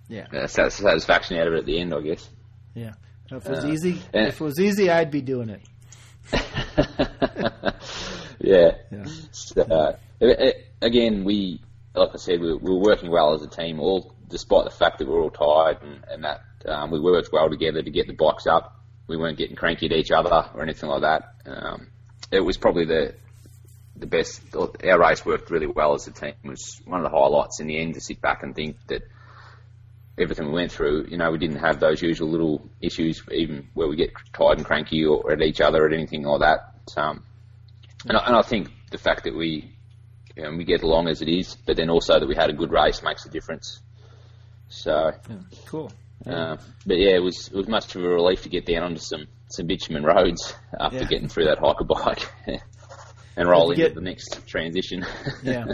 Yeah, 0.10 0.28
uh, 0.34 0.48
satisfaction 0.48 1.38
out 1.38 1.48
of 1.48 1.54
it 1.54 1.60
at 1.60 1.66
the 1.66 1.80
end, 1.80 1.94
I 1.94 2.02
guess. 2.02 2.30
yeah. 2.76 2.92
If 3.32 3.46
it 3.46 3.50
was 3.50 3.64
Uh, 3.64 3.68
easy, 3.70 4.02
if 4.14 4.42
it 4.42 4.44
was 4.44 4.60
easy, 4.60 4.90
I'd 4.90 5.12
be 5.12 5.22
doing 5.22 5.48
it. 5.50 5.62
yeah. 8.42 8.72
Yeah. 8.92 9.06
So, 9.32 9.62
uh, 9.62 9.94
again, 10.82 11.24
we, 11.24 11.62
like 11.96 12.10
I 12.14 12.18
said, 12.18 12.42
we, 12.42 12.54
we 12.54 12.70
were 12.72 12.82
working 12.82 13.12
well 13.12 13.34
as 13.34 13.44
a 13.44 13.48
team, 13.50 13.80
all 13.80 14.14
despite 14.28 14.66
the 14.66 14.72
fact 14.72 15.00
that 15.00 15.08
we 15.08 15.14
are 15.14 15.22
all 15.22 15.30
tired 15.30 15.82
and, 15.84 16.04
and 16.10 16.24
that 16.26 16.42
um, 16.66 16.92
we 16.92 17.00
worked 17.00 17.30
well 17.32 17.50
together 17.50 17.82
to 17.82 17.90
get 17.92 18.08
the 18.08 18.14
bikes 18.14 18.46
up. 18.46 18.76
We 19.10 19.18
weren't 19.18 19.38
getting 19.38 19.56
cranky 19.56 19.88
at 19.88 19.92
each 19.92 20.12
other 20.12 20.50
or 20.54 20.62
anything 20.62 20.90
like 20.90 21.02
that. 21.02 21.34
Um, 21.46 21.88
it 22.32 22.40
was 22.40 22.58
probably 22.58 22.86
the 22.86 23.16
the 23.96 24.08
best. 24.08 24.42
Our 24.56 25.00
race 25.00 25.26
worked 25.26 25.50
really 25.50 25.68
well 25.68 25.94
as 25.96 26.08
a 26.08 26.12
team. 26.12 26.36
It 26.44 26.50
was 26.50 26.80
one 26.86 27.04
of 27.04 27.12
the 27.12 27.18
highlights 27.18 27.60
in 27.60 27.68
the 27.68 27.78
end 27.78 27.96
to 27.96 28.02
sit 28.02 28.22
back 28.22 28.44
and 28.44 28.56
think 28.56 28.78
that 28.88 29.02
everything 30.18 30.48
we 30.48 30.54
went 30.54 30.72
through, 30.72 31.08
you 31.10 31.18
know, 31.18 31.32
we 31.32 31.38
didn't 31.38 31.60
have 31.60 31.80
those 31.80 32.02
usual 32.02 32.30
little 32.30 32.70
issues, 32.82 33.22
even 33.32 33.70
where 33.74 33.88
we 33.88 33.96
get 33.96 34.12
tired 34.34 34.58
and 34.58 34.66
cranky 34.66 35.06
or 35.06 35.32
at 35.32 35.42
each 35.42 35.60
other 35.60 35.84
or 35.84 35.90
anything 35.90 36.24
like 36.24 36.42
that. 36.42 36.74
Um, 36.96 37.24
and, 38.08 38.18
I, 38.18 38.26
and 38.28 38.36
I 38.36 38.42
think 38.42 38.70
the 38.92 38.98
fact 38.98 39.24
that 39.26 39.36
we 39.36 39.74
you 40.36 40.44
know, 40.44 40.56
we 40.56 40.64
get 40.64 40.84
along 40.84 41.08
as 41.08 41.22
it 41.22 41.28
is, 41.28 41.56
but 41.66 41.76
then 41.76 41.90
also 41.90 42.20
that 42.20 42.28
we 42.28 42.36
had 42.36 42.50
a 42.50 42.54
good 42.54 42.72
race 42.72 43.04
makes 43.04 43.26
a 43.26 43.30
difference. 43.30 43.82
So, 44.70 45.12
Yeah. 45.30 45.36
Cool. 45.66 45.92
Uh, 46.26 46.58
but 46.86 46.98
yeah, 46.98 47.16
it 47.16 47.24
was 47.24 47.48
it 47.48 47.56
was 47.56 47.68
much 47.68 47.96
of 47.96 48.04
a 48.04 48.08
relief 48.08 48.44
to 48.44 48.50
get 48.50 48.66
down 48.66 48.84
onto 48.84 49.00
some 49.00 49.28
some 49.50 49.68
bitumen 49.68 50.04
roads 50.04 50.54
after 50.80 51.00
Yeah. 51.00 51.04
getting 51.06 51.28
through 51.28 51.46
that 51.46 51.58
hike-a-bike 51.60 52.30
and 53.38 53.50
roll 53.50 53.72
into 53.72 53.84
get- 53.84 53.96
the 53.96 54.02
next 54.02 54.46
transition. 54.48 55.06
Yeah. 55.44 55.66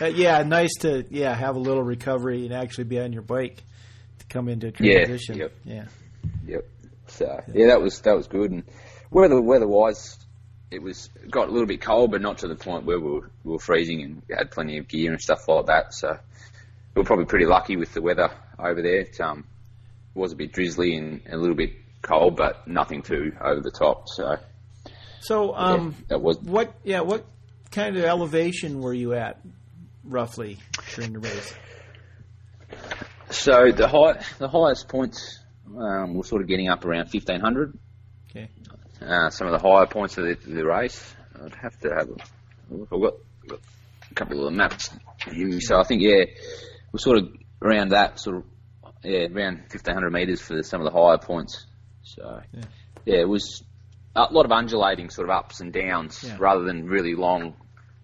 Uh, 0.00 0.06
yeah, 0.06 0.42
nice 0.42 0.74
to 0.80 1.04
yeah 1.10 1.34
have 1.34 1.56
a 1.56 1.58
little 1.58 1.82
recovery 1.82 2.44
and 2.44 2.54
actually 2.54 2.84
be 2.84 3.00
on 3.00 3.12
your 3.12 3.22
bike 3.22 3.62
to 4.18 4.26
come 4.26 4.48
into 4.48 4.72
Yeah, 4.80 5.04
transition. 5.04 5.38
yep. 5.38 5.52
Yeah. 5.64 5.84
Yep. 6.46 6.64
So 7.08 7.40
yeah, 7.54 7.66
that 7.68 7.80
was 7.80 8.00
that 8.02 8.16
was 8.16 8.26
good. 8.26 8.50
And 8.50 8.64
weather 9.10 9.40
weather 9.40 9.66
wise, 9.68 10.18
it 10.70 10.82
was 10.82 11.08
got 11.30 11.48
a 11.48 11.50
little 11.52 11.66
bit 11.66 11.80
cold, 11.80 12.10
but 12.10 12.20
not 12.22 12.38
to 12.38 12.48
the 12.48 12.54
point 12.56 12.84
where 12.84 12.98
we 13.00 13.10
were, 13.10 13.30
we 13.44 13.52
were 13.52 13.58
freezing 13.60 14.02
and 14.02 14.22
had 14.36 14.50
plenty 14.50 14.78
of 14.78 14.88
gear 14.88 15.12
and 15.12 15.20
stuff 15.20 15.46
like 15.48 15.66
that. 15.66 15.94
So 15.94 16.18
we 16.94 17.00
were 17.00 17.06
probably 17.06 17.26
pretty 17.26 17.46
lucky 17.46 17.76
with 17.76 17.92
the 17.94 18.02
weather 18.02 18.30
over 18.58 18.82
there. 18.82 19.00
It 19.00 19.20
um, 19.20 19.44
was 20.16 20.32
a 20.32 20.36
bit 20.36 20.52
drizzly 20.52 20.96
and 20.96 21.22
a 21.30 21.36
little 21.36 21.54
bit 21.54 21.72
cold, 22.02 22.36
but 22.36 22.66
nothing 22.66 23.02
too 23.02 23.32
over 23.40 23.60
the 23.60 23.70
top. 23.70 24.08
So 24.08 24.36
So 25.20 25.52
yeah, 25.52 25.58
um, 25.58 25.94
that 26.08 26.20
was 26.20 26.38
what 26.40 26.74
yeah 26.84 27.00
what 27.00 27.24
kind 27.70 27.96
of 27.96 28.04
elevation 28.04 28.80
were 28.80 28.94
you 28.94 29.14
at 29.14 29.40
roughly 30.04 30.58
during 30.94 31.12
the 31.12 31.18
race? 31.20 31.54
so 33.30 33.70
the 33.72 33.88
high 33.88 34.22
the 34.38 34.48
highest 34.48 34.88
points 34.88 35.40
um, 35.76 36.14
were 36.14 36.24
sort 36.24 36.42
of 36.42 36.48
getting 36.48 36.68
up 36.68 36.84
around 36.84 37.08
fifteen 37.08 37.40
hundred. 37.40 37.78
Okay. 38.30 38.48
uh, 39.00 39.30
some 39.30 39.46
of 39.46 39.52
the 39.52 39.58
higher 39.66 39.86
points 39.86 40.18
of 40.18 40.24
the, 40.24 40.34
the 40.46 40.64
race. 40.64 41.14
I'd 41.42 41.54
have 41.54 41.78
to 41.80 41.88
have 41.90 42.08
a 42.08 42.74
look. 42.74 42.88
I've 42.92 43.00
got, 43.00 43.14
got 43.48 43.60
a 44.10 44.14
couple 44.14 44.38
of 44.38 44.52
the 44.52 44.56
maps. 44.56 44.90
So 45.60 45.78
I 45.78 45.84
think, 45.84 46.02
yeah, 46.02 46.24
we're 46.92 46.98
sort 46.98 47.18
of 47.18 47.28
around 47.62 47.90
that, 47.90 48.20
sort 48.20 48.36
of, 48.36 48.44
yeah, 49.02 49.26
around 49.32 49.58
1,500 49.70 50.10
metres 50.12 50.40
for 50.40 50.62
some 50.62 50.80
of 50.80 50.84
the 50.92 50.98
higher 50.98 51.18
points. 51.18 51.66
So, 52.02 52.40
Yeah. 52.52 52.62
yeah, 53.04 53.18
it 53.20 53.28
was 53.28 53.62
a 54.14 54.32
lot 54.32 54.44
of 54.46 54.52
undulating 54.52 55.10
sort 55.10 55.28
of 55.28 55.36
ups 55.36 55.60
and 55.60 55.72
downs 55.72 56.24
Yeah. 56.24 56.36
rather 56.38 56.64
than 56.64 56.86
really 56.88 57.14
long, 57.14 57.54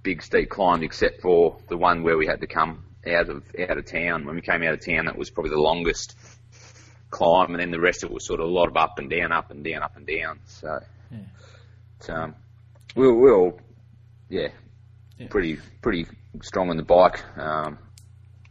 big, 0.03 0.23
steep 0.23 0.51
climbs, 0.51 0.83
except 0.83 1.21
for 1.23 1.59
the 1.69 1.77
one 1.77 2.03
where 2.03 2.17
we 2.17 2.27
had 2.27 2.41
to 2.41 2.47
come 2.47 2.85
out 3.07 3.29
of 3.29 3.45
out 3.59 3.79
of 3.79 3.85
town. 3.87 4.25
When 4.27 4.35
we 4.37 4.43
came 4.43 4.63
out 4.63 4.75
of 4.75 4.85
town, 4.85 5.07
that 5.07 5.17
was 5.17 5.31
probably 5.31 5.51
the 5.51 5.61
longest 5.61 6.17
climb, 7.11 7.51
and 7.51 7.61
then 7.61 7.71
the 7.71 7.81
rest 7.81 8.05
of 8.05 8.11
it 8.11 8.15
was 8.15 8.27
sort 8.27 8.41
of 8.41 8.47
a 8.47 8.51
lot 8.51 8.69
of 8.69 8.77
up 8.77 8.99
and 8.99 9.11
down, 9.11 9.33
up 9.33 9.51
and 9.51 9.65
down, 9.65 9.83
up 9.83 9.97
and 9.97 10.07
down. 10.07 10.41
So, 10.47 10.81
Yeah. 11.11 11.19
um, 12.15 12.35
we 12.97 13.07
were, 13.07 13.15
we 13.15 13.21
were 13.31 13.35
all, 13.37 13.61
yeah, 14.29 14.49
Yeah. 15.19 15.29
pretty 15.29 15.57
pretty 15.83 16.07
strong 16.43 16.71
on 16.71 16.77
the 16.77 16.83
bike, 16.85 17.23
um, 17.39 17.79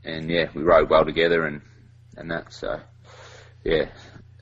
and 0.03 0.29
yeah, 0.29 0.49
we 0.53 0.63
rode 0.63 0.89
well 0.89 1.05
together 1.05 1.45
and 1.45 1.61
and 2.17 2.29
that. 2.31 2.53
So, 2.53 2.79
yeah. 3.63 3.85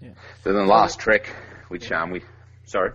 Yeah. 0.01 0.11
So 0.43 0.53
then 0.53 0.65
the 0.65 0.71
last 0.71 0.99
trek, 0.99 1.27
which 1.67 1.91
um 1.91 2.11
we, 2.11 2.21
sorry, 2.65 2.91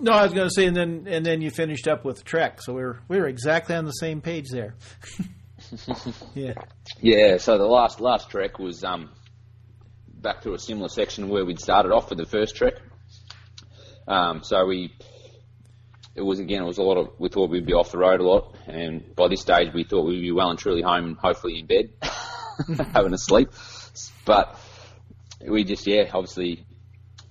No, 0.00 0.12
I 0.12 0.24
was 0.24 0.32
going 0.32 0.48
to 0.48 0.54
say, 0.54 0.66
and 0.66 0.76
then 0.76 1.06
and 1.08 1.24
then 1.24 1.40
you 1.40 1.50
finished 1.50 1.86
up 1.88 2.04
with 2.04 2.24
Trek, 2.24 2.60
so 2.62 2.72
we 2.74 2.82
were 2.82 2.98
we 3.08 3.18
were 3.18 3.28
exactly 3.28 3.74
on 3.76 3.84
the 3.84 3.92
same 3.92 4.20
page 4.20 4.46
there. 4.50 4.74
yeah. 6.34 6.54
Yeah, 7.00 7.36
so 7.38 7.58
the 7.58 7.64
last 7.64 8.00
last 8.00 8.28
trek 8.30 8.58
was 8.58 8.82
um, 8.84 9.10
back 10.08 10.42
to 10.42 10.52
a 10.54 10.58
similar 10.58 10.88
section 10.88 11.28
where 11.28 11.44
we'd 11.44 11.60
started 11.60 11.92
off 11.92 12.08
for 12.08 12.14
the 12.14 12.26
first 12.26 12.56
trek. 12.56 12.74
Um, 14.08 14.42
so 14.44 14.64
we, 14.66 14.92
it 16.14 16.22
was 16.22 16.38
again, 16.40 16.62
it 16.62 16.66
was 16.66 16.78
a 16.78 16.82
lot 16.82 16.96
of. 16.96 17.08
We 17.18 17.28
thought 17.28 17.50
we'd 17.50 17.66
be 17.66 17.72
off 17.72 17.90
the 17.92 17.98
road 17.98 18.20
a 18.20 18.24
lot, 18.24 18.56
and 18.66 19.14
by 19.14 19.28
this 19.28 19.40
stage 19.40 19.72
we 19.72 19.84
thought 19.84 20.06
we'd 20.06 20.20
be 20.20 20.32
well 20.32 20.50
and 20.50 20.58
truly 20.58 20.82
home, 20.82 21.04
and 21.06 21.16
hopefully 21.16 21.58
in 21.60 21.66
bed, 21.66 21.90
having 22.92 23.14
a 23.14 23.18
sleep. 23.18 23.48
But 24.24 24.58
we 25.46 25.64
just, 25.64 25.86
yeah, 25.86 26.10
obviously, 26.12 26.64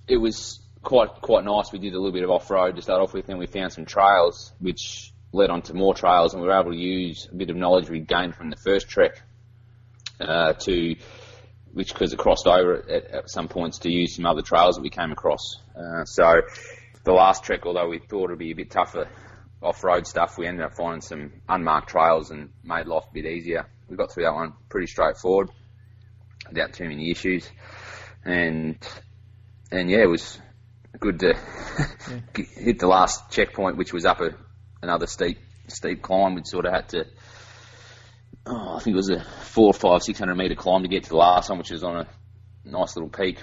it 0.08 0.16
was 0.16 0.60
quite 0.82 1.08
quite 1.20 1.44
nice. 1.44 1.72
We 1.72 1.78
did 1.78 1.94
a 1.94 1.98
little 1.98 2.12
bit 2.12 2.24
of 2.24 2.30
off 2.30 2.50
road 2.50 2.76
to 2.76 2.82
start 2.82 3.02
off 3.02 3.12
with, 3.12 3.28
and 3.28 3.38
we 3.38 3.46
found 3.46 3.72
some 3.72 3.84
trails 3.84 4.52
which 4.60 5.12
led 5.32 5.50
on 5.50 5.62
to 5.62 5.74
more 5.74 5.94
trails, 5.94 6.32
and 6.32 6.42
we 6.42 6.48
were 6.48 6.58
able 6.58 6.72
to 6.72 6.78
use 6.78 7.28
a 7.30 7.34
bit 7.34 7.50
of 7.50 7.56
knowledge 7.56 7.90
we 7.90 8.00
gained 8.00 8.34
from 8.34 8.50
the 8.50 8.56
first 8.56 8.88
trek 8.88 9.20
uh, 10.20 10.52
to 10.54 10.96
which 11.72 11.92
because 11.92 12.12
it 12.12 12.18
crossed 12.18 12.46
over 12.46 12.88
at, 12.88 13.04
at 13.10 13.30
some 13.30 13.48
points 13.48 13.80
to 13.80 13.90
use 13.90 14.16
some 14.16 14.24
other 14.24 14.40
trails 14.40 14.76
that 14.76 14.82
we 14.82 14.88
came 14.88 15.12
across. 15.12 15.56
Uh, 15.76 16.04
so 16.04 16.40
the 17.04 17.12
last 17.12 17.44
trek, 17.44 17.66
although 17.66 17.88
we 17.88 17.98
thought 17.98 18.30
it'd 18.30 18.38
be 18.38 18.52
a 18.52 18.56
bit 18.56 18.70
tougher 18.70 19.08
off-road 19.62 20.06
stuff, 20.06 20.38
we 20.38 20.46
ended 20.46 20.64
up 20.64 20.74
finding 20.74 21.02
some 21.02 21.32
unmarked 21.48 21.88
trails 21.88 22.30
and 22.30 22.50
made 22.64 22.86
life 22.86 23.04
a 23.10 23.12
bit 23.12 23.26
easier. 23.26 23.66
We 23.88 23.96
got 23.96 24.10
through 24.10 24.24
that 24.24 24.34
one 24.34 24.54
pretty 24.70 24.86
straightforward, 24.86 25.50
without 26.48 26.72
too 26.72 26.88
many 26.88 27.10
issues, 27.10 27.48
and 28.24 28.76
and 29.70 29.90
yeah, 29.90 30.02
it 30.02 30.08
was 30.08 30.38
good 30.98 31.20
to 31.20 31.34
hit 32.34 32.78
the 32.78 32.86
last 32.86 33.30
checkpoint, 33.30 33.76
which 33.76 33.92
was 33.92 34.04
up 34.04 34.20
a, 34.20 34.30
another 34.82 35.06
steep 35.06 35.38
steep 35.68 36.02
climb. 36.02 36.34
We 36.34 36.42
sort 36.44 36.66
of 36.66 36.72
had 36.72 36.88
to 36.90 37.06
oh, 38.46 38.76
I 38.76 38.80
think 38.80 38.94
it 38.94 38.96
was 38.96 39.10
a 39.10 39.24
four, 39.42 39.72
five, 39.72 40.02
six 40.02 40.18
hundred 40.18 40.36
metre 40.36 40.54
climb 40.54 40.82
to 40.82 40.88
get 40.88 41.04
to 41.04 41.10
the 41.10 41.16
last 41.16 41.50
one, 41.50 41.58
which 41.58 41.70
was 41.70 41.84
on 41.84 41.96
a 41.96 42.08
nice 42.64 42.96
little 42.96 43.10
peak. 43.10 43.42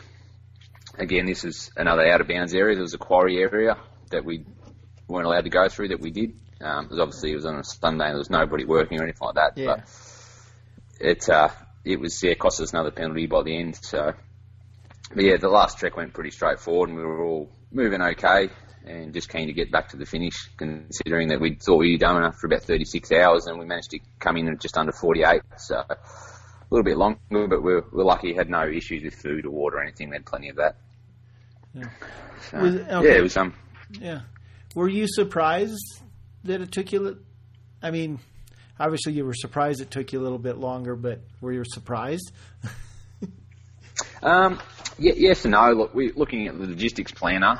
Again, 0.97 1.25
this 1.25 1.43
is 1.43 1.71
another 1.75 2.05
out 2.05 2.21
of 2.21 2.27
bounds 2.27 2.53
area. 2.53 2.75
There 2.75 2.83
was 2.83 2.93
a 2.93 2.99
quarry 2.99 3.37
area 3.37 3.77
that 4.11 4.23
we 4.23 4.45
weren't 5.07 5.25
allowed 5.25 5.45
to 5.45 5.49
go 5.49 5.67
through 5.69 5.89
that 5.89 5.99
we 5.99 6.11
did. 6.11 6.35
Um, 6.61 6.85
because 6.85 6.99
obviously 6.99 7.31
it 7.31 7.35
was 7.35 7.45
on 7.45 7.55
a 7.55 7.63
Sunday 7.63 8.05
and 8.05 8.13
there 8.13 8.19
was 8.19 8.29
nobody 8.29 8.63
working 8.63 8.99
or 8.99 9.03
anything 9.03 9.25
like 9.25 9.35
that. 9.35 9.57
Yeah. 9.57 9.65
But 9.75 9.89
it 10.99 11.29
uh, 11.29 11.49
it 11.86 11.99
was 11.99 12.21
yeah 12.23 12.34
cost 12.36 12.61
us 12.61 12.71
another 12.73 12.91
penalty 12.91 13.27
by 13.27 13.43
the 13.43 13.57
end. 13.57 13.77
So, 13.81 14.13
but 15.13 15.23
yeah, 15.23 15.38
the 15.38 15.49
last 15.49 15.77
trek 15.77 15.97
went 15.97 16.13
pretty 16.13 16.31
straightforward 16.31 16.89
and 16.89 16.97
we 16.97 17.03
were 17.03 17.23
all 17.23 17.49
moving 17.71 18.01
okay 18.01 18.49
and 18.86 19.13
just 19.13 19.29
keen 19.29 19.47
to 19.47 19.53
get 19.53 19.71
back 19.71 19.89
to 19.89 19.97
the 19.97 20.05
finish, 20.05 20.49
considering 20.57 21.29
that 21.29 21.39
we 21.39 21.55
thought 21.55 21.77
we'd 21.77 21.99
done 21.99 22.17
enough 22.17 22.36
for 22.36 22.47
about 22.47 22.63
36 22.63 23.11
hours 23.13 23.45
and 23.45 23.57
we 23.57 23.65
managed 23.65 23.91
to 23.91 23.99
come 24.19 24.36
in 24.38 24.49
at 24.49 24.59
just 24.59 24.77
under 24.77 24.91
48. 24.91 25.41
So 25.57 25.77
a 25.77 25.97
little 26.69 26.84
bit 26.84 26.97
longer, 26.97 27.17
but 27.29 27.63
we're, 27.63 27.84
we're 27.91 28.03
lucky 28.03 28.34
had 28.34 28.49
no 28.49 28.67
issues 28.67 29.03
with 29.03 29.15
food 29.15 29.45
or 29.45 29.51
water 29.51 29.77
or 29.77 29.84
anything. 29.84 30.09
We 30.09 30.17
had 30.17 30.25
plenty 30.25 30.49
of 30.49 30.57
that. 30.57 30.75
Yeah. 31.73 31.86
So, 32.51 32.57
Was- 32.59 32.75
Yeah, 32.75 33.01
it 33.03 33.21
was 33.23 33.38
um. 33.38 33.53
Yeah. 33.91 34.21
Were 34.75 34.89
you 34.89 35.07
surprised 35.07 36.01
that 36.43 36.61
it 36.61 36.71
took 36.71 36.91
you? 36.91 37.19
I 37.81 37.91
mean, 37.91 38.19
obviously 38.84 39.13
you 39.13 39.25
were 39.25 39.34
surprised 39.34 39.79
it 39.81 39.89
took 39.91 40.11
you 40.11 40.19
a 40.19 40.23
little 40.23 40.38
bit 40.38 40.57
longer, 40.57 40.95
but 40.95 41.21
were 41.41 41.53
you 41.53 41.63
surprised? 41.65 42.31
Um, 44.23 44.59
yeah, 44.97 45.13
yes 45.15 45.43
and 45.45 45.51
no. 45.51 45.71
Look, 45.73 45.93
we're 45.93 46.13
looking 46.15 46.47
at 46.47 46.57
the 46.57 46.65
logistics 46.65 47.11
planner. 47.11 47.59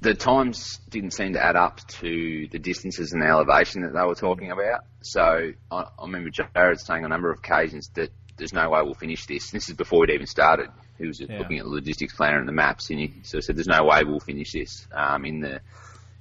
The 0.00 0.14
times 0.14 0.78
didn't 0.90 1.12
seem 1.12 1.32
to 1.32 1.44
add 1.44 1.56
up 1.56 1.80
to 2.00 2.46
the 2.52 2.58
distances 2.58 3.12
and 3.12 3.22
the 3.22 3.26
elevation 3.26 3.82
that 3.82 3.94
they 3.94 4.06
were 4.06 4.14
talking 4.14 4.50
about. 4.52 4.84
So 5.02 5.52
I, 5.70 5.76
I 5.76 6.02
remember 6.02 6.30
Jared 6.30 6.78
saying 6.80 7.04
on 7.04 7.06
a 7.06 7.14
number 7.14 7.32
of 7.32 7.38
occasions 7.38 7.88
that 7.94 8.10
there's 8.36 8.52
no 8.52 8.70
way 8.70 8.80
we'll 8.82 8.94
finish 8.94 9.26
this. 9.26 9.50
This 9.50 9.68
is 9.68 9.74
before 9.74 10.00
we'd 10.00 10.10
even 10.10 10.26
started. 10.26 10.68
He 10.98 11.06
was 11.06 11.20
Yeah. 11.20 11.38
looking 11.38 11.58
at 11.58 11.64
the 11.64 11.70
logistics 11.70 12.14
planner 12.14 12.38
and 12.38 12.46
the 12.46 12.52
maps, 12.52 12.90
and 12.90 13.00
he 13.00 13.14
sort 13.24 13.38
of 13.40 13.44
said, 13.46 13.56
"There's 13.56 13.66
no 13.66 13.84
way 13.84 14.04
we'll 14.04 14.20
finish 14.20 14.52
this." 14.52 14.86
Um, 14.92 15.24
in 15.24 15.40
the 15.40 15.60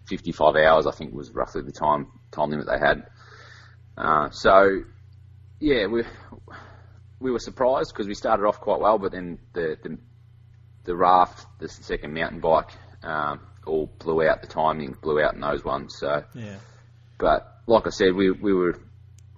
55 0.07 0.55
hours, 0.55 0.88
I 0.88 0.91
think 0.91 1.13
was 1.13 1.31
roughly 1.31 1.61
the 1.61 1.71
time 1.71 2.07
time 2.31 2.49
limit 2.49 2.65
they 2.65 2.79
had. 2.79 3.07
Uh, 3.97 4.29
so 4.29 4.81
yeah, 5.59 5.87
we 5.87 6.03
we 7.19 7.31
were 7.31 7.39
surprised 7.39 7.91
because 7.93 8.07
we 8.07 8.13
started 8.13 8.45
off 8.45 8.59
quite 8.59 8.79
well, 8.79 8.97
but 8.99 9.11
then 9.11 9.39
the 9.53 9.77
the, 9.81 9.97
the 10.83 10.95
raft, 10.95 11.45
the 11.59 11.67
second 11.67 12.13
mountain 12.13 12.39
bike, 12.39 12.69
um, 13.03 13.39
all 13.65 13.87
blew 13.99 14.27
out. 14.27 14.41
The 14.41 14.47
timing 14.47 14.95
blew 15.01 15.21
out 15.21 15.33
in 15.33 15.41
those 15.41 15.63
ones. 15.63 15.95
So, 15.99 16.23
Yeah. 16.33 16.57
but 17.17 17.61
like 17.65 17.87
I 17.87 17.89
said, 17.89 18.13
we 18.13 18.31
we 18.31 18.53
were 18.53 18.79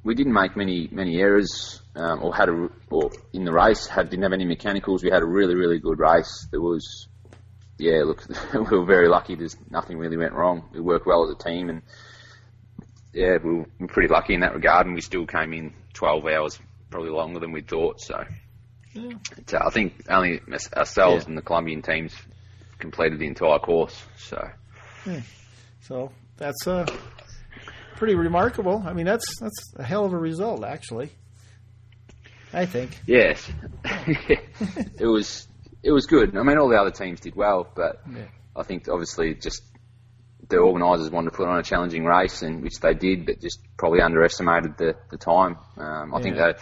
we 0.04 0.14
didn't 0.14 0.34
make 0.34 0.56
many 0.58 0.90
many 0.92 1.20
errors 1.22 1.82
um, 1.96 2.24
or 2.24 2.36
had 2.36 2.50
a 2.50 2.68
or 2.90 3.12
in 3.34 3.46
the 3.46 3.54
race 3.54 3.88
had 3.88 4.10
didn't 4.10 4.24
have 4.24 4.34
any 4.34 4.46
mechanicals. 4.46 5.04
We 5.04 5.10
had 5.10 5.22
a 5.22 5.26
really 5.28 5.56
really 5.56 5.80
good 5.80 6.00
race. 6.00 6.48
There 6.52 6.62
was 6.62 7.08
yeah, 7.78 8.04
look, 8.04 8.24
we 8.54 8.78
were 8.78 8.86
very 8.86 9.08
lucky. 9.08 9.36
There's 9.36 9.56
nothing 9.70 9.98
really 9.98 10.18
went 10.18 10.34
wrong. 10.34 10.70
We 10.74 10.82
worked 10.82 11.06
well 11.08 11.24
as 11.24 11.32
a 11.34 11.42
team, 11.42 11.70
and 11.70 11.82
yeah, 13.14 13.38
we 13.44 13.66
were 13.80 13.88
pretty 13.88 14.08
lucky 14.12 14.34
in 14.34 14.42
that 14.42 14.54
regard. 14.54 14.86
And 14.86 14.96
we 14.96 15.02
still 15.02 15.26
came 15.26 15.54
in 15.54 15.74
12 15.94 16.26
hours, 16.28 16.60
probably 16.90 17.10
longer 17.12 17.40
than 17.40 17.52
we 17.52 17.62
thought. 17.62 18.00
So, 18.02 18.24
Yeah. 18.94 19.12
it's, 19.38 19.54
uh, 19.54 19.60
I 19.66 19.70
think 19.72 19.94
only 20.10 20.42
ourselves 20.76 21.24
Yeah. 21.24 21.30
and 21.30 21.38
the 21.38 21.42
Colombian 21.42 21.82
teams 21.82 22.14
completed 22.80 23.20
the 23.20 23.28
entire 23.28 23.60
course. 23.60 24.04
So, 24.18 24.50
So 25.82 26.12
that's 26.38 26.68
uh, 26.68 26.86
pretty 27.96 28.16
remarkable. 28.16 28.84
I 28.86 28.94
mean, 28.94 29.06
that's 29.06 29.26
that's 29.40 29.74
a 29.78 29.84
hell 29.84 30.06
of 30.06 30.14
a 30.14 30.18
result, 30.18 30.64
actually. 30.64 31.10
I 32.54 32.66
think. 32.66 32.98
yes, 33.06 33.48
it 33.86 35.06
was 35.06 35.48
it 35.84 35.92
was 35.92 36.06
good. 36.08 36.36
I 36.36 36.44
mean, 36.44 36.58
all 36.58 36.68
the 36.70 36.80
other 36.80 36.92
teams 36.92 37.20
did 37.20 37.36
well, 37.36 37.68
but 37.76 38.02
Yeah. 38.12 38.26
I 38.56 38.64
think 38.64 38.88
obviously 38.90 39.34
just 39.36 39.62
the 40.50 40.58
organisers 40.58 41.12
wanted 41.12 41.32
to 41.32 41.38
put 41.38 41.48
on 41.48 41.60
a 41.60 41.64
challenging 41.64 42.06
race, 42.06 42.42
and 42.42 42.62
which 42.64 42.80
they 42.80 42.94
did, 42.94 43.26
but 43.26 43.40
just 43.40 43.60
probably 43.78 44.02
underestimated 44.02 44.78
the 44.78 44.96
the 45.10 45.18
time. 45.18 45.58
Um, 45.78 46.14
I 46.14 46.22
think 46.22 46.36
Yeah. 46.36 46.54
that 46.54 46.60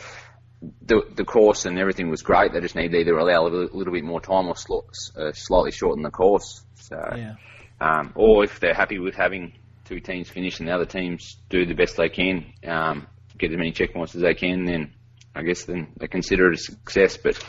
the 0.82 1.02
the 1.16 1.24
course 1.24 1.66
and 1.66 1.78
everything 1.80 2.10
was 2.10 2.22
great. 2.22 2.52
They 2.54 2.62
just 2.62 2.76
need 2.76 2.92
to 2.92 2.98
either 2.98 3.18
allow 3.18 3.44
a 3.44 3.48
little, 3.50 3.78
little 3.78 3.94
bit 3.94 4.04
more 4.04 4.22
time 4.22 4.48
or 4.48 4.56
sl- 4.56 4.90
uh, 5.16 5.32
slightly 5.34 5.72
shorten 5.72 6.04
the 6.04 6.12
course. 6.12 6.64
So, 6.76 7.00
Yeah. 7.16 7.36
um, 7.80 8.12
or 8.16 8.44
if 8.44 8.60
they're 8.60 8.74
happy 8.74 9.00
with 9.00 9.16
having 9.16 9.54
two 9.86 10.00
teams 10.00 10.30
finish 10.30 10.60
and 10.60 10.68
the 10.68 10.74
other 10.74 10.86
teams 10.86 11.38
do 11.50 11.66
the 11.66 11.74
best 11.74 11.96
they 11.96 12.10
can, 12.10 12.46
um, 12.66 13.08
get 13.38 13.52
as 13.52 13.58
many 13.58 13.72
checkpoints 13.72 14.16
as 14.16 14.22
they 14.22 14.34
can, 14.34 14.66
then 14.66 14.94
I 15.36 15.44
guess 15.44 15.64
then 15.66 15.94
they 15.98 16.08
consider 16.08 16.52
it 16.52 16.56
a 16.56 16.58
success. 16.58 17.18
But 17.18 17.42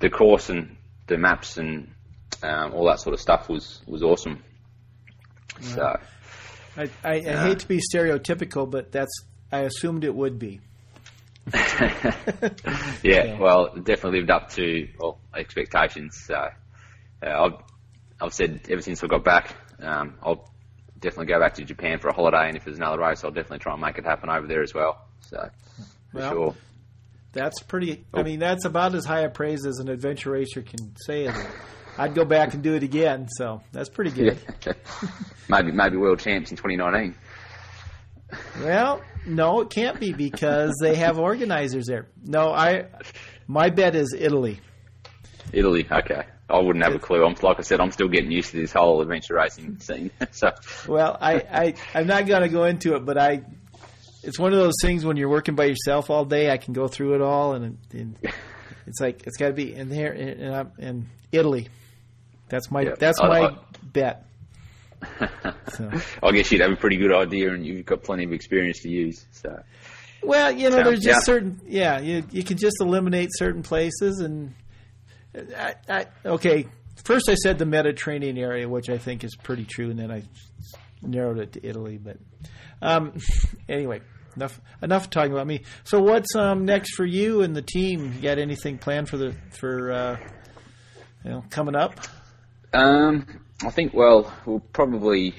the 0.00 0.10
course 0.10 0.50
and 0.50 0.76
the 1.06 1.16
maps 1.16 1.56
and 1.56 1.94
um, 2.42 2.74
all 2.74 2.86
that 2.86 3.00
sort 3.00 3.14
of 3.14 3.20
stuff 3.20 3.48
was 3.48 3.80
was 3.86 4.02
awesome. 4.02 4.42
So 5.62 5.98
I, 6.76 6.90
I, 7.04 7.14
I 7.14 7.36
hate 7.48 7.60
to 7.60 7.68
be 7.68 7.80
stereotypical, 7.80 8.70
but 8.70 8.92
that's 8.92 9.12
I 9.50 9.60
assumed 9.60 10.04
it 10.04 10.14
would 10.14 10.38
be. 10.38 10.60
yeah, 13.02 13.38
well, 13.38 13.74
definitely 13.74 14.20
lived 14.20 14.30
up 14.30 14.50
to 14.50 14.88
well 14.98 15.18
expectations. 15.36 16.22
So 16.26 16.34
uh, 16.34 16.46
I've 17.26 17.52
I've 18.20 18.32
said 18.32 18.60
ever 18.70 18.80
since 18.80 19.02
I 19.02 19.08
got 19.08 19.24
back, 19.24 19.54
um, 19.80 20.14
I'll 20.22 20.48
definitely 21.00 21.26
go 21.26 21.40
back 21.40 21.54
to 21.54 21.64
Japan 21.64 21.98
for 21.98 22.08
a 22.08 22.14
holiday, 22.14 22.46
and 22.48 22.56
if 22.56 22.64
there's 22.64 22.78
another 22.78 23.00
race, 23.00 23.24
I'll 23.24 23.32
definitely 23.32 23.58
try 23.58 23.72
and 23.72 23.82
make 23.82 23.98
it 23.98 24.04
happen 24.04 24.30
over 24.30 24.46
there 24.46 24.62
as 24.62 24.72
well. 24.72 25.04
So 25.20 25.50
for 26.12 26.18
Well, 26.18 26.32
sure. 26.32 26.54
That's 27.32 27.62
pretty. 27.62 28.04
I 28.12 28.22
mean, 28.22 28.38
that's 28.38 28.64
about 28.66 28.94
as 28.94 29.04
high 29.04 29.22
a 29.22 29.30
praise 29.30 29.64
as 29.66 29.78
an 29.78 29.88
adventure 29.88 30.30
racer 30.30 30.62
can 30.62 30.94
say. 30.96 31.28
I'd 31.98 32.14
go 32.14 32.24
back 32.24 32.54
and 32.54 32.62
do 32.62 32.74
it 32.74 32.82
again. 32.82 33.28
So 33.28 33.62
that's 33.72 33.88
pretty 33.88 34.10
good. 34.10 34.38
maybe 35.48 35.72
maybe 35.72 35.96
world 35.96 36.20
champs 36.20 36.50
in 36.50 36.56
2019. 36.56 37.14
Well, 38.60 39.02
no, 39.26 39.60
it 39.60 39.70
can't 39.70 40.00
be 40.00 40.12
because 40.12 40.74
they 40.80 40.96
have 40.96 41.18
organizers 41.18 41.86
there. 41.86 42.06
No, 42.24 42.50
I. 42.52 42.86
My 43.46 43.70
bet 43.70 43.94
is 43.94 44.14
Italy. 44.18 44.60
Italy, 45.52 45.86
okay. 45.90 46.24
I 46.48 46.58
wouldn't 46.58 46.84
have 46.84 46.94
a 46.94 46.98
clue. 46.98 47.24
I'm 47.24 47.34
like 47.42 47.58
I 47.58 47.62
said, 47.62 47.80
I'm 47.80 47.90
still 47.92 48.08
getting 48.08 48.30
used 48.30 48.50
to 48.50 48.58
this 48.58 48.72
whole 48.72 49.00
adventure 49.00 49.34
racing 49.34 49.78
scene. 49.80 50.10
so 50.30 50.52
Well, 50.86 51.16
I, 51.20 51.34
I 51.34 51.74
I'm 51.94 52.06
not 52.06 52.26
going 52.26 52.42
to 52.42 52.48
go 52.48 52.64
into 52.64 52.94
it, 52.94 53.04
but 53.04 53.18
I. 53.18 53.42
It's 54.22 54.38
one 54.38 54.52
of 54.52 54.58
those 54.58 54.74
things 54.80 55.04
when 55.04 55.16
you're 55.16 55.28
working 55.28 55.56
by 55.56 55.64
yourself 55.64 56.08
all 56.08 56.24
day. 56.24 56.50
I 56.50 56.56
can 56.56 56.72
go 56.72 56.86
through 56.86 57.16
it 57.16 57.20
all, 57.20 57.54
and, 57.54 57.78
and 57.92 58.16
it's 58.86 59.00
like 59.00 59.26
it's 59.26 59.36
got 59.36 59.48
to 59.48 59.52
be 59.52 59.74
in 59.74 59.88
there 59.88 60.12
in, 60.12 60.28
in, 60.40 60.70
in 60.78 61.06
Italy. 61.32 61.68
That's 62.52 62.70
my 62.70 62.82
Yeah. 62.82 62.94
that's 62.98 63.18
I- 63.18 63.28
my 63.28 63.40
I- 63.46 63.56
bet. 63.82 64.26
So. 65.72 65.90
I 66.22 66.30
guess 66.32 66.52
you'd 66.52 66.60
have 66.60 66.70
a 66.70 66.76
pretty 66.76 66.96
good 66.98 67.12
idea, 67.12 67.52
and 67.52 67.64
you've 67.66 67.86
got 67.86 68.02
plenty 68.04 68.24
of 68.24 68.32
experience 68.32 68.80
to 68.82 68.90
use. 68.90 69.24
So 69.32 69.60
Well, 70.22 70.52
you 70.52 70.68
know, 70.70 70.76
So, 70.76 70.82
there's 70.84 71.00
just 71.00 71.16
yeah. 71.20 71.20
certain, 71.34 71.60
yeah, 71.66 71.98
you 71.98 72.22
you 72.30 72.44
can 72.44 72.58
just 72.58 72.76
eliminate 72.80 73.30
certain 73.32 73.62
places, 73.62 74.20
and 74.20 74.54
I, 75.56 75.74
I, 75.88 76.06
okay. 76.26 76.66
First, 77.04 77.28
I 77.30 77.34
said 77.34 77.58
the 77.58 77.64
Mediterranean 77.66 78.36
area, 78.38 78.68
which 78.68 78.88
I 78.90 78.98
think 78.98 79.24
is 79.24 79.34
pretty 79.34 79.64
true, 79.64 79.90
and 79.90 79.98
then 79.98 80.12
I 80.12 80.22
narrowed 81.00 81.38
it 81.38 81.54
to 81.54 81.66
Italy. 81.66 81.96
But 81.98 82.18
um, 82.82 83.14
anyway, 83.68 84.02
enough 84.36 84.60
enough 84.82 85.08
talking 85.10 85.32
about 85.32 85.46
me. 85.46 85.62
So, 85.84 86.00
what's 86.02 86.36
um, 86.36 86.64
next 86.66 86.94
for 86.94 87.06
you 87.06 87.40
and 87.42 87.56
the 87.56 87.62
team? 87.62 88.12
You 88.16 88.20
got 88.20 88.38
anything 88.38 88.76
planned 88.78 89.08
for 89.08 89.16
the 89.16 89.34
for 89.58 89.90
uh, 89.90 90.16
you 91.24 91.30
know 91.30 91.44
coming 91.50 91.74
up? 91.74 91.94
Um, 92.72 93.26
I 93.64 93.70
think 93.70 93.92
well, 93.92 94.32
we'll 94.46 94.60
probably 94.60 95.34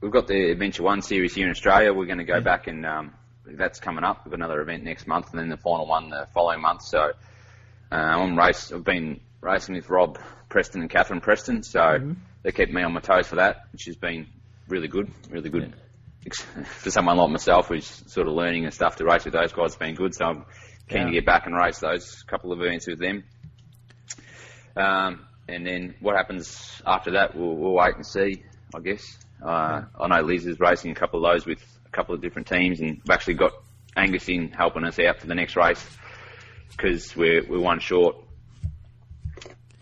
we've 0.00 0.10
got 0.10 0.26
the 0.26 0.50
Adventure 0.50 0.82
One 0.82 1.02
series 1.02 1.34
here 1.34 1.44
in 1.44 1.50
Australia. 1.50 1.92
We're 1.92 2.06
going 2.06 2.18
to 2.18 2.24
go 2.24 2.40
back 2.40 2.66
and 2.66 2.86
um, 2.86 3.14
that's 3.44 3.80
coming 3.80 4.04
up. 4.04 4.24
We've 4.24 4.30
got 4.30 4.38
another 4.38 4.60
event 4.62 4.84
next 4.84 5.06
month, 5.06 5.30
and 5.30 5.38
then 5.38 5.48
the 5.50 5.58
final 5.58 5.86
one 5.86 6.08
the 6.10 6.26
following 6.32 6.60
month. 6.60 6.82
So 6.82 7.12
uh, 7.92 7.94
I'm 7.94 8.38
race. 8.38 8.72
I've 8.72 8.84
been 8.84 9.20
racing 9.42 9.74
with 9.74 9.90
Rob 9.90 10.18
Preston 10.48 10.80
and 10.80 10.90
Catherine 10.90 11.20
Preston, 11.20 11.62
so 11.62 12.14
they 12.42 12.52
kept 12.52 12.72
me 12.72 12.82
on 12.82 12.92
my 12.92 13.00
toes 13.00 13.26
for 13.26 13.36
that, 13.36 13.64
which 13.72 13.84
has 13.84 13.96
been 13.96 14.26
really 14.68 14.88
good, 14.88 15.10
really 15.28 15.50
good. 15.50 15.74
Ex- 16.24 16.40
For 16.78 16.90
someone 16.90 17.18
like 17.18 17.30
myself 17.30 17.68
who's 17.68 17.86
sort 18.06 18.26
of 18.26 18.34
learning 18.34 18.64
and 18.64 18.72
stuff 18.72 18.96
to 18.96 19.04
race 19.04 19.24
with 19.24 19.34
those 19.34 19.52
guys, 19.52 19.66
it's 19.66 19.76
been 19.76 19.94
good. 19.94 20.14
So 20.14 20.24
I'm 20.24 20.44
keen 20.88 21.06
to 21.06 21.12
get 21.12 21.26
back 21.26 21.46
and 21.46 21.54
race 21.54 21.78
those 21.78 22.22
couple 22.22 22.52
of 22.52 22.60
events 22.60 22.86
with 22.86 22.98
them. 22.98 23.24
Um, 24.76 25.26
and 25.50 25.66
then 25.66 25.94
what 26.00 26.16
happens 26.16 26.82
after 26.86 27.12
that, 27.12 27.34
we'll, 27.34 27.54
we'll 27.56 27.74
wait 27.74 27.94
and 27.94 28.06
see, 28.06 28.42
I 28.74 28.80
guess. 28.80 29.18
Uh, 29.44 29.82
I 29.98 30.08
know 30.08 30.20
Liz 30.22 30.46
is 30.46 30.60
racing 30.60 30.90
a 30.90 30.94
couple 30.94 31.24
of 31.24 31.32
those 31.32 31.46
with 31.46 31.62
a 31.86 31.90
couple 31.90 32.14
of 32.14 32.20
different 32.20 32.48
teams, 32.48 32.80
and 32.80 32.90
we've 32.90 33.10
actually 33.10 33.34
got 33.34 33.52
Angus 33.96 34.28
in 34.28 34.50
helping 34.50 34.84
us 34.84 34.98
out 34.98 35.20
for 35.20 35.26
the 35.26 35.34
next 35.34 35.56
race 35.56 35.84
because 36.70 37.16
we're, 37.16 37.44
we're 37.48 37.60
one 37.60 37.80
short. 37.80 38.16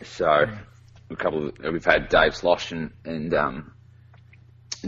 So 0.02 0.46
a 1.10 1.16
couple 1.16 1.48
of, 1.48 1.54
we've 1.72 1.84
had 1.84 2.08
Dave 2.08 2.34
Slosh 2.34 2.72
and, 2.72 2.92
and 3.04 3.34
um, 3.34 3.72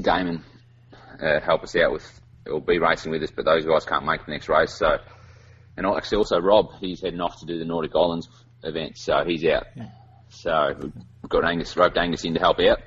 Damon 0.01 0.45
uh, 1.21 1.41
help 1.41 1.63
us 1.63 1.77
out 1.77 1.93
with, 1.93 2.21
or 2.47 2.61
be 2.61 2.79
racing 2.79 3.13
with 3.13 3.23
us, 3.23 3.31
but 3.31 3.45
those 3.45 3.65
guys 3.65 3.85
can't 3.85 4.05
make 4.05 4.25
the 4.25 4.33
next 4.33 4.49
race. 4.49 4.73
So 4.73 4.99
and 5.77 5.87
actually 5.87 6.19
also 6.19 6.39
Rob, 6.39 6.73
he's 6.81 7.01
heading 7.01 7.21
off 7.21 7.41
to 7.41 7.47
do 7.47 7.59
the 7.59 7.65
Nordic 7.65 7.93
Islands 7.95 8.29
event, 8.63 8.99
so 8.99 9.25
he's 9.25 9.45
out. 9.47 9.67
So 10.31 10.75
we've 10.81 10.93
got 11.29 11.45
Angus, 11.45 11.77
roped 11.77 11.97
Angus 11.99 12.25
in 12.25 12.35
to 12.35 12.41
help 12.41 12.59
out. 12.61 12.79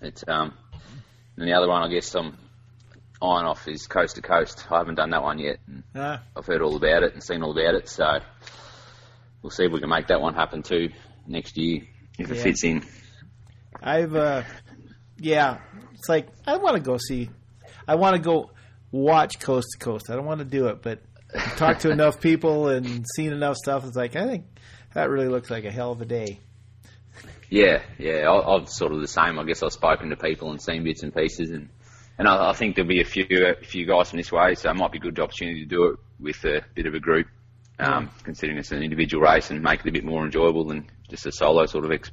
It's 0.00 0.24
um, 0.28 0.54
and 1.36 1.48
the 1.48 1.52
other 1.54 1.68
one, 1.68 1.82
I 1.82 1.88
guess, 1.88 2.14
I'm 2.14 2.36
eyeing 3.22 3.46
off 3.46 3.66
is 3.68 3.86
Coast 3.86 4.16
to 4.16 4.22
Coast. 4.22 4.66
I 4.70 4.78
haven't 4.78 4.96
done 4.96 5.10
that 5.10 5.22
one 5.22 5.38
yet. 5.38 5.58
and 5.66 5.82
Ah, 5.94 6.22
I've 6.36 6.46
heard 6.46 6.62
all 6.62 6.76
about 6.76 7.02
it 7.02 7.14
and 7.14 7.22
seen 7.22 7.42
all 7.42 7.52
about 7.52 7.74
it, 7.74 7.88
so 7.88 8.20
we'll 9.42 9.50
see 9.50 9.64
if 9.64 9.72
we 9.72 9.80
can 9.80 9.88
make 9.88 10.08
that 10.08 10.20
one 10.20 10.34
happen 10.34 10.62
too 10.62 10.90
next 11.26 11.56
year 11.56 11.82
if 12.18 12.30
it 12.30 12.36
fits 12.36 12.64
in. 12.64 12.84
I've, 13.82 14.14
uh, 14.14 14.42
yeah, 15.18 15.58
it's 15.94 16.08
like 16.08 16.28
I 16.46 16.56
want 16.58 16.76
to 16.76 16.82
go 16.82 16.98
see, 16.98 17.30
I 17.86 17.94
want 17.94 18.16
to 18.16 18.22
go 18.22 18.50
watch 18.90 19.40
Coast 19.40 19.68
to 19.72 19.84
Coast. 19.84 20.10
I 20.10 20.14
don't 20.16 20.26
want 20.26 20.40
to 20.40 20.44
do 20.44 20.66
it, 20.68 20.82
but 20.82 21.00
I've 21.34 21.56
talked 21.56 21.80
to 21.82 21.90
enough 21.92 22.20
people 22.20 22.68
and 22.68 23.04
seen 23.16 23.32
enough 23.32 23.56
stuff. 23.56 23.84
It's 23.86 23.96
like 23.96 24.16
I 24.16 24.26
think 24.26 24.44
that 24.94 25.10
really 25.10 25.28
looks 25.28 25.50
like 25.50 25.64
a 25.64 25.70
hell 25.70 25.92
of 25.92 26.00
a 26.00 26.04
day. 26.04 26.38
Yeah, 27.50 27.82
yeah, 27.98 28.30
I, 28.30 28.56
I'm 28.56 28.66
sort 28.66 28.92
of 28.92 29.00
the 29.00 29.08
same. 29.08 29.38
I 29.38 29.44
guess 29.44 29.62
I've 29.62 29.72
spoken 29.72 30.10
to 30.10 30.16
people 30.16 30.50
and 30.50 30.60
seen 30.60 30.84
bits 30.84 31.02
and 31.02 31.14
pieces, 31.14 31.50
and 31.50 31.68
and 32.18 32.28
I, 32.28 32.50
I 32.50 32.52
think 32.52 32.76
there'll 32.76 32.88
be 32.88 33.00
a 33.00 33.04
few 33.04 33.26
a 33.46 33.54
few 33.64 33.86
guys 33.86 34.10
from 34.10 34.18
this 34.18 34.30
way, 34.30 34.54
so 34.54 34.70
it 34.70 34.74
might 34.74 34.92
be 34.92 34.98
a 34.98 35.00
good 35.00 35.18
opportunity 35.18 35.60
to 35.60 35.66
do 35.66 35.84
it 35.86 35.98
with 36.20 36.44
a 36.44 36.62
bit 36.74 36.86
of 36.86 36.94
a 36.94 37.00
group, 37.00 37.26
um, 37.78 38.10
considering 38.22 38.58
it's 38.58 38.72
an 38.72 38.82
individual 38.82 39.22
race 39.22 39.50
and 39.50 39.62
make 39.62 39.80
it 39.80 39.88
a 39.88 39.92
bit 39.92 40.04
more 40.04 40.24
enjoyable 40.24 40.64
than 40.64 40.90
just 41.08 41.26
a 41.26 41.32
solo 41.32 41.64
sort 41.66 41.84
of 41.84 41.92
ex- 41.92 42.10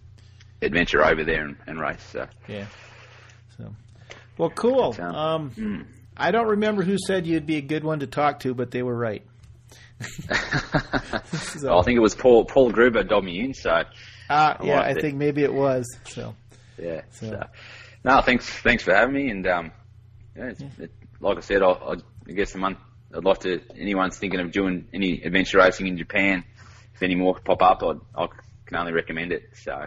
adventure 0.62 1.04
over 1.04 1.24
there 1.24 1.44
and, 1.44 1.58
and 1.68 1.82
race. 1.82 2.04
So 2.12 2.28
Yeah. 2.48 2.68
So, 3.58 3.74
well, 4.38 4.50
cool. 4.52 4.94
So, 4.94 5.04
Um, 5.04 5.50
hmm. 5.52 5.82
I 6.16 6.32
don't 6.32 6.48
remember 6.48 6.84
who 6.84 6.98
said 6.98 7.28
you'd 7.28 7.46
be 7.46 7.58
a 7.58 7.62
good 7.62 7.84
one 7.84 8.00
to 8.00 8.08
talk 8.08 8.40
to, 8.42 8.54
but 8.54 8.72
they 8.72 8.84
were 8.84 8.96
right. 8.96 9.24
So- 11.60 11.78
I 11.78 11.82
think 11.84 11.98
it 11.98 12.02
was 12.02 12.16
Paul 12.16 12.46
Paul 12.46 12.72
Gruber 12.72 13.04
in. 13.04 13.54
So 13.54 13.84
Uh, 14.30 14.56
yeah, 14.64 14.82
I 14.82 14.90
it. 14.90 15.02
think 15.02 15.16
maybe 15.18 15.44
it 15.44 15.54
was. 15.54 15.86
So, 16.06 16.36
yeah, 16.78 17.02
So- 17.12 17.30
so, 17.30 17.44
no, 18.04 18.22
thanks 18.22 18.48
thanks 18.48 18.84
for 18.84 18.94
having 18.94 19.16
me. 19.16 19.30
And 19.30 19.48
um, 19.48 19.72
yeah, 20.36 20.46
it's, 20.50 20.62
it, 20.80 20.92
like 21.20 21.38
I 21.38 21.42
said, 21.42 21.62
I, 21.62 21.70
I, 21.72 21.94
I 22.28 22.32
guess 22.34 22.52
the 22.52 22.58
month 22.60 22.78
I'd 23.16 23.24
like 23.24 23.40
to 23.42 23.62
anyone's 23.80 24.18
thinking 24.18 24.40
of 24.40 24.52
doing 24.52 24.88
any 24.94 25.22
adventure 25.24 25.60
racing 25.60 25.88
in 25.88 25.98
Japan. 25.98 26.44
If 26.94 27.04
any 27.04 27.16
more 27.16 27.38
pop 27.40 27.62
up, 27.62 27.84
I'd, 27.84 28.00
I 28.16 28.28
can 28.66 28.78
only 28.78 28.94
recommend 28.94 29.32
it. 29.32 29.50
So. 29.54 29.86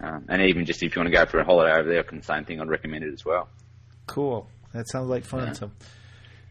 Um, 0.00 0.26
and 0.28 0.42
even 0.42 0.66
just 0.66 0.82
if 0.82 0.94
you 0.94 1.00
want 1.00 1.10
to 1.12 1.16
go 1.16 1.24
for 1.24 1.38
a 1.38 1.44
holiday 1.44 1.72
over 1.72 1.88
there, 1.88 2.00
I 2.00 2.02
can 2.02 2.20
same 2.22 2.44
thing. 2.44 2.60
I'd 2.60 2.68
recommend 2.68 3.04
it 3.04 3.12
as 3.12 3.24
well. 3.24 3.48
cool. 4.06 4.48
That 4.72 4.88
sounds 4.88 5.08
like 5.08 5.24
fun. 5.24 5.46
Yeah. 5.46 5.52
So, 5.52 5.70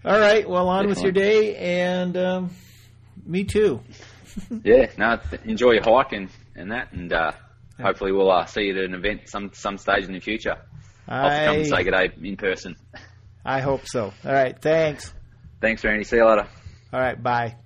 all 0.05 0.19
right. 0.19 0.47
Well, 0.47 0.67
on 0.69 0.87
with 0.87 1.01
your 1.01 1.11
day, 1.11 1.55
and 1.55 2.15
um, 2.17 2.49
me 3.25 3.43
too. 3.43 3.81
yeah, 4.63 4.87
Now 4.97 5.19
enjoy 5.43 5.73
your 5.73 5.83
hike 5.83 6.13
and, 6.13 6.29
and 6.55 6.71
that, 6.71 6.91
and 6.91 7.11
uh, 7.13 7.31
hopefully 7.81 8.11
we'll 8.11 8.31
uh, 8.31 8.45
see 8.45 8.63
you 8.63 8.77
at 8.77 8.83
an 8.83 8.95
event 8.95 9.29
some 9.29 9.51
some 9.53 9.77
stage 9.77 10.05
in 10.05 10.13
the 10.13 10.19
future. 10.19 10.57
I'll 11.07 11.29
come 11.45 11.57
and 11.57 11.67
say 11.67 11.83
good 11.83 11.91
day 11.91 12.11
in 12.21 12.37
person. 12.37 12.75
I 13.45 13.59
hope 13.59 13.87
so. 13.87 14.13
All 14.25 14.33
right. 14.33 14.59
Thanks. 14.59 15.13
Thanks, 15.59 15.83
Randy. 15.83 16.05
See 16.05 16.15
you 16.17 16.25
later. 16.25 16.47
All 16.93 16.99
right. 16.99 17.21
Bye. 17.21 17.57